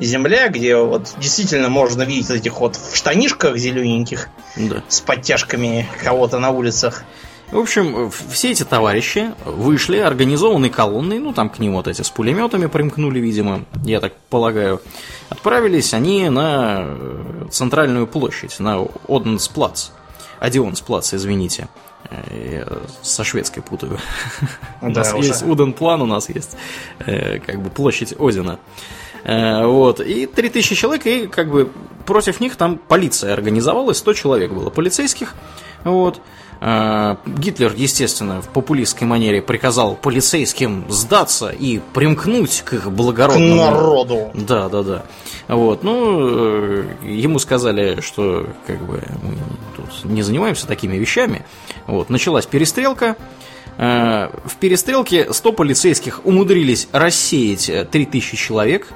земля, 0.00 0.48
где 0.48 0.74
вот 0.74 1.14
действительно 1.18 1.68
можно 1.68 2.02
видеть 2.02 2.30
этих 2.30 2.58
вот 2.58 2.74
в 2.74 2.96
штанишках 2.96 3.58
зелененьких 3.58 4.28
да. 4.56 4.82
с 4.88 5.00
подтяжками 5.00 5.88
кого-то 6.02 6.40
на 6.40 6.50
улицах. 6.50 7.04
В 7.50 7.58
общем, 7.58 8.10
все 8.10 8.52
эти 8.52 8.62
товарищи 8.64 9.34
вышли 9.44 9.98
организованной 9.98 10.70
колонной, 10.70 11.18
ну 11.18 11.32
там 11.32 11.50
к 11.50 11.58
ним 11.58 11.72
вот 11.72 11.88
эти 11.88 12.02
с 12.02 12.08
пулеметами 12.08 12.66
примкнули, 12.66 13.18
видимо, 13.18 13.64
я 13.84 13.98
так 14.00 14.14
полагаю. 14.28 14.80
Отправились 15.30 15.92
они 15.92 16.28
на 16.28 16.84
э, 16.84 17.46
центральную 17.50 18.06
площадь, 18.06 18.60
на 18.60 18.86
Оденсплац. 19.08 19.88
Одионсплац, 20.38 21.12
извините. 21.12 21.68
Я 22.10 22.66
э, 22.66 22.80
со 23.02 23.24
шведской 23.24 23.64
путаю. 23.64 23.98
Да, 24.80 24.86
у 24.86 24.90
нас 24.90 25.14
уже. 25.14 25.28
есть 25.28 25.42
Уденплан, 25.42 26.02
у 26.02 26.06
нас 26.06 26.28
есть 26.28 26.56
э, 27.00 27.40
как 27.40 27.60
бы 27.60 27.68
площадь 27.68 28.14
Одина. 28.18 28.58
Вот. 29.24 30.00
И 30.00 30.26
3000 30.26 30.74
человек, 30.74 31.06
и 31.06 31.26
как 31.26 31.50
бы 31.50 31.70
против 32.06 32.40
них 32.40 32.56
там 32.56 32.78
полиция 32.78 33.34
организовалась, 33.34 33.98
100 33.98 34.14
человек 34.14 34.52
было 34.52 34.70
полицейских. 34.70 35.34
Вот. 35.84 36.20
Э, 36.60 37.16
Гитлер, 37.26 37.72
естественно, 37.74 38.42
в 38.42 38.48
популистской 38.48 39.06
манере 39.06 39.40
приказал 39.40 39.94
полицейским 39.94 40.84
сдаться 40.90 41.48
и 41.48 41.80
примкнуть 41.94 42.62
к 42.62 42.74
их 42.74 42.90
благородному... 42.92 43.54
К 43.54 43.70
народу. 43.70 44.30
Да, 44.34 44.68
да, 44.68 44.82
да. 44.82 45.02
Вот, 45.48 45.82
ну, 45.82 46.18
э, 46.20 46.84
ему 47.02 47.38
сказали, 47.38 48.00
что 48.02 48.46
как 48.66 48.78
бы 48.84 49.02
мы 49.22 49.36
тут 49.76 50.04
не 50.04 50.22
занимаемся 50.22 50.66
такими 50.66 50.96
вещами. 50.96 51.46
Вот, 51.86 52.10
началась 52.10 52.44
перестрелка. 52.44 53.16
Э, 53.78 54.28
в 54.44 54.56
перестрелке 54.56 55.32
100 55.32 55.52
полицейских 55.52 56.20
умудрились 56.26 56.88
рассеять 56.92 57.90
3000 57.90 58.36
человек. 58.36 58.88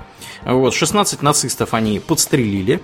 Вот, 0.44 0.74
16 0.74 1.22
нацистов 1.22 1.72
они 1.72 1.98
подстрелили. 1.98 2.80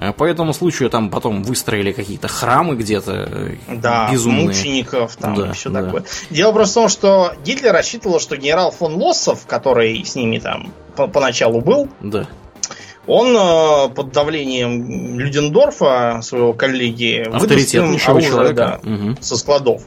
Э, 0.00 0.12
по 0.14 0.24
этому 0.24 0.54
случаю 0.54 0.88
там 0.88 1.10
потом 1.10 1.42
выстроили 1.42 1.92
какие-то 1.92 2.26
храмы 2.26 2.74
где-то 2.74 3.12
э, 3.12 3.56
да, 3.68 4.10
безумные. 4.10 4.46
мучеников 4.46 5.14
там 5.16 5.34
да, 5.34 5.50
и 5.50 5.52
все 5.52 5.68
да. 5.68 5.84
такое. 5.84 6.04
Дело 6.30 6.52
просто 6.52 6.80
в 6.80 6.82
том, 6.82 6.88
что 6.88 7.34
Гитлер 7.44 7.72
рассчитывал, 7.72 8.18
что 8.18 8.36
генерал 8.36 8.70
фон 8.70 8.94
Лоссов, 8.94 9.46
который 9.46 10.02
с 10.02 10.14
ними 10.14 10.38
там 10.38 10.72
поначалу 10.96 11.60
был, 11.60 11.88
да. 12.00 12.26
Он 13.06 13.34
э, 13.36 13.88
под 13.94 14.12
давлением 14.12 15.18
Людендорфа, 15.18 16.20
своего 16.22 16.52
коллеги, 16.52 17.26
авторитетнейшего 17.32 18.12
оружие, 18.12 18.30
человека 18.30 18.80
да, 18.82 18.90
угу. 18.90 19.16
со 19.20 19.36
складов. 19.36 19.82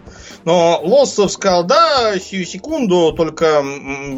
Но 0.45 0.81
Лоссов 0.83 1.31
сказал, 1.31 1.63
да, 1.63 2.19
сию 2.19 2.45
секунду, 2.45 3.13
только 3.13 3.63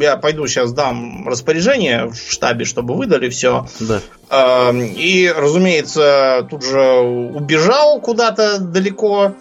я 0.00 0.16
пойду 0.16 0.46
сейчас 0.48 0.72
дам 0.72 1.28
распоряжение 1.28 2.06
в 2.06 2.16
штабе, 2.16 2.64
чтобы 2.64 2.94
выдали 2.96 3.28
все. 3.28 3.66
Да. 3.78 4.00
Эм, 4.30 4.82
и, 4.82 5.28
разумеется, 5.28 6.46
тут 6.50 6.64
же 6.64 6.82
убежал 6.82 8.00
куда-то 8.00 8.58
далеко. 8.58 9.34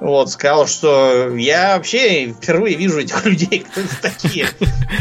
Вот, 0.00 0.30
сказал, 0.30 0.66
что 0.66 1.28
я 1.36 1.76
вообще 1.76 2.32
впервые 2.32 2.76
вижу 2.76 3.00
этих 3.00 3.24
людей, 3.24 3.60
кто 3.60 3.80
это 3.80 4.02
такие. 4.02 4.48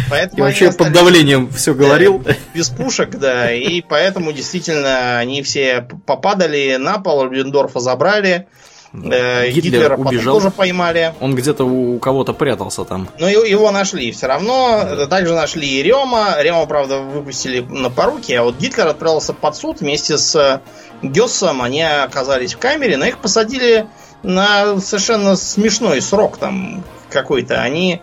Поэтому 0.10 0.44
вообще 0.44 0.72
под 0.72 0.92
давлением 0.92 1.50
все 1.56 1.74
говорил. 1.74 2.24
Без 2.54 2.70
пушек, 2.70 3.12
да. 3.12 3.52
И 3.52 3.82
поэтому 3.82 4.32
действительно 4.32 5.18
они 5.18 5.42
все 5.42 5.88
попадали 6.06 6.78
на 6.80 7.00
пол, 7.00 7.26
Людендорфа 7.26 7.80
забрали. 7.80 8.48
Э, 8.94 9.50
Гитлера 9.50 9.96
убежал. 9.96 10.36
тоже 10.36 10.52
поймали. 10.52 11.14
Он 11.22 11.34
где-то 11.34 11.64
у 11.64 11.98
кого-то 12.00 12.34
прятался 12.34 12.84
там. 12.84 13.08
Но 13.20 13.30
его 13.30 13.72
нашли 13.72 14.12
все 14.12 14.28
равно. 14.28 14.82
Да. 14.84 15.08
Также 15.08 15.34
нашли 15.34 15.68
и 15.68 15.82
Рема. 15.82 16.36
Рема, 16.40 16.66
правда, 16.66 17.00
выпустили 17.00 17.62
на 17.62 17.90
поруки, 17.90 18.34
а 18.34 18.44
вот 18.44 18.58
Гитлер 18.58 18.88
отправился 18.88 19.34
под 19.34 19.56
суд 19.56 19.80
вместе 19.80 20.18
с 20.18 20.62
Гессом. 21.02 21.62
Они 21.62 21.82
оказались 21.82 22.54
в 22.54 22.58
камере, 22.58 22.98
но 22.98 23.06
их 23.06 23.20
посадили 23.20 23.88
на 24.24 24.80
совершенно 24.80 25.36
смешной 25.36 26.02
срок 26.02 26.38
там 26.38 26.84
какой-то. 27.10 27.62
Они 27.62 28.02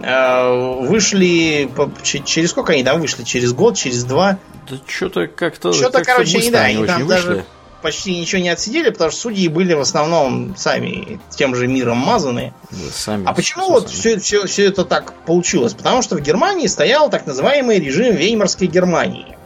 э, 0.00 0.80
вышли... 0.80 1.70
Через 2.02 2.50
сколько 2.50 2.72
они 2.72 2.84
там 2.84 3.00
вышли? 3.00 3.24
Через 3.24 3.52
год, 3.52 3.76
через 3.76 4.04
два? 4.04 4.38
Да 4.68 4.76
что-то 4.86 5.26
как-то... 5.26 5.72
Что-то, 5.72 5.98
как 5.98 6.16
короче, 6.16 6.38
не 6.38 6.50
да, 6.50 6.62
они 6.62 6.86
там 6.86 7.04
вышли. 7.04 7.22
даже 7.22 7.44
почти 7.82 8.18
ничего 8.18 8.42
не 8.42 8.48
отсидели, 8.48 8.90
потому 8.90 9.10
что 9.10 9.20
судьи 9.20 9.48
были 9.48 9.74
в 9.74 9.80
основном 9.80 10.54
сами 10.56 11.20
тем 11.30 11.54
же 11.54 11.66
миром 11.66 11.98
мазаны. 11.98 12.52
Да, 12.70 12.78
сами, 12.92 13.24
а 13.26 13.32
почему 13.32 13.64
все 13.64 13.72
вот 13.72 13.88
сами. 13.88 13.98
все, 13.98 14.18
все, 14.18 14.46
все 14.46 14.66
это 14.66 14.84
так 14.84 15.14
получилось? 15.24 15.74
Потому 15.74 16.02
что 16.02 16.16
в 16.16 16.20
Германии 16.20 16.66
стоял 16.66 17.10
так 17.10 17.26
называемый 17.26 17.78
режим 17.78 18.14
Веймарской 18.14 18.66
Германии, 18.66 19.38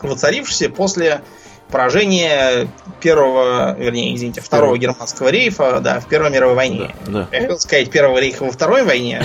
воцарившийся 0.00 0.70
после 0.70 1.22
поражения 1.72 2.68
первого, 3.00 3.74
вернее, 3.76 4.14
извините, 4.14 4.40
второго 4.40 4.78
германского 4.78 5.28
рейфа, 5.28 5.80
да, 5.80 5.98
в 5.98 6.06
Первой 6.06 6.30
мировой 6.30 6.54
войне. 6.54 6.94
Да, 7.06 7.12
да. 7.12 7.28
Я 7.32 7.40
хотел 7.40 7.58
сказать 7.58 7.90
первого 7.90 8.18
рейха 8.18 8.44
во 8.44 8.52
Второй 8.52 8.84
войне. 8.84 9.24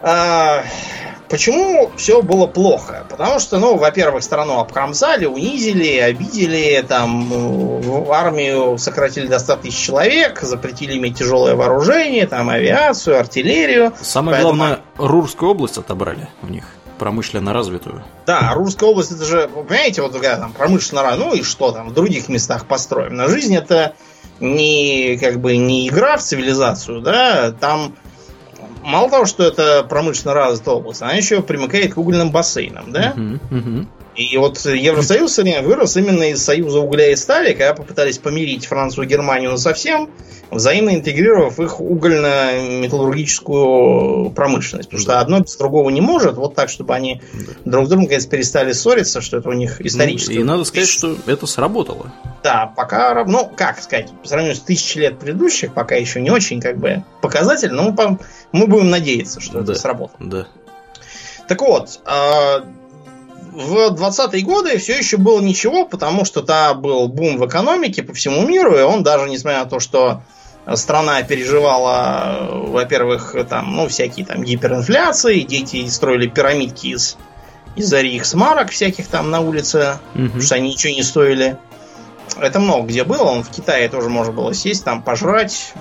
А, 0.00 0.62
Почему 1.28 1.90
все 1.96 2.22
было 2.22 2.46
плохо? 2.46 3.04
Потому 3.08 3.38
что, 3.38 3.58
ну, 3.58 3.76
во-первых, 3.76 4.22
страну 4.22 4.60
обкромсали, 4.60 5.26
унизили, 5.26 5.98
обидели, 5.98 6.82
там 6.86 7.28
в 7.28 8.10
армию 8.12 8.78
сократили 8.78 9.26
до 9.26 9.38
100 9.38 9.56
тысяч 9.56 9.78
человек, 9.78 10.40
запретили 10.40 10.96
иметь 10.96 11.18
тяжелое 11.18 11.54
вооружение, 11.54 12.26
там 12.26 12.48
авиацию, 12.48 13.18
артиллерию. 13.18 13.92
Самое 14.00 14.36
Поэтому... 14.36 14.56
главное, 14.56 14.80
Рурскую 14.96 15.50
область 15.50 15.76
отобрали 15.76 16.28
у 16.42 16.46
них 16.46 16.64
промышленно 16.98 17.52
развитую. 17.52 18.04
Да, 18.26 18.52
Русская 18.54 18.88
область 18.88 19.12
это 19.12 19.24
же, 19.24 19.48
понимаете, 19.48 20.02
вот 20.02 20.12
когда 20.12 20.36
там 20.36 20.52
промышленно, 20.52 21.16
ну 21.16 21.34
и 21.34 21.42
что 21.42 21.72
там 21.72 21.88
в 21.88 21.94
других 21.94 22.28
местах 22.28 22.66
построим. 22.66 23.14
На 23.14 23.28
жизнь 23.28 23.54
это 23.54 23.94
не 24.40 25.16
как 25.20 25.40
бы 25.40 25.56
не 25.56 25.88
игра 25.88 26.16
в 26.16 26.22
цивилизацию, 26.22 27.00
да, 27.00 27.52
там 27.52 27.94
мало 28.82 29.10
того, 29.10 29.26
что 29.26 29.44
это 29.44 29.84
промышленно 29.88 30.34
развитая 30.34 30.74
область, 30.74 31.02
она 31.02 31.12
еще 31.12 31.42
примыкает 31.42 31.94
к 31.94 31.98
угольным 31.98 32.30
бассейнам, 32.30 32.92
да? 32.92 33.14
Uh-huh, 33.16 33.40
uh-huh. 33.50 33.86
И 34.18 34.36
вот 34.36 34.58
Евросоюз 34.66 35.38
вырос 35.38 35.96
именно 35.96 36.24
из 36.24 36.42
союза 36.42 36.80
угля 36.80 37.12
и 37.12 37.16
стали, 37.16 37.52
когда 37.52 37.72
попытались 37.72 38.18
помирить 38.18 38.66
Францию 38.66 39.04
и 39.04 39.06
Германию 39.06 39.56
совсем, 39.58 40.10
взаимно 40.50 40.96
интегрировав 40.96 41.60
их 41.60 41.80
угольно-металлургическую 41.80 44.30
промышленность. 44.30 44.88
Потому 44.88 45.02
что 45.02 45.20
одно 45.20 45.38
без 45.38 45.56
другого 45.56 45.88
не 45.90 46.00
может, 46.00 46.34
вот 46.34 46.56
так, 46.56 46.68
чтобы 46.68 46.96
они 46.96 47.22
друг 47.64 47.86
с 47.86 47.88
другом, 47.88 48.06
наконец, 48.06 48.26
перестали 48.26 48.72
ссориться, 48.72 49.20
что 49.20 49.36
это 49.36 49.50
у 49.50 49.52
них 49.52 49.80
исторически. 49.80 50.32
Ну, 50.32 50.40
и 50.40 50.42
надо 50.42 50.64
сказать, 50.64 50.88
что 50.88 51.16
это 51.26 51.46
сработало. 51.46 52.12
Да, 52.42 52.72
пока, 52.76 53.24
ну, 53.24 53.48
как 53.56 53.80
сказать, 53.80 54.10
по 54.20 54.26
сравнению 54.26 54.56
с 54.56 54.60
тысячи 54.60 54.98
лет 54.98 55.20
предыдущих, 55.20 55.72
пока 55.72 55.94
еще 55.94 56.20
не 56.20 56.32
очень, 56.32 56.60
как 56.60 56.78
бы, 56.78 57.04
показатель, 57.22 57.70
но 57.70 57.92
мы, 57.92 58.18
мы 58.50 58.66
будем 58.66 58.90
надеяться, 58.90 59.40
что 59.40 59.60
да. 59.60 59.72
это 59.72 59.80
сработало. 59.80 60.28
Да. 60.28 60.48
Так 61.46 61.62
вот, 61.62 62.00
а, 62.04 62.64
в 63.58 63.92
20-е 63.92 64.42
годы 64.42 64.78
все 64.78 64.96
еще 64.96 65.16
было 65.16 65.40
ничего, 65.40 65.84
потому 65.84 66.24
что 66.24 66.42
там 66.42 66.80
был 66.80 67.08
бум 67.08 67.38
в 67.38 67.46
экономике 67.46 68.04
по 68.04 68.14
всему 68.14 68.46
миру, 68.46 68.78
и 68.78 68.82
он 68.82 69.02
даже, 69.02 69.28
несмотря 69.28 69.64
на 69.64 69.66
то, 69.68 69.80
что 69.80 70.22
страна 70.74 71.22
переживала, 71.24 72.50
во-первых, 72.52 73.34
там, 73.48 73.74
ну, 73.74 73.88
всякие 73.88 74.24
там 74.24 74.44
гиперинфляции, 74.44 75.40
дети 75.40 75.88
строили 75.88 76.28
пирамидки 76.28 76.88
из, 76.88 77.16
из-за 77.74 78.00
рейхсмарок 78.00 78.70
всяких 78.70 79.08
там 79.08 79.30
на 79.30 79.40
улице, 79.40 79.98
угу. 80.14 80.26
потому 80.26 80.42
что 80.42 80.54
они 80.54 80.68
ничего 80.68 80.92
не 80.92 81.02
стоили. 81.02 81.58
Это 82.40 82.60
много 82.60 82.86
где 82.86 83.02
было, 83.02 83.24
он 83.24 83.42
в 83.42 83.50
Китае 83.50 83.88
тоже 83.88 84.08
можно 84.08 84.32
было 84.32 84.54
сесть, 84.54 84.84
там 84.84 85.02
пожрать 85.02 85.72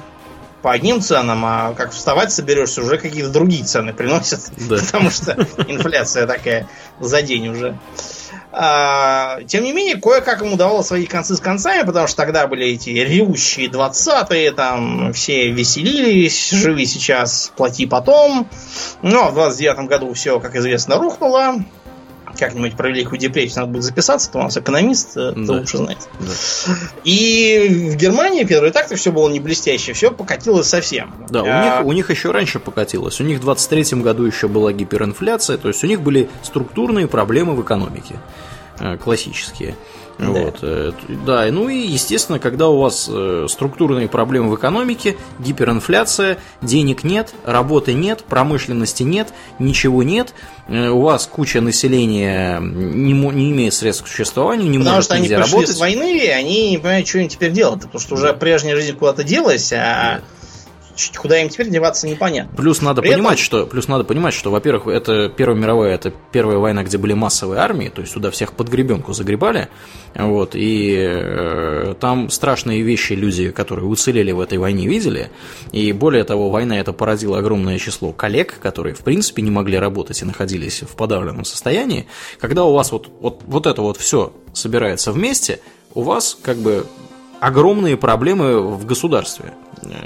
по 0.68 0.74
одним 0.74 1.00
ценам, 1.00 1.46
а 1.46 1.74
как 1.76 1.94
вставать 1.94 2.34
соберешься, 2.34 2.82
уже 2.82 2.98
какие-то 2.98 3.30
другие 3.30 3.64
цены 3.64 3.94
приносят, 3.94 4.52
да. 4.68 4.76
потому 4.86 5.10
что 5.10 5.32
инфляция 5.66 6.28
такая 6.28 6.68
за 7.00 7.22
день 7.22 7.48
уже. 7.48 7.80
А, 8.52 9.40
тем 9.48 9.64
не 9.64 9.72
менее, 9.72 9.96
кое-как 9.96 10.42
ему 10.42 10.58
давало 10.58 10.82
свои 10.82 11.06
концы 11.06 11.38
с 11.38 11.40
концами, 11.40 11.86
потому 11.86 12.08
что 12.08 12.18
тогда 12.18 12.48
были 12.48 12.66
эти 12.68 12.90
ревущие 12.90 13.70
20-е, 13.70 14.52
там 14.52 15.14
все 15.14 15.52
веселились, 15.52 16.50
живи 16.50 16.86
сейчас, 16.86 17.54
плати 17.56 17.86
потом. 17.86 18.50
Но 19.02 19.30
в 19.30 19.36
29 19.36 19.88
году 19.88 20.14
все, 20.16 20.38
как 20.42 20.58
известно, 20.58 20.98
рухнуло 20.98 21.64
как-нибудь 22.38 22.76
про 22.76 22.90
Великую 22.90 23.20
депрессию 23.20 23.62
надо 23.62 23.74
будет 23.74 23.84
записаться, 23.84 24.32
то 24.32 24.40
у 24.40 24.44
нас 24.44 24.58
экономист, 24.58 25.18
э, 25.18 25.34
да. 25.36 25.54
лучше 25.54 25.78
знает. 25.78 25.98
Да. 26.20 26.34
И 27.04 27.90
в 27.92 27.96
Германии, 27.96 28.44
и 28.44 28.72
так-то 28.72 28.96
все 28.96 29.12
было 29.12 29.30
не 29.30 29.40
блестяще, 29.40 29.94
все 29.94 30.12
покатилось 30.12 30.68
совсем. 30.68 31.14
Да, 31.30 31.42
а... 31.42 31.82
у, 31.82 31.84
них, 31.84 31.88
у 31.88 31.92
них 31.94 32.10
еще 32.10 32.32
раньше 32.32 32.60
покатилось. 32.60 33.20
У 33.20 33.24
них 33.24 33.40
в 33.40 33.42
23 33.42 34.02
году 34.02 34.24
еще 34.24 34.48
была 34.48 34.74
гиперинфляция, 34.74 35.58
то 35.58 35.68
есть 35.68 35.84
у 35.84 35.88
них 35.88 36.02
были 36.02 36.30
структурные 36.44 37.08
проблемы 37.08 37.56
в 37.56 37.62
экономике 37.62 38.16
э, 38.80 38.98
классические. 38.98 39.76
Да. 40.20 40.26
Вот, 40.26 40.60
э, 40.64 40.94
да, 41.26 41.46
ну 41.52 41.70
и 41.70 41.78
естественно, 41.78 42.40
когда 42.40 42.70
у 42.70 42.80
вас 42.80 43.08
э, 43.08 43.46
структурные 43.48 44.08
проблемы 44.08 44.50
в 44.50 44.56
экономике, 44.56 45.16
гиперинфляция, 45.38 46.40
денег 46.62 47.04
нет, 47.04 47.34
работы 47.46 47.94
нет, 47.94 48.24
промышленности 48.24 49.04
нет, 49.04 49.28
ничего 49.60 50.02
нет, 50.02 50.34
э, 50.68 50.88
у 50.88 51.02
вас 51.02 51.28
куча 51.28 51.62
населения 51.62 52.60
не, 52.60 53.14
не 53.14 53.52
имеет 53.52 53.76
средств 53.76 54.06
к 54.06 54.08
существованию, 54.08 54.70
не 54.70 54.80
потому 54.80 54.96
может 54.96 55.06
что 55.06 55.16
они 55.16 55.28
пришли 55.28 55.44
работать. 55.44 55.76
с 55.76 55.80
войны, 55.80 56.32
они 56.36 56.72
не 56.72 56.78
понимают, 56.78 57.08
что 57.08 57.20
им 57.20 57.28
теперь 57.30 57.52
делать, 57.52 57.82
потому 57.82 58.00
что 58.00 58.16
уже 58.16 58.34
прежняя 58.34 58.76
жизнь 58.76 58.94
куда-то 58.94 59.24
делась, 59.24 59.72
а 59.72 60.16
да 60.16 60.37
куда 61.18 61.42
им 61.42 61.50
теперь 61.50 61.70
деваться 61.70 62.08
непонятно. 62.08 62.56
Плюс 62.56 62.82
надо 62.82 63.02
При 63.02 63.12
понимать, 63.12 63.34
этом... 63.34 63.44
что, 63.44 63.66
плюс 63.66 63.88
надо 63.88 64.04
понимать, 64.04 64.34
что, 64.34 64.52
во-первых, 64.52 64.88
это 64.88 65.30
Первая 65.30 65.58
мировая, 65.58 65.96
это 65.96 66.14
первая 66.32 66.58
война, 66.58 66.84
где 66.84 66.98
были 66.98 67.14
массовые 67.14 67.60
армии, 67.60 67.90
то 67.90 68.02
есть 68.02 68.14
туда 68.14 68.32
всех 68.32 68.54
под 68.54 68.70
гребенку 68.70 69.14
загребали, 69.14 69.70
вот, 70.16 70.52
и 70.56 70.96
э, 70.98 71.96
там 72.00 72.30
страшные 72.30 72.82
вещи 72.82 73.14
люди, 73.14 73.52
которые 73.52 73.86
уцелели 73.86 74.32
в 74.32 74.40
этой 74.40 74.58
войне, 74.58 74.88
видели, 74.88 75.30
и 75.72 75.92
более 75.92 76.24
того, 76.24 76.50
война 76.50 76.80
это 76.80 76.94
породила 76.94 77.40
огромное 77.40 77.78
число 77.78 78.12
коллег, 78.12 78.60
которые, 78.60 78.96
в 78.96 79.00
принципе, 79.00 79.42
не 79.42 79.52
могли 79.52 79.78
работать 79.78 80.22
и 80.22 80.26
находились 80.26 80.82
в 80.82 80.96
подавленном 80.96 81.46
состоянии. 81.46 82.08
Когда 82.40 82.64
у 82.64 82.74
вас 82.74 82.92
вот, 82.92 83.10
вот, 83.20 83.42
вот 83.46 83.68
это 83.68 83.82
вот 83.82 83.98
все 83.98 84.34
собирается 84.54 85.12
вместе, 85.12 85.60
у 85.94 86.02
вас 86.02 86.38
как 86.42 86.58
бы 86.58 86.86
огромные 87.40 87.98
проблемы 87.98 88.62
в 88.62 88.86
государстве. 88.86 89.54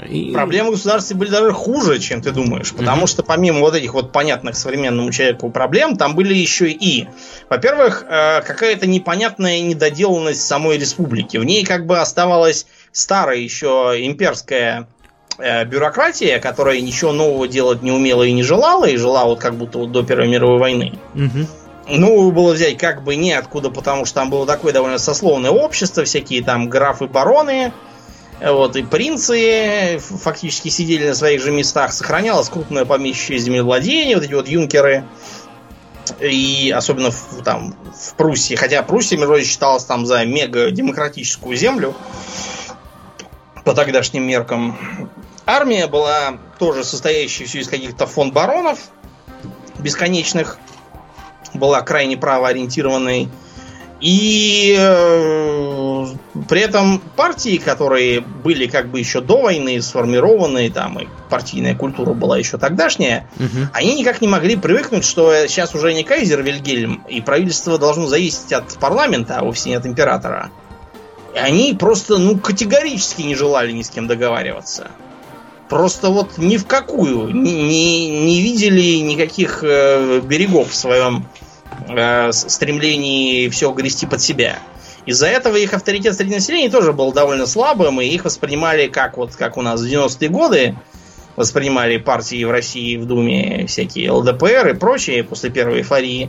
И... 0.08 0.32
Проблемы 0.32 0.70
в 0.70 0.72
государстве 0.72 1.16
были 1.16 1.30
даже 1.30 1.52
хуже, 1.52 1.98
чем 1.98 2.20
ты 2.22 2.30
думаешь. 2.30 2.72
Потому 2.72 3.04
mm-hmm. 3.04 3.08
что 3.08 3.22
помимо 3.22 3.60
вот 3.60 3.74
этих 3.74 3.94
вот 3.94 4.12
понятных 4.12 4.56
современному 4.56 5.10
человеку 5.10 5.50
проблем, 5.50 5.96
там 5.96 6.14
были 6.14 6.34
еще 6.34 6.70
и, 6.70 7.08
во-первых, 7.48 8.04
э, 8.08 8.42
какая-то 8.42 8.86
непонятная 8.86 9.60
недоделанность 9.60 10.42
самой 10.42 10.78
республики. 10.78 11.36
В 11.38 11.44
ней 11.44 11.64
как 11.64 11.86
бы 11.86 11.98
оставалась 11.98 12.66
старая 12.92 13.38
еще 13.38 13.94
имперская 13.98 14.86
э, 15.38 15.64
бюрократия, 15.64 16.38
которая 16.38 16.80
ничего 16.80 17.12
нового 17.12 17.48
делать 17.48 17.82
не 17.82 17.92
умела 17.92 18.24
и 18.24 18.32
не 18.32 18.42
желала, 18.42 18.84
и 18.84 18.96
жила 18.96 19.24
вот 19.24 19.40
как 19.40 19.54
будто 19.54 19.78
вот 19.78 19.92
до 19.92 20.02
Первой 20.02 20.28
мировой 20.28 20.58
войны. 20.58 20.92
Mm-hmm. 21.14 21.46
Ну, 21.88 22.30
было 22.30 22.52
взять 22.52 22.78
как 22.78 23.02
бы 23.02 23.16
неоткуда, 23.16 23.70
потому 23.70 24.04
что 24.04 24.16
там 24.16 24.30
было 24.30 24.46
такое 24.46 24.72
довольно 24.72 24.98
сословное 24.98 25.50
общество, 25.50 26.04
всякие 26.04 26.42
там 26.42 26.68
графы-бароны, 26.68 27.72
вот, 28.40 28.76
и 28.76 28.82
принцы 28.82 29.98
фактически 29.98 30.68
сидели 30.68 31.08
на 31.08 31.14
своих 31.14 31.42
же 31.42 31.52
местах. 31.52 31.92
Сохранялось 31.92 32.48
крупное 32.48 32.84
помещичье 32.84 33.38
землевладение, 33.38 34.16
вот 34.16 34.24
эти 34.24 34.34
вот 34.34 34.48
юнкеры. 34.48 35.04
И 36.20 36.72
особенно 36.76 37.12
в, 37.12 37.42
там, 37.44 37.76
в 37.94 38.14
Пруссии. 38.14 38.56
Хотя 38.56 38.82
Пруссия, 38.82 39.16
между 39.16 39.34
прочим, 39.34 39.46
считалась 39.46 39.84
там 39.84 40.04
за 40.04 40.24
мега-демократическую 40.24 41.56
землю 41.56 41.94
по 43.64 43.72
тогдашним 43.72 44.24
меркам. 44.24 44.76
Армия 45.46 45.86
была 45.86 46.38
тоже 46.58 46.82
состоящая 46.82 47.44
все 47.44 47.60
из 47.60 47.68
каких-то 47.68 48.08
фон 48.08 48.32
баронов 48.32 48.80
бесконечных. 49.78 50.58
Была 51.54 51.82
крайне 51.82 52.16
правоориентированной 52.16 53.28
и 54.02 54.74
э, 54.76 56.06
при 56.48 56.60
этом 56.60 56.98
партии, 57.14 57.56
которые 57.56 58.20
были 58.20 58.66
как 58.66 58.88
бы 58.88 58.98
еще 58.98 59.20
до 59.20 59.42
войны 59.42 59.80
сформированы, 59.80 60.70
там 60.70 60.98
и 60.98 61.06
партийная 61.30 61.76
культура 61.76 62.12
была 62.12 62.36
еще 62.36 62.58
тогдашняя, 62.58 63.28
угу. 63.36 63.68
они 63.72 63.94
никак 63.94 64.20
не 64.20 64.26
могли 64.26 64.56
привыкнуть, 64.56 65.04
что 65.04 65.46
сейчас 65.46 65.76
уже 65.76 65.94
не 65.94 66.02
кайзер 66.02 66.42
Вильгельм, 66.42 67.04
и 67.08 67.20
правительство 67.20 67.78
должно 67.78 68.08
зависеть 68.08 68.52
от 68.52 68.76
парламента, 68.80 69.38
а 69.38 69.44
вовсе 69.44 69.70
не 69.70 69.76
от 69.76 69.86
императора. 69.86 70.50
И 71.36 71.38
они 71.38 71.72
просто, 71.78 72.18
ну, 72.18 72.36
категорически 72.38 73.22
не 73.22 73.36
желали 73.36 73.70
ни 73.70 73.82
с 73.82 73.88
кем 73.88 74.08
договариваться. 74.08 74.88
Просто 75.72 76.10
вот 76.10 76.36
ни 76.36 76.58
в 76.58 76.66
какую. 76.66 77.28
Не, 77.28 78.20
не, 78.20 78.42
видели 78.42 78.98
никаких 78.98 79.64
э, 79.64 80.20
берегов 80.20 80.70
в 80.70 80.74
своем 80.74 81.24
э, 81.88 82.30
стремлении 82.32 83.48
все 83.48 83.72
грести 83.72 84.04
под 84.04 84.20
себя. 84.20 84.58
Из-за 85.06 85.28
этого 85.28 85.56
их 85.56 85.72
авторитет 85.72 86.14
среди 86.14 86.34
населения 86.34 86.68
тоже 86.68 86.92
был 86.92 87.10
довольно 87.14 87.46
слабым, 87.46 88.02
и 88.02 88.04
их 88.04 88.26
воспринимали 88.26 88.88
как 88.88 89.16
вот 89.16 89.34
как 89.34 89.56
у 89.56 89.62
нас 89.62 89.80
в 89.80 89.86
90-е 89.86 90.28
годы 90.28 90.76
воспринимали 91.36 91.96
партии 91.96 92.44
в 92.44 92.50
России 92.50 92.98
в 92.98 93.06
Думе 93.06 93.64
всякие 93.66 94.10
ЛДПР 94.10 94.68
и 94.68 94.74
прочие 94.74 95.24
после 95.24 95.48
первой 95.48 95.78
эйфории. 95.78 96.28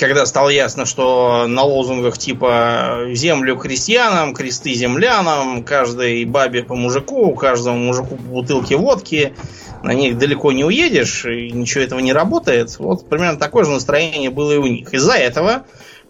Когда 0.00 0.24
стало 0.24 0.48
ясно, 0.48 0.86
что 0.86 1.44
на 1.46 1.62
лозунгах 1.62 2.16
типа 2.16 3.08
«Землю 3.12 3.58
крестьянам, 3.58 4.32
кресты 4.32 4.72
землянам», 4.72 5.62
«Каждой 5.62 6.24
бабе 6.24 6.62
по 6.62 6.74
мужику», 6.74 7.34
«Каждому 7.34 7.76
мужику 7.76 8.16
по 8.16 8.22
бутылке 8.22 8.76
водки», 8.76 9.34
на 9.82 9.92
них 9.92 10.16
далеко 10.16 10.52
не 10.52 10.64
уедешь, 10.64 11.26
и 11.26 11.50
ничего 11.50 11.84
этого 11.84 12.00
не 12.00 12.14
работает. 12.14 12.78
Вот 12.78 13.10
примерно 13.10 13.38
такое 13.38 13.64
же 13.64 13.70
настроение 13.72 14.30
было 14.30 14.52
и 14.52 14.56
у 14.56 14.66
них. 14.66 14.94
Из-за 14.94 15.14
этого 15.14 15.64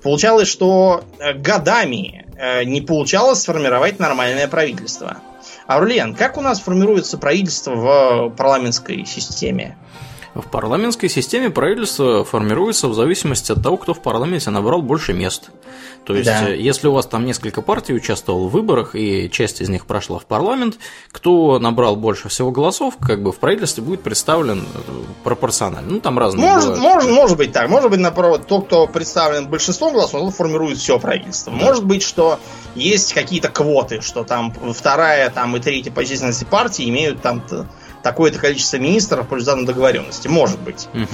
получалось, 0.05 0.47
что 0.47 1.03
э, 1.19 1.33
годами 1.35 2.27
э, 2.39 2.63
не 2.63 2.81
получалось 2.83 3.41
сформировать 3.41 3.99
нормальное 3.99 4.47
правительство. 4.47 5.17
Аурлиан, 5.67 6.15
как 6.15 6.39
у 6.39 6.43
нас 6.43 6.61
формируется 6.61 7.19
правительство 7.19 7.75
в 7.75 8.31
парламентской 8.37 9.05
системе? 9.05 9.77
В 10.35 10.49
парламентской 10.49 11.09
системе 11.09 11.51
правительство 11.51 12.25
формируется 12.25 12.87
в 12.87 12.95
зависимости 12.95 13.51
от 13.51 13.63
того, 13.63 13.77
кто 13.77 13.95
в 13.95 14.01
парламенте 14.01 14.51
набрал 14.51 14.81
больше 14.81 15.13
мест. 15.13 15.51
То 16.05 16.15
есть, 16.15 16.27
да. 16.27 16.49
Э, 16.49 16.57
если 16.57 16.87
у 16.87 16.93
вас 16.93 17.07
там 17.07 17.25
несколько 17.25 17.63
партий 17.63 17.95
участвовало 17.95 18.47
в 18.47 18.51
выборах, 18.51 18.95
и 18.95 19.29
часть 19.29 19.61
из 19.61 19.69
них 19.69 19.87
прошла 19.87 20.19
в 20.21 20.27
парламент, 20.27 20.77
кто 21.11 21.59
набрал 21.59 21.97
больше 21.97 22.29
всего 22.29 22.53
голосов, 22.53 22.95
как 23.01 23.23
бы 23.23 23.33
в 23.33 23.39
правительстве 23.39 23.83
будет 23.83 24.03
представлен 24.03 24.61
э, 24.63 24.93
пропорционально. 25.25 25.91
Ну, 25.91 26.01
там 26.01 26.17
разные 26.17 26.49
может, 26.49 26.79
может, 26.79 27.11
может 27.11 27.37
быть 27.37 27.53
так. 27.53 27.69
Может 27.69 27.91
быть, 27.91 28.01
наоборот, 28.01 28.47
тот, 28.47 28.67
кто 28.67 28.87
представлен 28.87 29.49
большинством 29.49 29.95
голосов, 29.95 30.23
он 30.23 30.31
формирует 30.31 30.79
все 30.79 30.99
правительство. 31.01 31.53
Да. 31.53 31.65
Может 31.65 31.85
быть, 31.85 32.03
что 32.03 32.39
есть 32.77 33.13
какие-то 33.15 33.49
квоты, 33.49 34.01
что 34.01 34.23
там 34.23 34.55
вторая 34.73 35.29
там, 35.31 35.57
и 35.57 35.61
третья 35.61 35.91
по 35.91 36.05
численности 36.05 36.45
партии 36.45 36.89
имеют 36.89 37.21
там 37.21 37.43
такое-то 38.03 38.39
количество 38.39 38.77
министров 38.77 39.29
по 39.29 39.35
результатам 39.35 39.67
договоренности. 39.67 40.29
Может 40.29 40.59
быть. 40.61 40.89
Угу. 40.95 41.07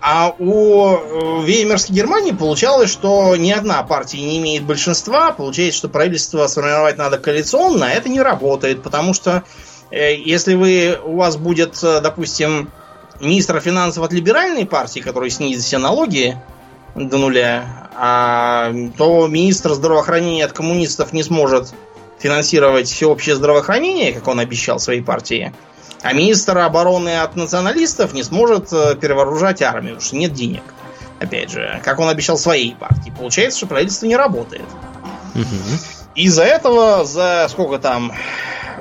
А 0.00 0.34
у 0.38 0.96
э, 0.96 1.44
Веймерской 1.44 1.94
Германии 1.94 2.32
получалось, 2.32 2.90
что 2.90 3.34
ни 3.36 3.50
одна 3.50 3.82
партия 3.82 4.20
не 4.20 4.38
имеет 4.38 4.64
большинства. 4.64 5.32
Получается, 5.32 5.78
что 5.78 5.88
правительство 5.88 6.46
сформировать 6.46 6.98
надо 6.98 7.18
коалиционно, 7.18 7.86
а 7.86 7.90
это 7.90 8.08
не 8.08 8.20
работает, 8.20 8.82
потому 8.82 9.14
что 9.14 9.44
э, 9.90 10.14
если 10.16 10.54
вы, 10.54 10.98
у 11.02 11.16
вас 11.16 11.36
будет, 11.36 11.82
э, 11.82 12.00
допустим, 12.00 12.70
министр 13.20 13.60
финансов 13.60 14.04
от 14.04 14.12
либеральной 14.12 14.66
партии, 14.66 15.00
который 15.00 15.30
снизит 15.30 15.62
все 15.62 15.78
налоги 15.78 16.36
до 16.94 17.18
нуля, 17.18 17.88
а, 17.94 18.72
то 18.96 19.26
министр 19.26 19.74
здравоохранения 19.74 20.44
от 20.44 20.52
коммунистов 20.52 21.12
не 21.12 21.22
сможет 21.22 21.72
финансировать 22.18 22.88
всеобщее 22.88 23.36
здравоохранение, 23.36 24.12
как 24.12 24.26
он 24.28 24.40
обещал 24.40 24.78
своей 24.78 25.02
партии. 25.02 25.52
А 26.02 26.12
министр 26.12 26.58
обороны 26.58 27.20
от 27.20 27.36
националистов 27.36 28.12
не 28.12 28.22
сможет 28.22 28.72
э, 28.72 28.94
перевооружать 28.96 29.62
армию, 29.62 29.94
потому 29.94 30.06
что 30.06 30.16
нет 30.16 30.32
денег. 30.32 30.62
Опять 31.18 31.50
же, 31.50 31.80
как 31.82 31.98
он 31.98 32.08
обещал 32.08 32.36
своей 32.36 32.74
партии. 32.74 33.12
Получается, 33.16 33.58
что 33.58 33.66
правительство 33.66 34.06
не 34.06 34.16
работает. 34.16 34.66
Угу. 35.34 35.78
Из-за 36.14 36.44
этого 36.44 37.04
за 37.04 37.46
сколько 37.48 37.78
там 37.78 38.12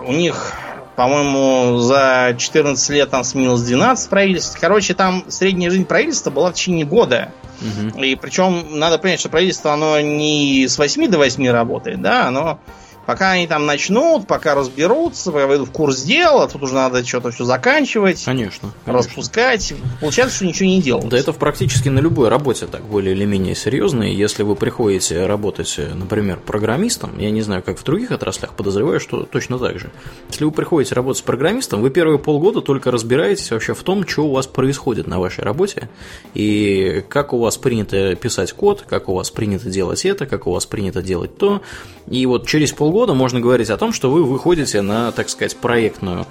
у 0.05 0.11
них, 0.11 0.53
по-моему, 0.95 1.79
за 1.79 2.35
14 2.37 2.89
лет 2.89 3.09
там 3.09 3.23
сменилось 3.23 3.61
12 3.61 4.09
правительств. 4.09 4.57
Короче, 4.59 4.93
там 4.93 5.25
средняя 5.29 5.69
жизнь 5.69 5.85
правительства 5.85 6.29
была 6.29 6.51
в 6.51 6.53
течение 6.53 6.85
года. 6.85 7.31
Угу. 7.61 8.01
И 8.03 8.15
причем 8.15 8.79
надо 8.79 8.97
понять, 8.97 9.19
что 9.19 9.29
правительство 9.29 9.73
оно 9.73 9.99
не 10.01 10.67
с 10.67 10.77
8 10.77 11.09
до 11.09 11.17
8 11.17 11.49
работает, 11.49 12.01
да, 12.01 12.27
оно 12.27 12.59
Пока 13.05 13.31
они 13.31 13.47
там 13.47 13.65
начнут, 13.65 14.27
пока 14.27 14.55
разберутся, 14.55 15.31
пока 15.31 15.47
войдут 15.47 15.69
в 15.69 15.71
курс 15.71 16.01
дела, 16.01 16.47
тут 16.47 16.63
уже 16.63 16.73
надо 16.73 17.05
что-то 17.05 17.31
все 17.31 17.45
заканчивать. 17.45 18.23
Конечно, 18.25 18.73
конечно. 18.83 19.09
Распускать. 19.09 19.73
Получается, 20.01 20.37
что 20.37 20.45
ничего 20.45 20.69
не 20.69 20.81
делают. 20.81 21.09
Да 21.09 21.17
это 21.17 21.31
практически 21.33 21.89
на 21.89 21.99
любой 21.99 22.29
работе 22.29 22.65
так 22.65 22.83
более 22.83 23.15
или 23.15 23.25
менее 23.25 23.55
серьезно. 23.55 24.03
Если 24.03 24.43
вы 24.43 24.55
приходите 24.55 25.25
работать, 25.25 25.79
например, 25.93 26.39
программистом, 26.39 27.19
я 27.19 27.29
не 27.29 27.41
знаю, 27.41 27.61
как 27.61 27.77
в 27.77 27.83
других 27.83 28.11
отраслях, 28.11 28.53
подозреваю, 28.53 28.99
что 28.99 29.23
точно 29.23 29.59
так 29.59 29.79
же. 29.79 29.91
Если 30.29 30.43
вы 30.43 30.51
приходите 30.51 30.95
работать 30.95 31.19
с 31.19 31.23
программистом, 31.23 31.81
вы 31.81 31.91
первые 31.91 32.17
полгода 32.17 32.61
только 32.61 32.89
разбираетесь 32.89 33.51
вообще 33.51 33.73
в 33.73 33.83
том, 33.83 34.07
что 34.07 34.25
у 34.25 34.31
вас 34.31 34.47
происходит 34.47 35.05
на 35.05 35.19
вашей 35.19 35.43
работе, 35.43 35.89
и 36.33 37.03
как 37.07 37.33
у 37.33 37.39
вас 37.39 37.57
принято 37.57 38.15
писать 38.15 38.53
код, 38.53 38.83
как 38.87 39.09
у 39.09 39.13
вас 39.13 39.29
принято 39.29 39.69
делать 39.69 40.05
это, 40.05 40.25
как 40.25 40.47
у 40.47 40.51
вас 40.51 40.65
принято 40.65 41.01
делать 41.03 41.37
то. 41.37 41.61
И 42.07 42.25
вот 42.25 42.47
через 42.47 42.71
полгода 42.71 42.94
года 42.95 43.13
можно 43.13 43.41
говорить 43.41 43.69
о 43.69 43.75
том, 43.75 43.91
что 43.91 44.09
вы 44.09 44.23
выходите 44.23 44.81
на, 44.81 45.11
так 45.11 45.27
сказать, 45.27 45.57
проектную, 45.57 46.25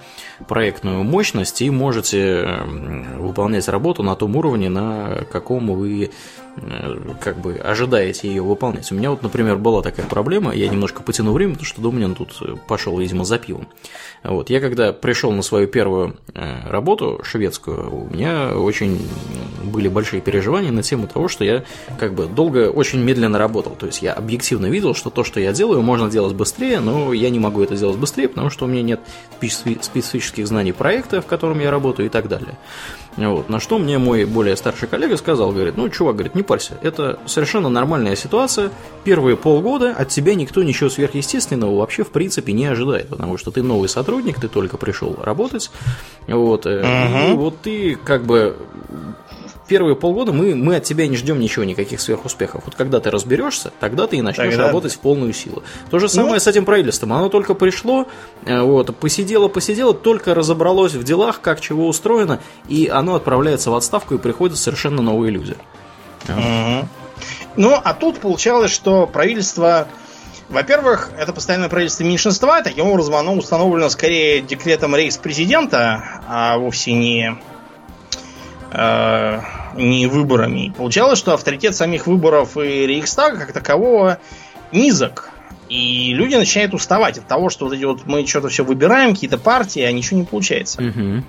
проектную 0.49 1.05
мощность 1.05 1.61
и 1.61 1.69
можете 1.69 2.63
выполнять 3.19 3.69
работу 3.69 4.03
на 4.03 4.17
том 4.17 4.35
уровне, 4.35 4.71
на 4.71 5.27
каком 5.31 5.67
вы 5.67 6.11
как 7.21 7.39
бы 7.39 7.55
ожидаете 7.55 8.29
ее 8.29 8.43
выполнять. 8.43 8.91
У 8.93 8.95
меня 8.95 9.11
вот, 9.11 9.23
например, 9.23 9.57
была 9.57 9.83
такая 9.83 10.07
проблема, 10.07 10.53
я 10.55 10.69
немножко 10.69 11.03
потяну 11.03 11.33
время, 11.33 11.53
потому 11.53 11.67
что 11.67 11.83
Домнин 11.83 12.15
тут 12.15 12.41
пошел, 12.67 12.99
видимо, 12.99 13.25
за 13.25 13.39
пивом. 13.39 13.69
Вот, 14.23 14.51
я 14.51 14.61
когда 14.61 14.93
пришел 14.93 15.33
на 15.33 15.43
свою 15.43 15.67
первую 15.67 16.17
э, 16.35 16.69
работу 16.69 17.21
шведскую, 17.23 18.05
у 18.05 18.13
меня 18.13 18.57
очень 18.57 19.01
были 19.65 19.89
большие 19.89 20.21
переживания 20.21 20.71
на 20.71 20.83
тему 20.83 21.07
того, 21.07 21.29
что 21.29 21.45
я 21.45 21.65
как 21.99 22.15
бы 22.15 22.27
долго, 22.27 22.71
очень 22.71 23.01
медленно 23.01 23.39
работал. 23.39 23.75
То 23.75 23.87
есть 23.87 24.03
я 24.03 24.13
объективно 24.13 24.67
видел, 24.67 24.95
что 24.95 25.11
то, 25.11 25.25
что 25.25 25.41
я 25.41 25.53
делаю, 25.53 25.83
можно 25.83 26.11
делать 26.11 26.35
быстрее, 26.35 26.81
но 26.81 27.13
я 27.13 27.31
не 27.31 27.39
могу 27.39 27.63
это 27.63 27.77
сделать 27.77 27.97
быстрее, 27.97 28.29
потому 28.29 28.51
что 28.51 28.65
у 28.65 28.69
меня 28.69 28.83
нет 28.83 29.01
специфических 29.41 30.47
знаний 30.47 30.73
проекта, 30.73 31.21
в 31.21 31.27
котором 31.27 31.61
я 31.61 31.71
работаю 31.71 32.07
и 32.07 32.11
так 32.11 32.29
далее. 32.29 32.57
Вот. 33.17 33.49
На 33.49 33.61
что 33.61 33.79
мне 33.79 33.99
мой 33.99 34.25
более 34.25 34.57
старший 34.57 34.89
коллега 34.89 35.17
сказал, 35.17 35.53
говорит, 35.53 35.77
ну, 35.77 35.89
чувак, 35.89 36.17
говорит, 36.17 36.35
не 36.35 36.43
парься, 36.43 36.79
это 36.83 37.19
совершенно 37.27 37.69
нормальная 37.69 38.17
ситуация, 38.17 38.71
первые 39.05 39.37
полгода 39.37 39.93
от 39.93 40.09
тебя 40.09 40.35
никто 40.35 40.63
ничего 40.63 40.91
сверхъестественного 40.91 41.79
вообще 41.79 42.05
в 42.05 42.11
принципе 42.11 42.53
не 42.53 42.67
ожидает, 42.67 43.09
потому 43.09 43.39
что 43.39 43.51
ты 43.51 43.63
новый 43.63 43.89
сотрудник, 43.89 44.41
ты 44.41 44.49
только 44.49 44.77
пришел 44.77 45.17
работать, 45.23 45.71
вот, 46.27 46.67
uh-huh. 46.67 47.33
и 47.33 47.35
вот 47.35 47.61
ты 47.61 47.97
как 47.97 48.25
бы 48.25 48.57
первые 49.67 49.97
полгода 49.97 50.33
мы, 50.33 50.55
мы 50.55 50.77
от 50.77 50.85
тебя 50.85 51.07
не 51.07 51.17
ждем 51.17 51.41
ничего, 51.41 51.65
никаких 51.65 52.01
сверхуспехов. 52.01 52.63
Вот 52.65 52.75
когда 52.75 53.01
ты 53.01 53.11
разберешься, 53.11 53.73
тогда 53.81 54.07
ты 54.07 54.17
и 54.17 54.23
начнешь 54.23 54.51
тогда... 54.51 54.67
работать 54.67 54.95
в 54.95 54.99
полную 54.99 55.33
силу. 55.33 55.63
То 55.91 55.99
же 55.99 56.09
самое 56.09 56.35
ну... 56.35 56.41
с 56.41 56.47
этим 56.47 56.65
правительством. 56.65 57.13
Оно 57.13 57.29
только 57.29 57.55
пришло, 57.55 58.07
э, 58.45 58.61
вот, 58.61 58.97
посидело, 58.97 59.49
посидело, 59.49 59.95
только 59.95 60.35
разобралось 60.35 60.95
в 60.95 61.05
делах, 61.05 61.41
как 61.41 61.61
чего 61.61 61.89
устроено, 61.89 62.41
и 62.69 62.89
оно 62.93 63.15
отправляется 63.15 63.71
в 63.71 63.75
отставку, 63.75 64.15
и 64.15 64.19
приходят 64.19 64.59
совершенно 64.59 65.03
новые 65.03 65.31
люди. 65.31 65.57
Угу. 66.29 66.89
Ну, 67.57 67.75
а 67.83 67.95
тут 67.95 68.19
получалось, 68.19 68.71
что 68.71 69.07
правительство... 69.07 69.89
Во-первых, 70.51 71.11
это 71.19 71.33
постоянное 71.33 71.71
правительство 71.71 72.05
меньшинства, 72.05 72.63
таким 72.63 72.87
образом 72.87 73.15
оно 73.15 73.35
установлено 73.35 73.89
скорее 73.89 74.43
декретом 74.43 74.95
рейс-президента, 74.95 76.21
а 76.29 76.59
вовсе 76.59 76.93
не 76.93 77.39
э, 78.75 79.41
не 79.77 80.07
выборами. 80.07 80.75
Получалось, 80.77 81.19
что 81.19 81.35
авторитет 81.35 81.75
самих 81.75 82.07
выборов 82.07 82.57
и 82.57 82.87
Рейхстага 82.87 83.39
как 83.39 83.53
такового 83.53 84.19
низок. 84.73 85.31
И 85.69 86.13
люди 86.13 86.35
начинают 86.35 86.75
уставать 86.75 87.19
от 87.19 87.27
того, 87.27 87.49
что 87.49 87.67
вот 87.67 87.75
эти 87.75 87.85
вот 87.85 88.07
мы 88.07 88.27
что-то 88.27 88.49
все 88.49 88.65
выбираем, 88.65 89.15
какие-то 89.15 89.39
партии, 89.39 89.83
а 89.83 89.93
ничего 89.93 90.21
не 90.21 90.27
получается. 90.27 90.83
Угу. 90.83 91.25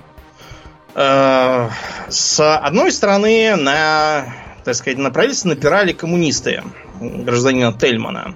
Э, 0.94 1.70
с 2.08 2.56
одной 2.56 2.92
стороны, 2.92 3.56
на, 3.56 4.34
так 4.64 4.74
сказать, 4.74 4.98
на 4.98 5.10
правительство 5.10 5.48
напирали 5.48 5.92
коммунисты 5.92 6.62
гражданина 7.00 7.72
Тельмана. 7.72 8.34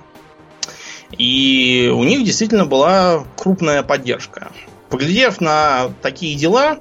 И 1.16 1.92
у 1.92 2.04
них 2.04 2.24
действительно 2.24 2.66
была 2.66 3.24
крупная 3.36 3.82
поддержка. 3.82 4.52
Поглядев 4.88 5.40
на 5.40 5.90
такие 6.02 6.36
дела, 6.36 6.78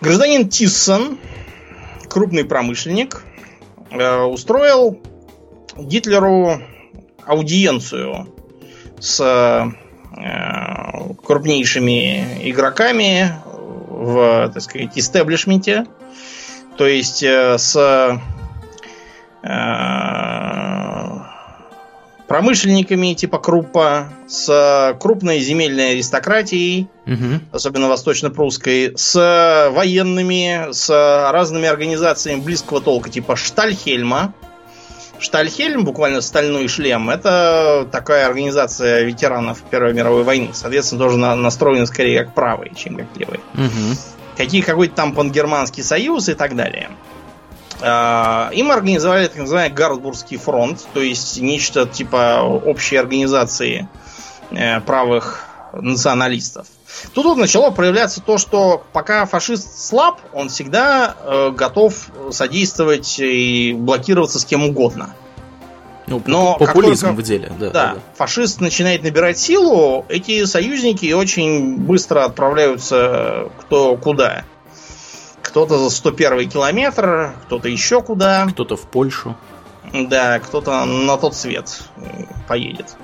Гражданин 0.00 0.48
Тиссон, 0.48 1.18
крупный 2.08 2.44
промышленник, 2.44 3.22
э, 3.90 4.22
устроил 4.22 4.98
Гитлеру 5.76 6.62
аудиенцию 7.26 8.34
с 8.98 9.20
э, 9.20 11.12
крупнейшими 11.22 12.48
игроками 12.50 13.30
в, 13.44 14.50
так 14.54 14.62
сказать, 14.62 14.96
истеблишменте, 14.96 15.84
то 16.78 16.86
есть 16.86 17.22
э, 17.22 17.58
с 17.58 18.18
промышленниками 22.30 23.14
типа 23.14 23.40
Круппа, 23.40 24.08
с 24.28 24.96
крупной 25.00 25.40
земельной 25.40 25.94
аристократией, 25.94 26.86
угу. 27.04 27.40
особенно 27.50 27.88
восточно-прусской, 27.88 28.92
с 28.96 29.68
военными, 29.72 30.72
с 30.72 30.88
разными 31.32 31.66
организациями 31.66 32.40
близкого 32.40 32.80
толка 32.80 33.10
типа 33.10 33.34
Штальхельма. 33.34 34.32
Штальхельм, 35.18 35.84
буквально 35.84 36.20
стальной 36.20 36.68
шлем, 36.68 37.10
это 37.10 37.88
такая 37.90 38.26
организация 38.26 39.02
ветеранов 39.02 39.62
Первой 39.68 39.92
мировой 39.92 40.22
войны. 40.22 40.50
Соответственно, 40.52 41.02
тоже 41.02 41.16
настроена 41.16 41.86
скорее 41.86 42.22
как 42.22 42.34
правый, 42.36 42.70
чем 42.76 42.94
как 42.94 43.08
левый. 43.16 43.40
Угу. 43.54 43.98
Какие, 44.36 44.60
какой-то 44.60 44.94
там 44.94 45.16
пангерманский 45.16 45.82
союз 45.82 46.28
и 46.28 46.34
так 46.34 46.54
далее. 46.54 46.90
А, 47.82 48.50
им 48.52 48.70
организовали 48.70 49.26
так 49.26 49.36
называемый 49.36 49.74
Гардбургский 49.74 50.36
фронт, 50.36 50.86
то 50.92 51.00
есть 51.00 51.40
нечто 51.40 51.86
типа 51.86 52.42
общей 52.42 52.96
организации 52.96 53.88
э, 54.50 54.80
правых 54.80 55.44
националистов. 55.72 56.66
Тут 57.14 57.24
вот 57.24 57.38
начало 57.38 57.70
проявляться 57.70 58.20
то, 58.20 58.38
что 58.38 58.84
пока 58.92 59.24
фашист 59.24 59.78
слаб, 59.78 60.20
он 60.32 60.48
всегда 60.48 61.14
э, 61.18 61.50
готов 61.50 61.94
содействовать 62.30 63.18
и 63.18 63.74
блокироваться 63.78 64.38
с 64.38 64.44
кем 64.44 64.64
угодно. 64.64 65.14
Ну, 66.06 66.20
Но 66.26 66.56
популизм 66.58 67.08
только, 67.08 67.20
в 67.20 67.22
деле, 67.22 67.52
да, 67.58 67.70
да, 67.70 67.94
да. 67.94 67.96
Фашист 68.16 68.60
начинает 68.60 69.04
набирать 69.04 69.38
силу, 69.38 70.04
эти 70.08 70.44
союзники 70.44 71.12
очень 71.12 71.76
быстро 71.76 72.24
отправляются 72.24 73.48
кто 73.60 73.96
куда. 73.96 74.44
Кто-то 75.50 75.78
за 75.78 75.90
101 75.90 76.48
километр, 76.48 77.34
кто-то 77.46 77.68
еще 77.68 78.02
куда. 78.02 78.46
Кто-то 78.46 78.76
в 78.76 78.82
Польшу. 78.82 79.36
Да, 79.92 80.38
кто-то 80.38 80.84
на 80.84 81.16
тот 81.16 81.34
свет 81.34 81.82
поедет. 82.46 82.94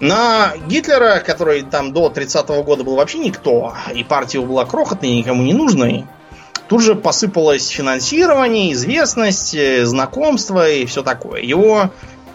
На 0.00 0.54
Гитлера, 0.66 1.20
который 1.20 1.60
там 1.60 1.92
до 1.92 2.08
30-го 2.08 2.62
года 2.62 2.84
был 2.84 2.96
вообще 2.96 3.18
никто, 3.18 3.74
и 3.94 4.02
партия 4.02 4.40
была 4.40 4.64
крохотной, 4.64 5.18
никому 5.18 5.42
не 5.42 5.52
нужной, 5.52 6.06
тут 6.68 6.82
же 6.82 6.94
посыпалось 6.94 7.68
финансирование, 7.68 8.72
известность, 8.72 9.54
э, 9.54 9.84
знакомство 9.84 10.66
и 10.66 10.86
все 10.86 11.02
такое. 11.02 11.42
Его 11.42 11.90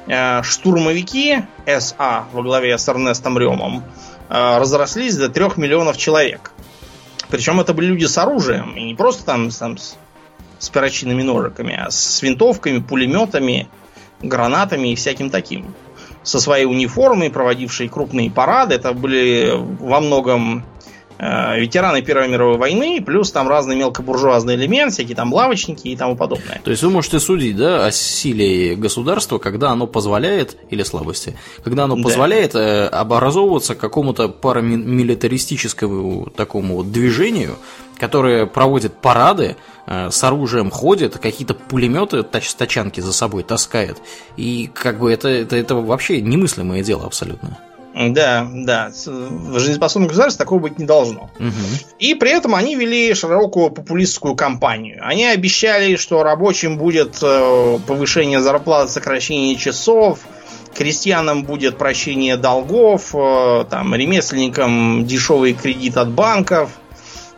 э, 0.05 0.43
штурмовики 0.43 1.39
СА 1.65 2.25
во 2.31 2.43
главе 2.43 2.77
с 2.77 2.87
Эрнестом 2.87 3.39
Ремом 3.39 3.83
э, 4.29 4.57
разрослись 4.59 5.15
до 5.15 5.29
3 5.29 5.53
миллионов 5.55 5.97
человек. 5.97 6.52
Причем 7.33 7.59
это 7.59 7.73
были 7.73 7.87
люди 7.87 8.05
с 8.05 8.15
оружием, 8.19 8.77
и 8.77 8.83
не 8.83 8.93
просто 8.93 9.25
там, 9.25 9.49
там 9.49 9.79
с 9.79 9.97
с 10.59 10.69
перочинными 10.69 11.23
ножиками, 11.23 11.75
а 11.75 11.89
с 11.89 12.21
винтовками, 12.21 12.77
пулеметами, 12.77 13.67
гранатами 14.21 14.89
и 14.89 14.95
всяким 14.95 15.31
таким. 15.31 15.73
Со 16.21 16.39
своей 16.39 16.65
униформой, 16.65 17.31
проводившей 17.31 17.89
крупные 17.89 18.29
парады. 18.29 18.75
Это 18.75 18.93
были 18.93 19.51
во 19.79 19.99
многом 19.99 20.63
ветераны 21.19 22.01
Первой 22.01 22.27
мировой 22.27 22.57
войны, 22.57 23.01
плюс 23.05 23.31
там 23.31 23.47
разный 23.47 23.75
мелкобуржуазный 23.75 24.55
элемент, 24.55 24.93
всякие 24.93 25.15
там 25.15 25.33
лавочники 25.33 25.87
и 25.87 25.95
тому 25.95 26.15
подобное. 26.15 26.61
То 26.63 26.71
есть 26.71 26.83
вы 26.83 26.89
можете 26.89 27.19
судить, 27.19 27.55
да, 27.55 27.85
о 27.85 27.91
силе 27.91 28.75
государства, 28.75 29.37
когда 29.37 29.71
оно 29.71 29.87
позволяет, 29.87 30.57
или 30.69 30.83
слабости, 30.83 31.35
когда 31.63 31.85
оно 31.85 31.95
да. 31.95 32.03
позволяет 32.03 32.55
э, 32.55 32.87
образовываться 32.87 33.75
какому-то 33.75 34.29
парамилитаристическому 34.29 36.31
такому 36.35 36.77
вот 36.77 36.91
движению, 36.91 37.55
которое 37.99 38.45
проводит 38.45 38.93
парады, 38.93 39.55
Э, 39.85 40.09
с 40.11 40.23
оружием 40.23 40.71
ходит, 40.71 41.17
какие-то 41.17 41.53
пулеметы 41.53 42.23
тач 42.23 42.53
тачанки 42.53 43.01
за 43.01 43.11
собой 43.11 43.43
таскает. 43.43 43.97
И 44.37 44.69
как 44.73 44.99
бы 44.99 45.11
это, 45.11 45.27
это, 45.27 45.55
это 45.55 45.75
вообще 45.75 46.21
немыслимое 46.21 46.83
дело 46.83 47.05
абсолютно. 47.05 47.59
Да, 47.93 48.47
да. 48.51 48.91
В 49.05 49.59
жизнеспособном 49.59 50.07
государстве 50.07 50.43
такого 50.43 50.59
быть 50.59 50.79
не 50.79 50.85
должно. 50.85 51.29
Угу. 51.39 51.51
И 51.99 52.15
при 52.15 52.31
этом 52.31 52.55
они 52.55 52.75
вели 52.75 53.13
широкую 53.13 53.69
популистскую 53.69 54.35
кампанию. 54.35 54.99
Они 55.01 55.25
обещали, 55.25 55.95
что 55.95 56.23
рабочим 56.23 56.77
будет 56.77 57.17
э, 57.21 57.79
повышение 57.85 58.41
зарплат, 58.41 58.89
сокращение 58.89 59.55
часов, 59.55 60.19
крестьянам 60.73 61.43
будет 61.43 61.77
прощение 61.77 62.35
долгов, 62.35 63.11
э, 63.13 63.65
там, 63.69 63.93
ремесленникам 63.93 65.05
дешевый 65.05 65.53
кредит 65.53 65.97
от 65.97 66.09
банков– 66.09 66.71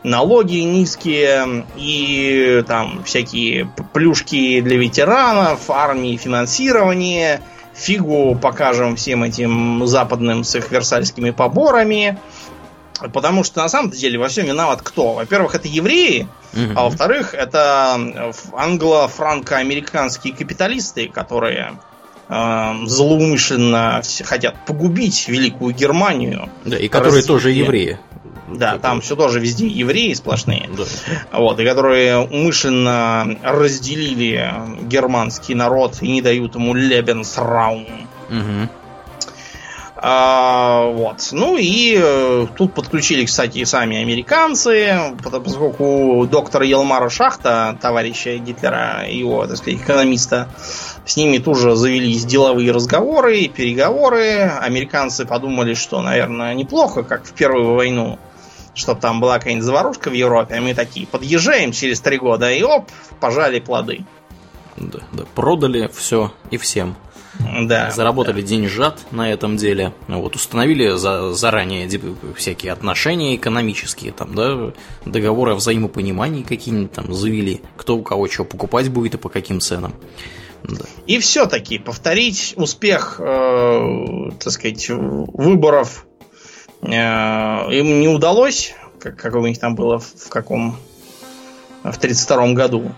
налоги 0.06 0.58
низкие 0.58 1.66
и 1.76 2.62
там 2.66 3.02
всякие 3.04 3.68
плюшки 3.92 4.60
для 4.60 4.76
ветеранов, 4.78 5.68
армии 5.68 6.16
финансирование, 6.16 7.42
фигу 7.76 8.36
покажем 8.40 8.96
всем 8.96 9.22
этим 9.22 9.86
западным 9.86 10.44
с 10.44 10.54
их 10.54 10.70
версальскими 10.70 11.30
поборами. 11.30 12.18
Потому 13.12 13.44
что 13.44 13.60
на 13.60 13.68
самом 13.68 13.90
деле 13.90 14.18
во 14.18 14.28
всем 14.28 14.46
виноват 14.46 14.80
кто? 14.82 15.12
Во-первых, 15.12 15.54
это 15.54 15.68
евреи, 15.68 16.26
угу. 16.54 16.72
а 16.74 16.84
во-вторых, 16.84 17.34
это 17.34 18.32
англо-франко-американские 18.54 20.32
капиталисты, 20.34 21.08
которые 21.08 21.78
э, 22.30 22.72
злоумышленно 22.86 24.00
хотят 24.24 24.64
погубить 24.64 25.28
Великую 25.28 25.74
Германию. 25.74 26.48
Да, 26.64 26.78
и 26.78 26.88
которые 26.88 27.22
тоже 27.22 27.50
евреи. 27.50 27.98
Да, 28.48 28.78
там 28.78 29.00
все 29.00 29.16
тоже 29.16 29.40
везде 29.40 29.66
евреи 29.66 30.12
сплошные. 30.14 30.68
Да. 30.76 30.84
Вот, 31.38 31.58
и 31.58 31.64
которые 31.64 32.18
умышленно 32.18 33.38
разделили 33.42 34.52
германский 34.82 35.54
народ 35.54 35.98
и 36.00 36.08
не 36.08 36.22
дают 36.22 36.54
ему 36.54 36.74
Лебенсраум. 36.74 37.86
Угу. 38.30 38.68
А, 39.98 40.90
вот. 40.90 41.28
Ну 41.32 41.56
и 41.56 41.98
э, 41.98 42.46
тут 42.56 42.74
подключили, 42.74 43.24
кстати, 43.24 43.58
и 43.58 43.64
сами 43.64 43.96
американцы, 43.96 45.16
поскольку 45.22 46.28
доктор 46.30 46.62
Елмара 46.62 47.08
Шахта, 47.08 47.78
товарища 47.80 48.36
Гитлера, 48.36 49.06
его, 49.08 49.46
так 49.46 49.56
сказать, 49.56 49.80
экономиста, 49.80 50.48
с 51.06 51.16
ними 51.16 51.38
тоже 51.38 51.74
завелись 51.76 52.26
деловые 52.26 52.72
разговоры, 52.72 53.48
переговоры. 53.48 54.42
Американцы 54.60 55.24
подумали, 55.24 55.72
что, 55.72 56.02
наверное, 56.02 56.52
неплохо, 56.54 57.02
как 57.02 57.24
в 57.24 57.32
Первую 57.32 57.74
войну 57.74 58.18
чтобы 58.76 59.00
там 59.00 59.20
была 59.20 59.38
какая-нибудь 59.38 59.64
заварушка 59.64 60.10
в 60.10 60.12
Европе, 60.12 60.54
а 60.54 60.60
мы 60.60 60.74
такие 60.74 61.06
подъезжаем 61.06 61.72
через 61.72 62.00
три 62.00 62.18
года 62.18 62.52
и 62.52 62.62
оп, 62.62 62.88
пожали 63.20 63.58
плоды. 63.58 64.04
Да, 64.76 65.00
да, 65.12 65.24
продали 65.34 65.90
все 65.92 66.32
и 66.50 66.58
всем. 66.58 66.94
Да, 67.62 67.90
Заработали 67.90 68.40
да. 68.40 68.48
деньжат 68.48 69.00
на 69.10 69.30
этом 69.30 69.56
деле. 69.56 69.92
Вот, 70.08 70.36
установили 70.36 70.96
за, 70.96 71.32
заранее 71.32 71.88
всякие 72.34 72.72
отношения 72.72 73.36
экономические, 73.36 74.12
там, 74.12 74.34
да, 74.34 74.72
договоры 75.04 75.52
о 75.52 75.54
взаимопонимании 75.56 76.42
какие-нибудь 76.42 76.92
там 76.92 77.12
завели, 77.12 77.60
кто 77.76 77.96
у 77.96 78.02
кого 78.02 78.28
что 78.28 78.44
покупать 78.44 78.88
будет 78.90 79.14
и 79.14 79.18
по 79.18 79.28
каким 79.28 79.60
ценам. 79.60 79.94
Да. 80.64 80.84
И 81.06 81.18
все-таки 81.18 81.78
повторить 81.78 82.54
успех, 82.56 83.16
э, 83.20 84.30
так 84.42 84.52
сказать, 84.52 84.86
выборов 84.88 86.06
им 86.86 88.00
не 88.00 88.08
удалось, 88.08 88.74
как, 89.00 89.16
как 89.16 89.34
у 89.34 89.46
них 89.46 89.58
там 89.58 89.74
было 89.74 89.98
в 89.98 90.28
каком 90.28 90.76
в 91.82 91.98
32 91.98 92.52
году, 92.52 92.92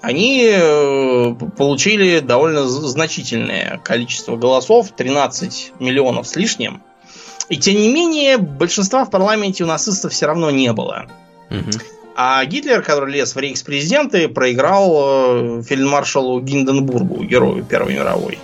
они 0.00 0.50
э, 0.52 1.34
получили 1.56 2.20
довольно 2.20 2.66
значительное 2.66 3.80
количество 3.82 4.36
голосов, 4.36 4.90
13 4.96 5.74
миллионов 5.78 6.26
с 6.26 6.36
лишним. 6.36 6.82
И 7.48 7.56
тем 7.56 7.76
не 7.76 7.92
менее, 7.92 8.38
большинства 8.38 9.04
в 9.04 9.10
парламенте 9.10 9.64
у 9.64 9.66
нацистов 9.66 10.12
все 10.12 10.26
равно 10.26 10.50
не 10.50 10.72
было. 10.72 11.06
Угу. 11.50 11.80
А 12.16 12.44
Гитлер, 12.44 12.82
который 12.82 13.12
лез 13.12 13.34
в 13.34 13.38
рейхс-президенты, 13.38 14.28
проиграл 14.28 15.58
э, 15.58 15.62
фельдмаршалу 15.62 16.40
Гинденбургу, 16.40 17.24
герою 17.24 17.64
Первой 17.64 17.94
мировой. 17.94 18.38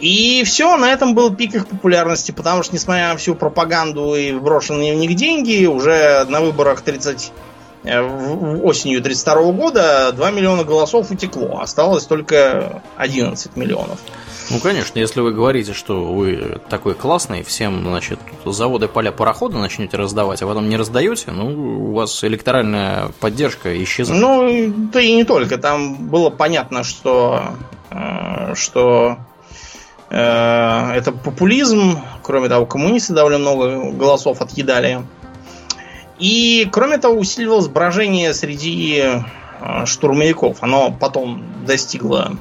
И 0.00 0.44
все, 0.44 0.76
на 0.76 0.92
этом 0.92 1.14
был 1.14 1.34
пик 1.34 1.54
их 1.54 1.66
популярности, 1.66 2.30
потому 2.30 2.62
что, 2.62 2.74
несмотря 2.74 3.08
на 3.08 3.16
всю 3.16 3.34
пропаганду 3.34 4.14
и 4.14 4.32
брошенные 4.32 4.94
в 4.94 4.96
них 4.96 5.14
деньги, 5.16 5.66
уже 5.66 6.24
на 6.28 6.40
выборах 6.40 6.82
30 6.82 7.32
э, 7.82 8.58
осенью 8.62 9.02
32 9.02 9.52
года 9.52 10.12
2 10.12 10.30
миллиона 10.30 10.62
голосов 10.62 11.10
утекло. 11.10 11.60
Осталось 11.60 12.06
только 12.06 12.82
11 12.96 13.56
миллионов. 13.56 13.98
Ну, 14.50 14.60
конечно, 14.60 14.98
если 14.98 15.20
вы 15.20 15.32
говорите, 15.32 15.74
что 15.74 16.04
вы 16.04 16.60
такой 16.70 16.94
классный, 16.94 17.42
всем, 17.42 17.82
значит, 17.82 18.18
заводы 18.46 18.88
поля 18.88 19.12
парохода 19.12 19.58
начнете 19.58 19.96
раздавать, 19.96 20.40
а 20.40 20.46
потом 20.46 20.70
не 20.70 20.76
раздаете, 20.76 21.32
ну, 21.32 21.90
у 21.90 21.92
вас 21.92 22.24
электоральная 22.24 23.10
поддержка 23.20 23.82
исчезает. 23.82 24.20
Ну, 24.20 24.72
да 24.92 25.00
и 25.00 25.12
не 25.12 25.24
только. 25.24 25.58
Там 25.58 25.96
было 25.96 26.30
понятно, 26.30 26.82
что, 26.82 27.56
э, 27.90 28.54
что 28.54 29.18
это 30.10 31.12
популизм. 31.12 32.00
Кроме 32.22 32.48
того, 32.48 32.66
коммунисты 32.66 33.12
довольно 33.12 33.38
много 33.38 33.90
голосов 33.92 34.40
отъедали. 34.40 35.02
И, 36.18 36.68
кроме 36.72 36.98
того, 36.98 37.18
усиливалось 37.18 37.68
брожение 37.68 38.34
среди 38.34 39.22
э, 39.60 39.86
штурмовиков. 39.86 40.58
Оно 40.62 40.90
потом 40.90 41.44
достигло 41.64 42.36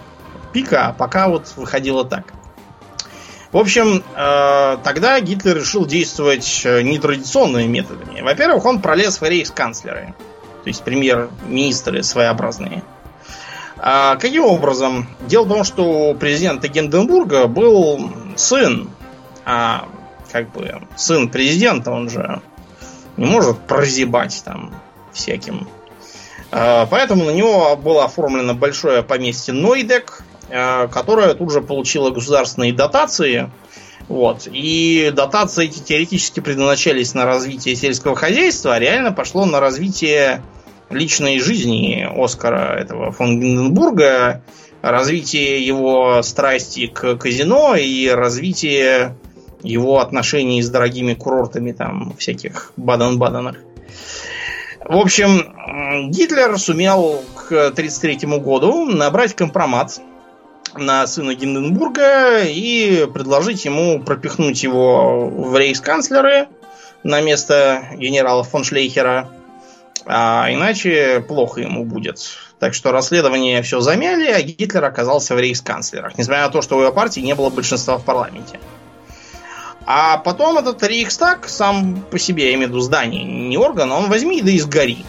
пика, 0.51 0.87
а 0.87 0.93
пока 0.93 1.27
вот 1.27 1.53
выходило 1.55 2.03
так. 2.03 2.33
В 3.51 3.57
общем, 3.57 4.03
э, 4.15 4.77
тогда 4.83 5.19
Гитлер 5.19 5.57
решил 5.57 5.85
действовать 5.85 6.63
нетрадиционными 6.65 7.67
методами. 7.67 8.21
Во-первых, 8.21 8.65
он 8.65 8.81
пролез 8.81 9.21
в 9.21 9.23
рейхсканцлеры, 9.23 10.15
то 10.63 10.67
есть 10.67 10.83
премьер-министры 10.83 12.01
своеобразные. 12.01 12.83
А 13.79 14.15
каким 14.15 14.45
образом? 14.45 15.07
Дело 15.27 15.43
в 15.43 15.49
том, 15.49 15.63
что 15.63 16.11
у 16.11 16.15
президента 16.15 16.67
Генденбурга 16.67 17.47
был 17.47 18.11
сын, 18.35 18.89
а 19.45 19.87
как 20.31 20.51
бы 20.51 20.81
сын 20.95 21.29
президента, 21.29 21.91
он 21.91 22.09
же 22.09 22.41
не 23.17 23.25
может 23.25 23.59
прозябать 23.59 24.41
там 24.43 24.73
всяким. 25.13 25.67
А, 26.51 26.85
поэтому 26.85 27.25
на 27.25 27.31
него 27.31 27.75
было 27.75 28.05
оформлено 28.05 28.53
большое 28.53 29.03
поместье 29.03 29.53
Нойдек, 29.53 30.23
а, 30.49 30.87
которое 30.87 31.33
тут 31.33 31.51
же 31.51 31.61
получило 31.61 32.09
государственные 32.09 32.73
дотации. 32.73 33.49
Вот. 34.07 34.47
И 34.51 35.11
дотации 35.13 35.65
эти 35.65 35.79
теоретически 35.79 36.39
предназначались 36.39 37.13
на 37.13 37.25
развитие 37.25 37.75
сельского 37.75 38.15
хозяйства, 38.15 38.75
а 38.75 38.79
реально 38.79 39.11
пошло 39.11 39.45
на 39.45 39.59
развитие 39.59 40.41
личной 40.89 41.39
жизни 41.39 42.07
Оскара 42.15 42.77
этого 42.79 43.11
фон 43.11 43.39
Гинденбурга, 43.39 44.41
развитие 44.81 45.65
его 45.65 46.21
страсти 46.23 46.87
к 46.87 47.15
казино 47.17 47.75
и 47.75 48.07
развитие 48.09 49.15
его 49.63 49.99
отношений 49.99 50.61
с 50.61 50.69
дорогими 50.69 51.13
курортами 51.13 51.71
там 51.71 52.15
всяких 52.17 52.71
Баден-Баденах. 52.77 53.57
В 54.85 54.95
общем, 54.95 56.11
Гитлер 56.11 56.57
сумел 56.57 57.23
к 57.35 57.51
1933 57.51 58.39
году 58.39 58.85
набрать 58.85 59.35
компромат 59.35 59.99
на 60.75 61.05
сына 61.07 61.33
Гинденбурга 61.33 62.43
и 62.43 63.05
предложить 63.13 63.65
ему 63.65 63.99
пропихнуть 63.99 64.63
его 64.63 65.27
в 65.27 65.57
рейхсканцлеры 65.57 66.47
на 67.03 67.21
место 67.21 67.83
генерала 67.95 68.43
фон 68.43 68.63
Шлейхера. 68.63 69.29
А 70.07 70.47
иначе 70.49 71.23
плохо 71.27 71.61
ему 71.61 71.83
будет. 71.83 72.19
Так 72.59 72.73
что 72.73 72.91
расследование 72.91 73.61
все 73.61 73.81
замяли, 73.81 74.27
а 74.31 74.41
Гитлер 74.41 74.83
оказался 74.83 75.35
в 75.35 75.39
рейхсканцлерах, 75.39 76.17
несмотря 76.17 76.43
на 76.43 76.49
то, 76.49 76.61
что 76.61 76.77
у 76.77 76.81
его 76.81 76.91
партии 76.91 77.19
не 77.19 77.35
было 77.35 77.49
большинства 77.49 77.97
в 77.97 78.05
парламенте. 78.05 78.59
А 79.85 80.17
потом 80.17 80.57
этот 80.57 80.83
Рейхстаг 80.83 81.47
сам 81.47 82.01
по 82.01 82.19
себе, 82.19 82.49
я 82.49 82.55
имею 82.55 82.67
в 82.67 82.71
виду 82.71 82.81
здание, 82.81 83.23
не 83.23 83.57
орган, 83.57 83.91
он 83.91 84.09
возьми 84.09 84.41
да 84.41 84.51
и 84.51 84.59
сгори. 84.59 85.05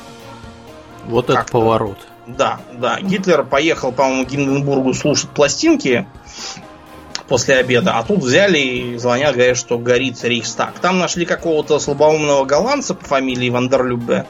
Вот 1.07 1.31
это 1.31 1.45
поворот. 1.51 1.99
Да, 2.27 2.61
да. 2.75 3.01
Гитлер 3.01 3.43
поехал, 3.45 3.91
по-моему, 3.91 4.27
к 4.27 4.29
Гинденбургу 4.29 4.95
слушать 4.95 5.31
пластинки 5.31 6.07
после 7.27 7.57
обеда, 7.57 7.99
а 7.99 8.05
тут 8.05 8.21
взяли 8.21 8.59
и 8.59 8.99
звонят, 8.99 9.35
говорят, 9.35 9.57
что 9.57 9.79
горит 9.79 10.23
Рейхстаг. 10.23 10.79
Там 10.81 10.99
нашли 10.99 11.25
какого-то 11.25 11.79
слабоумного 11.79 12.45
голландца 12.45 12.95
по 12.95 13.05
фамилии 13.05 13.51
Вандерлюбе, 13.51 14.27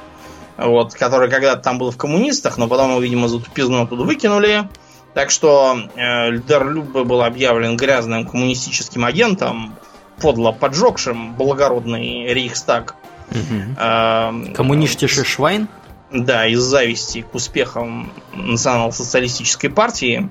вот, 0.59 0.95
который 0.95 1.31
когда-то 1.31 1.63
там 1.63 1.79
был 1.79 1.91
в 1.91 1.97
коммунистах, 1.97 2.59
но 2.59 2.67
потом 2.69 2.91
его, 2.91 3.01
видимо, 3.01 3.29
за 3.29 3.39
тупизну 3.39 3.83
оттуда 3.83 4.03
выкинули. 4.03 4.69
Так 5.15 5.31
что 5.31 5.79
э, 5.95 6.31
Льдерлюбе 6.31 7.05
был 7.05 7.23
объявлен 7.23 7.77
грязным 7.77 8.27
коммунистическим 8.27 9.05
агентом, 9.05 9.75
подло 10.21 10.53
поджегшим 10.53 11.35
благородный 11.35 12.33
Рейхстаг. 12.33 12.97
Угу. 13.31 13.77
Э, 13.79 14.53
Швайн? 15.25 15.69
Да, 16.11 16.47
из 16.47 16.61
зависти 16.61 17.23
к 17.23 17.35
успехам 17.35 18.13
национал-социалистической 18.33 19.71
партии, 19.71 20.29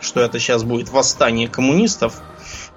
что 0.00 0.20
это 0.20 0.38
сейчас 0.38 0.62
будет 0.64 0.90
восстание 0.90 1.48
коммунистов. 1.48 2.22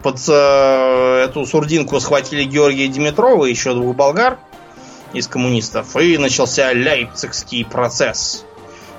Под 0.01 0.19
э, 0.27 1.23
эту 1.25 1.45
сурдинку 1.45 1.99
схватили 1.99 2.43
Георгия 2.43 2.87
Димитрова 2.87 3.45
и 3.45 3.51
еще 3.51 3.73
двух 3.73 3.95
болгар 3.95 4.37
из 5.13 5.27
коммунистов, 5.27 5.95
и 5.95 6.17
начался 6.17 6.71
Лейпцигский 6.71 7.65
процесс. 7.65 8.45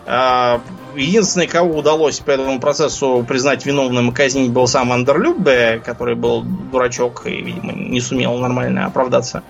Э, 0.06 0.60
единственный, 0.94 1.46
кого 1.46 1.78
удалось 1.78 2.20
по 2.20 2.30
этому 2.30 2.60
процессу 2.60 3.24
признать 3.26 3.64
виновным 3.66 4.10
и 4.10 4.14
казнить, 4.14 4.50
был 4.50 4.66
сам 4.66 4.92
Андерлюбе, 4.92 5.82
который 5.84 6.14
был 6.14 6.42
дурачок 6.42 7.26
и, 7.26 7.40
видимо, 7.40 7.72
не 7.72 8.00
сумел 8.00 8.36
нормально 8.38 8.86
оправдаться. 8.86 9.42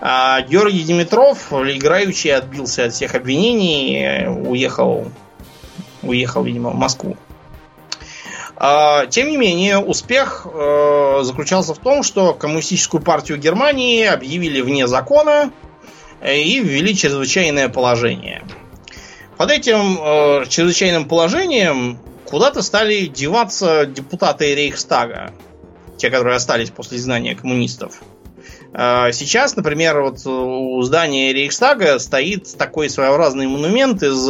А 0.00 0.40
Георгий 0.42 0.82
Димитров, 0.82 1.52
играющий, 1.52 2.34
отбился 2.34 2.86
от 2.86 2.94
всех 2.94 3.14
обвинений, 3.14 4.26
уехал, 4.28 5.10
уехал, 6.02 6.42
видимо, 6.42 6.70
в 6.70 6.76
Москву. 6.76 7.16
А, 8.62 9.06
тем 9.06 9.28
не 9.28 9.38
менее, 9.38 9.78
успех 9.78 10.46
э, 10.52 11.20
заключался 11.22 11.72
в 11.72 11.78
том, 11.78 12.02
что 12.02 12.34
коммунистическую 12.34 13.02
партию 13.02 13.38
Германии 13.38 14.04
объявили 14.04 14.60
вне 14.60 14.86
закона 14.86 15.50
и 16.22 16.60
ввели 16.60 16.94
чрезвычайное 16.94 17.68
положение. 17.68 18.42
Под 19.36 19.50
этим 19.50 19.98
э, 19.98 20.46
чрезвычайным 20.48 21.08
положением 21.08 21.98
куда-то 22.26 22.62
стали 22.62 23.06
деваться 23.06 23.86
депутаты 23.86 24.54
Рейхстага, 24.54 25.32
те, 25.96 26.10
которые 26.10 26.36
остались 26.36 26.70
после 26.70 26.98
изгнания 26.98 27.34
коммунистов. 27.34 28.02
А, 28.72 29.10
сейчас, 29.12 29.56
например, 29.56 30.00
вот 30.02 30.24
у 30.26 30.80
здания 30.82 31.32
Рейхстага 31.32 31.98
стоит 31.98 32.56
такой 32.56 32.90
своеобразный 32.90 33.46
монумент 33.46 34.02
из 34.02 34.28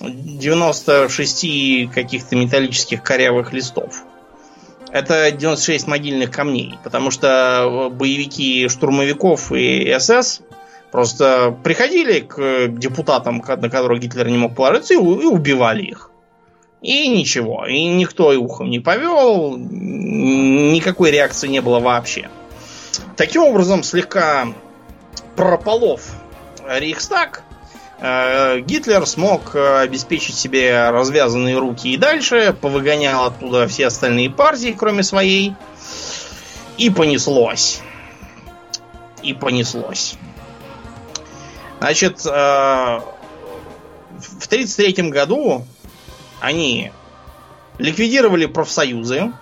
96 0.00 1.44
э, 1.44 1.88
каких-то 1.92 2.36
металлических 2.36 3.02
корявых 3.02 3.52
листов. 3.52 4.04
Это 4.90 5.30
96 5.30 5.86
могильных 5.86 6.30
камней, 6.30 6.78
потому 6.84 7.10
что 7.10 7.90
боевики 7.92 8.68
штурмовиков 8.68 9.52
и 9.52 9.94
СС 9.98 10.40
просто 10.90 11.56
приходили 11.62 12.20
к 12.20 12.68
депутатам, 12.68 13.42
на 13.46 13.70
которых 13.70 14.00
Гитлер 14.00 14.28
не 14.28 14.38
мог 14.38 14.54
положиться, 14.54 14.94
и 14.94 14.96
убивали 14.96 15.82
их. 15.82 16.10
И 16.80 17.08
ничего. 17.08 17.66
И 17.66 17.84
никто 17.84 18.32
и 18.32 18.36
ухом 18.36 18.70
не 18.70 18.78
повел, 18.78 19.56
никакой 19.56 21.10
реакции 21.10 21.48
не 21.48 21.60
было 21.60 21.80
вообще. 21.80 22.28
Таким 23.16 23.42
образом, 23.42 23.82
слегка 23.82 24.48
прополов 25.34 26.02
Рейхстаг, 26.66 27.42
э, 28.00 28.60
Гитлер 28.60 29.06
смог 29.06 29.54
э, 29.54 29.80
обеспечить 29.80 30.36
себе 30.36 30.90
развязанные 30.90 31.58
руки 31.58 31.92
и 31.92 31.96
дальше, 31.96 32.56
повыгонял 32.60 33.26
оттуда 33.26 33.66
все 33.66 33.86
остальные 33.86 34.30
партии, 34.30 34.74
кроме 34.78 35.02
своей, 35.02 35.54
и 36.76 36.90
понеслось. 36.90 37.80
И 39.22 39.34
понеслось. 39.34 40.16
Значит, 41.80 42.24
э, 42.26 42.30
в 44.18 44.46
1933 44.46 45.10
году 45.10 45.64
они 46.40 46.92
ликвидировали 47.78 48.46
профсоюзы, 48.46 49.32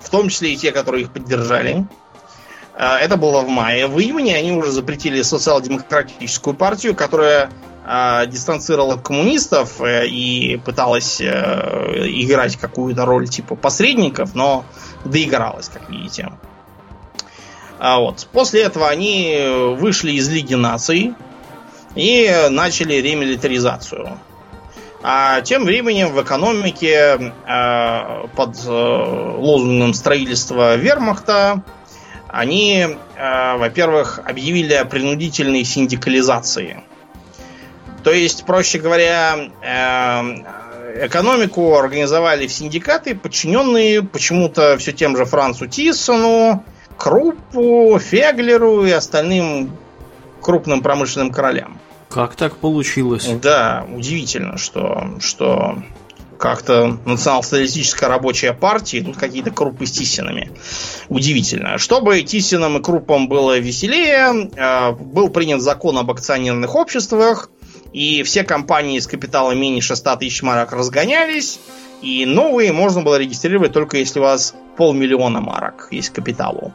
в 0.00 0.10
том 0.10 0.28
числе 0.28 0.54
и 0.54 0.56
те, 0.56 0.72
которые 0.72 1.04
их 1.04 1.12
поддержали. 1.12 1.86
А, 2.74 2.98
это 2.98 3.16
было 3.16 3.40
в 3.42 3.48
мае. 3.48 3.88
В 3.88 3.98
июне 3.98 4.36
они 4.36 4.52
уже 4.52 4.70
запретили 4.70 5.22
социал-демократическую 5.22 6.54
партию, 6.54 6.94
которая 6.94 7.50
а, 7.84 8.26
дистанцировала 8.26 8.94
от 8.94 9.02
коммунистов 9.02 9.80
э, 9.80 10.06
и 10.06 10.56
пыталась 10.58 11.20
э, 11.20 11.24
играть 11.24 12.56
какую-то 12.56 13.04
роль 13.04 13.28
типа 13.28 13.56
посредников, 13.56 14.34
но 14.34 14.64
доигралась, 15.04 15.68
как 15.68 15.90
видите. 15.90 16.30
А 17.78 18.00
вот. 18.00 18.26
После 18.32 18.62
этого 18.62 18.88
они 18.88 19.74
вышли 19.76 20.12
из 20.12 20.28
Лиги 20.28 20.54
наций 20.54 21.14
и 21.94 22.30
начали 22.50 22.94
ремилитаризацию. 22.94 24.18
А 25.02 25.40
тем 25.42 25.64
временем 25.64 26.12
в 26.12 26.20
экономике 26.20 27.32
э, 27.46 28.26
под 28.34 28.56
э, 28.66 28.68
лозунгом 28.68 29.94
строительства 29.94 30.74
вермахта 30.74 31.62
они, 32.26 32.84
э, 33.16 33.56
во-первых, 33.56 34.20
объявили 34.24 34.74
о 34.74 34.84
принудительной 34.84 35.64
синдикализации. 35.64 36.82
То 38.02 38.12
есть, 38.12 38.44
проще 38.44 38.80
говоря, 38.80 39.50
э, 39.62 41.06
экономику 41.06 41.76
организовали 41.76 42.48
в 42.48 42.52
синдикаты, 42.52 43.14
подчиненные 43.14 44.02
почему-то 44.02 44.76
все 44.78 44.92
тем 44.92 45.16
же 45.16 45.24
Францу 45.24 45.68
Тиссону, 45.68 46.64
Круппу, 46.98 47.98
Феглеру 47.98 48.84
и 48.84 48.90
остальным 48.90 49.70
крупным 50.40 50.82
промышленным 50.82 51.30
королям. 51.30 51.78
Как 52.10 52.34
так 52.34 52.56
получилось? 52.56 53.28
Да, 53.40 53.86
удивительно, 53.94 54.58
что, 54.58 55.16
что 55.20 55.78
как-то 56.38 56.98
национал-социалистическая 57.04 58.08
рабочая 58.08 58.52
партия, 58.52 58.98
и 58.98 59.02
тут 59.02 59.16
какие-то 59.16 59.50
крупы 59.50 59.86
с 59.86 59.90
Тиссинами. 59.90 60.50
Удивительно. 61.08 61.78
Чтобы 61.78 62.22
Тиссинам 62.22 62.78
и 62.78 62.82
крупам 62.82 63.28
было 63.28 63.58
веселее, 63.58 64.50
э, 64.56 64.92
был 64.92 65.28
принят 65.28 65.60
закон 65.60 65.98
об 65.98 66.10
акционерных 66.10 66.74
обществах, 66.74 67.50
и 67.92 68.22
все 68.22 68.44
компании 68.44 68.98
с 68.98 69.06
капиталом 69.06 69.60
меньше 69.60 69.96
100 69.96 70.16
тысяч 70.16 70.42
марок 70.42 70.72
разгонялись, 70.72 71.58
и 72.00 72.24
новые 72.24 72.72
можно 72.72 73.02
было 73.02 73.18
регистрировать 73.18 73.72
только 73.72 73.98
если 73.98 74.20
у 74.20 74.22
вас 74.22 74.54
полмиллиона 74.76 75.40
марок 75.40 75.88
есть 75.90 76.10
капиталу. 76.10 76.72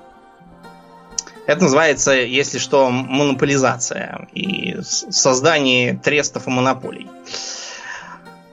Это 1.46 1.64
называется, 1.64 2.14
если 2.14 2.58
что, 2.58 2.90
монополизация 2.90 4.28
и 4.34 4.78
создание 4.82 6.00
трестов 6.02 6.48
и 6.48 6.50
монополий. 6.50 7.08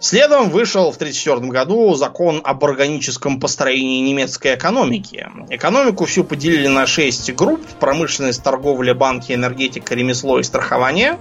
Следом 0.00 0.48
вышел 0.48 0.90
в 0.90 0.96
1934 0.96 1.52
году 1.52 1.94
закон 1.94 2.40
об 2.42 2.64
органическом 2.64 3.38
построении 3.38 4.00
немецкой 4.00 4.54
экономики. 4.54 5.28
Экономику 5.50 6.06
всю 6.06 6.24
поделили 6.24 6.68
на 6.68 6.86
шесть 6.86 7.32
групп. 7.34 7.60
Промышленность, 7.78 8.42
торговля, 8.42 8.94
банки, 8.94 9.32
энергетика, 9.32 9.94
ремесло 9.94 10.40
и 10.40 10.42
страхование. 10.42 11.18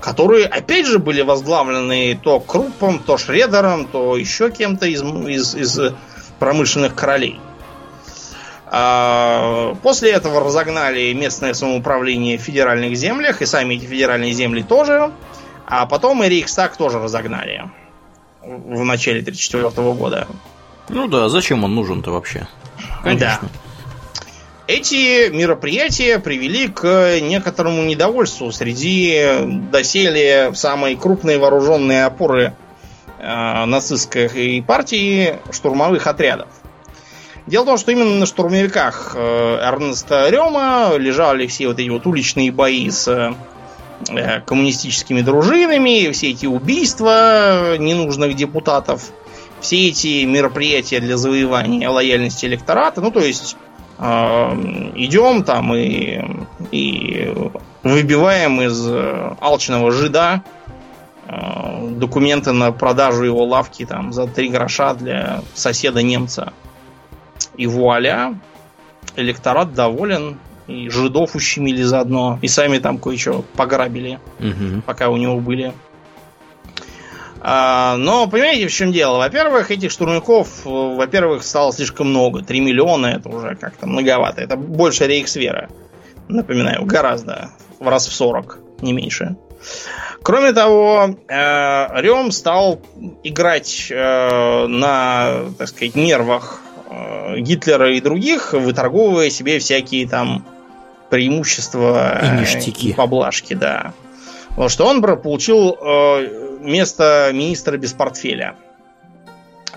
Которые, 0.00 0.46
опять 0.46 0.86
же, 0.86 0.98
были 0.98 1.22
возглавлены 1.22 2.18
то 2.20 2.40
Круппом, 2.40 2.98
то 2.98 3.16
Шредером, 3.16 3.86
то 3.86 4.16
еще 4.16 4.50
кем-то 4.50 4.86
из, 4.86 5.02
из, 5.02 5.54
из 5.54 5.80
промышленных 6.40 6.96
королей. 6.96 7.38
А, 8.68 9.74
после 9.82 10.10
этого 10.10 10.40
разогнали 10.40 11.12
местное 11.12 11.54
самоуправление 11.54 12.36
в 12.36 12.42
федеральных 12.42 12.96
землях, 12.96 13.40
и 13.42 13.46
сами 13.46 13.74
эти 13.74 13.84
федеральные 13.84 14.32
земли 14.32 14.62
тоже. 14.62 15.12
А 15.66 15.86
потом 15.86 16.22
и 16.22 16.28
Рейхстаг 16.28 16.76
тоже 16.76 16.98
разогнали 16.98 17.70
в 18.42 18.84
начале 18.84 19.20
1934 19.20 19.92
года. 19.94 20.28
Ну 20.88 21.08
да, 21.08 21.28
зачем 21.28 21.64
он 21.64 21.74
нужен-то 21.74 22.12
вообще? 22.12 22.46
Конечно. 23.02 23.38
Да. 23.42 23.48
эти 24.68 25.28
мероприятия 25.30 26.18
привели 26.18 26.68
к 26.68 27.18
некоторому 27.20 27.82
недовольству 27.82 28.52
среди 28.52 29.68
доселе 29.70 30.52
самой 30.54 30.96
крупной 30.96 31.38
вооруженной 31.38 32.04
опоры 32.04 32.54
э, 33.18 33.64
нацистской 33.64 34.64
партии 34.66 35.38
штурмовых 35.50 36.06
отрядов. 36.06 36.48
Дело 37.46 37.62
в 37.62 37.66
том, 37.66 37.78
что 37.78 37.92
именно 37.92 38.16
на 38.16 38.26
штурмовиках 38.26 39.12
э, 39.14 39.58
Эрнеста 39.62 40.28
Рема 40.30 40.96
лежали 40.96 41.46
все 41.46 41.68
вот 41.68 41.78
эти 41.78 41.88
вот 41.88 42.04
уличные 42.04 42.50
бои 42.50 42.90
с 42.90 43.06
э, 43.06 44.40
коммунистическими 44.40 45.20
дружинами, 45.20 46.10
все 46.10 46.30
эти 46.30 46.46
убийства 46.46 47.78
ненужных 47.78 48.34
депутатов, 48.34 49.12
все 49.60 49.88
эти 49.88 50.24
мероприятия 50.24 50.98
для 50.98 51.16
завоевания 51.16 51.88
лояльности 51.88 52.46
электората. 52.46 53.00
Ну, 53.00 53.12
то 53.12 53.20
есть 53.20 53.56
э, 53.98 54.04
идем 54.96 55.44
там 55.44 55.72
и, 55.72 56.24
и 56.72 57.32
выбиваем 57.84 58.60
из 58.60 58.88
алчного 59.40 59.92
жида 59.92 60.42
документы 61.28 62.52
на 62.52 62.70
продажу 62.70 63.24
его 63.24 63.44
лавки 63.44 63.84
там 63.84 64.12
за 64.12 64.28
три 64.28 64.48
гроша 64.48 64.94
для 64.94 65.42
соседа 65.54 66.00
немца. 66.00 66.52
И 67.56 67.66
вуаля, 67.66 68.38
электорат 69.16 69.74
доволен, 69.74 70.38
и 70.66 70.88
жидов 70.88 71.34
ущемили 71.34 71.82
заодно, 71.82 72.38
и 72.42 72.48
сами 72.48 72.78
там 72.78 72.98
кое-что 72.98 73.44
пограбили, 73.56 74.18
угу. 74.38 74.82
пока 74.84 75.08
у 75.08 75.16
него 75.16 75.38
были. 75.38 75.72
А, 77.40 77.96
но 77.96 78.26
понимаете, 78.26 78.66
в 78.66 78.72
чем 78.72 78.92
дело? 78.92 79.18
Во-первых, 79.18 79.70
этих 79.70 79.92
штурмяков, 79.92 80.64
во-первых, 80.64 81.44
стало 81.44 81.72
слишком 81.72 82.08
много. 82.08 82.42
3 82.42 82.60
миллиона 82.60 83.06
это 83.06 83.28
уже 83.28 83.54
как-то 83.54 83.86
многовато. 83.86 84.40
Это 84.40 84.56
больше 84.56 85.06
рейхсвера. 85.06 85.68
Напоминаю, 86.26 86.84
гораздо. 86.84 87.50
В 87.78 87.86
раз 87.86 88.08
в 88.08 88.12
40, 88.12 88.58
не 88.80 88.92
меньше. 88.92 89.36
Кроме 90.22 90.52
того, 90.52 91.14
э, 91.28 92.00
Рем 92.00 92.32
стал 92.32 92.80
играть 93.22 93.88
э, 93.90 94.66
на, 94.66 95.44
так 95.56 95.68
сказать, 95.68 95.94
нервах 95.94 96.62
Э, 96.64 96.65
Гитлера 97.38 97.94
и 97.94 98.00
других, 98.00 98.52
выторговывая 98.52 99.30
себе 99.30 99.58
всякие 99.58 100.08
там 100.08 100.44
преимущества 101.10 102.20
и, 102.22 102.40
ништяки. 102.40 102.90
и 102.90 102.92
поблажки, 102.92 103.54
да. 103.54 103.92
Потому 104.50 104.68
что 104.68 104.86
он 104.86 105.02
получил 105.02 105.76
э, 105.80 106.58
место 106.60 107.30
министра 107.32 107.76
без 107.76 107.92
портфеля. 107.92 108.56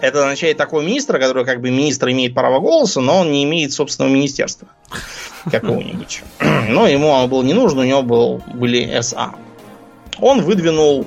Это 0.02 0.20
означает 0.20 0.58
такого 0.58 0.82
министра, 0.82 1.20
который 1.20 1.44
как 1.44 1.60
бы 1.60 1.70
министр 1.70 2.10
имеет 2.10 2.34
право 2.34 2.60
голоса, 2.60 3.02
но 3.02 3.20
он 3.20 3.32
не 3.32 3.44
имеет 3.44 3.74
собственного 3.74 4.14
министерства 4.14 4.70
какого-нибудь. 5.52 6.24
Но 6.70 6.88
ему 6.88 7.14
оно 7.14 7.28
было 7.28 7.44
не 7.44 7.54
нужно, 7.54 7.82
у 7.82 7.84
него 7.84 8.02
был, 8.02 8.42
были 8.54 9.02
СА. 9.02 9.34
Он 10.22 10.42
выдвинул 10.42 11.06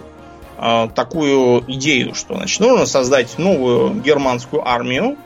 э, 0.58 0.88
такую 0.94 1.64
идею, 1.68 2.14
что 2.14 2.34
значит, 2.34 2.60
нужно 2.60 2.84
создать 2.84 3.38
новую 3.38 3.94
германскую 3.94 4.66
армию, 4.66 5.16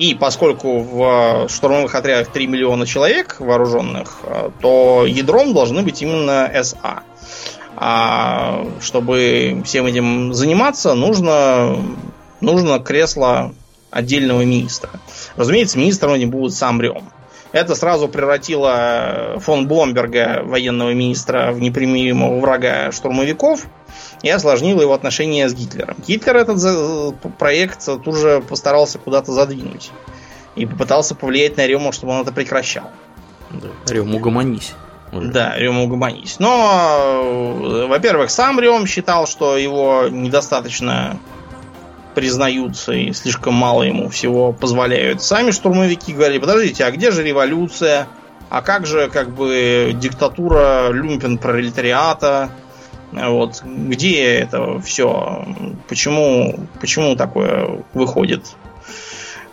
и 0.00 0.14
поскольку 0.14 0.78
в 0.80 1.46
штурмовых 1.50 1.94
отрядах 1.94 2.28
3 2.28 2.46
миллиона 2.46 2.86
человек 2.86 3.36
вооруженных, 3.38 4.20
э, 4.24 4.48
то 4.62 5.04
ядром 5.06 5.52
должны 5.52 5.82
быть 5.82 6.00
именно 6.00 6.50
СА. 6.62 7.02
А 7.76 8.64
чтобы 8.80 9.62
всем 9.66 9.84
этим 9.84 10.32
заниматься, 10.32 10.94
нужно, 10.94 11.76
нужно 12.40 12.78
кресло 12.78 13.52
отдельного 13.90 14.40
министра. 14.40 14.88
Разумеется, 15.36 15.78
министром 15.78 16.14
этим 16.14 16.30
будет 16.30 16.54
сам 16.54 16.80
Рем. 16.80 17.10
Это 17.52 17.74
сразу 17.74 18.08
превратило 18.08 19.36
фон 19.40 19.68
Бломберга, 19.68 20.40
военного 20.44 20.94
министра, 20.94 21.52
в 21.52 21.60
непримиримого 21.60 22.40
врага 22.40 22.90
штурмовиков– 22.90 23.66
и 24.22 24.28
осложнило 24.28 24.82
его 24.82 24.92
отношения 24.92 25.48
с 25.48 25.54
Гитлером. 25.54 25.96
Гитлер 26.06 26.36
этот 26.36 27.16
проект 27.38 27.86
тут 28.04 28.16
же 28.16 28.42
постарался 28.46 28.98
куда-то 28.98 29.32
задвинуть. 29.32 29.90
И 30.56 30.66
попытался 30.66 31.14
повлиять 31.14 31.56
на 31.56 31.66
Рему, 31.66 31.92
чтобы 31.92 32.12
он 32.12 32.22
это 32.22 32.32
прекращал. 32.32 32.90
Да. 33.50 33.68
Рем, 33.92 34.14
угомонись. 34.14 34.74
Уже. 35.12 35.30
Да, 35.30 35.56
Рем, 35.56 35.80
угомонись. 35.80 36.36
Но, 36.38 37.86
во-первых, 37.88 38.30
сам 38.30 38.60
Рем 38.60 38.86
считал, 38.86 39.26
что 39.26 39.56
его 39.56 40.08
недостаточно 40.10 41.18
признаются 42.14 42.92
и 42.92 43.12
слишком 43.12 43.54
мало 43.54 43.84
ему 43.84 44.08
всего 44.08 44.52
позволяют. 44.52 45.22
Сами 45.22 45.52
штурмовики 45.52 46.12
говорили, 46.12 46.38
подождите, 46.38 46.84
а 46.84 46.90
где 46.90 47.12
же 47.12 47.22
революция? 47.22 48.08
А 48.50 48.62
как 48.62 48.84
же 48.84 49.08
как 49.08 49.30
бы 49.30 49.92
диктатура 49.94 50.88
люмпен 50.90 51.38
пролетариата? 51.38 52.50
Вот 53.12 53.62
где 53.64 54.34
это 54.34 54.80
все? 54.80 55.44
Почему, 55.88 56.60
почему 56.80 57.16
такое 57.16 57.82
выходит? 57.92 58.44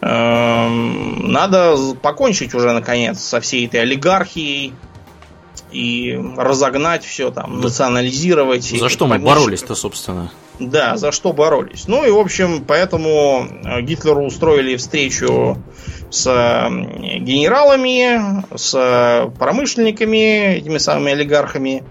Эм, 0.02 1.32
надо 1.32 1.76
покончить 2.02 2.54
уже 2.54 2.72
наконец 2.72 3.20
со 3.20 3.42
всей 3.42 3.66
этой 3.66 3.82
олигархией 3.82 4.74
и 5.72 6.20
разогнать 6.38 7.04
все 7.04 7.32
там, 7.32 7.62
национализировать. 7.62 8.64
За 8.64 8.90
что 8.90 9.08
мы 9.08 9.18
боролись-то, 9.18 9.74
собственно? 9.74 10.32
Да, 10.60 10.98
за 10.98 11.12
что 11.12 11.34
боролись. 11.34 11.88
Ну 11.88 12.06
и, 12.06 12.10
в 12.10 12.18
общем, 12.18 12.64
поэтому 12.66 13.48
э, 13.64 13.82
Гитлеру 13.82 14.24
устроили 14.26 14.76
встречу 14.76 15.58
с 16.10 16.26
генералами, 17.20 18.44
с 18.56 19.30
промышленниками, 19.38 20.56
этими 20.56 20.78
самыми 20.78 21.12
олигархами, 21.12 21.84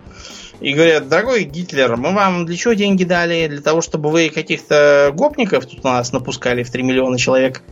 и 0.60 0.72
говорят, 0.72 1.08
дорогой 1.08 1.44
Гитлер, 1.44 1.96
мы 1.96 2.12
вам 2.12 2.46
для 2.46 2.56
чего 2.56 2.72
деньги 2.72 3.04
дали? 3.04 3.46
Для 3.46 3.60
того, 3.60 3.80
чтобы 3.80 4.10
вы 4.10 4.30
каких-то 4.30 5.12
гопников 5.14 5.66
тут 5.66 5.80
у 5.84 5.88
нас 5.88 6.12
напускали 6.12 6.62
в 6.62 6.70
3 6.70 6.82
миллиона 6.82 7.18
человек. 7.18 7.62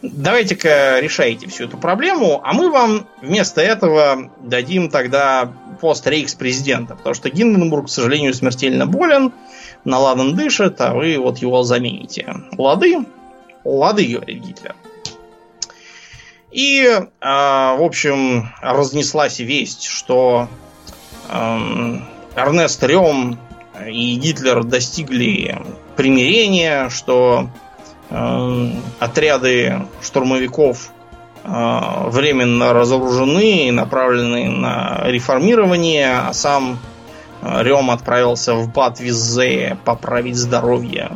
Давайте-ка 0.00 1.00
решайте 1.00 1.48
всю 1.48 1.64
эту 1.64 1.78
проблему, 1.78 2.40
а 2.44 2.52
мы 2.52 2.70
вам 2.70 3.06
вместо 3.22 3.62
этого 3.62 4.30
дадим 4.40 4.90
тогда 4.90 5.50
пост 5.80 6.06
рейхс-президента. 6.06 6.94
Потому 6.94 7.14
что 7.14 7.30
Гинденбург, 7.30 7.86
к 7.86 7.90
сожалению, 7.90 8.34
смертельно 8.34 8.86
болен, 8.86 9.32
наладан 9.84 10.34
дышит, 10.34 10.80
а 10.80 10.94
вы 10.94 11.18
вот 11.18 11.38
его 11.38 11.62
замените. 11.62 12.34
Лады? 12.58 13.06
Лады, 13.64 14.06
говорит 14.06 14.42
Гитлер. 14.42 14.74
И, 16.50 16.84
э, 16.84 17.04
в 17.20 17.82
общем, 17.82 18.50
разнеслась 18.60 19.40
весть, 19.40 19.84
что 19.84 20.48
э, 21.28 21.98
Эрнест 22.36 22.82
Рем 22.82 23.38
и 23.86 24.16
Гитлер 24.16 24.64
достигли 24.64 25.56
примирения, 25.96 26.88
что 26.88 27.48
э, 28.10 28.70
отряды 28.98 29.86
штурмовиков 30.02 30.90
э, 31.44 32.08
временно 32.08 32.72
разоружены 32.72 33.68
и 33.68 33.70
направлены 33.70 34.50
на 34.50 35.02
реформирование, 35.04 36.16
а 36.28 36.32
сам 36.32 36.78
э, 37.42 37.62
Рем 37.62 37.90
отправился 37.90 38.54
в 38.54 38.72
Бат 38.72 39.00
поправить 39.84 40.36
здоровье 40.36 41.12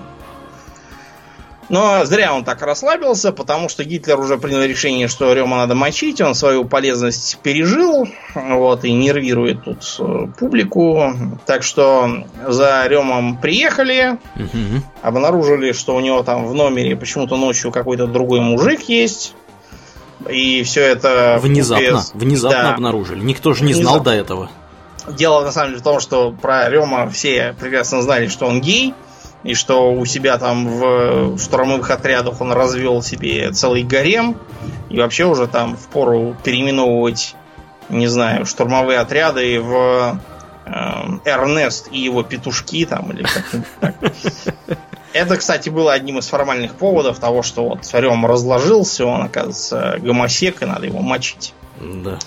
но 1.68 2.04
зря 2.04 2.34
он 2.34 2.44
так 2.44 2.62
расслабился, 2.62 3.32
потому 3.32 3.68
что 3.68 3.84
Гитлер 3.84 4.18
уже 4.18 4.38
принял 4.38 4.62
решение, 4.62 5.08
что 5.08 5.32
Рема 5.32 5.58
надо 5.58 5.74
мочить, 5.74 6.20
он 6.20 6.34
свою 6.34 6.64
полезность 6.64 7.38
пережил, 7.42 8.08
вот, 8.34 8.84
и 8.84 8.92
нервирует 8.92 9.64
тут 9.64 9.96
э, 9.98 10.26
публику. 10.38 11.12
Так 11.44 11.62
что 11.62 12.24
за 12.46 12.86
Ремом 12.86 13.36
приехали, 13.36 14.18
угу. 14.36 14.82
обнаружили, 15.02 15.72
что 15.72 15.94
у 15.94 16.00
него 16.00 16.22
там 16.22 16.46
в 16.46 16.54
номере 16.54 16.96
почему-то 16.96 17.36
ночью 17.36 17.70
какой-то 17.70 18.06
другой 18.06 18.40
мужик 18.40 18.82
есть. 18.88 19.34
И 20.28 20.62
все 20.64 20.82
это... 20.82 21.38
Внезапно, 21.40 21.84
без... 21.84 22.12
внезапно 22.14 22.62
да. 22.62 22.74
обнаружили. 22.74 23.20
Никто 23.20 23.52
же 23.52 23.62
не 23.62 23.72
внезапно. 23.72 23.90
знал 23.90 24.02
до 24.02 24.10
этого. 24.10 24.50
Дело 25.06 25.42
на 25.42 25.52
самом 25.52 25.70
деле 25.70 25.80
в 25.80 25.84
том, 25.84 26.00
что 26.00 26.32
про 26.32 26.68
Рема 26.68 27.08
все 27.08 27.54
прекрасно 27.58 28.02
знали, 28.02 28.26
что 28.26 28.46
он 28.46 28.60
гей 28.60 28.94
и 29.44 29.54
что 29.54 29.92
у 29.92 30.04
себя 30.04 30.38
там 30.38 30.66
в 30.66 31.38
штурмовых 31.38 31.90
отрядах 31.90 32.40
он 32.40 32.52
развел 32.52 33.02
себе 33.02 33.52
целый 33.52 33.82
гарем, 33.82 34.36
и 34.90 34.98
вообще 34.98 35.24
уже 35.24 35.46
там 35.46 35.76
в 35.76 35.88
пору 35.88 36.36
переименовывать, 36.42 37.36
не 37.88 38.08
знаю, 38.08 38.46
штурмовые 38.46 38.98
отряды 38.98 39.60
в 39.60 40.20
э, 40.66 40.70
Эрнест 41.24 41.88
и 41.92 42.00
его 42.00 42.22
петушки 42.22 42.84
там, 42.84 43.12
или 43.12 43.22
как-нибудь 43.22 43.68
так. 43.80 43.94
Это, 45.12 45.36
кстати, 45.36 45.70
было 45.70 45.92
одним 45.92 46.18
из 46.18 46.28
формальных 46.28 46.74
поводов 46.74 47.18
того, 47.18 47.42
что 47.42 47.66
вот 47.66 47.84
царем 47.84 48.26
разложился, 48.26 49.06
он, 49.06 49.22
оказывается, 49.22 49.96
гомосек, 50.00 50.62
и 50.62 50.66
надо 50.66 50.86
его 50.86 51.00
мочить. 51.00 51.54
Да. 51.80 52.18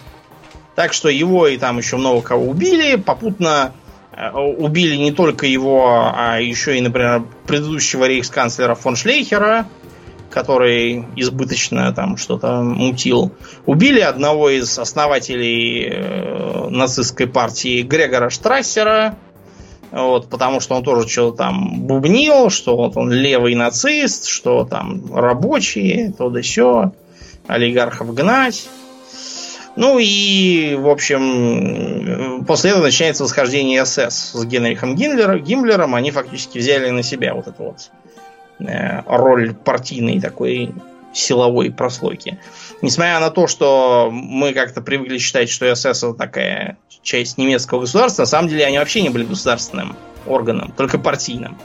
Так 0.75 0.93
что 0.93 1.09
его 1.09 1.47
и 1.47 1.57
там 1.57 1.77
еще 1.77 1.97
много 1.97 2.21
кого 2.21 2.47
убили, 2.47 2.95
попутно 2.95 3.73
убили 4.33 4.95
не 4.95 5.11
только 5.11 5.45
его, 5.45 6.11
а 6.13 6.39
еще 6.39 6.77
и, 6.77 6.81
например, 6.81 7.23
предыдущего 7.47 8.05
рейхсканцлера 8.05 8.75
фон 8.75 8.95
Шлейхера 8.95 9.67
который 10.31 11.05
избыточно 11.17 11.93
там 11.93 12.17
что-то 12.17 12.61
мутил. 12.61 13.33
Убили 13.65 13.99
одного 13.99 14.49
из 14.49 14.79
основателей 14.79 15.89
э, 15.91 16.69
нацистской 16.69 17.27
партии 17.27 17.81
Грегора 17.81 18.29
Штрассера, 18.29 19.17
вот, 19.91 20.29
потому 20.29 20.61
что 20.61 20.75
он 20.75 20.83
тоже 20.83 21.07
что-то 21.07 21.37
там 21.37 21.81
бубнил, 21.81 22.49
что 22.49 22.77
вот 22.77 22.95
он 22.95 23.11
левый 23.11 23.55
нацист, 23.55 24.25
что 24.27 24.63
там 24.63 25.13
рабочие, 25.13 26.13
то 26.17 26.29
да 26.29 26.41
сё, 26.41 26.93
олигархов 27.47 28.13
гнать. 28.13 28.69
Ну 29.75 29.99
и, 29.99 30.75
в 30.75 30.89
общем, 30.89 32.43
после 32.45 32.71
этого 32.71 32.83
начинается 32.83 33.23
восхождение 33.23 33.85
СС 33.85 34.33
с 34.33 34.45
Генрихом 34.45 34.95
Гиммлером. 34.95 35.39
Гиммлером. 35.39 35.95
Они 35.95 36.11
фактически 36.11 36.57
взяли 36.57 36.89
на 36.89 37.03
себя 37.03 37.33
вот 37.33 37.47
эту 37.47 37.63
вот 37.63 37.91
э, 38.59 39.01
роль 39.05 39.53
партийной 39.53 40.19
такой 40.19 40.73
силовой 41.13 41.71
прослойки. 41.71 42.39
Несмотря 42.81 43.19
на 43.19 43.29
то, 43.29 43.47
что 43.47 44.09
мы 44.11 44.53
как-то 44.53 44.81
привыкли 44.81 45.17
считать, 45.17 45.49
что 45.49 45.73
СС 45.73 46.03
это 46.03 46.13
такая 46.13 46.77
часть 47.01 47.37
немецкого 47.37 47.81
государства, 47.81 48.23
на 48.23 48.27
самом 48.27 48.49
деле 48.49 48.65
они 48.65 48.77
вообще 48.77 49.01
не 49.01 49.09
были 49.09 49.23
государственным 49.23 49.95
органом, 50.25 50.71
только 50.75 50.97
партийным. 50.99 51.57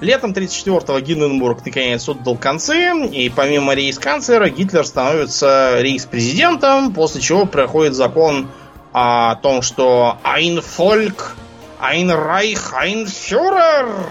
Летом 0.00 0.32
1934-го 0.32 0.98
Гинденбург 1.00 1.64
наконец 1.64 2.08
отдал 2.08 2.36
концы, 2.36 2.90
и 3.12 3.28
помимо 3.28 3.74
рейс-канцлера 3.74 4.48
Гитлер 4.48 4.86
становится 4.86 5.80
рейс-президентом, 5.80 6.94
после 6.94 7.20
чего 7.20 7.44
проходит 7.44 7.94
закон 7.94 8.48
о 8.92 9.34
том, 9.36 9.60
что 9.60 10.18
«Ein 10.24 10.64
Volk, 10.78 11.32
ein 11.78 12.10
Reich, 12.10 12.72
ein 12.72 13.06
Führer!» 13.06 14.06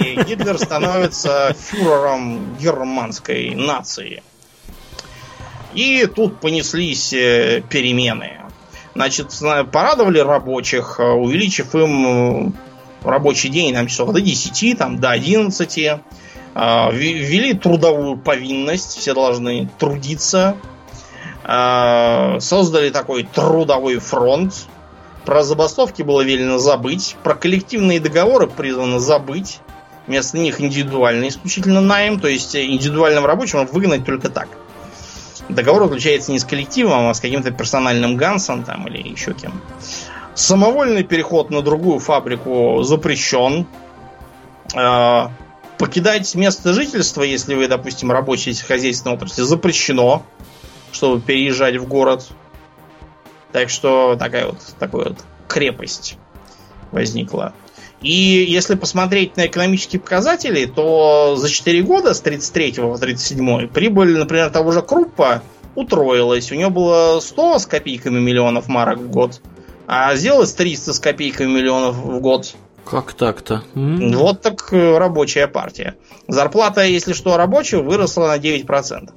И 0.00 0.20
Гитлер 0.26 0.58
становится 0.58 1.54
фюрером 1.56 2.56
германской 2.56 3.54
нации. 3.54 4.22
И 5.74 6.06
тут 6.06 6.40
понеслись 6.40 7.12
э, 7.12 7.62
перемены. 7.70 8.40
Значит, 8.94 9.32
порадовали 9.70 10.18
рабочих, 10.18 10.96
э, 10.98 11.04
увеличив 11.04 11.74
им 11.76 12.54
рабочий 13.02 13.48
день 13.48 13.74
там 13.74 13.86
часов 13.86 14.12
до 14.12 14.20
10, 14.20 14.78
там, 14.78 14.98
до 14.98 15.10
11. 15.10 15.76
Ввели 16.54 17.54
трудовую 17.54 18.16
повинность, 18.16 18.98
все 18.98 19.14
должны 19.14 19.68
трудиться. 19.78 20.56
Создали 21.44 22.90
такой 22.90 23.22
трудовой 23.24 23.98
фронт. 23.98 24.66
Про 25.24 25.42
забастовки 25.42 26.02
было 26.02 26.22
велено 26.22 26.58
забыть. 26.58 27.16
Про 27.22 27.34
коллективные 27.34 28.00
договоры 28.00 28.46
призвано 28.46 28.98
забыть. 28.98 29.60
Вместо 30.06 30.38
них 30.38 30.60
индивидуальный 30.60 31.28
исключительно 31.28 31.80
найм. 31.80 32.18
То 32.18 32.26
есть 32.26 32.56
индивидуальным 32.56 33.26
рабочим 33.26 33.66
выгнать 33.66 34.04
только 34.04 34.28
так. 34.28 34.48
Договор 35.48 35.84
заключается 35.84 36.32
не 36.32 36.38
с 36.38 36.44
коллективом, 36.44 37.08
а 37.08 37.14
с 37.14 37.20
каким-то 37.20 37.50
персональным 37.50 38.16
Гансом 38.16 38.64
там 38.64 38.86
или 38.88 39.08
еще 39.08 39.34
кем. 39.34 39.60
Самовольный 40.40 41.04
переход 41.04 41.50
на 41.50 41.60
другую 41.60 41.98
фабрику 41.98 42.82
запрещен. 42.82 43.66
Э, 44.74 45.26
покидать 45.76 46.34
место 46.34 46.72
жительства, 46.72 47.22
если 47.22 47.54
вы, 47.54 47.68
допустим, 47.68 48.10
рабочий 48.10 48.54
хозяйственной 48.54 49.16
отрасли, 49.16 49.42
запрещено, 49.42 50.22
чтобы 50.92 51.20
переезжать 51.20 51.76
в 51.76 51.86
город. 51.86 52.26
Так 53.52 53.68
что 53.68 54.16
такая 54.18 54.46
вот, 54.46 54.56
такая 54.78 55.10
вот 55.10 55.18
крепость 55.46 56.16
возникла. 56.90 57.52
И 58.00 58.10
если 58.10 58.76
посмотреть 58.76 59.36
на 59.36 59.46
экономические 59.46 60.00
показатели, 60.00 60.64
то 60.64 61.36
за 61.36 61.50
4 61.50 61.82
года 61.82 62.14
с 62.14 62.20
33 62.22 62.72
по 62.78 62.96
37 62.96 63.68
прибыль, 63.68 64.16
например, 64.16 64.48
того 64.48 64.72
же 64.72 64.80
Круппа 64.80 65.42
утроилась. 65.74 66.50
У 66.50 66.54
него 66.54 66.70
было 66.70 67.20
100 67.20 67.58
с 67.58 67.66
копейками 67.66 68.18
миллионов 68.18 68.68
марок 68.68 69.00
в 69.00 69.10
год, 69.10 69.42
а 69.92 70.14
сделалось 70.14 70.52
300 70.52 70.92
с 70.92 71.00
копейками 71.00 71.48
миллионов 71.48 71.96
в 71.96 72.20
год. 72.20 72.54
Как 72.88 73.12
так-то? 73.12 73.64
м 73.74 74.12
Вот 74.12 74.40
так 74.40 74.72
э, 74.72 74.96
рабочая 74.96 75.48
партия. 75.48 75.96
Зарплата, 76.28 76.84
если 76.84 77.12
что, 77.12 77.36
рабочего 77.36 77.82
выросла 77.82 78.28
на 78.28 78.38
9%. 78.38 79.10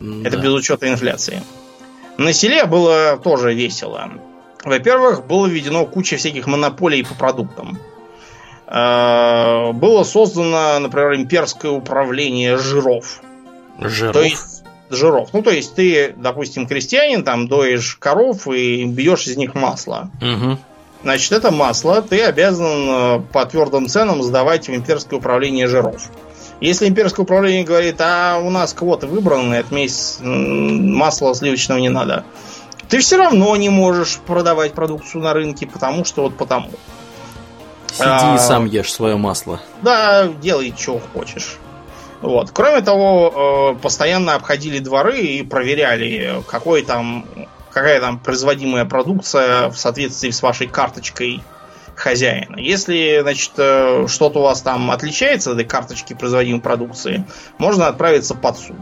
Да. 0.00 0.28
Это 0.28 0.36
без 0.36 0.52
учета 0.52 0.88
инфляции. 0.88 1.44
На 2.18 2.32
селе 2.32 2.64
было 2.64 3.20
тоже 3.22 3.54
весело. 3.54 4.10
Во-первых, 4.64 5.28
было 5.28 5.46
введено 5.46 5.86
куча 5.86 6.16
всяких 6.16 6.48
монополий 6.48 7.04
по 7.04 7.14
продуктам. 7.14 7.78
Э, 8.66 9.70
было 9.70 10.02
создано, 10.02 10.80
например, 10.80 11.14
имперское 11.14 11.70
управление 11.70 12.58
жиров. 12.58 13.20
Жиров? 13.78 14.14
То 14.14 14.22
есть 14.22 14.59
жиров. 14.90 15.30
Ну, 15.32 15.42
то 15.42 15.50
есть 15.50 15.74
ты, 15.74 16.14
допустим, 16.16 16.66
крестьянин, 16.66 17.24
там 17.24 17.48
доишь 17.48 17.96
коров 17.98 18.46
и 18.48 18.84
бьешь 18.84 19.26
из 19.26 19.36
них 19.36 19.54
масло. 19.54 20.10
Угу. 20.20 20.58
Значит, 21.02 21.32
это 21.32 21.50
масло 21.50 22.02
ты 22.02 22.22
обязан 22.22 22.88
э, 22.88 23.20
по 23.32 23.46
твердым 23.46 23.88
ценам 23.88 24.22
сдавать 24.22 24.68
в 24.68 24.74
имперское 24.74 25.18
управление 25.18 25.66
жиров. 25.66 26.10
Если 26.60 26.88
имперское 26.88 27.24
управление 27.24 27.64
говорит, 27.64 27.96
а 28.00 28.38
у 28.38 28.50
нас 28.50 28.74
квоты 28.74 29.06
выбраны, 29.06 29.54
это 29.54 29.74
месяц 29.74 30.18
масла 30.20 31.34
сливочного 31.34 31.78
не 31.78 31.88
надо, 31.88 32.24
ты 32.88 32.98
все 32.98 33.16
равно 33.16 33.56
не 33.56 33.70
можешь 33.70 34.18
продавать 34.18 34.74
продукцию 34.74 35.22
на 35.22 35.32
рынке, 35.32 35.66
потому 35.66 36.04
что 36.04 36.22
вот 36.22 36.36
потому. 36.36 36.70
Сиди 37.92 38.04
а, 38.04 38.34
и 38.36 38.38
сам 38.38 38.66
ешь 38.66 38.92
свое 38.92 39.16
масло. 39.16 39.60
Да, 39.82 40.28
делай, 40.28 40.74
что 40.76 41.00
хочешь. 41.14 41.56
Вот. 42.20 42.50
Кроме 42.52 42.82
того, 42.82 43.74
э, 43.76 43.82
постоянно 43.82 44.34
обходили 44.34 44.78
дворы 44.78 45.20
и 45.20 45.42
проверяли, 45.42 46.42
какой 46.46 46.82
там, 46.82 47.24
какая 47.70 48.00
там 48.00 48.18
производимая 48.18 48.84
продукция 48.84 49.70
в 49.70 49.76
соответствии 49.76 50.30
с 50.30 50.42
вашей 50.42 50.66
карточкой 50.66 51.42
хозяина. 51.96 52.56
Если, 52.58 53.20
значит, 53.22 53.52
э, 53.56 54.06
что-то 54.08 54.40
у 54.40 54.42
вас 54.42 54.60
там 54.60 54.90
отличается 54.90 55.50
от 55.50 55.58
этой 55.58 55.66
карточки 55.66 56.14
производимой 56.14 56.60
продукции, 56.60 57.24
можно 57.58 57.86
отправиться 57.86 58.34
под 58.34 58.58
суд. 58.58 58.76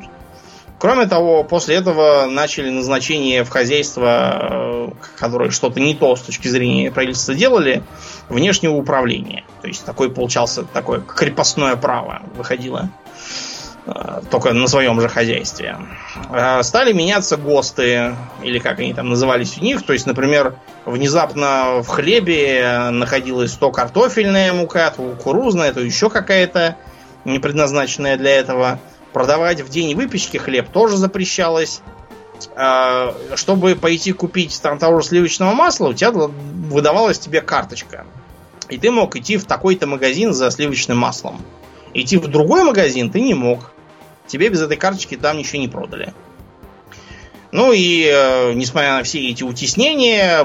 Кроме 0.80 1.06
того, 1.06 1.42
после 1.42 1.74
этого 1.74 2.26
начали 2.26 2.70
назначение 2.70 3.42
в 3.42 3.50
хозяйство, 3.50 4.38
э, 4.40 4.88
которые 5.16 5.50
что-то 5.50 5.80
не 5.80 5.94
то 5.94 6.14
с 6.14 6.22
точки 6.22 6.48
зрения 6.48 6.90
правительства 6.90 7.34
делали, 7.34 7.82
внешнего 8.28 8.74
управления. 8.74 9.44
То 9.60 9.68
есть 9.68 9.84
такой 9.84 10.10
получался 10.10 10.64
такое 10.64 11.00
крепостное 11.00 11.76
право 11.76 12.22
выходило 12.36 12.90
только 14.30 14.52
на 14.52 14.66
своем 14.66 15.00
же 15.00 15.08
хозяйстве. 15.08 15.78
Э, 16.30 16.62
стали 16.62 16.92
меняться 16.92 17.36
ГОСТы, 17.36 18.14
или 18.42 18.58
как 18.58 18.80
они 18.80 18.92
там 18.92 19.08
назывались 19.08 19.56
у 19.58 19.64
них. 19.64 19.84
То 19.84 19.92
есть, 19.92 20.06
например, 20.06 20.56
внезапно 20.84 21.80
в 21.82 21.88
хлебе 21.88 22.90
находилась 22.90 23.52
то 23.52 23.70
картофельная 23.70 24.52
мука, 24.52 24.90
то 24.90 25.02
кукурузная, 25.02 25.72
то 25.72 25.80
еще 25.80 26.10
какая-то 26.10 26.76
не 27.24 27.38
предназначенная 27.38 28.16
для 28.16 28.32
этого. 28.32 28.78
Продавать 29.12 29.62
в 29.62 29.68
день 29.68 29.94
выпечки 29.94 30.36
хлеб 30.36 30.68
тоже 30.68 30.96
запрещалось. 30.96 31.80
А, 32.54 33.14
чтобы 33.34 33.74
пойти 33.74 34.12
купить 34.12 34.60
там 34.62 34.78
того 34.78 35.00
же 35.00 35.08
сливочного 35.08 35.54
масла, 35.54 35.88
у 35.88 35.92
тебя 35.94 36.12
выдавалась 36.12 37.18
тебе 37.18 37.40
карточка. 37.40 38.04
И 38.68 38.78
ты 38.78 38.90
мог 38.90 39.16
идти 39.16 39.38
в 39.38 39.44
такой-то 39.44 39.86
магазин 39.86 40.32
за 40.34 40.50
сливочным 40.50 40.98
маслом. 40.98 41.40
Идти 41.94 42.18
в 42.18 42.28
другой 42.28 42.64
магазин 42.64 43.10
ты 43.10 43.20
не 43.20 43.34
мог. 43.34 43.72
Тебе 44.28 44.48
без 44.48 44.62
этой 44.62 44.76
карточки 44.76 45.16
там 45.16 45.38
ничего 45.38 45.60
не 45.60 45.68
продали. 45.68 46.14
Ну 47.50 47.72
и, 47.72 48.04
э, 48.04 48.52
несмотря 48.52 48.98
на 48.98 49.02
все 49.02 49.26
эти 49.28 49.42
утеснения, 49.42 50.44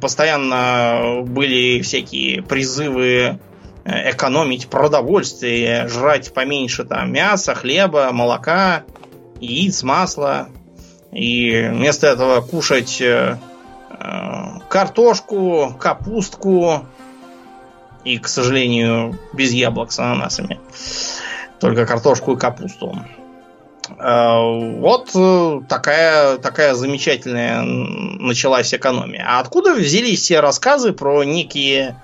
постоянно 0.00 1.22
были 1.22 1.82
всякие 1.82 2.42
призывы 2.42 3.38
Э, 3.84 4.10
экономить 4.10 4.68
продовольствие, 4.68 5.88
жрать 5.88 6.34
поменьше 6.34 6.84
там 6.84 7.12
мяса, 7.12 7.54
хлеба, 7.54 8.10
молока, 8.12 8.84
яиц, 9.40 9.82
масла. 9.82 10.48
И 11.12 11.68
вместо 11.70 12.06
этого 12.06 12.40
кушать 12.40 13.00
э, 13.00 13.38
э, 13.90 14.60
картошку, 14.68 15.74
капустку 15.78 16.86
и, 18.04 18.18
к 18.18 18.28
сожалению, 18.28 19.18
без 19.32 19.52
яблок 19.52 19.92
с 19.92 19.98
ананасами. 19.98 20.60
Только 21.60 21.86
картошку 21.86 22.32
и 22.34 22.38
капусту. 22.38 22.98
Вот 23.98 25.10
такая, 25.68 26.38
такая 26.38 26.74
замечательная 26.74 27.62
началась 27.62 28.72
экономия. 28.72 29.26
А 29.28 29.40
откуда 29.40 29.74
взялись 29.74 30.20
все 30.20 30.40
рассказы 30.40 30.92
про 30.92 31.24
некие 31.24 31.96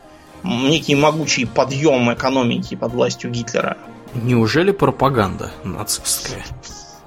некий 0.43 0.95
могучий 0.95 1.45
подъем 1.45 2.13
экономики 2.13 2.75
под 2.77 2.93
властью 2.93 3.31
Гитлера. 3.31 3.77
Неужели 4.15 4.71
пропаганда 4.71 5.51
нацистская? 5.65 6.45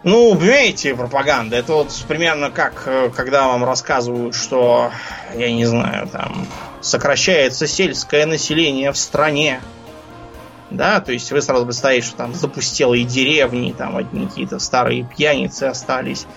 Ну, 0.03 0.35
понимаете, 0.35 0.95
пропаганда. 0.95 1.57
Это 1.57 1.73
вот 1.73 2.05
примерно 2.07 2.51
как, 2.51 2.83
э, 2.85 3.09
когда 3.13 3.47
вам 3.47 3.65
рассказывают, 3.65 4.33
что, 4.33 4.91
я 5.35 5.51
не 5.51 5.65
знаю, 5.65 6.07
там, 6.07 6.47
сокращается 6.79 7.67
сельское 7.67 8.25
население 8.25 8.91
в 8.93 8.97
стране. 8.97 9.59
Да, 10.71 10.99
то 10.99 11.11
есть 11.11 11.31
вы 11.31 11.41
сразу 11.41 11.65
представляете, 11.65 12.07
что 12.07 12.17
там 12.17 12.33
запустелые 12.33 13.03
деревни, 13.03 13.73
там 13.75 13.97
одни 13.97 14.27
какие-то 14.27 14.59
старые 14.59 15.03
пьяницы 15.03 15.63
остались. 15.63 16.27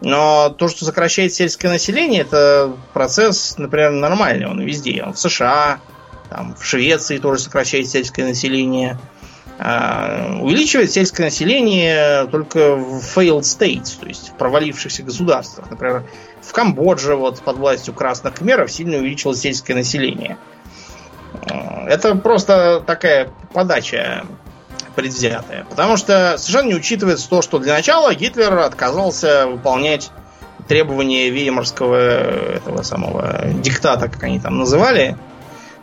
Но 0.00 0.50
то, 0.50 0.68
что 0.68 0.84
сокращает 0.84 1.32
сельское 1.32 1.68
население, 1.68 2.22
это 2.22 2.76
процесс, 2.92 3.56
например, 3.56 3.92
нормальный, 3.92 4.46
он 4.46 4.60
везде. 4.60 5.02
Он 5.02 5.14
в 5.14 5.18
США, 5.18 5.80
там, 6.28 6.54
в 6.54 6.64
Швеции 6.64 7.18
тоже 7.18 7.40
сокращает 7.40 7.88
сельское 7.88 8.24
население. 8.26 8.98
А, 9.58 10.38
увеличивает 10.42 10.90
сельское 10.90 11.24
население 11.24 12.26
только 12.26 12.76
в 12.76 13.00
failed 13.16 13.40
states, 13.40 13.98
то 13.98 14.06
есть 14.06 14.28
в 14.28 14.32
провалившихся 14.34 15.02
государствах. 15.02 15.70
Например, 15.70 16.04
в 16.42 16.52
Камбодже 16.52 17.16
вот, 17.16 17.40
под 17.40 17.56
властью 17.56 17.94
красных 17.94 18.34
кхмеров 18.34 18.70
сильно 18.70 18.98
увеличилось 18.98 19.40
сельское 19.40 19.74
население. 19.74 20.36
А, 21.50 21.86
это 21.88 22.14
просто 22.14 22.82
такая 22.86 23.30
подача 23.52 24.24
предвзятая. 24.94 25.64
Потому 25.68 25.96
что 25.96 26.36
совершенно 26.38 26.68
не 26.68 26.74
учитывается 26.74 27.28
то, 27.28 27.42
что 27.42 27.58
для 27.58 27.74
начала 27.74 28.14
Гитлер 28.14 28.58
отказался 28.58 29.46
выполнять 29.46 30.10
требования 30.68 31.30
Веймарского 31.30 31.94
этого 31.94 32.82
самого 32.82 33.46
диктата, 33.54 34.08
как 34.08 34.22
они 34.24 34.40
там 34.40 34.58
называли, 34.58 35.16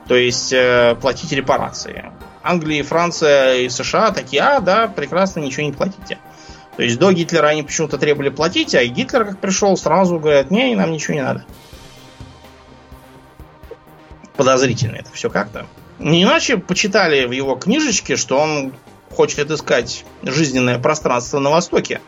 то 0.08 0.16
есть 0.16 0.52
э, 0.52 0.96
платить 1.00 1.32
репарации. 1.32 2.12
Англия, 2.42 2.84
Франция 2.84 3.60
и 3.60 3.70
США 3.70 4.12
такие, 4.12 4.42
а, 4.42 4.60
да, 4.60 4.88
прекрасно, 4.88 5.40
ничего 5.40 5.66
не 5.66 5.72
платите. 5.72 6.18
То 6.76 6.84
есть 6.84 7.00
до 7.00 7.12
Гитлера 7.14 7.48
они 7.48 7.64
почему-то 7.64 7.98
требовали 7.98 8.30
платить, 8.30 8.76
а 8.76 8.84
Гитлер, 8.84 9.26
как 9.26 9.40
пришел, 9.40 9.78
сразу 9.78 10.20
говорят, 10.20 10.52
не, 10.52 10.76
нам 10.76 10.92
ничего 10.92 11.14
не 11.14 11.22
надо. 11.24 11.46
Подозрительно 14.36 14.96
это 14.98 15.12
все 15.14 15.30
как-то. 15.30 15.66
Не 16.00 16.24
иначе 16.24 16.58
почитали 16.58 17.26
в 17.26 17.32
его 17.32 17.56
книжечке, 17.56 18.16
что 18.16 18.38
он 18.38 18.74
хочет 19.12 19.52
искать 19.52 20.06
жизненное 20.24 20.80
пространство 20.80 21.40
на 21.40 21.50
Востоке. 21.50 22.02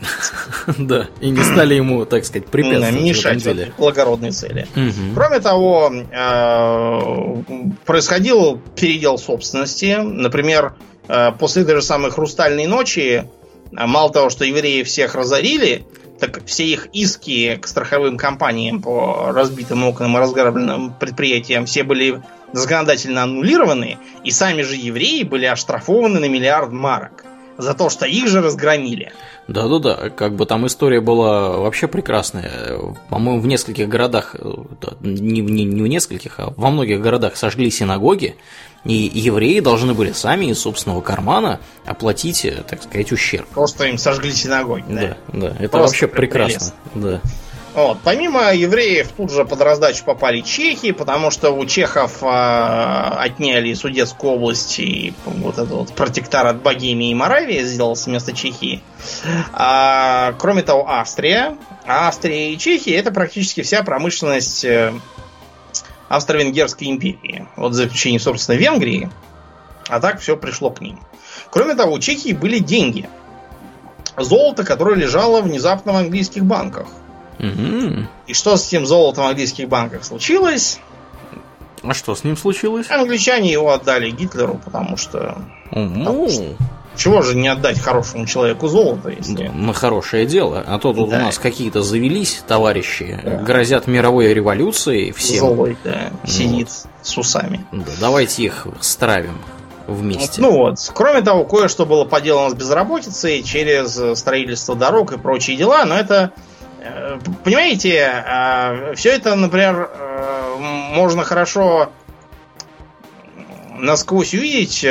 Да, 0.78 1.08
и 1.20 1.30
не 1.30 1.42
стали 1.42 1.74
ему, 1.74 2.04
так 2.04 2.24
сказать, 2.24 2.48
препятствовать 2.48 3.00
мешать 3.00 3.44
в 3.44 3.78
благородной 3.78 4.30
цели. 4.30 4.66
Кроме 5.14 5.40
того, 5.40 5.92
э, 5.92 7.42
происходил 7.84 8.60
передел 8.76 9.18
собственности. 9.18 9.98
Например, 10.00 10.74
э, 11.08 11.32
после 11.38 11.64
той 11.64 11.76
же 11.76 11.82
самой 11.82 12.10
«Хрустальной 12.10 12.66
ночи» 12.66 13.28
мало 13.72 14.12
того, 14.12 14.30
что 14.30 14.44
евреи 14.44 14.82
всех 14.82 15.14
разорили, 15.14 15.86
так 16.18 16.44
все 16.46 16.64
их 16.64 16.88
иски 16.92 17.56
к 17.56 17.66
страховым 17.66 18.16
компаниям 18.16 18.80
по 18.80 19.32
разбитым 19.32 19.84
окнам 19.84 20.16
и 20.16 20.20
разграбленным 20.20 20.94
предприятиям 20.94 21.66
все 21.66 21.82
были 21.82 22.22
законодательно 22.52 23.24
аннулированы, 23.24 23.98
и 24.22 24.30
сами 24.30 24.62
же 24.62 24.76
евреи 24.76 25.24
были 25.24 25.46
оштрафованы 25.46 26.20
на 26.20 26.28
миллиард 26.28 26.70
марок 26.72 27.23
за 27.58 27.74
то, 27.74 27.90
что 27.90 28.06
их 28.06 28.28
же 28.28 28.40
разгромили. 28.40 29.12
Да-да-да, 29.48 30.10
как 30.10 30.34
бы 30.34 30.46
там 30.46 30.66
история 30.66 31.00
была 31.00 31.58
вообще 31.58 31.86
прекрасная. 31.86 32.78
По-моему, 33.10 33.40
в 33.40 33.46
нескольких 33.46 33.88
городах, 33.88 34.34
не, 35.00 35.40
не, 35.40 35.64
не 35.64 35.82
в 35.82 35.86
нескольких, 35.86 36.40
а 36.40 36.52
во 36.56 36.70
многих 36.70 37.00
городах 37.00 37.36
сожгли 37.36 37.70
синагоги, 37.70 38.36
и 38.84 39.10
евреи 39.12 39.60
должны 39.60 39.94
были 39.94 40.12
сами 40.12 40.46
из 40.46 40.58
собственного 40.60 41.00
кармана 41.00 41.60
оплатить, 41.84 42.46
так 42.68 42.82
сказать, 42.82 43.12
ущерб. 43.12 43.46
Просто 43.48 43.84
им 43.84 43.98
сожгли 43.98 44.32
синагоги, 44.32 44.84
да? 44.88 45.00
Да, 45.00 45.16
да. 45.32 45.48
Это 45.58 45.68
Просто 45.68 45.78
вообще 45.78 46.08
прекрасно. 46.08 46.72
Да. 46.94 47.20
Вот. 47.74 47.98
Помимо 48.04 48.54
евреев 48.54 49.08
тут 49.16 49.32
же 49.32 49.44
под 49.44 49.60
раздачу 49.60 50.04
попали 50.04 50.40
чехи, 50.42 50.92
потому 50.92 51.32
что 51.32 51.50
у 51.50 51.66
чехов 51.66 52.22
э, 52.22 52.26
отняли 52.26 53.74
Судетскую 53.74 54.34
область 54.34 54.78
и 54.78 55.12
вот 55.26 55.54
этот 55.54 55.70
вот 55.70 55.92
протекторат 55.92 56.62
Богемии 56.62 57.10
и 57.10 57.14
Моравии 57.14 57.64
сделался 57.64 58.10
вместо 58.10 58.32
Чехии. 58.32 58.80
А, 59.52 60.34
кроме 60.38 60.62
того, 60.62 60.88
Австрия. 60.88 61.56
Австрия 61.84 62.52
и 62.52 62.58
Чехия 62.58 62.94
это 62.94 63.10
практически 63.10 63.62
вся 63.62 63.82
промышленность 63.82 64.64
э, 64.64 64.92
Австро-Венгерской 66.08 66.88
империи. 66.88 67.48
Вот 67.56 67.74
за 67.74 67.86
исключением, 67.86 68.20
собственно, 68.20 68.56
Венгрии. 68.56 69.10
А 69.88 69.98
так 69.98 70.20
все 70.20 70.36
пришло 70.36 70.70
к 70.70 70.80
ним. 70.80 71.00
Кроме 71.50 71.74
того, 71.74 71.94
у 71.94 71.98
Чехии 71.98 72.32
были 72.32 72.60
деньги. 72.60 73.08
Золото, 74.16 74.62
которое 74.62 74.94
лежало 74.94 75.40
внезапно 75.40 75.92
в 75.92 75.96
английских 75.96 76.44
банках. 76.44 76.86
Угу. 77.38 78.06
И 78.26 78.34
что 78.34 78.56
с 78.56 78.66
тем 78.66 78.86
золотом 78.86 79.24
в 79.24 79.28
английских 79.28 79.68
банках 79.68 80.04
случилось? 80.04 80.78
А 81.82 81.92
что 81.92 82.14
с 82.14 82.24
ним 82.24 82.36
случилось? 82.36 82.90
Англичане 82.90 83.52
его 83.52 83.72
отдали 83.72 84.10
Гитлеру, 84.10 84.60
потому 84.64 84.96
что... 84.96 85.38
Потому 85.70 86.28
что 86.30 86.56
чего 86.96 87.22
же 87.22 87.34
не 87.34 87.48
отдать 87.48 87.80
хорошему 87.80 88.26
человеку 88.26 88.68
золото, 88.68 89.08
если... 89.10 89.48
На 89.48 89.72
хорошее 89.72 90.26
дело. 90.26 90.64
А 90.66 90.78
то 90.78 90.92
тут 90.92 91.10
да. 91.10 91.16
у 91.16 91.20
нас 91.20 91.38
какие-то 91.38 91.82
завелись 91.82 92.42
товарищи, 92.46 93.20
да. 93.22 93.36
грозят 93.38 93.86
мировой 93.86 94.32
революцией 94.32 95.12
всем. 95.12 95.40
Золой, 95.40 95.76
да, 95.84 96.10
сидит 96.24 96.68
вот. 96.68 96.88
с 97.02 97.18
усами. 97.18 97.66
Да, 97.72 97.90
давайте 98.00 98.44
их 98.44 98.66
стравим 98.80 99.38
вместе. 99.86 100.40
Ну 100.40 100.52
вот. 100.52 100.78
Кроме 100.94 101.22
того, 101.22 101.44
кое-что 101.44 101.84
было 101.84 102.04
поделано 102.04 102.50
с 102.50 102.54
безработицей 102.54 103.42
через 103.42 104.18
строительство 104.18 104.76
дорог 104.76 105.12
и 105.12 105.18
прочие 105.18 105.56
дела, 105.56 105.84
но 105.84 105.96
это 105.96 106.32
понимаете, 107.44 108.22
э, 108.26 108.94
все 108.94 109.10
это, 109.10 109.34
например, 109.34 109.90
э, 109.92 110.56
можно 110.58 111.24
хорошо 111.24 111.90
насквозь 113.76 114.34
увидеть, 114.34 114.86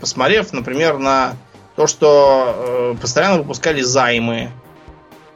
посмотрев, 0.00 0.52
например, 0.52 0.98
на 0.98 1.32
то, 1.74 1.86
что 1.86 2.96
постоянно 3.00 3.38
выпускали 3.38 3.80
займы, 3.80 4.50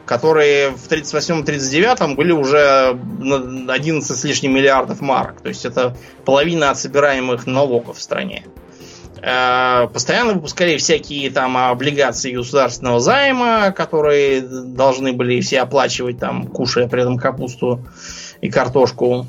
которые 0.05 0.71
в 0.71 0.87
38-39 0.87 2.15
были 2.15 2.33
уже 2.33 2.97
11 3.69 4.16
с 4.16 4.25
лишним 4.25 4.55
миллиардов 4.55 5.01
марок. 5.01 5.41
То 5.41 5.49
есть 5.49 5.65
это 5.65 5.97
половина 6.25 6.71
от 6.71 6.79
собираемых 6.79 7.47
налогов 7.47 7.97
в 7.97 8.03
стране. 8.03 8.45
Э, 8.45 8.64
постоянно 9.24 10.34
выпускали 10.34 10.76
всякие 10.76 11.30
там 11.30 11.56
облигации 11.56 12.32
государственного 12.32 13.01
займа, 13.01 13.70
которые 13.70 14.42
должны 14.42 15.14
были 15.14 15.40
все 15.40 15.60
оплачивать, 15.60 16.18
там, 16.18 16.46
кушая 16.46 16.88
при 16.88 17.02
этом 17.02 17.16
капусту 17.16 17.80
и 18.42 18.51
картошку. 18.51 19.26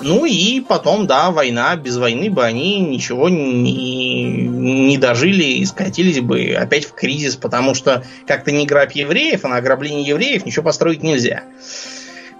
Ну 0.00 0.24
и 0.24 0.60
потом, 0.60 1.08
да, 1.08 1.32
война, 1.32 1.74
без 1.74 1.96
войны 1.96 2.30
бы 2.30 2.44
они 2.44 2.78
ничего 2.78 3.28
не, 3.28 4.46
не 4.46 4.96
дожили 4.96 5.42
и 5.42 5.64
скатились 5.64 6.20
бы 6.20 6.54
опять 6.56 6.84
в 6.84 6.94
кризис, 6.94 7.34
потому 7.34 7.74
что 7.74 8.04
как-то 8.26 8.52
не 8.52 8.66
грабь 8.66 8.94
евреев, 8.94 9.44
а 9.44 9.48
на 9.48 9.56
ограбление 9.56 10.06
евреев 10.06 10.46
ничего 10.46 10.66
построить 10.66 11.02
нельзя. 11.02 11.42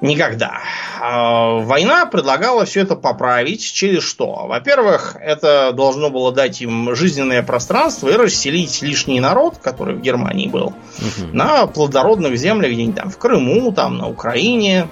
Никогда. 0.01 0.61
А, 1.01 1.59
война 1.59 2.07
предлагала 2.07 2.65
все 2.65 2.83
это 2.83 2.95
поправить 2.95 3.63
через 3.63 4.05
что? 4.05 4.47
Во-первых, 4.47 5.17
это 5.21 5.73
должно 5.73 6.09
было 6.09 6.31
дать 6.31 6.61
им 6.61 6.95
жизненное 6.95 7.43
пространство 7.43 8.09
и 8.09 8.13
расселить 8.13 8.81
лишний 8.81 9.19
народ, 9.19 9.59
который 9.59 9.97
в 9.97 10.01
Германии 10.01 10.47
был, 10.47 10.67
угу. 10.67 11.27
на 11.33 11.67
плодородных 11.67 12.37
землях 12.37 12.71
где-нибудь 12.71 12.97
там 12.97 13.11
в 13.11 13.19
Крыму, 13.19 13.73
там 13.73 13.99
на 13.99 14.09
Украине. 14.09 14.89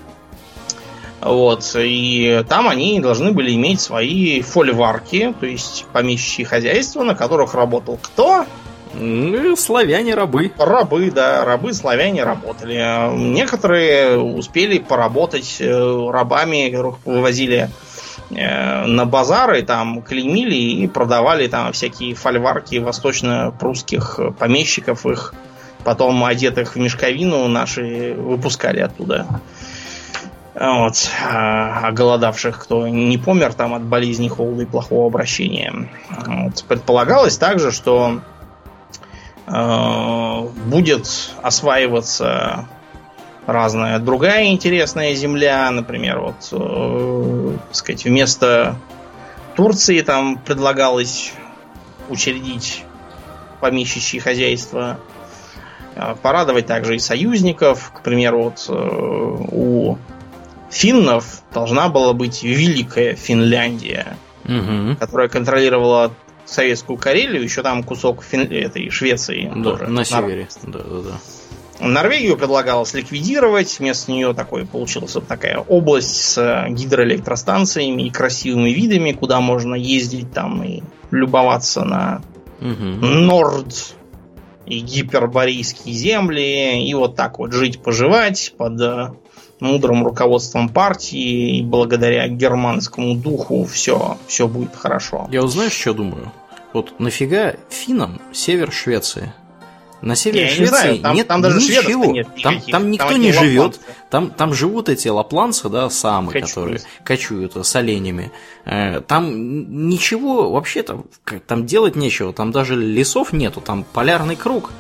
Вот. 1.20 1.77
И 1.77 2.45
там 2.49 2.69
они 2.69 2.99
должны 3.01 3.31
были 3.31 3.55
иметь 3.55 3.81
свои 3.81 4.41
фольварки, 4.41 5.35
то 5.39 5.47
есть 5.47 5.87
помещичьи 5.93 6.45
хозяйства, 6.45 7.05
на 7.05 7.15
которых 7.15 7.55
работал 7.55 7.99
кто? 8.03 8.45
Ну, 8.94 9.56
славяне 9.56 10.14
рабы. 10.14 10.52
Рабы, 10.58 11.10
да, 11.10 11.44
рабы 11.44 11.74
славяне 11.74 12.24
работали. 12.24 12.80
Некоторые 13.16 14.18
успели 14.18 14.78
поработать 14.78 15.56
э, 15.60 16.10
рабами, 16.10 16.70
которых 16.70 16.96
вывозили 17.04 17.68
э, 18.30 18.84
на 18.86 19.04
базары, 19.04 19.62
там 19.62 20.02
клеймили 20.02 20.54
и 20.54 20.86
продавали 20.86 21.48
там 21.48 21.72
всякие 21.72 22.14
фольварки 22.14 22.76
восточно-прусских 22.76 24.20
помещиков, 24.38 25.04
их 25.06 25.34
потом 25.84 26.24
одетых 26.24 26.74
в 26.74 26.78
мешковину 26.78 27.48
наши 27.48 28.14
выпускали 28.14 28.80
оттуда. 28.80 29.26
Вот. 30.58 31.10
А 31.22 31.92
голодавших, 31.92 32.58
кто 32.58 32.88
не 32.88 33.18
помер 33.18 33.52
там 33.52 33.74
от 33.74 33.82
болезни, 33.82 34.28
холода 34.28 34.62
и 34.62 34.66
плохого 34.66 35.06
обращения. 35.06 35.90
Вот. 36.26 36.64
Предполагалось 36.66 37.36
также, 37.36 37.72
что 37.72 38.20
будет 39.47 41.31
осваиваться 41.43 42.66
разная 43.47 43.98
другая 43.98 44.47
интересная 44.47 45.14
земля, 45.14 45.70
например, 45.70 46.20
вот, 46.20 46.48
э, 46.52 47.56
сказать, 47.73 48.05
вместо 48.05 48.77
Турции 49.55 50.01
там 50.02 50.39
предлагалось 50.39 51.32
учредить 52.09 52.85
помещичье 53.60 54.20
хозяйство, 54.20 54.98
э, 55.94 56.16
порадовать 56.20 56.66
также 56.66 56.97
и 56.97 56.98
союзников, 56.98 57.93
к 57.94 58.02
примеру, 58.02 58.44
вот 58.44 58.66
э, 58.68 58.73
у 58.73 59.97
финнов 60.70 61.43
должна 61.55 61.89
была 61.89 62.12
быть 62.12 62.43
великая 62.43 63.14
Финляндия, 63.14 64.16
угу. 64.44 64.97
которая 64.98 65.28
контролировала 65.28 66.12
советскую 66.47 66.98
Карелию, 66.98 67.43
еще 67.43 67.62
там 67.62 67.82
кусок 67.82 68.23
Фин... 68.23 68.51
этой 68.51 68.90
Швеции. 68.90 69.52
Да, 69.55 69.62
тоже. 69.62 69.89
на 69.89 70.05
севере. 70.05 70.48
Да, 70.62 70.78
да, 70.78 71.02
да. 71.02 71.86
Норвегию 71.86 72.39
предлагалось 72.39 72.94
ликвидировать, 72.94 73.78
вместо 73.78 74.10
нее 74.10 74.32
такой 74.32 74.64
получилась 74.64 75.14
вот 75.14 75.27
такая 75.27 75.59
область 75.59 76.16
с 76.16 76.39
э, 76.39 76.70
гидроэлектростанциями 76.70 78.05
и 78.05 78.10
красивыми 78.10 78.70
видами, 78.70 79.12
куда 79.12 79.40
можно 79.40 79.74
ездить 79.74 80.32
там 80.32 80.62
и 80.62 80.82
любоваться 81.10 81.85
на 81.85 82.23
Угу. 82.60 83.06
Норд 83.06 83.94
и 84.64 84.81
гиперборейские 84.81 85.94
земли, 85.94 86.85
и 86.89 86.94
вот 86.94 87.14
так 87.14 87.39
вот 87.39 87.52
жить-поживать 87.52 88.55
под 88.56 88.81
э, 88.81 89.10
мудрым 89.61 90.05
руководством 90.05 90.69
партии, 90.69 91.59
и 91.59 91.62
благодаря 91.62 92.28
германскому 92.28 93.15
духу 93.16 93.65
все, 93.65 94.19
все 94.27 94.47
будет 94.49 94.74
хорошо. 94.77 95.28
Я 95.31 95.43
вот 95.43 95.51
знаешь, 95.53 95.73
что 95.73 95.95
думаю? 95.95 96.33
Вот 96.73 96.99
нафига 97.01 97.55
финнам 97.70 98.20
север 98.33 98.70
Швеции? 98.73 99.33
На 100.03 100.15
севере 100.15 100.45
Я 100.45 100.51
Швеции 100.51 100.66
знаю, 100.69 100.99
там- 100.99 101.16
нет 101.16 101.27
там 101.27 101.41
даже 101.41 101.57
ничего. 101.57 102.05
нет 102.05 102.28
там, 102.43 102.61
там 102.61 102.70
Там 102.70 102.91
никто 102.91 103.09
одни 103.09 103.27
не 103.28 103.33
живет. 103.33 103.81
Там, 104.11 104.31
там 104.31 104.53
живут 104.53 104.91
эти 104.91 105.09
лапланцы, 105.09 105.70
да, 105.70 105.89
самы, 105.89 106.33
Кочуют. 106.33 106.49
которые 106.51 106.81
кочуют 107.03 107.57
с 107.57 107.74
оленями. 107.77 108.31
Э, 108.66 109.01
Там 109.01 109.89
ничего 109.89 110.51
вообще-то 110.51 111.05
там 111.47 111.65
делать 111.65 111.97
нечего. 111.97 112.35
Там 112.35 112.53
даже 112.53 112.77
лесов 112.77 113.33
нету, 113.33 113.62
там 113.62 113.85
полярный 113.91 114.37
круг. 114.37 114.70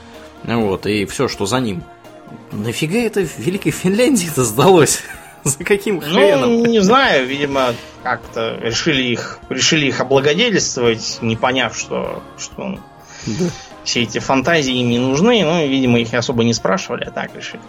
Вот, 0.44 0.86
и 0.86 1.06
все, 1.06 1.28
что 1.28 1.46
за 1.46 1.60
ним. 1.60 1.82
Нафига 2.52 2.98
это 2.98 3.26
в 3.26 3.38
Великой 3.38 3.70
Финляндии-то 3.70 4.44
сдалось? 4.44 5.02
За 5.44 5.58
каким 5.64 6.00
хреном? 6.00 6.62
Ну, 6.62 6.66
не 6.66 6.80
знаю, 6.80 7.26
видимо, 7.26 7.74
как-то 8.02 8.58
решили 8.60 9.02
их, 9.02 9.38
решили 9.48 9.86
их 9.86 10.00
облагодетельствовать, 10.00 11.18
не 11.22 11.36
поняв, 11.36 11.78
что, 11.78 12.22
что 12.36 12.78
все 13.84 14.02
эти 14.02 14.18
фантазии 14.18 14.74
им 14.74 14.90
не 14.90 14.98
нужны, 14.98 15.44
ну, 15.44 15.66
видимо, 15.66 16.00
их 16.00 16.12
особо 16.12 16.42
не 16.42 16.52
спрашивали, 16.52 17.04
а 17.04 17.10
так 17.10 17.34
решили. 17.36 17.62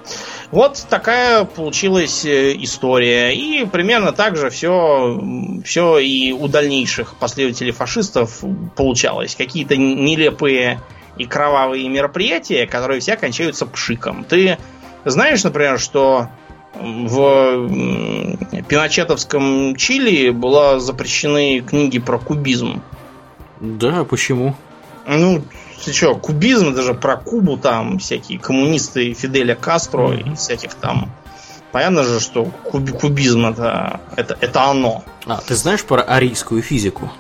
Вот 0.52 0.85
такая 0.89 1.44
получилась 1.44 2.26
э, 2.26 2.56
история. 2.57 3.34
И 3.34 3.65
примерно 3.65 4.11
так 4.11 4.35
же 4.35 4.49
все, 4.49 5.22
все 5.64 5.99
и 5.99 6.31
у 6.31 6.48
дальнейших 6.48 7.15
последователей 7.15 7.72
фашистов 7.72 8.44
получалось. 8.76 9.35
Какие-то 9.35 9.77
нелепые 9.77 10.81
и 11.18 11.26
кровавые 11.26 11.88
мероприятия, 11.89 12.65
которые 12.68 12.99
все 12.99 13.15
кончаются 13.15 13.65
пшиком. 13.65 14.23
Ты 14.23 14.57
знаешь, 15.06 15.44
например, 15.44 15.80
что 15.80 16.30
в 16.73 17.69
пиночетовском 18.68 19.76
Чили 19.76 20.30
была 20.30 20.80
запрещены 20.80 21.61
книги 21.61 21.99
про 21.99 22.19
кубизм. 22.19 22.81
Да, 23.60 24.03
почему? 24.03 24.56
Ну, 25.07 25.44
ты 25.84 25.94
что, 25.94 26.15
кубизм, 26.15 26.69
это 26.69 26.81
же 26.81 26.94
про 26.94 27.18
Кубу 27.18 27.57
там 27.57 27.98
всякие 27.98 28.39
коммунисты 28.39 29.14
Фиделя 29.14 29.56
Кастро 29.56 30.11
и 30.14 30.35
всяких 30.35 30.73
там. 30.76 31.10
Понятно 31.72 32.03
же, 32.03 32.19
что 32.19 32.45
куби- 32.45 32.91
кубизм 32.91 33.45
это, 33.45 33.99
это, 34.15 34.38
это 34.39 34.64
оно. 34.64 35.03
А, 35.26 35.38
ты 35.45 35.56
знаешь 35.56 35.84
про 35.84 36.02
арийскую 36.02 36.61
физику? 36.61 37.11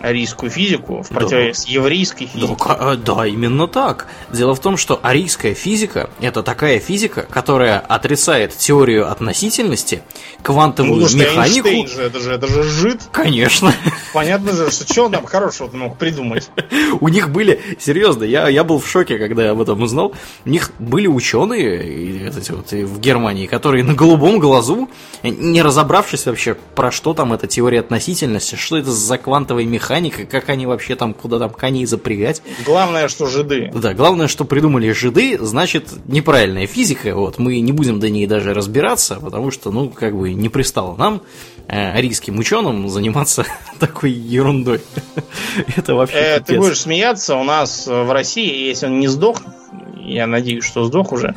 Арийскую 0.00 0.50
физику 0.50 1.02
в 1.02 1.08
противовес 1.08 1.58
с 1.60 1.66
еврейской 1.66 2.24
Да, 2.34 2.40
физикой. 2.40 2.56
ка- 2.56 2.78
э, 2.80 2.96
да, 2.96 3.26
именно 3.26 3.68
так. 3.68 4.06
Дело 4.32 4.54
в 4.54 4.60
том, 4.60 4.76
что 4.76 4.98
арийская 5.02 5.54
физика– 5.54 6.10
это 6.20 6.42
такая 6.42 6.80
физика, 6.80 7.26
которая 7.30 7.78
отрицает 7.78 8.56
теорию 8.56 9.10
относительности, 9.10 10.02
квантовую 10.42 11.02
Ну, 11.02 11.08
что 11.08 11.18
механику. 11.18 11.68
Эйнштейн 11.68 11.88
же, 11.88 12.02
это 12.02 12.18
же, 12.20 12.32
это 12.32 12.46
же 12.46 12.62
жид. 12.62 13.02
Конечно. 13.12 13.74
Понятно 14.14 14.52
же, 14.52 14.70
что 14.70 14.90
что 14.90 15.04
он 15.04 15.12
там 15.12 15.26
хорошего 15.26 15.68
мог 15.76 15.98
придумать. 15.98 16.48
У 17.00 17.08
них 17.08 17.30
были, 17.30 17.60
серьезно, 17.78 18.24
я, 18.24 18.48
я 18.48 18.64
был 18.64 18.78
в 18.80 18.88
шоке, 18.88 19.18
когда 19.18 19.44
я 19.44 19.50
об 19.50 19.60
этом 19.60 19.82
узнал. 19.82 20.14
У 20.46 20.48
них 20.48 20.72
были 20.78 21.06
ученые 21.08 22.28
эти 22.28 22.52
вот, 22.52 22.72
в 22.72 23.00
Германии, 23.00 23.46
которые 23.46 23.84
на 23.84 23.94
голубом 23.94 24.38
глазу, 24.38 24.88
не 25.22 25.60
разобравшись 25.62 26.24
вообще, 26.26 26.54
про 26.74 26.90
что 26.90 27.12
там 27.12 27.32
эта 27.34 27.46
теория 27.46 27.80
относительности, 27.80 28.54
что 28.56 28.76
это 28.78 28.90
за 28.90 29.18
квантовая 29.18 29.64
механика, 29.64 29.89
как 30.30 30.48
они 30.48 30.66
вообще 30.66 30.96
там, 30.96 31.14
куда 31.14 31.38
там 31.38 31.50
коней 31.50 31.86
запрягать. 31.86 32.42
Главное, 32.64 33.08
что 33.08 33.26
жиды. 33.26 33.70
Да, 33.74 33.94
главное, 33.94 34.28
что 34.28 34.44
придумали 34.44 34.90
жиды, 34.92 35.38
значит, 35.40 35.88
неправильная 36.06 36.66
физика. 36.66 37.14
Вот, 37.14 37.38
мы 37.38 37.60
не 37.60 37.72
будем 37.72 38.00
до 38.00 38.08
ней 38.08 38.26
даже 38.26 38.54
разбираться, 38.54 39.16
потому 39.16 39.50
что, 39.50 39.70
ну, 39.70 39.90
как 39.90 40.16
бы 40.16 40.32
не 40.32 40.48
пристало 40.48 40.96
нам, 40.96 41.22
э, 41.66 41.92
арийским 41.92 42.38
ученым, 42.38 42.88
заниматься 42.88 43.44
такой 43.78 44.12
ерундой. 44.12 44.80
Это 45.76 45.94
вообще 45.94 46.16
Э, 46.16 46.40
ты 46.40 46.58
будешь 46.58 46.80
смеяться, 46.80 47.36
у 47.36 47.44
нас 47.44 47.86
в 47.86 48.12
России, 48.12 48.68
если 48.68 48.86
он 48.86 49.00
не 49.00 49.08
сдох, 49.08 49.42
я 50.02 50.26
надеюсь, 50.26 50.64
что 50.64 50.84
сдох 50.84 51.12
уже, 51.12 51.34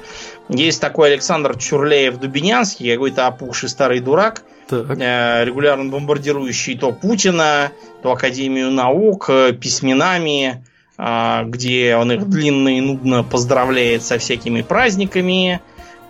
есть 0.49 0.81
такой 0.81 1.11
Александр 1.11 1.57
Чурлеев-Дубинянский, 1.57 2.91
какой-то 2.91 3.27
опухший 3.27 3.69
старый 3.69 3.99
дурак, 3.99 4.43
Так. 4.67 4.97
э, 4.97 5.45
регулярно 5.45 5.89
бомбардирующий 5.89 6.77
то 6.77 6.91
Путина, 6.91 7.71
то 8.01 8.11
Академию 8.11 8.71
наук 8.71 9.29
э, 9.29 9.53
письменами, 9.53 10.63
а, 10.97 11.43
где 11.43 11.95
он 11.95 12.11
их 12.11 12.29
длинно 12.29 12.77
и 12.77 12.81
нудно 12.81 13.23
поздравляет 13.23 14.03
со 14.03 14.17
всякими 14.19 14.61
праздниками, 14.61 15.59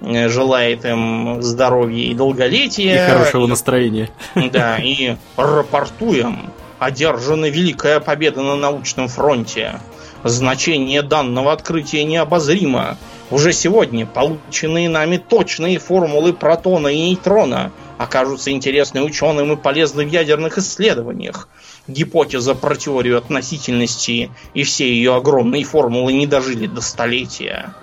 э, 0.02 0.30
желает 0.30 0.86
им 0.86 1.42
здоровья 1.42 2.04
и 2.04 2.14
долголетия. 2.14 3.06
И 3.06 3.10
хорошего 3.10 3.48
настроения. 3.48 4.10
Да, 4.36 4.78
и 4.78 5.16
рапортуем. 5.38 6.52
Одержана 6.80 7.50
великая 7.50 8.02
победа 8.02 8.42
на 8.42 8.58
научном 8.58 9.08
фронте. 9.08 9.80
Значение 10.24 11.02
данного 11.02 11.54
открытия 11.54 12.04
необозримо. 12.04 12.98
Уже 13.32 13.54
сегодня 13.54 14.06
полученные 14.06 14.90
нами 14.90 15.18
точные 15.18 15.80
формулы 15.80 16.34
протона 16.34 16.90
и 16.90 17.00
нейтрона 17.10 17.72
окажутся 17.98 18.52
интересны 18.52 19.02
ученым 19.02 19.54
и 19.54 19.56
полезны 19.56 20.06
в 20.06 20.10
ядерных 20.10 20.58
исследованиях. 20.58 21.48
Гипотеза 21.88 22.56
про 22.56 22.76
теорию 22.76 23.18
относительности 23.18 24.32
и 24.54 24.64
все 24.64 24.88
ее 24.88 25.16
огромные 25.16 25.64
формулы 25.64 26.14
не 26.14 26.28
дожили 26.28 26.68
до 26.68 26.82
столетия. 26.82 27.74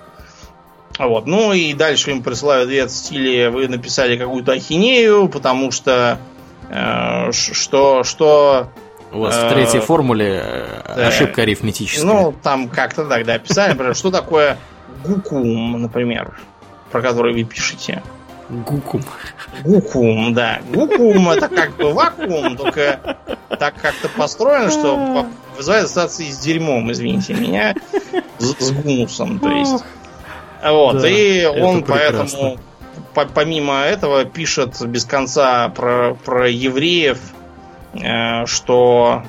Вот. 0.99 1.25
Ну 1.25 1.53
и 1.53 1.73
дальше 1.73 2.11
им 2.11 2.21
присылают 2.21 2.67
ответ 2.67 2.91
в 2.91 2.95
стиле 2.95 3.49
вы 3.49 3.67
написали 3.67 4.17
какую-то 4.17 4.53
ахинею, 4.53 5.29
потому 5.29 5.71
что 5.71 6.19
э, 6.69 7.31
что, 7.31 8.03
что 8.03 8.69
У 9.11 9.19
вас 9.19 9.35
Э, 9.35 9.47
в 9.47 9.53
третьей 9.53 9.79
формуле 9.79 10.41
э, 10.43 10.93
да. 10.95 11.07
ошибка 11.07 11.43
арифметическая. 11.43 12.05
ну, 12.05 12.35
там 12.43 12.69
как-то 12.69 13.05
тогда 13.05 13.35
описали, 13.35 13.71
например, 13.71 13.95
что 13.95 14.11
такое 14.11 14.57
гукум, 15.03 15.81
например, 15.81 16.37
про 16.91 17.01
который 17.01 17.33
вы 17.33 17.43
пишете. 17.43 18.03
Гукум. 18.51 19.01
Гукум, 19.63 20.33
да. 20.33 20.59
Гукум 20.73 21.29
это 21.29 21.47
как 21.47 21.75
бы 21.77 21.93
вакуум, 21.93 22.57
только 22.57 23.17
так 23.49 23.75
как-то 23.81 24.09
построено, 24.09 24.69
что 24.69 24.95
по- 24.97 25.57
вызывает 25.57 25.85
ассоциации 25.85 26.29
с 26.29 26.39
дерьмом, 26.39 26.91
извините 26.91 27.33
меня, 27.33 27.75
с, 28.39 28.53
с 28.59 28.71
гумусом, 28.71 29.39
то 29.39 29.49
есть. 29.49 29.83
Вот, 30.63 31.01
Да, 31.01 31.09
и 31.09 31.45
он 31.45 31.83
поэтому 31.83 32.57
по- 33.13 33.25
помимо 33.25 33.81
этого 33.81 34.25
пишет 34.25 34.79
без 34.85 35.05
конца 35.05 35.69
про, 35.69 36.15
про 36.25 36.49
евреев, 36.49 37.19
э, 37.93 38.45
что 38.47 39.23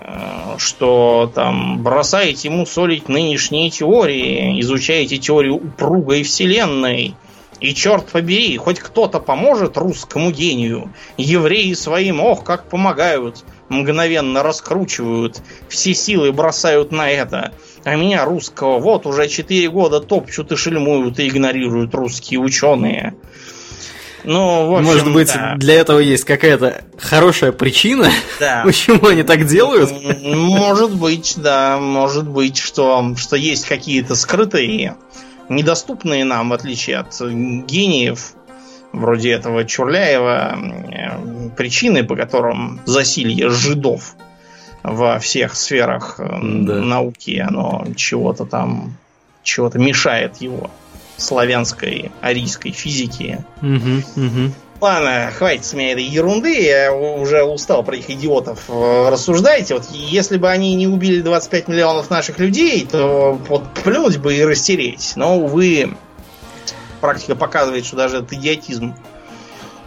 э, 0.00 0.56
что 0.58 1.30
там 1.34 1.82
бросаете 1.82 2.48
ему 2.48 2.64
солить 2.64 3.08
нынешние 3.08 3.70
теории, 3.70 4.60
изучаете 4.60 5.18
теорию 5.18 5.56
упругой 5.56 6.22
вселенной. 6.22 7.14
И 7.60 7.74
черт 7.74 8.06
побери, 8.06 8.56
хоть 8.58 8.80
кто-то 8.80 9.18
поможет 9.18 9.76
русскому 9.76 10.30
гению. 10.30 10.92
Евреи 11.16 11.72
своим, 11.74 12.20
ох, 12.20 12.44
как 12.44 12.68
помогают. 12.68 13.44
Мгновенно 13.68 14.42
раскручивают, 14.44 15.40
все 15.68 15.92
силы 15.94 16.32
бросают 16.32 16.92
на 16.92 17.10
это. 17.10 17.52
А 17.82 17.96
меня, 17.96 18.24
русского, 18.24 18.78
вот 18.78 19.06
уже 19.06 19.28
4 19.28 19.68
года 19.70 20.00
топчут 20.00 20.52
и 20.52 20.56
шельмуют 20.56 21.18
и 21.18 21.26
игнорируют 21.26 21.94
русские 21.94 22.40
ученые. 22.40 23.14
Ну, 24.22 24.70
в 24.70 24.74
общем, 24.74 24.84
Может 24.86 25.12
быть, 25.12 25.32
да. 25.32 25.54
для 25.56 25.74
этого 25.74 26.00
есть 26.00 26.24
какая-то 26.24 26.84
хорошая 26.98 27.52
причина, 27.52 28.10
Да. 28.40 28.62
почему 28.64 29.06
они 29.06 29.22
так 29.22 29.46
делают? 29.46 29.90
Может 30.20 30.94
быть, 30.94 31.34
да, 31.36 31.78
может 31.78 32.28
быть, 32.28 32.56
что, 32.56 33.14
что 33.16 33.36
есть 33.36 33.66
какие-то 33.66 34.16
скрытые, 34.16 34.96
недоступные 35.48 36.24
нам, 36.24 36.50
в 36.50 36.52
отличие 36.52 36.98
от 36.98 37.20
гениев, 37.20 38.34
вроде 38.92 39.32
этого 39.32 39.64
Чурляева, 39.64 40.58
э, 40.58 41.48
причины, 41.56 42.04
по 42.04 42.16
которым 42.16 42.80
засилье 42.86 43.50
жидов 43.50 44.14
во 44.82 45.18
всех 45.18 45.54
сферах 45.54 46.16
э, 46.18 46.26
Да. 46.28 46.74
науки, 46.80 47.38
оно 47.38 47.86
чего-то 47.96 48.44
там, 48.44 48.96
чего-то 49.42 49.78
мешает 49.78 50.36
его 50.36 50.70
славянской, 51.16 52.10
арийской 52.20 52.72
физике. 52.72 53.44
Мгм, 53.60 54.02
мгм. 54.16 54.54
Ладно, 54.78 55.32
хватит 55.34 55.64
с 55.64 55.72
меня 55.72 55.92
этой 55.92 56.04
ерунды, 56.04 56.52
я 56.62 56.92
уже 56.92 57.42
устал 57.42 57.82
про 57.82 57.96
этих 57.96 58.10
идиотов 58.10 58.64
э, 58.68 59.08
рассуждайте. 59.10 59.74
Вот 59.74 59.86
если 59.90 60.36
бы 60.36 60.50
они 60.50 60.74
не 60.74 60.86
убили 60.86 61.22
25 61.22 61.68
миллионов 61.68 62.10
наших 62.10 62.38
людей, 62.38 62.86
то 62.86 63.40
вот 63.48 63.64
плюнуть 63.82 64.18
бы 64.18 64.34
и 64.34 64.44
растереть. 64.44 65.14
Но, 65.16 65.38
увы, 65.38 65.96
практика 67.00 67.36
показывает, 67.36 67.86
что 67.86 67.96
даже 67.96 68.18
этот 68.18 68.34
идиотизм, 68.34 68.94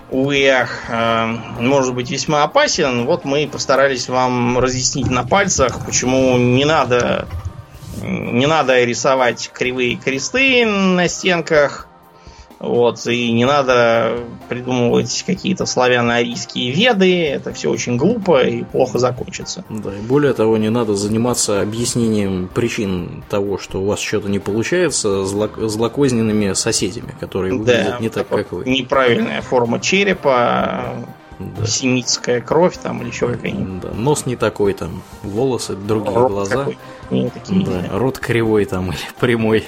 увы, 0.09 0.49
ах, 0.49 0.71
э, 0.89 1.25
может 1.59 1.93
быть 1.93 2.09
весьма 2.09 2.41
опасен. 2.41 3.05
Вот 3.05 3.25
мы 3.25 3.47
постарались 3.47 4.09
вам 4.09 4.57
разъяснить 4.57 5.11
на 5.11 5.23
пальцах, 5.23 5.85
почему 5.85 6.35
не 6.37 6.65
надо 6.65 7.27
не 8.01 8.47
надо 8.47 8.81
рисовать 8.83 9.51
кривые 9.53 9.97
кресты 9.97 10.65
на 10.65 11.07
стенках, 11.09 11.88
вот, 12.59 13.07
и 13.07 13.31
не 13.31 13.45
надо 13.45 14.17
придумывать 14.49 15.23
какие-то 15.25 15.65
славяно-арийские 15.65 16.71
веды. 16.71 17.25
Это 17.25 17.53
все 17.53 17.69
очень 17.69 17.95
глупо 17.95 18.41
и 18.43 18.63
плохо 18.63 18.99
закончится. 18.99 19.63
Да, 19.69 19.95
и 19.95 20.01
более 20.01 20.33
того, 20.33 20.57
не 20.57 20.69
надо 20.69 20.95
заниматься 20.95 21.61
объяснением 21.61 22.49
причин 22.53 23.23
того, 23.29 23.57
что 23.57 23.81
у 23.81 23.85
вас 23.85 23.99
что-то 23.99 24.29
не 24.29 24.39
получается, 24.39 25.23
зло- 25.23 25.67
злокозненными 25.67 26.53
соседями, 26.53 27.15
которые 27.19 27.53
выглядят 27.53 27.91
да, 27.91 27.99
не 27.99 28.09
так, 28.09 28.27
как 28.27 28.51
вы. 28.51 28.65
Неправильная 28.65 29.41
форма 29.41 29.79
черепа, 29.79 30.95
да. 31.39 31.65
семитская 31.65 32.41
кровь 32.41 32.77
там 32.77 33.01
или 33.01 33.09
еще 33.09 33.27
какая-нибудь. 33.27 33.81
Да, 33.81 33.89
нос 33.91 34.25
не 34.25 34.35
такой 34.35 34.73
там, 34.73 35.01
волосы, 35.23 35.75
другие 35.75 36.15
Рот 36.15 36.31
глаза. 36.31 36.65
Такой. 36.65 36.77
Такие, 37.33 37.65
да, 37.65 37.97
рот 37.97 38.19
кривой 38.19 38.65
там 38.65 38.91
или 38.91 38.99
прямой. 39.19 39.63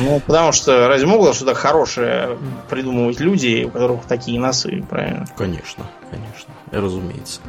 Ну, 0.00 0.20
потому 0.20 0.52
что 0.52 0.88
разве 0.88 1.06
могут 1.06 1.34
что-то 1.34 1.54
хорошее 1.54 2.38
придумывать 2.70 3.20
люди, 3.20 3.64
у 3.66 3.70
которых 3.70 4.04
такие 4.04 4.40
носы, 4.40 4.82
правильно? 4.88 5.26
Конечно, 5.36 5.86
конечно, 6.10 6.54
разумеется. 6.70 7.40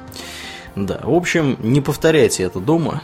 Да, 0.76 1.00
в 1.04 1.14
общем, 1.14 1.58
не 1.60 1.82
повторяйте 1.82 2.44
это 2.44 2.60
дома, 2.60 3.02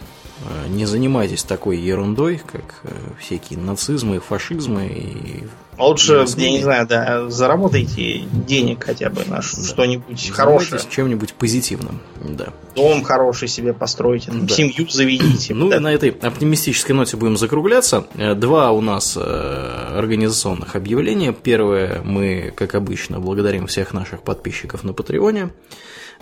не 0.70 0.86
занимайтесь 0.86 1.44
такой 1.44 1.78
ерундой, 1.78 2.42
как 2.46 2.82
э, 2.84 2.94
всякие 3.20 3.60
нацизмы, 3.60 4.20
фашизмы 4.20 4.88
и 4.88 5.44
Лучше, 5.78 6.26
я 6.38 6.52
не 6.52 6.62
знаю, 6.62 6.88
да, 6.88 7.30
заработайте 7.30 8.20
денег 8.20 8.86
хотя 8.86 9.10
бы 9.10 9.26
на 9.26 9.38
да. 9.38 9.42
что-нибудь 9.42 10.32
хорошее. 10.32 10.82
чем-нибудь 10.90 11.34
позитивным, 11.34 12.00
да. 12.24 12.54
Дом 12.76 13.04
хороший 13.04 13.50
себе 13.50 13.74
постройте, 13.74 14.32
да. 14.32 14.54
семью 14.56 14.88
заведите. 14.90 15.54
Ну, 15.54 15.70
да. 15.70 15.82
на 15.82 15.92
этой 15.92 16.12
оптимистической 16.12 16.96
ноте 16.96 17.18
будем 17.18 17.36
закругляться. 17.36 18.08
Э, 18.16 18.36
два 18.36 18.72
у 18.72 18.80
нас 18.80 19.18
организационных 19.18 20.76
объявления. 20.76 21.34
Первое, 21.34 22.02
мы, 22.04 22.54
как 22.56 22.76
обычно, 22.76 23.20
благодарим 23.20 23.68
всех 23.68 23.94
наших 23.94 24.22
подписчиков 24.22 24.84
на 24.84 24.94
Патреоне. 24.94 25.50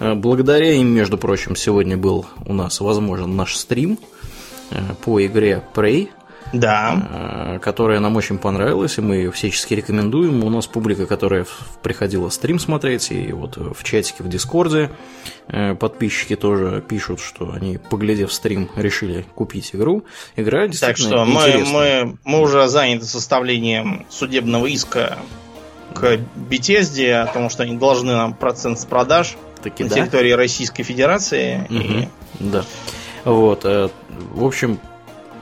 Э, 0.04 0.16
благодаря 0.16 0.74
им, 0.74 0.88
между 0.88 1.18
прочим, 1.18 1.56
сегодня 1.56 1.96
был 1.96 2.26
у 2.46 2.54
нас 2.54 2.82
возможен 2.82 3.36
наш 3.36 3.56
стрим 3.56 3.98
э, 4.70 4.82
по 5.04 5.26
игре 5.26 5.64
Prey. 5.74 6.10
Да. 6.52 7.56
Э, 7.56 7.60
которая 7.60 8.00
нам 8.00 8.16
очень 8.18 8.38
понравилась, 8.38 8.98
и 8.98 9.02
мы 9.02 9.16
ее 9.16 9.32
всячески 9.32 9.74
рекомендуем. 9.74 10.44
У 10.44 10.50
нас 10.50 10.68
публика, 10.68 11.06
которая 11.06 11.48
приходила 11.82 12.30
стрим 12.30 12.60
смотреть, 12.60 13.12
и 13.12 13.32
вот 13.32 13.56
в 13.58 13.82
чатике 13.84 14.24
в 14.24 14.30
Дискорде 14.30 14.92
подписчики 15.80 16.36
тоже 16.36 16.84
пишут, 16.88 17.22
что 17.22 17.52
они, 17.54 17.78
поглядев 17.78 18.32
стрим, 18.32 18.70
решили 18.76 19.26
купить 19.36 19.72
игру. 19.74 20.04
Игра 20.36 20.68
действительно 20.68 21.26
Так 21.26 21.26
что 21.26 21.26
мы, 21.26 21.66
мы, 21.66 22.18
мы 22.24 22.42
уже 22.42 22.68
заняты 22.68 23.06
составлением 23.06 24.06
судебного 24.10 24.68
иска 24.68 25.18
к 25.94 26.20
Бетезде 26.36 27.16
о 27.16 27.28
том, 27.28 27.50
что 27.50 27.64
они 27.64 27.78
должны 27.78 28.14
нам 28.14 28.34
процент 28.34 28.80
с 28.80 28.86
продаж 28.86 29.36
Таки, 29.62 29.84
на 29.84 29.90
да? 29.90 29.96
территории 29.96 30.32
Российской 30.32 30.84
Федерации. 30.84 31.66
Угу, 31.70 31.78
и... 31.78 32.08
Да. 32.40 32.64
Вот. 33.24 33.66
Э, 33.66 33.90
в 34.34 34.44
общем, 34.44 34.80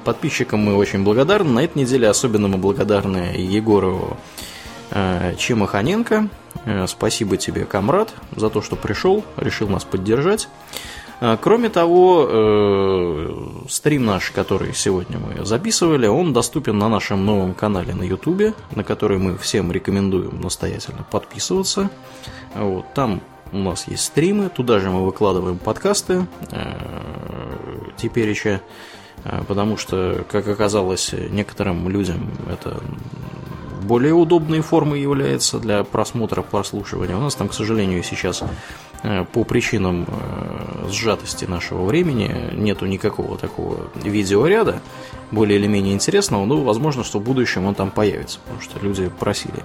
подписчикам 0.03 0.59
мы 0.61 0.75
очень 0.75 1.03
благодарны. 1.03 1.51
На 1.51 1.63
этой 1.63 1.79
неделе 1.79 2.07
особенно 2.07 2.47
мы 2.47 2.57
благодарны 2.57 3.35
Егору 3.37 4.17
э, 4.91 5.35
Чемаханенко. 5.37 6.29
Э, 6.65 6.85
спасибо 6.87 7.37
тебе, 7.37 7.65
комрад, 7.65 8.13
за 8.35 8.49
то, 8.49 8.61
что 8.61 8.75
пришел, 8.75 9.23
решил 9.37 9.67
нас 9.67 9.83
поддержать. 9.83 10.47
Кроме 11.41 11.69
того, 11.69 13.65
стрим 13.69 14.05
наш, 14.05 14.31
который 14.31 14.73
сегодня 14.73 15.19
мы 15.19 15.45
записывали, 15.45 16.07
он 16.07 16.33
доступен 16.33 16.79
на 16.79 16.89
нашем 16.89 17.25
новом 17.25 17.53
канале 17.53 17.93
на 17.93 18.03
YouTube, 18.03 18.55
на 18.75 18.83
который 18.83 19.19
мы 19.19 19.37
всем 19.37 19.71
рекомендуем 19.71 20.41
настоятельно 20.41 21.05
подписываться. 21.11 21.91
Вот, 22.55 22.91
там 22.95 23.21
у 23.51 23.57
нас 23.57 23.87
есть 23.87 24.05
стримы, 24.05 24.49
туда 24.49 24.79
же 24.79 24.89
мы 24.89 25.05
выкладываем 25.05 25.57
подкасты 25.57 26.25
э, 26.51 26.73
теперь 27.97 28.29
еще, 28.29 28.61
э, 29.23 29.43
потому 29.47 29.77
что, 29.77 30.25
как 30.29 30.47
оказалось, 30.47 31.13
некоторым 31.13 31.89
людям 31.89 32.31
это 32.49 32.81
более 33.83 34.13
удобной 34.13 34.61
формой 34.61 35.01
является 35.01 35.59
для 35.59 35.83
просмотра, 35.83 36.41
прослушивания. 36.41 37.15
У 37.15 37.19
нас 37.19 37.35
там, 37.35 37.49
к 37.49 37.53
сожалению, 37.53 38.03
сейчас 38.03 38.41
э, 38.41 38.45
по 39.33 39.43
причинам 39.43 40.05
сжатости 40.89 41.45
нашего 41.45 41.85
времени 41.85 42.53
нету 42.53 42.85
никакого 42.85 43.37
такого 43.37 43.89
видеоряда, 43.95 44.81
более 45.31 45.57
или 45.59 45.67
менее 45.67 45.93
интересного, 45.93 46.45
но 46.45 46.61
возможно, 46.61 47.03
что 47.03 47.19
в 47.19 47.23
будущем 47.23 47.65
он 47.65 47.75
там 47.75 47.89
появится, 47.89 48.39
потому 48.39 48.61
что 48.61 48.79
люди 48.79 49.09
просили. 49.09 49.63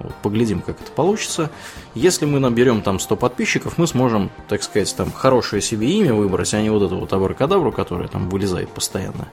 Вот, 0.00 0.12
поглядим, 0.22 0.60
как 0.60 0.80
это 0.80 0.90
получится. 0.90 1.50
Если 1.94 2.26
мы 2.26 2.40
наберем 2.40 2.82
там 2.82 2.98
100 2.98 3.16
подписчиков, 3.16 3.78
мы 3.78 3.86
сможем, 3.86 4.30
так 4.48 4.64
сказать, 4.64 4.92
там 4.96 5.12
хорошее 5.12 5.62
себе 5.62 5.88
имя 5.88 6.12
выбрать, 6.12 6.52
а 6.52 6.60
не 6.60 6.70
вот 6.70 6.82
эту 6.82 6.96
вот 6.96 7.12
абракадабру, 7.12 7.70
которая 7.70 8.08
там 8.08 8.28
вылезает 8.28 8.70
постоянно. 8.70 9.28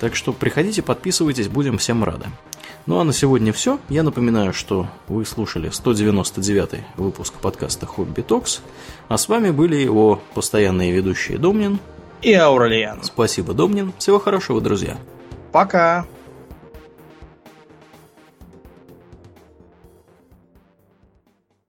Так 0.00 0.16
что 0.16 0.32
приходите, 0.32 0.80
подписывайтесь, 0.80 1.48
будем 1.48 1.76
всем 1.76 2.04
рады. 2.04 2.26
Ну 2.86 2.98
а 2.98 3.04
на 3.04 3.12
сегодня 3.12 3.52
все. 3.52 3.78
Я 3.88 4.02
напоминаю, 4.02 4.52
что 4.52 4.88
вы 5.06 5.24
слушали 5.24 5.70
199 5.70 6.84
выпуск 6.96 7.34
подкаста 7.34 7.86
Хобби 7.86 8.22
Токс, 8.22 8.60
а 9.08 9.18
с 9.18 9.28
вами 9.28 9.50
были 9.50 9.76
его 9.76 10.20
постоянные 10.34 10.90
ведущие 10.90 11.38
Домнин 11.38 11.78
и 12.22 12.32
Ауралиан. 12.34 13.02
Спасибо, 13.02 13.54
Домнин. 13.54 13.92
Всего 13.98 14.18
хорошего, 14.18 14.60
друзья. 14.60 14.96
Пока. 15.52 16.06